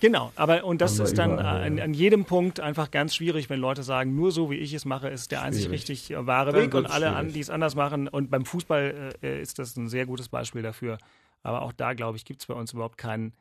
Genau, 0.00 0.32
aber 0.36 0.64
und 0.64 0.80
das 0.80 0.98
ist 1.00 1.18
dann 1.18 1.34
überall, 1.34 1.62
an, 1.64 1.80
an, 1.80 1.92
jedem 1.92 2.24
Punkt 2.24 2.60
einfach 2.60 2.90
ganz 2.90 3.16
schwierig, 3.16 3.50
wenn 3.50 3.58
Leute 3.58 3.82
sagen, 3.82 4.14
nur 4.14 4.30
so 4.30 4.48
wie 4.48 4.54
ich 4.54 4.72
es 4.72 4.84
mache, 4.84 5.08
ist 5.08 5.32
der 5.32 5.42
einzig 5.42 5.70
richtig 5.70 6.12
äh, 6.12 6.26
wahre 6.26 6.54
Weg 6.54 6.72
und 6.74 6.86
alle, 6.86 7.16
an, 7.16 7.32
die 7.32 7.40
es 7.40 7.50
anders 7.50 7.74
machen. 7.74 8.06
Und 8.06 8.30
beim 8.30 8.44
Fußball 8.44 9.14
äh, 9.22 9.42
ist 9.42 9.58
das 9.58 9.76
ein 9.76 9.88
sehr 9.88 10.06
gutes 10.06 10.28
Beispiel 10.28 10.62
dafür. 10.62 10.98
Aber 11.42 11.62
auch 11.62 11.72
da, 11.72 11.94
glaube 11.94 12.16
ich, 12.16 12.24
gibt 12.24 12.40
es 12.40 12.46
bei 12.46 12.54
uns 12.54 12.72
überhaupt 12.72 12.98
keinen 12.98 13.34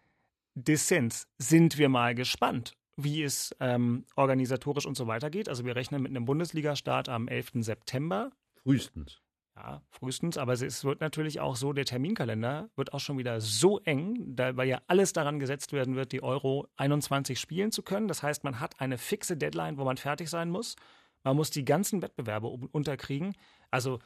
Dissens. 0.56 1.28
Sind 1.38 1.78
wir 1.78 1.90
mal 1.90 2.16
gespannt, 2.16 2.74
wie 2.96 3.24
es 3.24 3.56
ähm, 3.60 4.06
organisatorisch 4.16 4.86
und 4.86 4.96
so 4.96 5.08
weiter 5.08 5.30
geht. 5.30 5.50
Also 5.50 5.66
wir 5.66 5.76
rechnen 5.76 6.02
mit 6.02 6.12
einem 6.12 6.26
Bundesliga-Start 6.26 7.10
am 7.10 7.28
11. 7.28 7.52
September. 7.56 8.32
Frühestens. 8.64 9.22
Ja, 9.56 9.82
frühestens, 9.90 10.38
aber 10.38 10.54
es 10.54 10.84
wird 10.84 11.02
natürlich 11.02 11.40
auch 11.40 11.56
so, 11.56 11.74
der 11.74 11.86
Terminkalender 11.86 12.70
wird 12.76 12.94
auch 12.94 13.00
schon 13.00 13.18
wieder 13.18 13.42
so 13.42 13.80
eng, 13.80 14.36
da, 14.36 14.56
weil 14.56 14.68
ja 14.68 14.82
alles 14.86 15.14
daran 15.14 15.40
gesetzt 15.40 15.74
werden 15.74 15.96
wird, 15.96 16.12
die 16.12 16.22
Euro 16.22 16.68
21 16.76 17.40
spielen 17.40 17.72
zu 17.72 17.82
können. 17.82 18.08
Das 18.08 18.22
heißt, 18.22 18.44
man 18.44 18.60
hat 18.60 18.80
eine 18.80 19.00
fixe 19.00 19.36
Deadline, 19.36 19.78
wo 19.78 19.84
man 19.84 19.98
fertig 19.98 20.30
sein 20.30 20.52
muss. 20.52 20.76
Man 21.24 21.36
muss 21.36 21.50
die 21.50 21.66
ganzen 21.66 22.04
Wettbewerbe 22.04 22.48
unterkriegen. 22.48 23.34
Also 23.72 23.98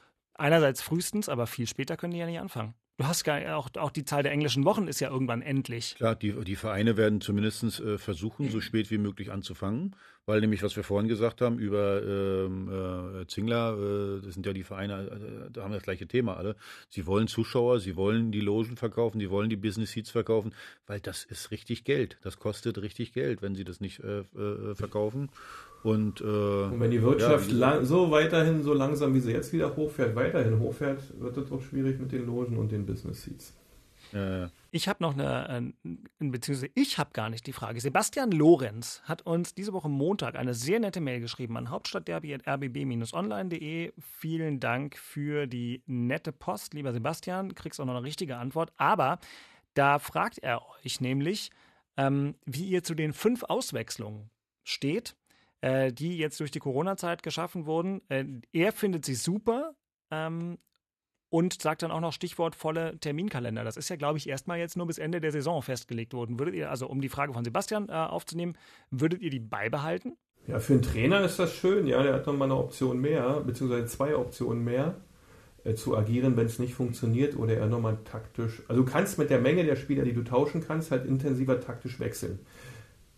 Einerseits 0.42 0.82
frühestens, 0.82 1.30
aber 1.30 1.46
viel 1.46 1.68
später 1.68 1.98
können 1.98 2.14
die 2.14 2.20
ja 2.20 2.26
nicht 2.26 2.40
anfangen. 2.40 2.74
Du 3.02 3.08
hast 3.08 3.24
gar 3.24 3.58
auch, 3.58 3.68
auch 3.78 3.90
die 3.90 4.06
Zahl 4.06 4.22
der 4.22 4.32
englischen 4.32 4.64
Wochen 4.64 4.88
ist 4.88 5.00
ja 5.00 5.10
irgendwann 5.10 5.42
endlich. 5.42 5.96
Klar, 5.96 6.16
die, 6.16 6.34
die 6.44 6.56
Vereine 6.56 6.98
werden 6.98 7.20
zumindest 7.20 7.80
äh, 7.80 7.98
versuchen, 7.98 8.52
so 8.52 8.62
spät 8.62 8.92
wie 8.92 9.00
möglich 9.00 9.32
anzufangen, 9.32 9.96
weil 10.28 10.40
nämlich, 10.40 10.62
was 10.62 10.76
wir 10.76 10.84
vorhin 10.84 11.10
gesagt 11.10 11.42
haben 11.42 11.58
über 11.58 12.04
ähm, 12.04 12.70
äh, 12.70 13.26
Zingler, 13.26 13.74
äh, 13.74 14.22
das 14.24 14.36
sind 14.36 14.46
ja 14.46 14.54
die 14.54 14.62
Vereine, 14.62 15.48
äh, 15.48 15.52
da 15.52 15.64
haben 15.64 15.72
wir 15.72 15.78
das 15.78 15.84
gleiche 15.84 16.06
Thema 16.06 16.38
alle. 16.38 16.56
Sie 16.90 17.08
wollen 17.08 17.28
Zuschauer, 17.28 17.80
sie 17.80 17.96
wollen 17.96 18.32
die 18.32 18.40
Logen 18.40 18.78
verkaufen, 18.78 19.20
sie 19.20 19.32
wollen 19.32 19.50
die 19.50 19.56
Business 19.56 19.94
Seats 19.94 20.12
verkaufen, 20.12 20.54
weil 20.86 21.00
das 21.00 21.24
ist 21.24 21.50
richtig 21.50 21.84
Geld. 21.84 22.20
Das 22.22 22.38
kostet 22.38 22.84
richtig 22.84 23.14
Geld, 23.14 23.42
wenn 23.42 23.56
sie 23.56 23.64
das 23.64 23.82
nicht 23.82 24.00
äh, 24.02 24.26
verkaufen. 24.76 25.32
Und, 25.84 26.22
äh, 26.22 26.24
Und 26.24 26.80
wenn 26.80 26.92
die 26.92 27.02
Wirtschaft 27.02 27.52
ja, 27.52 27.58
lang, 27.58 27.86
so 27.86 28.12
weiterhin, 28.12 28.62
so 28.62 28.72
langsam 28.74 29.16
wie 29.16 29.20
sie 29.20 29.32
jetzt 29.32 29.52
wieder 29.52 29.76
hochfährt, 29.76 30.16
weiterhin 30.16 30.60
hochfährt, 30.60 31.02
wird 31.20 31.36
es 31.38 31.52
auch 31.52 31.62
schwierig 31.62 32.00
mit 32.00 32.12
den 32.12 32.28
Logen 32.28 32.56
und 32.58 32.72
den 32.72 32.86
Business 32.86 33.24
Seats. 33.24 33.58
äh, 34.14 34.46
Ich 34.70 34.88
habe 34.88 35.02
noch 35.02 35.18
eine, 35.18 35.74
äh, 35.84 35.94
beziehungsweise 36.20 36.70
ich 36.76 37.00
habe 37.00 37.10
gar 37.14 37.32
nicht 37.32 37.48
die 37.48 37.54
Frage. 37.54 37.82
Sebastian 37.82 38.30
Lorenz 38.32 39.02
hat 39.06 39.26
uns 39.26 39.56
diese 39.56 39.74
Woche 39.74 39.90
Montag 39.90 40.36
eine 40.36 40.54
sehr 40.54 40.80
nette 40.80 41.02
Mail 41.02 41.20
geschrieben 41.20 41.58
an 41.58 41.72
hauptstadtderby.rbb-online.de. 41.72 43.94
Vielen 44.00 44.60
Dank 44.60 44.98
für 44.98 45.48
die 45.48 45.82
nette 45.88 46.32
Post, 46.32 46.76
lieber 46.76 46.94
Sebastian. 46.94 47.56
Kriegst 47.56 47.82
auch 47.82 47.86
noch 47.86 47.96
eine 47.96 48.06
richtige 48.06 48.38
Antwort. 48.38 48.72
Aber 48.78 49.18
da 49.74 49.98
fragt 50.00 50.38
er 50.40 50.62
euch 50.84 51.02
nämlich, 51.02 51.50
ähm, 51.98 52.36
wie 52.46 52.66
ihr 52.66 52.84
zu 52.84 52.94
den 52.94 53.14
fünf 53.14 53.44
Auswechslungen 53.44 54.30
steht, 54.64 55.16
äh, 55.62 55.94
die 55.94 56.18
jetzt 56.18 56.40
durch 56.40 56.52
die 56.52 56.60
Corona-Zeit 56.60 57.24
geschaffen 57.24 57.66
wurden. 57.66 58.02
Äh, 58.10 58.26
er 58.52 58.72
findet 58.72 59.06
sie 59.06 59.16
super. 59.16 59.76
Ähm, 60.12 60.58
und 61.32 61.62
sagt 61.62 61.82
dann 61.82 61.92
auch 61.92 62.02
noch 62.02 62.12
Stichwort 62.12 62.56
volle 62.56 63.00
Terminkalender. 63.00 63.64
Das 63.64 63.78
ist 63.78 63.90
ja, 63.90 63.96
glaube 63.96 64.18
ich, 64.18 64.28
erstmal 64.28 64.60
jetzt 64.60 64.76
nur 64.76 64.86
bis 64.86 64.98
Ende 64.98 65.22
der 65.22 65.32
Saison 65.32 65.62
festgelegt 65.62 66.14
worden. 66.14 66.38
Würdet 66.38 66.56
ihr, 66.56 66.70
also 66.70 66.88
um 66.88 67.00
die 67.00 67.08
Frage 67.08 67.34
von 67.34 67.46
Sebastian 67.46 67.88
äh, 67.88 67.94
aufzunehmen, 67.94 68.58
würdet 68.90 69.22
ihr 69.22 69.30
die 69.30 69.40
beibehalten? 69.40 70.18
Ja, 70.48 70.60
für 70.60 70.74
einen 70.74 70.82
Trainer 70.82 71.22
ist 71.22 71.40
das 71.40 71.54
schön. 71.54 71.88
Ja, 71.88 72.04
der 72.04 72.16
hat 72.16 72.28
nochmal 72.28 72.52
eine 72.52 72.60
Option 72.60 73.00
mehr, 73.00 73.40
beziehungsweise 73.46 73.86
zwei 73.86 74.16
Optionen 74.16 74.66
mehr, 74.66 74.96
äh, 75.64 75.74
zu 75.74 75.96
agieren, 75.96 76.36
wenn 76.36 76.48
es 76.48 76.60
nicht 76.60 76.74
funktioniert 76.74 77.38
oder 77.38 77.56
er 77.56 77.68
nochmal 77.68 78.00
taktisch. 78.04 78.62
Also 78.68 78.84
du 78.84 78.92
kannst 78.92 79.18
mit 79.18 79.30
der 79.30 79.40
Menge 79.40 79.64
der 79.64 79.78
Spieler, 79.78 80.04
die 80.04 80.14
du 80.14 80.24
tauschen 80.24 80.62
kannst, 80.62 80.92
halt 80.92 81.06
intensiver 81.06 81.62
taktisch 81.62 82.00
wechseln. 82.02 82.40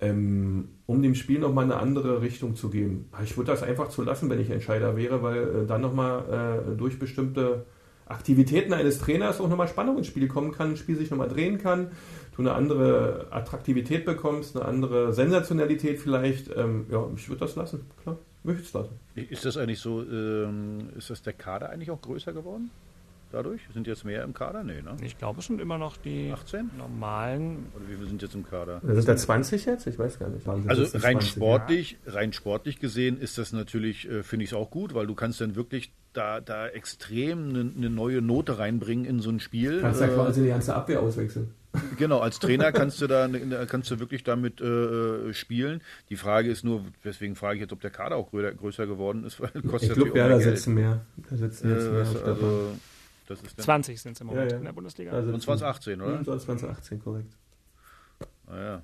Ähm, 0.04 0.70
um 0.86 1.02
dem 1.02 1.16
Spiel 1.16 1.40
nochmal 1.40 1.64
eine 1.64 1.78
andere 1.78 2.22
Richtung 2.22 2.56
zu 2.56 2.70
geben. 2.70 3.10
Ich 3.24 3.38
würde 3.38 3.52
das 3.52 3.64
einfach 3.64 3.90
zu 3.90 4.02
lassen, 4.04 4.30
wenn 4.30 4.40
ich 4.40 4.50
Entscheider 4.50 4.98
wäre, 4.98 5.24
weil 5.24 5.42
äh, 5.42 5.66
dann 5.66 5.82
nochmal 5.82 6.68
äh, 6.72 6.76
durch 6.76 7.00
bestimmte 7.00 7.66
Aktivitäten 8.06 8.74
eines 8.74 9.00
Trainers 9.00 9.40
auch 9.40 9.48
nochmal 9.48 9.68
Spannung 9.68 9.98
ins 9.98 10.08
Spiel 10.08 10.28
kommen 10.28 10.52
kann, 10.52 10.72
ein 10.72 10.78
Spiel 10.78 10.98
sich 10.98 11.10
nochmal 11.10 11.30
drehen 11.30 11.58
kann, 11.58 11.92
du 12.36 12.42
eine 12.42 12.54
andere 12.54 13.28
Attraktivität 13.32 14.06
bekommst, 14.06 14.56
eine 14.56 14.66
andere 14.66 15.14
Sensationalität 15.14 16.00
vielleicht. 16.00 16.50
Ähm, 16.56 16.86
ja, 16.92 17.08
ich 17.16 17.30
würde 17.30 17.40
das 17.40 17.56
lassen, 17.56 17.86
klar, 18.02 18.18
möchte 18.44 18.64
es 18.64 18.74
lassen. 18.74 19.00
ist 19.16 19.46
das 19.46 19.58
eigentlich 19.58 19.80
so, 19.80 20.02
ähm, 20.02 20.90
ist 20.98 21.10
das 21.10 21.22
der 21.22 21.34
Kader 21.34 21.70
eigentlich 21.70 21.92
auch 21.92 22.02
größer 22.02 22.34
geworden? 22.34 22.72
Dadurch? 23.34 23.62
Sind 23.74 23.88
jetzt 23.88 24.06
mehr 24.06 24.24
im 24.24 24.34
Kader? 24.36 24.64
Nee, 24.64 24.84
ne? 24.84 24.96
Ich 25.04 25.18
glaube, 25.18 25.40
es 25.40 25.48
sind 25.48 25.60
immer 25.60 25.80
noch 25.80 25.98
die 25.98 26.32
18? 26.32 26.70
normalen. 26.78 27.66
Oder 27.76 27.90
wie 27.90 27.96
viel 27.96 28.08
sind 28.08 28.22
jetzt 28.22 28.36
im 28.36 28.46
Kader? 28.48 28.80
Sind 28.86 29.08
da 29.08 29.16
20 29.18 29.66
jetzt? 29.66 29.88
Ich 29.88 29.98
weiß 29.98 30.20
gar 30.20 30.30
nicht. 30.30 30.48
Also 30.48 30.84
rein 31.00 31.20
20, 31.20 31.30
sportlich, 31.32 31.98
rein 32.06 32.32
sportlich 32.32 32.80
gesehen 32.80 33.20
ist 33.20 33.40
das 33.40 33.52
natürlich, 33.52 34.08
äh, 34.08 34.22
finde 34.22 34.44
ich 34.44 34.52
es 34.52 34.54
auch 34.56 34.70
gut, 34.70 34.94
weil 34.94 35.08
du 35.08 35.16
kannst 35.16 35.42
dann 35.42 35.56
wirklich 35.56 35.92
da, 36.14 36.42
da 36.42 36.68
extrem 36.68 37.50
eine 37.50 37.64
ne 37.64 37.90
neue 37.90 38.22
Note 38.22 38.60
reinbringen 38.60 39.06
in 39.06 39.20
so 39.20 39.32
ein 39.32 39.40
Spiel. 39.40 39.82
Kannst 39.82 40.02
ja 40.02 40.08
Äh, 40.08 40.14
quasi 40.14 40.44
die 40.44 40.50
ganze 40.50 40.76
Abwehr 40.76 41.02
auswechseln. 41.02 41.50
Genau, 41.98 42.20
als 42.20 42.38
Trainer 42.38 42.72
kannst 42.72 43.02
du 43.02 43.08
da 43.08 43.28
ne- 43.28 43.66
kannst 43.68 43.90
du 43.90 44.00
wirklich 44.00 44.24
damit 44.24 44.62
äh, 44.62 45.34
spielen. 45.34 45.82
Die 46.10 46.18
Frage 46.18 46.52
ist 46.52 46.64
nur, 46.64 46.86
deswegen 47.04 47.36
frage 47.36 47.56
ich 47.56 47.62
jetzt, 47.62 47.74
ob 47.74 47.82
der 47.82 47.90
Kader 47.90 48.16
auch 48.16 48.30
größer, 48.30 48.52
größer 48.54 48.86
geworden 48.86 49.24
ist, 49.24 49.42
weil 49.42 49.50
kostet 49.68 49.98
Ich 49.98 50.04
glaube, 50.04 50.16
ja, 50.20 50.26
auch 50.26 50.30
da 50.30 50.40
sitzen 50.40 50.76
mehr. 50.76 51.02
Da 51.32 51.36
sitzen 51.36 51.72
jetzt 51.72 51.88
Äh, 51.88 51.90
mehr 51.90 52.00
also, 52.02 52.74
das 53.28 53.42
ist 53.42 53.58
dann, 53.60 53.64
20 53.66 54.02
sind 54.02 54.14
es 54.14 54.22
im 54.22 54.28
Moment 54.28 54.46
Ja, 54.52 54.56
ja. 54.56 54.60
in 54.60 54.66
der 54.66 54.74
Bundesliga. 54.74 55.12
Sitzen- 55.22 55.34
und 55.34 55.42
2018, 55.42 56.02
oder? 56.02 56.18
Hm, 56.18 56.24
2018, 56.26 57.04
korrekt. 57.04 57.38
Ah, 58.48 58.58
ja. 58.60 58.84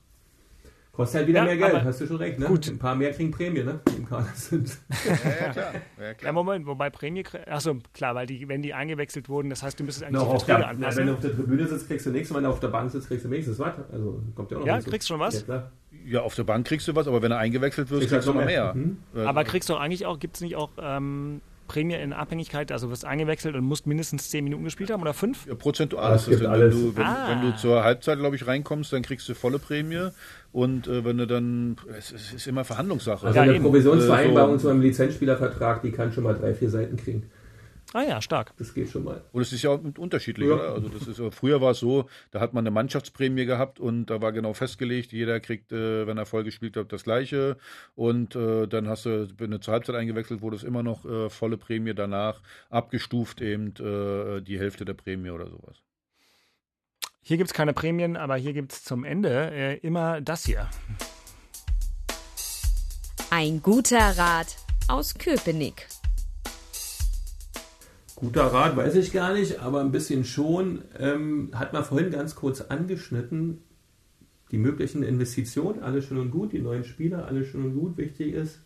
Kostet 0.91 1.19
halt 1.19 1.27
wieder 1.29 1.39
Ja, 1.39 1.45
mehr 1.45 1.57
Geld, 1.57 1.83
hast 1.85 2.01
du 2.01 2.07
schon 2.07 2.17
recht, 2.17 2.39
ne? 2.39 2.45
Gut. 2.47 2.67
Ein 2.67 2.77
paar 2.77 2.93
mehr 2.95 3.13
kriegen 3.13 3.31
Prämie, 3.31 3.63
ne? 3.63 3.79
Die 3.89 3.95
im 3.97 4.05
Kader 4.09 4.27
sind. 4.33 4.77
Ja, 5.05 5.11
ja, 5.45 5.51
klar. 5.53 5.73
Ja, 5.73 5.81
Ja, 6.03 6.13
klar. 6.13 6.33
Moment, 6.33 6.65
wobei 6.65 6.89
Prämie. 6.89 7.23
Achso, 7.47 7.77
klar, 7.93 8.15
weil 8.15 8.25
die, 8.27 8.49
wenn 8.49 8.61
die 8.61 8.73
eingewechselt 8.73 9.29
wurden, 9.29 9.49
das 9.49 9.63
heißt, 9.63 9.79
du 9.79 9.85
müsstest 9.85 10.03
eigentlich 10.05 10.19
Noch 10.21 10.29
die 10.29 10.35
auf 10.35 10.45
der, 10.45 10.55
Verträge 10.57 10.79
na, 10.81 10.87
anpassen. 10.87 10.99
wenn 10.99 11.07
du 11.07 11.13
auf 11.13 11.19
der 11.21 11.35
Tribüne 11.35 11.67
sitzt, 11.67 11.87
kriegst 11.87 12.05
du 12.05 12.09
nichts, 12.09 12.31
und 12.31 12.37
wenn 12.37 12.43
du 12.43 12.49
auf 12.49 12.59
der 12.59 12.67
Bank 12.67 12.91
sitzt, 12.91 13.07
kriegst 13.07 13.23
du 13.23 13.29
wenigstens 13.29 13.59
was. 13.59 13.73
Also 13.93 14.21
kommt 14.35 14.51
ja 14.51 14.57
auch 14.57 14.61
noch 14.61 14.67
Ja, 14.67 14.81
kriegst 14.81 15.07
schon 15.07 15.19
was? 15.21 15.35
Ja, 15.35 15.41
klar. 15.41 15.71
ja, 16.05 16.21
auf 16.21 16.35
der 16.35 16.43
Bank 16.43 16.67
kriegst 16.67 16.85
du 16.89 16.95
was, 16.95 17.07
aber 17.07 17.21
wenn 17.21 17.31
er 17.31 17.37
eingewechselt 17.37 17.89
wird, 17.91 18.01
Kriegst 18.01 18.13
kriegst 18.15 18.27
du 18.27 18.33
halt 18.33 18.35
noch 18.39 18.45
noch 18.45 18.51
mehr. 18.51 18.73
mehr. 18.75 18.83
Mhm. 18.83 18.97
Äh, 19.15 19.25
Aber 19.25 19.43
kriegst 19.45 19.69
du 19.69 19.75
eigentlich 19.77 20.05
auch, 20.05 20.19
gibt 20.19 20.35
es 20.35 20.41
nicht 20.41 20.57
auch 20.57 20.71
ähm, 20.81 21.39
Prämie 21.69 21.93
in 21.93 22.11
Abhängigkeit, 22.11 22.71
also 22.73 22.89
wirst 22.89 23.05
eingewechselt 23.05 23.55
und 23.55 23.63
musst 23.63 23.87
mindestens 23.87 24.29
10 24.29 24.43
Minuten 24.43 24.65
gespielt 24.65 24.89
haben 24.91 25.01
oder 25.01 25.13
5? 25.13 25.45
Ja, 25.47 25.55
prozentual 25.55 26.15
ist 26.15 26.23
es 26.23 26.25
das. 26.25 26.31
gibt 26.31 26.43
Wenn, 26.43 26.51
alles. 26.51 26.75
du, 26.75 26.97
wenn, 26.97 27.05
Ah. 27.05 27.27
wenn 27.29 27.41
du 27.49 27.55
zur 27.55 27.83
Halbzeit, 27.83 28.19
glaube 28.19 28.35
ich, 28.35 28.45
reinkommst, 28.45 28.91
dann 28.91 29.01
kriegst 29.03 29.29
du 29.29 29.33
volle 29.35 29.59
Prämie. 29.59 30.09
Und 30.51 30.87
äh, 30.87 31.05
wenn 31.05 31.17
du 31.17 31.27
dann, 31.27 31.77
es, 31.97 32.11
es 32.11 32.33
ist 32.33 32.47
immer 32.47 32.65
Verhandlungssache. 32.65 33.27
Also 33.27 33.37
Ja, 33.37 33.43
eine 33.43 33.53
eben. 33.55 33.63
Provisionsvereinbarung 33.63 34.55
Äh, 34.55 34.59
so- 34.59 34.63
zu 34.63 34.69
einem 34.71 34.81
Lizenzspielervertrag, 34.81 35.81
die 35.83 35.91
kann 35.91 36.11
schon 36.11 36.23
mal 36.25 36.33
drei, 36.33 36.53
vier 36.53 36.69
Seiten 36.69 36.97
kriegen. 36.97 37.29
Ah 37.93 38.03
ja, 38.03 38.21
stark. 38.21 38.53
Das 38.57 38.73
geht 38.75 38.89
schon 38.91 39.03
mal. 39.03 39.23
Und 39.31 39.41
es 39.41 39.51
ist 39.51 39.63
ja 39.63 39.71
auch 39.71 39.79
unterschiedlich, 39.97 40.47
Ja. 40.47 40.53
oder? 40.55 40.73
Also 40.73 40.89
das 40.89 41.07
ist, 41.07 41.21
früher 41.33 41.59
war 41.59 41.71
es 41.71 41.79
so, 41.79 42.07
da 42.29 42.39
hat 42.39 42.53
man 42.53 42.61
eine 42.61 42.69
Mannschaftsprämie 42.71 43.45
gehabt 43.45 43.79
und 43.79 44.05
da 44.07 44.21
war 44.21 44.31
genau 44.31 44.53
festgelegt, 44.53 45.11
jeder 45.11 45.39
kriegt, 45.39 45.71
äh, 45.71 46.05
wenn 46.05 46.17
er 46.19 46.27
voll 46.27 46.43
gespielt 46.43 46.77
hat, 46.77 46.91
das 46.93 47.03
Gleiche. 47.03 47.57
Und 47.95 48.35
äh, 48.35 48.67
dann 48.67 48.87
hast 48.87 49.05
du, 49.07 49.27
wenn 49.39 49.49
du 49.49 49.59
zur 49.59 49.73
Halbzeit 49.73 49.95
eingewechselt 49.95 50.41
wurdest, 50.41 50.63
immer 50.63 50.83
noch 50.83 51.03
äh, 51.05 51.29
volle 51.31 51.57
Prämie 51.57 51.95
danach, 51.95 52.41
abgestuft 52.69 53.41
eben 53.41 53.73
äh, 53.79 54.41
die 54.41 54.59
Hälfte 54.59 54.85
der 54.85 54.93
Prämie 54.93 55.31
oder 55.31 55.49
sowas. 55.49 55.77
Hier 57.21 57.37
gibt 57.37 57.49
es 57.49 57.53
keine 57.55 57.73
Prämien, 57.73 58.17
aber 58.17 58.37
hier 58.37 58.53
gibt 58.53 58.71
es 58.71 58.83
zum 58.83 59.03
Ende 59.03 59.49
äh, 59.51 59.77
immer 59.77 60.21
das 60.21 60.45
hier. 60.45 60.69
Ein 63.31 63.61
guter 63.63 63.97
Rat 64.17 64.57
aus 64.87 65.15
Köpenick. 65.15 65.87
Guter 68.19 68.47
Rat, 68.47 68.75
weiß 68.75 68.95
ich 68.95 69.13
gar 69.13 69.33
nicht, 69.33 69.59
aber 69.61 69.79
ein 69.79 69.93
bisschen 69.93 70.25
schon. 70.25 70.81
Ähm, 70.97 71.51
hat 71.53 71.71
man 71.71 71.85
vorhin 71.85 72.11
ganz 72.11 72.35
kurz 72.35 72.59
angeschnitten. 72.59 73.59
Die 74.51 74.57
möglichen 74.57 75.03
Investitionen, 75.03 75.81
alles 75.81 76.05
schön 76.05 76.17
und 76.17 76.31
gut, 76.31 76.51
die 76.51 76.59
neuen 76.59 76.83
Spieler, 76.83 77.27
alles 77.27 77.47
schön 77.47 77.63
und 77.63 77.75
gut. 77.75 77.97
Wichtig 77.97 78.33
ist, 78.33 78.59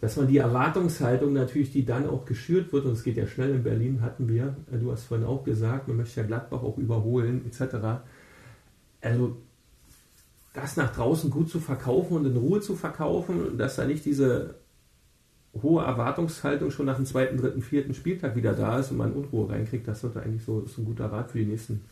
dass 0.00 0.16
man 0.16 0.28
die 0.28 0.36
Erwartungshaltung 0.36 1.32
natürlich, 1.32 1.72
die 1.72 1.84
dann 1.84 2.08
auch 2.08 2.24
geschürt 2.24 2.72
wird, 2.72 2.84
und 2.84 2.92
es 2.92 3.02
geht 3.02 3.16
ja 3.16 3.26
schnell 3.26 3.50
in 3.50 3.64
Berlin, 3.64 4.00
hatten 4.00 4.28
wir, 4.28 4.56
äh, 4.70 4.78
du 4.78 4.92
hast 4.92 5.04
vorhin 5.04 5.26
auch 5.26 5.42
gesagt, 5.42 5.88
man 5.88 5.96
möchte 5.96 6.20
ja 6.20 6.26
Gladbach 6.26 6.62
auch 6.62 6.78
überholen, 6.78 7.44
etc. 7.44 8.04
Also 9.00 9.38
das 10.54 10.76
nach 10.76 10.94
draußen 10.94 11.30
gut 11.30 11.50
zu 11.50 11.58
verkaufen 11.58 12.16
und 12.18 12.26
in 12.26 12.36
Ruhe 12.36 12.60
zu 12.60 12.76
verkaufen, 12.76 13.58
dass 13.58 13.74
da 13.74 13.86
nicht 13.86 14.04
diese 14.04 14.61
hohe 15.60 15.84
Erwartungshaltung 15.84 16.70
schon 16.70 16.86
nach 16.86 16.96
dem 16.96 17.04
zweiten, 17.04 17.36
dritten, 17.36 17.60
vierten 17.60 17.94
Spieltag 17.94 18.36
wieder 18.36 18.54
da 18.54 18.78
ist 18.78 18.90
und 18.90 18.96
man 18.96 19.12
Unruhe 19.12 19.50
reinkriegt, 19.50 19.86
das 19.86 20.00
sollte 20.00 20.22
eigentlich 20.22 20.44
so, 20.44 20.64
so 20.66 20.82
ein 20.82 20.86
guter 20.86 21.06
Rat 21.06 21.30
für 21.30 21.38
die 21.38 21.44
nächsten 21.44 21.82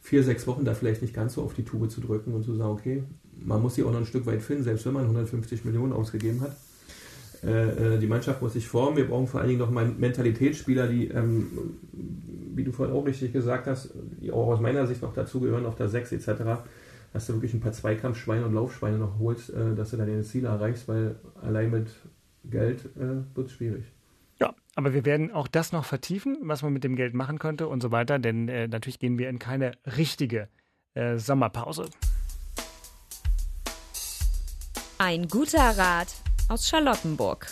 vier, 0.00 0.22
sechs 0.22 0.46
Wochen, 0.46 0.64
da 0.64 0.74
vielleicht 0.74 1.00
nicht 1.00 1.14
ganz 1.14 1.34
so 1.34 1.42
auf 1.42 1.54
die 1.54 1.64
Tube 1.64 1.90
zu 1.90 2.00
drücken 2.00 2.34
und 2.34 2.44
zu 2.44 2.54
sagen, 2.54 2.70
okay, 2.70 3.04
man 3.38 3.62
muss 3.62 3.76
sie 3.76 3.84
auch 3.84 3.92
noch 3.92 4.00
ein 4.00 4.06
Stück 4.06 4.26
weit 4.26 4.42
finden, 4.42 4.64
selbst 4.64 4.84
wenn 4.84 4.92
man 4.92 5.04
150 5.04 5.64
Millionen 5.64 5.92
ausgegeben 5.92 6.40
hat. 6.40 6.56
Äh, 7.44 7.94
äh, 7.94 7.98
die 7.98 8.06
Mannschaft 8.06 8.42
muss 8.42 8.54
sich 8.54 8.66
formen. 8.66 8.96
Wir 8.96 9.06
brauchen 9.06 9.26
vor 9.26 9.40
allen 9.40 9.48
Dingen 9.48 9.60
noch 9.60 9.70
mal 9.70 9.86
Mentalitätsspieler, 9.86 10.88
die, 10.88 11.08
ähm, 11.08 11.46
wie 12.54 12.64
du 12.64 12.72
vorhin 12.72 12.94
auch 12.94 13.06
richtig 13.06 13.32
gesagt 13.32 13.66
hast, 13.66 13.90
die 14.20 14.32
auch 14.32 14.48
aus 14.48 14.60
meiner 14.60 14.86
Sicht 14.86 15.02
noch 15.02 15.14
dazugehören, 15.14 15.66
auf 15.66 15.76
der 15.76 15.88
6 15.88 16.12
etc., 16.12 16.32
dass 17.12 17.26
du 17.26 17.34
wirklich 17.34 17.54
ein 17.54 17.60
paar 17.60 17.72
Zweikampfschweine 17.72 18.44
und 18.44 18.54
Laufschweine 18.54 18.98
noch 18.98 19.18
holst, 19.18 19.50
äh, 19.50 19.74
dass 19.76 19.90
du 19.90 19.96
dann 19.96 20.06
deine 20.06 20.22
Ziele 20.22 20.48
erreichst, 20.48 20.88
weil 20.88 21.16
allein 21.42 21.70
mit 21.70 21.88
Geld 22.50 22.84
äh, 22.96 23.36
wird 23.36 23.50
schwierig. 23.50 23.84
Ja, 24.40 24.54
aber 24.74 24.94
wir 24.94 25.04
werden 25.04 25.32
auch 25.32 25.48
das 25.48 25.72
noch 25.72 25.84
vertiefen, 25.84 26.38
was 26.42 26.62
man 26.62 26.72
mit 26.72 26.84
dem 26.84 26.96
Geld 26.96 27.14
machen 27.14 27.38
könnte 27.38 27.68
und 27.68 27.80
so 27.82 27.90
weiter, 27.90 28.18
denn 28.18 28.48
äh, 28.48 28.68
natürlich 28.68 28.98
gehen 28.98 29.18
wir 29.18 29.28
in 29.28 29.38
keine 29.38 29.72
richtige 29.96 30.48
äh, 30.94 31.18
Sommerpause. 31.18 31.88
Ein 34.98 35.28
guter 35.28 35.76
Rat 35.76 36.08
aus 36.48 36.68
Charlottenburg. 36.68 37.46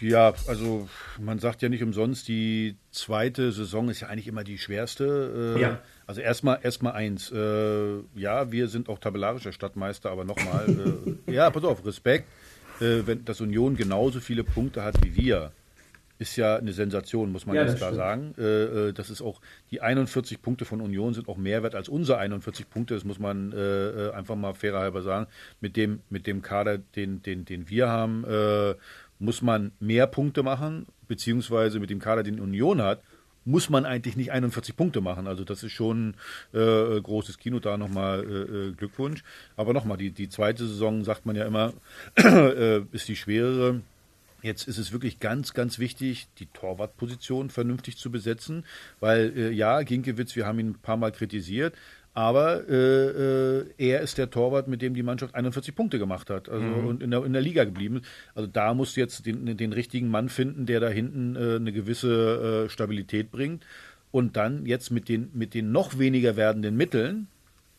Ja, 0.00 0.32
also 0.46 0.88
man 1.18 1.38
sagt 1.38 1.62
ja 1.62 1.68
nicht 1.68 1.82
umsonst, 1.82 2.28
die 2.28 2.76
zweite 2.92 3.50
Saison 3.50 3.88
ist 3.88 4.00
ja 4.00 4.08
eigentlich 4.08 4.28
immer 4.28 4.44
die 4.44 4.58
schwerste. 4.58 5.54
Äh, 5.56 5.60
Ja. 5.60 5.82
Also 6.06 6.22
erstmal 6.22 6.60
erstmal 6.62 6.94
eins. 6.94 7.30
Äh, 7.30 7.98
ja, 8.14 8.50
wir 8.50 8.68
sind 8.68 8.88
auch 8.88 8.98
tabellarischer 8.98 9.52
Stadtmeister, 9.52 10.10
aber 10.10 10.24
nochmal, 10.24 11.18
äh, 11.26 11.32
ja, 11.32 11.50
pass 11.50 11.64
auf, 11.64 11.84
Respekt, 11.84 12.26
äh, 12.80 13.06
wenn 13.06 13.24
das 13.24 13.40
Union 13.40 13.76
genauso 13.76 14.20
viele 14.20 14.44
Punkte 14.44 14.82
hat 14.82 14.96
wie 15.04 15.14
wir. 15.16 15.52
ist 16.20 16.34
ja 16.36 16.56
eine 16.56 16.72
Sensation, 16.72 17.30
muss 17.30 17.46
man 17.46 17.54
Ja, 17.54 17.64
ganz 17.64 17.76
klar 17.76 17.90
stimmt. 17.90 17.96
sagen. 17.96 18.34
Äh, 18.38 18.88
äh, 18.88 18.92
das 18.92 19.08
ist 19.08 19.22
auch, 19.22 19.40
die 19.70 19.80
41 19.80 20.42
Punkte 20.42 20.64
von 20.64 20.80
Union 20.80 21.14
sind 21.14 21.28
auch 21.28 21.36
mehr 21.36 21.62
wert 21.62 21.76
als 21.76 21.88
unsere 21.88 22.18
41 22.18 22.68
Punkte, 22.68 22.94
das 22.94 23.04
muss 23.04 23.20
man 23.20 23.52
äh, 23.52 23.56
äh, 24.08 24.12
einfach 24.12 24.34
mal 24.34 24.54
fairer 24.54 24.80
halber 24.80 25.02
sagen. 25.02 25.26
Mit 25.60 25.76
dem, 25.76 26.00
mit 26.10 26.26
dem 26.26 26.42
Kader, 26.42 26.78
den, 26.78 27.22
den, 27.22 27.44
den 27.44 27.68
wir 27.68 27.88
haben, 27.88 28.24
äh, 28.24 28.74
muss 29.20 29.42
man 29.42 29.70
mehr 29.78 30.08
Punkte 30.08 30.42
machen, 30.42 30.86
beziehungsweise 31.06 31.78
mit 31.78 31.90
dem 31.90 32.00
Kader, 32.00 32.24
den 32.24 32.40
Union 32.40 32.82
hat, 32.82 33.00
muss 33.44 33.70
man 33.70 33.86
eigentlich 33.86 34.16
nicht 34.16 34.32
41 34.32 34.76
Punkte 34.76 35.00
machen. 35.00 35.26
Also 35.26 35.44
das 35.44 35.62
ist 35.62 35.72
schon 35.72 36.14
äh, 36.52 37.00
großes 37.00 37.38
Kino, 37.38 37.60
da 37.60 37.76
nochmal 37.76 38.24
äh, 38.24 38.68
äh, 38.68 38.72
Glückwunsch. 38.72 39.22
Aber 39.56 39.72
nochmal, 39.72 39.96
die, 39.96 40.10
die 40.10 40.28
zweite 40.28 40.66
Saison, 40.66 41.04
sagt 41.04 41.26
man 41.26 41.36
ja 41.36 41.46
immer, 41.46 41.72
äh, 42.16 42.80
ist 42.92 43.08
die 43.08 43.16
schwerere. 43.16 43.80
Jetzt 44.40 44.68
ist 44.68 44.78
es 44.78 44.92
wirklich 44.92 45.18
ganz, 45.18 45.52
ganz 45.52 45.80
wichtig, 45.80 46.28
die 46.38 46.46
Torwartposition 46.46 47.50
vernünftig 47.50 47.96
zu 47.96 48.12
besetzen, 48.12 48.64
weil 49.00 49.32
äh, 49.36 49.50
ja, 49.50 49.82
Ginkiewicz, 49.82 50.36
wir 50.36 50.46
haben 50.46 50.60
ihn 50.60 50.70
ein 50.70 50.78
paar 50.80 50.96
Mal 50.96 51.10
kritisiert, 51.10 51.74
aber 52.18 52.68
äh, 52.68 53.58
äh, 53.60 53.64
er 53.78 54.00
ist 54.00 54.18
der 54.18 54.28
Torwart, 54.28 54.66
mit 54.66 54.82
dem 54.82 54.92
die 54.92 55.04
Mannschaft 55.04 55.36
41 55.36 55.72
Punkte 55.72 56.00
gemacht 56.00 56.30
hat 56.30 56.48
also, 56.48 56.66
Mhm. 56.66 56.86
und 56.88 57.00
in 57.00 57.12
der, 57.12 57.24
in 57.24 57.32
der 57.32 57.42
Liga 57.42 57.62
geblieben 57.62 57.98
ist. 57.98 58.06
Also 58.34 58.48
da 58.52 58.74
musst 58.74 58.96
du 58.96 59.00
jetzt 59.00 59.24
den, 59.24 59.56
den 59.56 59.72
richtigen 59.72 60.08
Mann 60.08 60.28
finden, 60.28 60.66
der 60.66 60.80
da 60.80 60.88
hinten 60.88 61.36
äh, 61.36 61.54
eine 61.54 61.70
gewisse 61.70 62.64
äh, 62.66 62.68
Stabilität 62.70 63.30
bringt. 63.30 63.64
Und 64.10 64.36
dann 64.36 64.66
jetzt 64.66 64.90
mit 64.90 65.08
den, 65.08 65.30
mit 65.32 65.54
den 65.54 65.70
noch 65.70 66.00
weniger 66.00 66.34
werdenden 66.34 66.76
Mitteln, 66.76 67.28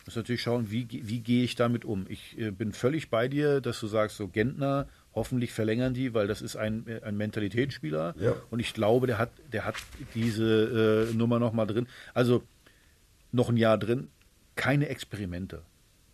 muss 0.06 0.16
natürlich 0.16 0.42
schauen, 0.42 0.72
wie, 0.72 0.88
wie 0.90 1.20
gehe 1.20 1.44
ich 1.44 1.56
damit 1.56 1.84
um. 1.84 2.06
Ich 2.08 2.40
äh, 2.40 2.52
bin 2.52 2.72
völlig 2.72 3.10
bei 3.10 3.28
dir, 3.28 3.60
dass 3.60 3.78
du 3.82 3.88
sagst, 3.88 4.16
so 4.16 4.30
Gentner, 4.30 4.88
hoffentlich 5.14 5.52
verlängern 5.52 5.94
die, 5.94 6.14
weil 6.14 6.28
das 6.28 6.42
ist 6.42 6.56
ein, 6.56 6.86
ein 7.04 7.18
Mentalitätsspieler. 7.18 8.16
Ja. 8.18 8.36
Und 8.52 8.62
ich 8.62 8.74
glaube, 8.74 9.06
der 9.06 9.18
hat, 9.18 9.32
der 9.52 9.66
hat 9.66 9.76
diese 10.16 11.10
äh, 11.12 11.14
Nummer 11.14 11.40
noch 11.40 11.52
mal 11.52 11.66
drin. 11.66 11.88
Also 12.14 12.42
noch 13.34 13.50
ein 13.50 13.58
Jahr 13.58 13.78
drin, 13.78 14.08
keine 14.60 14.90
Experimente. 14.90 15.62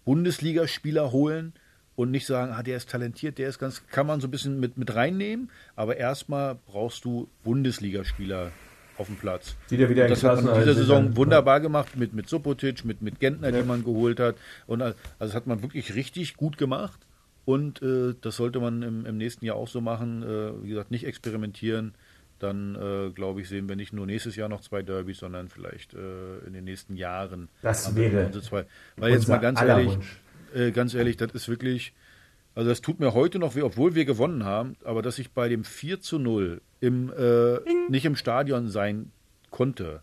Bundesligaspieler 0.05 1.11
holen 1.11 1.53
und 1.95 2.11
nicht 2.11 2.27
sagen, 2.27 2.51
ah, 2.53 2.61
der 2.61 2.77
ist 2.77 2.89
talentiert, 2.89 3.37
der 3.39 3.49
ist 3.49 3.57
ganz, 3.57 3.81
kann 3.87 4.05
man 4.05 4.21
so 4.21 4.27
ein 4.27 4.31
bisschen 4.31 4.59
mit, 4.59 4.77
mit 4.77 4.93
reinnehmen, 4.93 5.49
aber 5.75 5.97
erstmal 5.97 6.55
brauchst 6.67 7.03
du 7.05 7.27
Bundesligaspieler 7.43 8.51
auf 8.97 9.07
dem 9.07 9.15
Platz. 9.15 9.55
Die 9.69 9.77
dir 9.77 9.89
wieder 9.89 10.03
in 10.05 10.11
das 10.11 10.23
hat 10.23 10.43
man 10.43 10.53
in 10.53 10.59
dieser 10.59 10.75
Saison 10.75 11.01
sichern. 11.03 11.17
wunderbar 11.17 11.59
gemacht 11.59 11.97
mit, 11.97 12.13
mit 12.13 12.29
Subotic, 12.29 12.85
mit, 12.85 13.01
mit 13.01 13.19
Gentner, 13.19 13.49
Ja. 13.49 13.57
den 13.57 13.67
man 13.67 13.83
geholt 13.83 14.19
hat. 14.19 14.35
Und 14.67 14.81
also 14.83 14.95
das 15.19 15.33
hat 15.33 15.47
man 15.47 15.63
wirklich 15.63 15.95
richtig 15.95 16.35
gut 16.37 16.57
gemacht. 16.57 16.99
Und 17.45 17.81
äh, 17.81 18.13
das 18.21 18.37
sollte 18.37 18.59
man 18.59 18.81
im, 18.83 19.05
im 19.05 19.17
nächsten 19.17 19.43
Jahr 19.45 19.55
auch 19.57 19.67
so 19.67 19.81
machen. 19.81 20.23
Äh, 20.23 20.63
wie 20.63 20.69
gesagt, 20.69 20.91
nicht 20.91 21.05
experimentieren. 21.05 21.93
Dann, 22.39 22.75
äh, 22.75 23.11
glaube 23.11 23.41
ich, 23.41 23.47
sehen 23.49 23.69
wir 23.69 23.75
nicht 23.77 23.93
nur 23.93 24.05
nächstes 24.05 24.35
Jahr 24.35 24.49
noch 24.49 24.61
zwei 24.61 24.81
Derbys, 24.81 25.19
sondern 25.19 25.47
vielleicht 25.47 25.93
äh, 25.93 26.39
in 26.45 26.53
den 26.53 26.65
nächsten 26.65 26.95
Jahren. 26.97 27.47
Das 27.61 27.95
wäre 27.95 28.25
unsere 28.25 28.43
zwei. 28.43 28.65
Weil 28.97 29.11
jetzt 29.13 29.27
mal 29.29 29.37
ganz 29.37 29.61
ehrlich, 29.61 29.97
äh, 30.53 30.71
ganz 30.71 30.93
ehrlich, 30.93 31.15
das 31.15 31.31
ist 31.31 31.47
wirklich, 31.47 31.93
also 32.53 32.69
das 32.69 32.81
tut 32.81 32.99
mir 32.99 33.13
heute 33.13 33.39
noch 33.39 33.55
weh, 33.55 33.61
obwohl 33.61 33.95
wir 33.95 34.03
gewonnen 34.05 34.43
haben, 34.43 34.75
aber 34.83 35.01
dass 35.01 35.17
ich 35.17 35.31
bei 35.31 35.47
dem 35.47 35.63
4 35.63 36.01
zu 36.01 36.19
0 36.19 36.61
im, 36.81 37.11
äh, 37.17 37.57
nicht 37.89 38.05
im 38.05 38.15
Stadion 38.17 38.67
sein 38.67 39.11
konnte, 39.49 40.01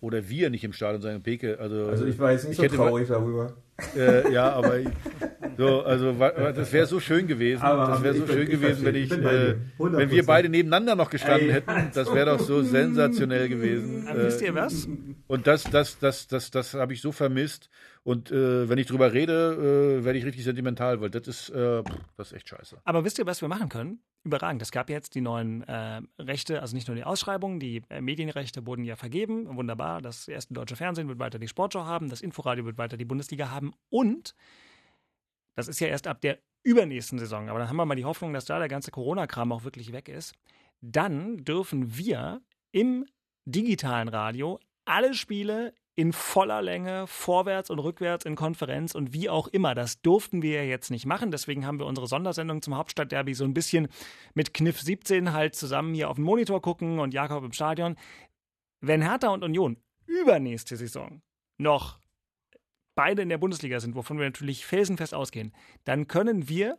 oder 0.00 0.30
wir 0.30 0.48
nicht 0.48 0.64
im 0.64 0.72
Stadion 0.72 1.02
sein, 1.02 1.20
Beke, 1.20 1.58
also, 1.60 1.88
Also 1.88 2.06
ich 2.06 2.18
war 2.18 2.32
jetzt 2.32 2.48
nicht 2.48 2.56
so 2.56 2.62
hätte- 2.62 2.76
traurig 2.76 3.06
darüber. 3.08 3.52
Äh, 3.94 4.32
ja, 4.32 4.50
aber 4.50 4.78
ich, 4.78 4.88
so, 5.60 5.82
also 5.82 6.12
das 6.12 6.72
wäre 6.72 6.86
so 6.86 7.00
schön 7.00 7.26
gewesen. 7.26 7.62
Aber 7.62 7.86
das 7.86 8.02
wäre 8.02 8.14
so 8.14 8.26
schön 8.26 8.48
gewesen, 8.48 8.84
wenn 8.84 8.94
ich, 8.94 9.10
äh, 9.12 9.16
dir. 9.16 9.60
100%. 9.78 9.96
wenn 9.96 10.10
wir 10.10 10.24
beide 10.24 10.48
nebeneinander 10.48 10.96
noch 10.96 11.10
gestanden 11.10 11.48
Ey. 11.48 11.54
hätten. 11.54 11.90
Das 11.94 12.12
wäre 12.14 12.26
doch 12.26 12.40
so 12.40 12.62
sensationell 12.62 13.48
gewesen. 13.48 14.08
Aber 14.08 14.22
wisst 14.24 14.40
ihr 14.40 14.54
was? 14.54 14.88
Und 15.26 15.46
das, 15.46 15.64
das, 15.64 15.98
das, 15.98 16.28
das, 16.28 16.50
das 16.50 16.74
habe 16.74 16.94
ich 16.94 17.02
so 17.02 17.12
vermisst. 17.12 17.68
Und 18.02 18.30
äh, 18.30 18.68
wenn 18.68 18.78
ich 18.78 18.86
drüber 18.86 19.12
rede, 19.12 19.98
äh, 20.00 20.04
werde 20.04 20.18
ich 20.18 20.24
richtig 20.24 20.44
sentimental, 20.44 21.02
weil 21.02 21.10
das 21.10 21.28
ist, 21.28 21.50
äh, 21.50 21.82
pff, 21.82 21.94
das 22.16 22.28
ist 22.28 22.36
echt 22.38 22.48
scheiße. 22.48 22.78
Aber 22.84 23.04
wisst 23.04 23.18
ihr, 23.18 23.26
was 23.26 23.42
wir 23.42 23.48
machen 23.48 23.68
können? 23.68 24.00
Überragend. 24.24 24.62
Es 24.62 24.70
gab 24.70 24.88
jetzt 24.88 25.14
die 25.14 25.20
neuen 25.20 25.62
äh, 25.64 26.00
Rechte, 26.18 26.62
also 26.62 26.74
nicht 26.74 26.88
nur 26.88 26.94
die 26.94 27.04
Ausschreibungen, 27.04 27.60
die 27.60 27.82
äh, 27.90 28.00
Medienrechte 28.00 28.66
wurden 28.66 28.84
ja 28.84 28.96
vergeben. 28.96 29.54
Wunderbar. 29.54 30.00
Das 30.00 30.28
erste 30.28 30.54
deutsche 30.54 30.76
Fernsehen 30.76 31.08
wird 31.08 31.18
weiter 31.18 31.38
die 31.38 31.48
Sportschau 31.48 31.84
haben, 31.84 32.08
das 32.08 32.22
Inforadio 32.22 32.64
wird 32.64 32.78
weiter 32.78 32.96
die 32.96 33.04
Bundesliga 33.04 33.50
haben 33.50 33.72
und 33.90 34.34
das 35.56 35.68
ist 35.68 35.80
ja 35.80 35.88
erst 35.88 36.06
ab 36.06 36.20
der 36.20 36.38
übernächsten 36.62 37.18
Saison, 37.18 37.48
aber 37.48 37.58
dann 37.58 37.68
haben 37.68 37.76
wir 37.76 37.86
mal 37.86 37.94
die 37.94 38.04
Hoffnung, 38.04 38.32
dass 38.32 38.44
da 38.44 38.58
der 38.58 38.68
ganze 38.68 38.90
Corona-Kram 38.90 39.52
auch 39.52 39.64
wirklich 39.64 39.92
weg 39.92 40.08
ist. 40.08 40.34
Dann 40.80 41.44
dürfen 41.44 41.96
wir 41.96 42.42
im 42.72 43.06
digitalen 43.46 44.08
Radio 44.08 44.60
alle 44.84 45.14
Spiele 45.14 45.74
in 46.00 46.12
voller 46.12 46.62
Länge, 46.62 47.06
vorwärts 47.06 47.68
und 47.68 47.78
rückwärts 47.78 48.24
in 48.24 48.34
Konferenz 48.34 48.94
und 48.94 49.12
wie 49.12 49.28
auch 49.28 49.48
immer. 49.48 49.74
Das 49.74 50.00
durften 50.00 50.40
wir 50.40 50.62
ja 50.62 50.62
jetzt 50.62 50.90
nicht 50.90 51.04
machen. 51.04 51.30
Deswegen 51.30 51.66
haben 51.66 51.78
wir 51.78 51.86
unsere 51.86 52.06
Sondersendung 52.06 52.62
zum 52.62 52.74
Hauptstadtderby 52.74 53.34
so 53.34 53.44
ein 53.44 53.52
bisschen 53.52 53.88
mit 54.34 54.54
Kniff 54.54 54.80
17 54.80 55.32
halt 55.32 55.54
zusammen 55.54 55.92
hier 55.92 56.08
auf 56.08 56.16
den 56.16 56.24
Monitor 56.24 56.62
gucken 56.62 57.00
und 57.00 57.12
Jakob 57.12 57.44
im 57.44 57.52
Stadion. 57.52 57.96
Wenn 58.80 59.02
Hertha 59.02 59.28
und 59.28 59.44
Union 59.44 59.76
übernächste 60.06 60.76
Saison 60.76 61.20
noch 61.58 61.99
beide 63.00 63.22
in 63.22 63.30
der 63.30 63.38
Bundesliga 63.38 63.80
sind, 63.80 63.94
wovon 63.94 64.18
wir 64.18 64.26
natürlich 64.26 64.66
felsenfest 64.66 65.14
ausgehen, 65.14 65.54
dann 65.84 66.06
können 66.06 66.50
wir 66.50 66.78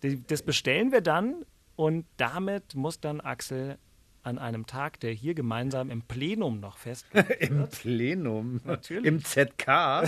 das 0.00 0.42
bestellen 0.42 0.92
wir 0.92 1.02
dann 1.02 1.44
und 1.74 2.06
damit 2.16 2.76
muss 2.76 3.00
dann 3.00 3.20
Axel 3.20 3.76
an 4.26 4.38
einem 4.38 4.66
Tag, 4.66 5.00
der 5.00 5.12
hier 5.12 5.34
gemeinsam 5.34 5.88
im 5.90 6.02
Plenum 6.02 6.60
noch 6.60 6.76
festgelegt 6.78 7.40
Im 7.50 7.58
wird. 7.58 7.70
Plenum, 7.70 8.60
Natürlich. 8.64 9.04
im 9.06 9.24
ZK, 9.24 10.02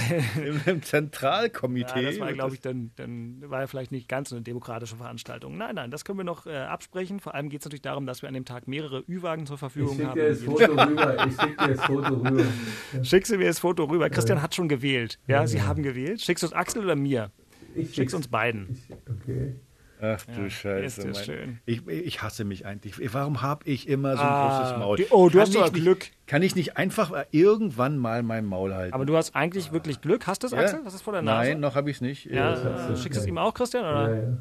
im, 0.45 0.61
im 0.67 0.83
Zentralkomitee. 0.83 2.01
Ja, 2.03 2.11
das 2.11 2.21
war, 2.21 2.33
glaube 2.33 2.55
ich, 2.55 2.61
dann, 2.61 2.91
dann 2.97 3.43
war 3.49 3.61
ja 3.61 3.67
vielleicht 3.67 3.93
nicht 3.93 4.09
ganz 4.09 4.31
so 4.31 4.37
eine 4.37 4.43
demokratische 4.43 4.97
Veranstaltung. 4.97 5.57
Nein, 5.57 5.77
nein, 5.77 5.91
das 5.91 6.05
können 6.05 6.19
wir 6.19 6.25
noch 6.25 6.47
äh, 6.47 6.57
absprechen. 6.57 7.21
Vor 7.21 7.35
allem 7.35 7.49
geht 7.49 7.61
es 7.61 7.65
natürlich 7.67 7.83
darum, 7.83 8.07
dass 8.07 8.23
wir 8.23 8.29
an 8.29 8.35
dem 8.35 8.45
Tag 8.45 8.67
mehrere 8.69 9.05
Ü-Wagen 9.09 9.47
zur 9.47 9.55
Ich 9.55 9.61
Verfügung 9.61 9.95
schicke 9.97 10.09
haben. 10.09 10.15
dir 10.17 10.29
das 10.31 10.43
Foto 10.43 10.73
rüber. 10.73 11.27
Ich 11.27 11.35
schicke 11.41 11.57
dir 11.57 11.75
das 11.75 11.85
Foto 11.87 12.15
rüber. 12.15 12.45
Schickst 13.03 13.33
du 13.33 13.39
mir 13.39 13.47
das 13.47 13.59
Foto 13.61 13.85
rüber? 13.85 14.11
Christian 14.11 14.43
hat 14.43 14.55
schon 14.55 14.69
gewählt. 14.69 15.19
Ja, 15.27 15.47
Sie 15.47 15.63
haben 15.63 15.83
gewählt. 15.83 16.21
Schickst 16.21 16.43
du 16.43 16.49
es 16.49 16.53
Axel 16.53 16.83
oder 16.85 16.97
mir? 16.97 17.31
Ich 17.75 17.95
Schick's 17.95 18.15
uns 18.15 18.29
beiden. 18.29 18.79
Okay. 19.23 19.55
Ach 20.01 20.25
du 20.27 20.43
Ja, 20.43 20.51
Scheiße. 20.51 20.85
ist 21.03 21.05
das 21.05 21.25
schön. 21.25 21.59
Ich, 21.67 21.87
ich 21.89 22.23
hasse 22.23 22.45
mich 22.45 22.65
eigentlich. 22.67 22.95
Warum 23.13 23.43
habe 23.43 23.69
ich 23.69 23.89
immer 23.89 24.17
so 24.17 24.23
ein 24.23 24.29
Ah, 24.29 24.59
großes 24.59 24.79
Maul? 24.79 24.97
die- 24.97 25.07
oh, 25.11 25.29
du 25.29 25.33
Kann 25.39 25.41
hast 25.47 25.55
doch 25.55 25.67
ich 25.67 25.73
nicht, 25.73 25.83
Glück. 25.83 26.07
Kann 26.27 26.43
ich 26.43 26.55
nicht 26.55 26.77
einfach 26.77 27.25
irgendwann 27.33 27.99
mal 27.99 28.23
mein 28.23 28.45
Maul 28.45 28.75
halten? 28.75 28.95
Aber 28.95 29.07
du 29.07 29.17
hast 29.17 29.35
eigentlich 29.35 29.73
wirklich 29.73 30.01
Glück. 30.01 30.27
Hast 30.27 30.43
du 30.43 30.47
es, 30.47 30.53
Ja? 30.53 30.61
Axel? 30.61 30.81
Was 30.85 30.95
ist 30.95 31.03
vor 31.03 31.13
der 31.13 31.23
Nase? 31.23 31.51
Nein, 31.51 31.61
noch 31.61 31.75
habe 31.75 31.91
ich 31.91 31.97
es 31.97 32.01
nicht. 32.01 32.27
Ja, 32.27 32.55
Äh, 32.55 32.93
äh, 32.93 32.97
schickst 32.97 33.17
du 33.19 33.23
es 33.23 33.27
ihm 33.27 33.39
auch, 33.39 33.55
Christian? 33.55 33.85
Oder? 33.85 34.15
Ja, 34.17 34.23
ja. 34.31 34.37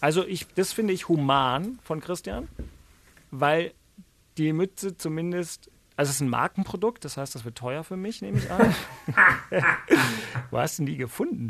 Also 0.00 0.26
ich, 0.26 0.46
das 0.54 0.72
finde 0.72 0.92
ich 0.92 1.08
human 1.08 1.78
von 1.82 2.00
Christian, 2.00 2.48
weil 3.30 3.72
die 4.36 4.52
Mütze 4.52 4.96
zumindest, 4.96 5.70
also 5.96 6.10
es 6.10 6.16
ist 6.16 6.20
ein 6.22 6.28
Markenprodukt, 6.28 7.04
das 7.04 7.16
heißt, 7.16 7.34
das 7.34 7.44
wird 7.44 7.56
teuer 7.56 7.84
für 7.84 7.96
mich, 7.96 8.20
nehme 8.20 8.38
ich 8.38 8.50
an. 8.50 8.74
Wo 10.50 10.58
hast 10.58 10.78
du 10.78 10.82
denn 10.82 10.86
die 10.92 10.96
gefunden? 10.98 11.48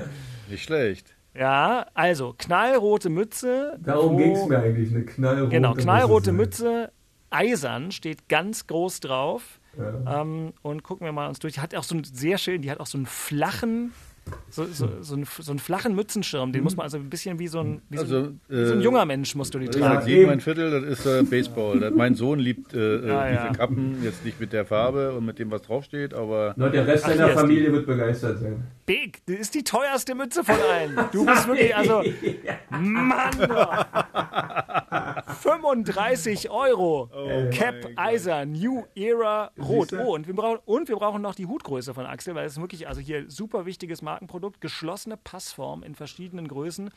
Nicht 0.49 0.65
schlecht. 0.65 1.15
Ja, 1.35 1.87
also 1.95 2.35
knallrote 2.37 3.09
Mütze. 3.09 3.79
Darum 3.83 4.17
ging 4.19 4.33
es 4.33 4.47
mir 4.47 4.59
eigentlich. 4.59 4.91
Eine 4.95 5.05
knallrote 5.05 5.49
Genau, 5.51 5.75
knallrote 5.75 6.33
Mütze. 6.33 6.65
Mütze, 6.65 6.93
eisern, 7.31 7.91
steht 7.93 8.29
ganz 8.29 8.67
groß 8.67 9.01
drauf. 9.01 9.59
Ähm, 10.07 10.53
und 10.61 10.83
gucken 10.83 11.07
wir 11.07 11.13
mal 11.13 11.29
uns 11.29 11.39
durch. 11.39 11.55
Die 11.55 11.61
hat 11.61 11.75
auch 11.75 11.83
so 11.85 11.95
einen 11.95 12.05
sehr 12.05 12.37
schön, 12.37 12.61
die 12.61 12.71
hat 12.71 12.79
auch 12.81 12.87
so 12.87 12.99
einen 12.99 13.07
flachen, 13.07 13.93
so, 14.51 14.67
so, 14.67 14.87
so, 15.01 15.15
einen, 15.15 15.25
so 15.25 15.51
einen 15.51 15.59
flachen 15.59 15.95
Mützenschirm. 15.95 16.53
Den 16.53 16.63
muss 16.63 16.77
man 16.77 16.85
also 16.85 16.99
ein 16.99 17.09
bisschen 17.09 17.39
wie 17.39 17.49
so 17.49 17.61
ein, 17.61 17.81
wie 17.89 17.97
so, 17.97 18.03
Also, 18.03 18.17
ein- 18.19 18.41
wie 18.49 18.65
so 18.67 18.73
ein 18.75 18.81
äh, 18.81 18.85
junger 18.85 19.07
Mensch 19.07 19.35
musst 19.35 19.55
du 19.55 19.59
die 19.59 19.67
Ja, 19.67 19.73
tragen. 19.73 20.03
sieben 20.03 20.29
ein 20.29 20.41
Viertel, 20.41 20.71
das 20.71 20.99
ist 20.99 21.07
äh, 21.07 21.23
Baseball. 21.23 21.81
Das, 21.81 21.95
mein 21.95 22.15
Sohn 22.15 22.39
liebt 22.39 22.75
äh, 22.75 22.97
äh, 22.97 23.11
Ah, 23.11 23.29
diese 23.29 23.47
ja. 23.47 23.53
Kappen, 23.53 24.03
jetzt 24.05 24.23
nicht 24.27 24.39
mit 24.39 24.53
der 24.53 24.67
Farbe 24.67 25.13
und 25.15 25.25
mit 25.25 25.39
dem, 25.39 25.51
was 25.51 25.63
draufsteht, 25.63 26.13
aber 26.13 26.53
Nur 26.59 26.69
der 26.69 26.87
Rest 26.87 27.09
ist 27.09 27.19
Familie 27.19 27.73
wird 27.73 27.87
begeistert 27.87 28.41
sein. 28.41 28.63
Big, 28.85 29.25
das 29.27 29.37
ist 29.37 29.55
die 29.55 29.63
teuerste 29.65 30.15
Mütze 30.15 30.43
von 30.43 30.57
allen. 30.57 30.99
Du 31.13 31.25
bist 31.25 31.47
wirklich, 31.47 31.75
also, 31.75 32.03
Mann, 32.71 33.31
doch. 33.49 33.87
35 35.41 36.51
Euro. 36.51 37.09
Cap 37.53 37.77
Eiser, 37.97 38.45
New 38.45 38.85
Era, 38.95 39.51
Rot. 39.61 39.93
Oh, 39.93 40.15
und 40.15 40.27
wir, 40.27 40.35
brauchen, 40.35 40.59
und 40.65 40.89
wir 40.89 40.97
brauchen 40.97 41.23
noch 41.23 41.35
die 41.35 41.47
Hutgröße 41.47 41.95
von 41.95 42.07
Axel, 42.07 42.35
weil 42.35 42.47
es 42.47 42.55
ist 42.55 42.61
wirklich, 42.61 42.89
also 42.89 43.01
hier 43.01 43.31
super 43.31 43.67
wichtiges 43.67 44.03
Markenprodukt, 44.03 44.61
geschlossene 44.61 45.17
Passform 45.17 45.83
in 45.83 45.95
verschiedenen 45.95 46.49
Größen. 46.49 46.91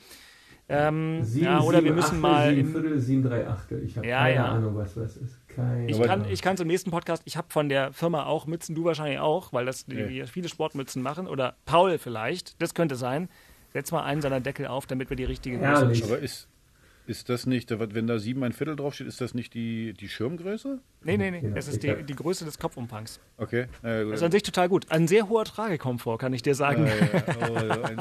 Ähm, 0.68 1.24
Sieben, 1.24 1.46
ja, 1.46 1.60
oder 1.62 1.78
wir 1.78 1.82
sieben 1.84 1.96
müssen 1.96 2.06
Achtel, 2.08 2.20
mal 2.20 2.56
Sieben 2.56 2.72
Viertel, 2.72 3.00
sieben, 3.00 3.24
drei 3.24 3.48
Achtel. 3.48 3.84
Ich 3.84 3.96
habe 3.98 4.08
Ja, 4.08 4.24
keine 4.24 4.36
ja. 4.36 4.46
Ahnung, 4.46 4.76
was 4.76 4.96
das 4.96 5.18
ist. 5.18 5.45
Ich 5.88 6.02
kann 6.02 6.26
ich 6.30 6.42
kann 6.42 6.58
zum 6.58 6.68
nächsten 6.68 6.92
Podcast, 6.92 7.22
ich 7.26 7.38
habe 7.38 7.48
von 7.50 7.70
der 7.70 7.94
Firma 7.94 8.26
auch 8.26 8.46
Mützen, 8.46 8.76
du 8.76 8.84
wahrscheinlich 8.86 9.20
auch, 9.20 9.54
weil 9.54 9.66
das 9.66 9.86
die, 9.86 9.96
Ja. 9.96 10.08
die 10.08 10.26
viele 10.28 10.50
Sportmützen 10.50 11.02
machen. 11.02 11.28
Oder 11.28 11.56
Paul 11.66 11.98
vielleicht, 11.98 12.62
das 12.62 12.74
könnte 12.74 12.96
sein. 12.96 13.30
Setz 13.74 13.92
mal 13.92 14.04
einen 14.04 14.22
seiner 14.22 14.40
Deckel 14.40 14.68
auf, 14.68 14.86
damit 14.88 15.10
wir 15.10 15.18
die 15.18 15.26
richtige 15.26 15.58
Größe 15.58 15.68
Herrlich. 15.70 16.04
aber 16.04 16.20
ist, 16.20 16.48
ist 17.08 17.30
das 17.30 17.46
nicht, 17.46 17.70
wenn 17.78 18.08
da 18.08 18.18
sieben 18.20 18.44
ein 18.44 18.54
Viertel 18.54 18.76
draufsteht, 18.78 19.06
ist 19.06 19.22
das 19.22 19.34
nicht 19.34 19.54
die, 19.54 19.94
die 19.94 20.08
Schirmgröße? 20.10 20.80
Nee, 21.04 21.18
nee, 21.18 21.30
nee, 21.30 21.42
Genau, 21.42 21.56
das 21.56 21.68
ist 21.68 21.84
die, 21.84 21.94
die 22.04 22.16
Größe 22.16 22.46
des 22.46 22.58
Kopfumfangs. 22.58 23.20
Okay. 23.38 23.68
Ja, 23.84 24.02
gut. 24.04 24.14
Das 24.14 24.22
ist 24.22 24.26
an 24.26 24.32
sich 24.32 24.44
total 24.44 24.70
gut. 24.70 24.90
Ein 24.92 25.08
sehr 25.08 25.30
hoher 25.30 25.44
Tragekomfort, 25.46 26.18
kann 26.18 26.34
ich 26.34 26.42
dir 26.42 26.56
sagen. 26.56 26.88
Ja, 26.88 26.96
ja, 26.96 27.06
ja. 27.28 27.50
Oh, 27.52 27.54
ja, 27.68 27.84
ein- 27.84 27.98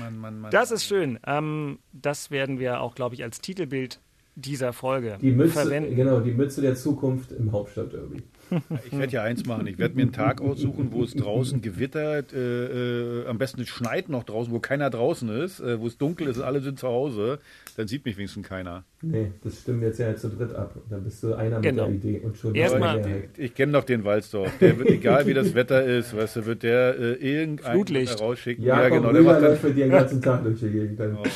Mann, 0.00 0.18
Mann, 0.18 0.40
Mann. 0.40 0.50
Das 0.50 0.70
ist 0.70 0.84
schön. 0.84 1.18
Ähm, 1.26 1.78
das 1.92 2.30
werden 2.30 2.58
wir 2.58 2.80
auch, 2.80 2.94
glaube 2.94 3.14
ich, 3.14 3.22
als 3.22 3.40
Titelbild 3.40 4.00
dieser 4.36 4.72
Folge 4.72 5.18
Die 5.20 5.32
Mütze, 5.32 5.52
verwenden. 5.52 5.94
genau, 5.96 6.20
die 6.20 6.32
Mütze 6.32 6.60
der 6.62 6.74
Zukunft 6.74 7.32
im 7.32 7.52
Hauptstadtderby. 7.52 8.22
Ich 8.84 8.98
werde 8.98 9.12
ja 9.12 9.22
eins 9.22 9.46
machen. 9.46 9.68
Ich 9.68 9.78
werde 9.78 9.94
mir 9.94 10.02
einen 10.02 10.12
Tag 10.12 10.40
aussuchen, 10.40 10.88
wo 10.90 11.04
es 11.04 11.14
draußen 11.14 11.62
gewittert, 11.62 12.32
äh, 12.32 13.20
äh, 13.20 13.26
am 13.28 13.38
besten 13.38 13.60
es 13.60 13.68
schneit 13.68 14.08
noch 14.08 14.24
draußen, 14.24 14.52
wo 14.52 14.58
keiner 14.58 14.90
draußen 14.90 15.28
ist, 15.28 15.60
äh, 15.60 15.78
wo 15.78 15.86
es 15.86 15.98
dunkel 15.98 16.26
ist 16.26 16.38
und 16.38 16.42
alle 16.42 16.60
sind 16.60 16.76
zu 16.80 16.88
Hause. 16.88 17.38
Dann 17.76 17.86
sieht 17.86 18.04
mich 18.04 18.16
wenigstens 18.16 18.48
keiner. 18.48 18.82
Nee, 19.02 19.30
das 19.44 19.60
stimmt 19.60 19.82
jetzt 19.82 19.98
ja 20.00 20.16
zu 20.16 20.30
dritt 20.30 20.52
ab. 20.52 20.74
Dann 20.90 21.04
bist 21.04 21.22
du 21.22 21.34
einer 21.34 21.60
Genau. 21.60 21.88
mit 21.88 22.02
der 22.02 22.10
Idee 22.10 22.20
und 22.24 22.36
schon 22.36 22.54
Erstmal- 22.56 22.96
Mehrheit. 23.00 23.30
Ich 23.38 23.54
kenne 23.54 23.70
doch 23.70 23.84
den 23.84 24.02
Walzdorf. 24.02 24.50
Der 24.58 24.76
wird, 24.78 24.90
egal 24.90 25.26
wie 25.28 25.34
das 25.34 25.54
Wetter 25.54 25.84
ist, 25.84 26.16
weißt 26.16 26.36
du, 26.36 26.46
wird 26.46 26.64
der 26.64 26.98
äh, 26.98 27.12
irgendeinen 27.14 28.08
rausschicken. 28.08 28.64
Jakob 28.64 28.82
ja, 28.82 28.88
genau. 28.98 29.12
Der 29.12 29.22
macht 29.22 29.42
dann, 29.42 29.74
dir 29.76 29.84
den 29.84 29.90
ganzen 29.92 30.20
Tag 30.20 30.42
durch 30.42 30.58
die 30.58 30.70
Gegend. 30.70 30.98
Oh 31.00 31.04
mein 31.04 31.14
Gott. 31.18 31.30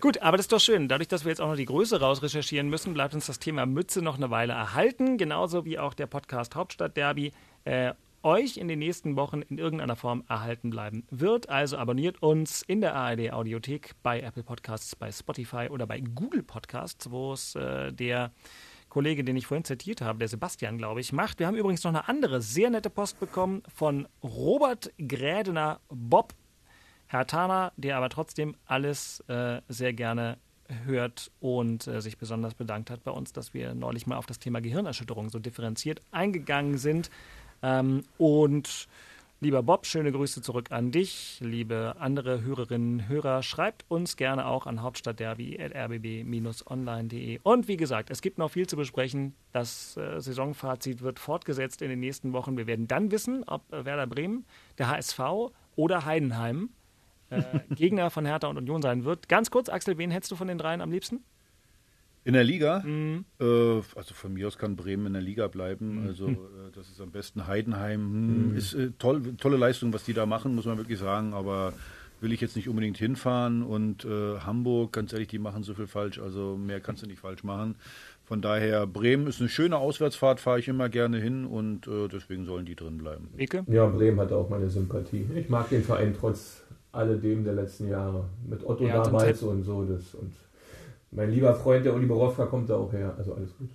Gut, 0.00 0.22
aber 0.22 0.38
das 0.38 0.44
ist 0.44 0.52
doch 0.52 0.60
schön. 0.60 0.88
Dadurch, 0.88 1.08
dass 1.08 1.24
wir 1.24 1.28
jetzt 1.28 1.42
auch 1.42 1.48
noch 1.48 1.56
die 1.56 1.66
Größe 1.66 2.00
rausrecherchieren 2.00 2.70
müssen, 2.70 2.94
bleibt 2.94 3.12
uns 3.12 3.26
das 3.26 3.38
Thema 3.38 3.66
Mütze 3.66 4.00
noch 4.00 4.16
eine 4.16 4.30
Weile 4.30 4.54
erhalten. 4.54 5.18
Genauso 5.18 5.66
wie 5.66 5.78
auch 5.78 5.92
der 5.92 6.06
Podcast 6.06 6.54
Hauptstadtderby 6.54 7.32
äh, 7.64 7.92
euch 8.22 8.56
in 8.56 8.68
den 8.68 8.78
nächsten 8.78 9.16
Wochen 9.16 9.42
in 9.42 9.58
irgendeiner 9.58 9.96
Form 9.96 10.24
erhalten 10.26 10.70
bleiben 10.70 11.06
wird. 11.10 11.50
Also 11.50 11.76
abonniert 11.76 12.22
uns 12.22 12.62
in 12.62 12.80
der 12.80 12.94
ARD 12.94 13.30
Audiothek, 13.32 13.92
bei 14.02 14.20
Apple 14.20 14.42
Podcasts, 14.42 14.96
bei 14.96 15.12
Spotify 15.12 15.68
oder 15.70 15.86
bei 15.86 16.00
Google 16.00 16.42
Podcasts, 16.42 17.10
wo 17.10 17.34
es 17.34 17.54
äh, 17.54 17.92
der 17.92 18.32
Kollege, 18.88 19.22
den 19.22 19.36
ich 19.36 19.46
vorhin 19.46 19.64
zitiert 19.64 20.00
habe, 20.00 20.18
der 20.18 20.28
Sebastian, 20.28 20.78
glaube 20.78 21.00
ich, 21.00 21.12
macht. 21.12 21.38
Wir 21.38 21.46
haben 21.46 21.56
übrigens 21.56 21.84
noch 21.84 21.90
eine 21.90 22.08
andere 22.08 22.40
sehr 22.40 22.70
nette 22.70 22.88
Post 22.88 23.20
bekommen 23.20 23.62
von 23.68 24.08
Robert 24.22 24.92
Grädener 24.98 25.80
Bob. 25.90 26.34
Herr 27.10 27.26
Tana, 27.26 27.72
der 27.76 27.96
aber 27.96 28.08
trotzdem 28.08 28.54
alles 28.66 29.18
äh, 29.26 29.60
sehr 29.68 29.92
gerne 29.92 30.38
hört 30.84 31.32
und 31.40 31.88
äh, 31.88 32.00
sich 32.00 32.18
besonders 32.18 32.54
bedankt 32.54 32.88
hat 32.88 33.02
bei 33.02 33.10
uns, 33.10 33.32
dass 33.32 33.52
wir 33.52 33.74
neulich 33.74 34.06
mal 34.06 34.16
auf 34.16 34.26
das 34.26 34.38
Thema 34.38 34.60
Gehirnerschütterung 34.60 35.28
so 35.28 35.40
differenziert 35.40 36.00
eingegangen 36.12 36.78
sind. 36.78 37.10
Ähm, 37.64 38.04
und 38.16 38.86
lieber 39.40 39.64
Bob, 39.64 39.86
schöne 39.86 40.12
Grüße 40.12 40.40
zurück 40.40 40.70
an 40.70 40.92
dich. 40.92 41.38
Liebe 41.40 41.96
andere 41.98 42.42
Hörerinnen, 42.42 43.08
Hörer, 43.08 43.42
schreibt 43.42 43.86
uns 43.88 44.16
gerne 44.16 44.46
auch 44.46 44.68
an 44.68 44.80
hauptstadtderby.rbb-online.de. 44.80 47.40
Und 47.42 47.66
wie 47.66 47.76
gesagt, 47.76 48.10
es 48.10 48.22
gibt 48.22 48.38
noch 48.38 48.52
viel 48.52 48.68
zu 48.68 48.76
besprechen. 48.76 49.34
Das 49.50 49.96
äh, 49.96 50.20
Saisonfazit 50.20 51.02
wird 51.02 51.18
fortgesetzt 51.18 51.82
in 51.82 51.88
den 51.88 51.98
nächsten 51.98 52.32
Wochen. 52.32 52.56
Wir 52.56 52.68
werden 52.68 52.86
dann 52.86 53.10
wissen, 53.10 53.42
ob 53.48 53.62
äh, 53.72 53.84
Werder 53.84 54.06
Bremen, 54.06 54.44
der 54.78 54.90
HSV 54.90 55.50
oder 55.74 56.04
Heidenheim 56.04 56.70
äh, 57.30 57.42
Gegner 57.74 58.10
von 58.10 58.26
Hertha 58.26 58.48
und 58.48 58.56
Union 58.58 58.82
sein 58.82 59.04
wird. 59.04 59.28
Ganz 59.28 59.50
kurz, 59.50 59.68
Axel, 59.68 59.98
wen 59.98 60.10
hättest 60.10 60.32
du 60.32 60.36
von 60.36 60.48
den 60.48 60.58
dreien 60.58 60.80
am 60.80 60.90
liebsten? 60.90 61.20
In 62.22 62.34
der 62.34 62.44
Liga? 62.44 62.80
Mhm. 62.80 63.24
Äh, 63.40 63.44
also 63.44 64.14
von 64.14 64.34
mir 64.34 64.46
aus 64.46 64.58
kann 64.58 64.76
Bremen 64.76 65.06
in 65.06 65.12
der 65.14 65.22
Liga 65.22 65.48
bleiben. 65.48 66.04
Also 66.06 66.28
äh, 66.28 66.36
das 66.74 66.88
ist 66.90 67.00
am 67.00 67.10
besten 67.10 67.46
Heidenheim. 67.46 68.00
Hm, 68.00 68.56
Ist 68.56 68.74
äh, 68.74 68.90
toll, 68.98 69.36
tolle 69.38 69.56
Leistung, 69.56 69.92
was 69.94 70.04
die 70.04 70.12
da 70.12 70.26
machen, 70.26 70.54
muss 70.54 70.66
man 70.66 70.76
wirklich 70.76 70.98
sagen. 70.98 71.32
Aber 71.32 71.72
will 72.20 72.32
ich 72.32 72.42
jetzt 72.42 72.56
nicht 72.56 72.68
unbedingt 72.68 72.98
hinfahren. 72.98 73.62
Und 73.62 74.04
äh, 74.04 74.38
Hamburg, 74.40 74.92
ganz 74.92 75.12
ehrlich, 75.14 75.28
die 75.28 75.38
machen 75.38 75.62
so 75.62 75.72
viel 75.72 75.86
falsch. 75.86 76.18
Also 76.18 76.58
mehr 76.58 76.80
kannst 76.80 77.02
du 77.02 77.06
nicht 77.06 77.20
falsch 77.20 77.42
machen. 77.42 77.76
Von 78.24 78.42
daher, 78.42 78.86
Bremen 78.86 79.26
ist 79.26 79.40
eine 79.40 79.48
schöne 79.48 79.78
Auswärtsfahrt, 79.78 80.38
fahre 80.38 80.60
ich 80.60 80.68
immer 80.68 80.88
gerne 80.88 81.18
hin 81.18 81.44
und 81.46 81.88
äh, 81.88 82.06
deswegen 82.06 82.44
sollen 82.44 82.64
die 82.64 82.76
drin 82.76 82.98
bleiben. 82.98 83.28
Eke? 83.38 83.64
Ja, 83.66 83.86
Bremen 83.86 84.20
hat 84.20 84.30
auch 84.30 84.48
meine 84.48 84.70
Sympathie. 84.70 85.26
Ich 85.34 85.48
mag 85.48 85.68
den 85.70 85.82
Verein 85.82 86.14
trotz 86.16 86.62
alledem 86.92 87.44
der 87.44 87.54
letzten 87.54 87.88
Jahre. 87.88 88.24
Mit 88.48 88.64
Otto 88.64 88.86
Ja, 88.86 89.02
damals 89.02 89.42
und 89.42 89.62
so. 89.64 89.84
Das, 89.84 90.14
und 90.14 90.32
mein 91.10 91.30
lieber 91.30 91.54
Freund, 91.54 91.84
der 91.84 91.94
Uli 91.94 92.06
Borowka, 92.06 92.46
kommt 92.46 92.70
da 92.70 92.76
auch 92.76 92.92
her. 92.92 93.14
Also 93.18 93.34
alles 93.34 93.56
gut. 93.56 93.68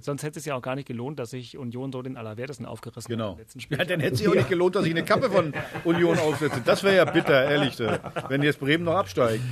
Sonst 0.00 0.22
hätte 0.22 0.38
es 0.38 0.44
ja 0.44 0.54
auch 0.54 0.62
gar 0.62 0.76
nicht 0.76 0.86
gelohnt, 0.86 1.18
dass 1.18 1.30
sich 1.30 1.58
Union 1.58 1.90
so 1.90 2.02
den 2.02 2.16
Allerwertesten 2.16 2.66
aufgerissen 2.66 3.02
hat 3.12 3.18
Genau. 3.18 3.32
im 3.32 3.38
letzten 3.38 3.60
Spiel. 3.60 3.78
Ja, 3.78 3.84
dann 3.84 3.98
hätte 3.98 4.12
es 4.12 4.18
sich 4.20 4.28
auch 4.28 4.34
nicht 4.34 4.48
gelohnt, 4.48 4.76
dass 4.76 4.84
ich 4.84 4.92
eine 4.92 5.04
Kappe 5.04 5.28
von 5.28 5.52
Union 5.84 6.16
aufsetze. 6.18 6.60
Das 6.64 6.84
wäre 6.84 6.96
ja 6.96 7.04
bitter, 7.04 7.50
ehrlich. 7.50 7.80
äh, 7.80 7.98
Wenn 8.28 8.42
jetzt 8.44 8.60
Bremen 8.60 8.84
noch 8.84 8.94
absteigt. 8.94 9.42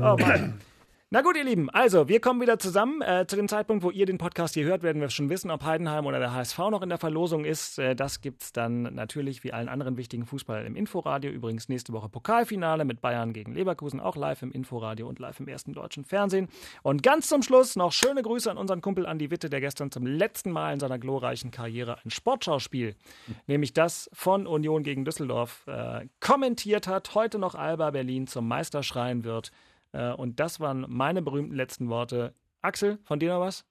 Oh 0.00 0.16
Mann. 0.18 0.54
Na 1.14 1.22
gut, 1.22 1.36
ihr 1.36 1.44
Lieben, 1.44 1.70
also 1.70 2.08
wir 2.08 2.20
kommen 2.20 2.40
wieder 2.40 2.58
zusammen. 2.58 3.00
Äh, 3.00 3.24
zu 3.28 3.36
dem 3.36 3.46
Zeitpunkt, 3.46 3.84
wo 3.84 3.92
ihr 3.92 4.04
den 4.04 4.18
Podcast 4.18 4.54
hier 4.54 4.64
hört, 4.64 4.82
werden 4.82 5.00
wir 5.00 5.10
schon 5.10 5.30
wissen, 5.30 5.48
ob 5.52 5.62
Heidenheim 5.62 6.06
oder 6.06 6.18
der 6.18 6.34
HSV 6.34 6.58
noch 6.72 6.82
in 6.82 6.88
der 6.88 6.98
Verlosung 6.98 7.44
ist. 7.44 7.78
Äh, 7.78 7.94
das 7.94 8.20
gibt's 8.20 8.52
dann 8.52 8.82
natürlich 8.82 9.44
wie 9.44 9.52
allen 9.52 9.68
anderen 9.68 9.96
wichtigen 9.96 10.26
Fußball 10.26 10.66
im 10.66 10.74
Inforadio. 10.74 11.30
Übrigens 11.30 11.68
nächste 11.68 11.92
Woche 11.92 12.08
Pokalfinale 12.08 12.84
mit 12.84 13.00
Bayern 13.00 13.32
gegen 13.32 13.54
Leverkusen, 13.54 14.00
auch 14.00 14.16
live 14.16 14.42
im 14.42 14.50
Inforadio 14.50 15.06
und 15.06 15.20
live 15.20 15.38
im 15.38 15.46
ersten 15.46 15.72
deutschen 15.72 16.04
Fernsehen. 16.04 16.48
Und 16.82 17.04
ganz 17.04 17.28
zum 17.28 17.42
Schluss 17.42 17.76
noch 17.76 17.92
schöne 17.92 18.22
Grüße 18.22 18.50
an 18.50 18.58
unseren 18.58 18.80
Kumpel 18.80 19.06
Andi 19.06 19.30
Witte, 19.30 19.48
der 19.48 19.60
gestern 19.60 19.92
zum 19.92 20.06
letzten 20.06 20.50
Mal 20.50 20.72
in 20.72 20.80
seiner 20.80 20.98
glorreichen 20.98 21.52
Karriere 21.52 21.98
ein 22.04 22.10
Sportschauspiel, 22.10 22.96
nämlich 23.46 23.72
das 23.72 24.10
von 24.12 24.48
Union 24.48 24.82
gegen 24.82 25.04
Düsseldorf, 25.04 25.62
äh, 25.68 26.08
kommentiert 26.18 26.88
hat. 26.88 27.14
Heute 27.14 27.38
noch 27.38 27.54
Alba 27.54 27.92
Berlin 27.92 28.26
zum 28.26 28.48
Meister 28.48 28.82
schreien 28.82 29.22
wird. 29.22 29.52
Äh, 29.94 30.12
und 30.12 30.40
das 30.40 30.60
waren 30.60 30.84
meine 30.88 31.22
berühmten 31.22 31.54
letzten 31.54 31.88
Worte. 31.88 32.34
Axel, 32.60 32.98
von 33.04 33.18
dir 33.18 33.32
noch 33.32 33.40
was? 33.40 33.64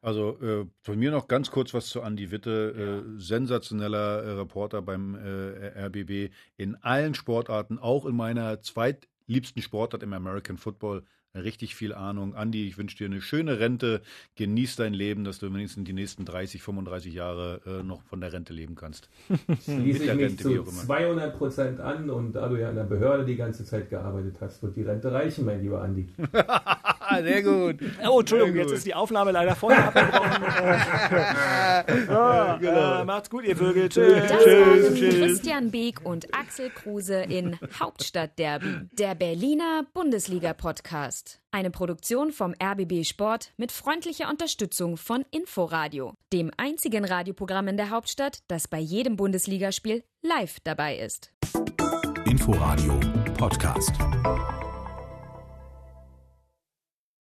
Also 0.00 0.38
äh, 0.40 0.66
von 0.82 0.98
mir 0.98 1.10
noch 1.10 1.26
ganz 1.26 1.50
kurz 1.50 1.74
was 1.74 1.88
zu 1.88 2.02
Andi 2.02 2.30
Witte. 2.30 3.04
Äh, 3.04 3.20
sensationeller 3.20 4.22
äh, 4.22 4.30
Reporter 4.32 4.80
beim 4.80 5.16
äh, 5.16 5.86
RBB 5.86 6.32
in 6.56 6.76
allen 6.76 7.14
Sportarten, 7.14 7.78
auch 7.78 8.06
in 8.06 8.14
meiner 8.14 8.60
zweitliebsten 8.60 9.62
Sportart 9.62 10.02
im 10.02 10.12
American 10.12 10.58
Football. 10.58 11.02
Richtig 11.36 11.74
viel 11.74 11.94
Ahnung. 11.94 12.34
Andi, 12.34 12.66
ich 12.66 12.78
wünsche 12.78 12.96
dir 12.96 13.06
eine 13.06 13.20
schöne 13.20 13.58
Rente. 13.58 14.00
Genieß 14.36 14.76
dein 14.76 14.94
Leben, 14.94 15.24
dass 15.24 15.38
du 15.38 15.52
wenigstens 15.52 15.84
die 15.84 15.92
nächsten 15.92 16.24
30, 16.24 16.62
35 16.62 17.14
Jahre 17.14 17.60
äh, 17.66 17.82
noch 17.82 18.02
von 18.02 18.20
der 18.20 18.32
Rente 18.32 18.52
leben 18.52 18.74
kannst. 18.74 19.08
Schließe 19.64 20.04
ich 20.04 20.14
mich 20.14 20.24
Rente, 20.24 20.42
zu 20.42 20.62
auch 20.62 20.68
immer. 20.68 20.82
200 20.82 21.36
Prozent 21.36 21.80
an 21.80 22.10
und 22.10 22.32
da 22.32 22.48
du 22.48 22.56
ja 22.56 22.70
in 22.70 22.76
der 22.76 22.84
Behörde 22.84 23.24
die 23.24 23.36
ganze 23.36 23.64
Zeit 23.64 23.90
gearbeitet 23.90 24.36
hast, 24.40 24.62
wird 24.62 24.76
die 24.76 24.82
Rente 24.82 25.12
reichen, 25.12 25.44
mein 25.44 25.62
lieber 25.62 25.82
Andi. 25.82 26.08
Ah, 27.08 27.22
sehr 27.22 27.42
gut. 27.42 27.76
Oh, 28.08 28.20
Entschuldigung, 28.20 28.52
Sehr 28.52 28.62
jetzt 28.62 28.70
gut. 28.70 28.78
ist 28.78 28.86
die 28.86 28.94
Aufnahme 28.94 29.30
leider 29.30 29.54
vorher 29.54 29.86
abgebrochen. 29.88 30.42
äh, 31.86 32.10
ah, 32.12 33.00
äh, 33.00 33.04
macht's 33.04 33.30
gut, 33.30 33.44
ihr 33.44 33.56
Vögel. 33.56 33.88
Tschüss. 33.88 34.22
Das 34.28 34.44
waren 34.44 34.94
Christian 34.94 35.70
Beek 35.70 36.04
und 36.04 36.34
Axel 36.34 36.70
Kruse 36.70 37.22
in 37.22 37.58
Hauptstadtderby, 37.78 38.88
der 38.92 39.14
Berliner 39.14 39.84
Bundesliga-Podcast. 39.94 41.40
Eine 41.52 41.70
Produktion 41.70 42.32
vom 42.32 42.54
RBB 42.62 43.04
Sport 43.04 43.52
mit 43.56 43.72
freundlicher 43.72 44.28
Unterstützung 44.28 44.96
von 44.96 45.24
Inforadio, 45.30 46.14
dem 46.32 46.50
einzigen 46.56 47.04
Radioprogramm 47.04 47.68
in 47.68 47.76
der 47.76 47.90
Hauptstadt, 47.90 48.40
das 48.48 48.68
bei 48.68 48.78
jedem 48.78 49.16
Bundesligaspiel 49.16 50.02
live 50.22 50.56
dabei 50.64 50.98
ist. 50.98 51.30
Inforadio 52.24 52.98
Podcast. 53.38 53.92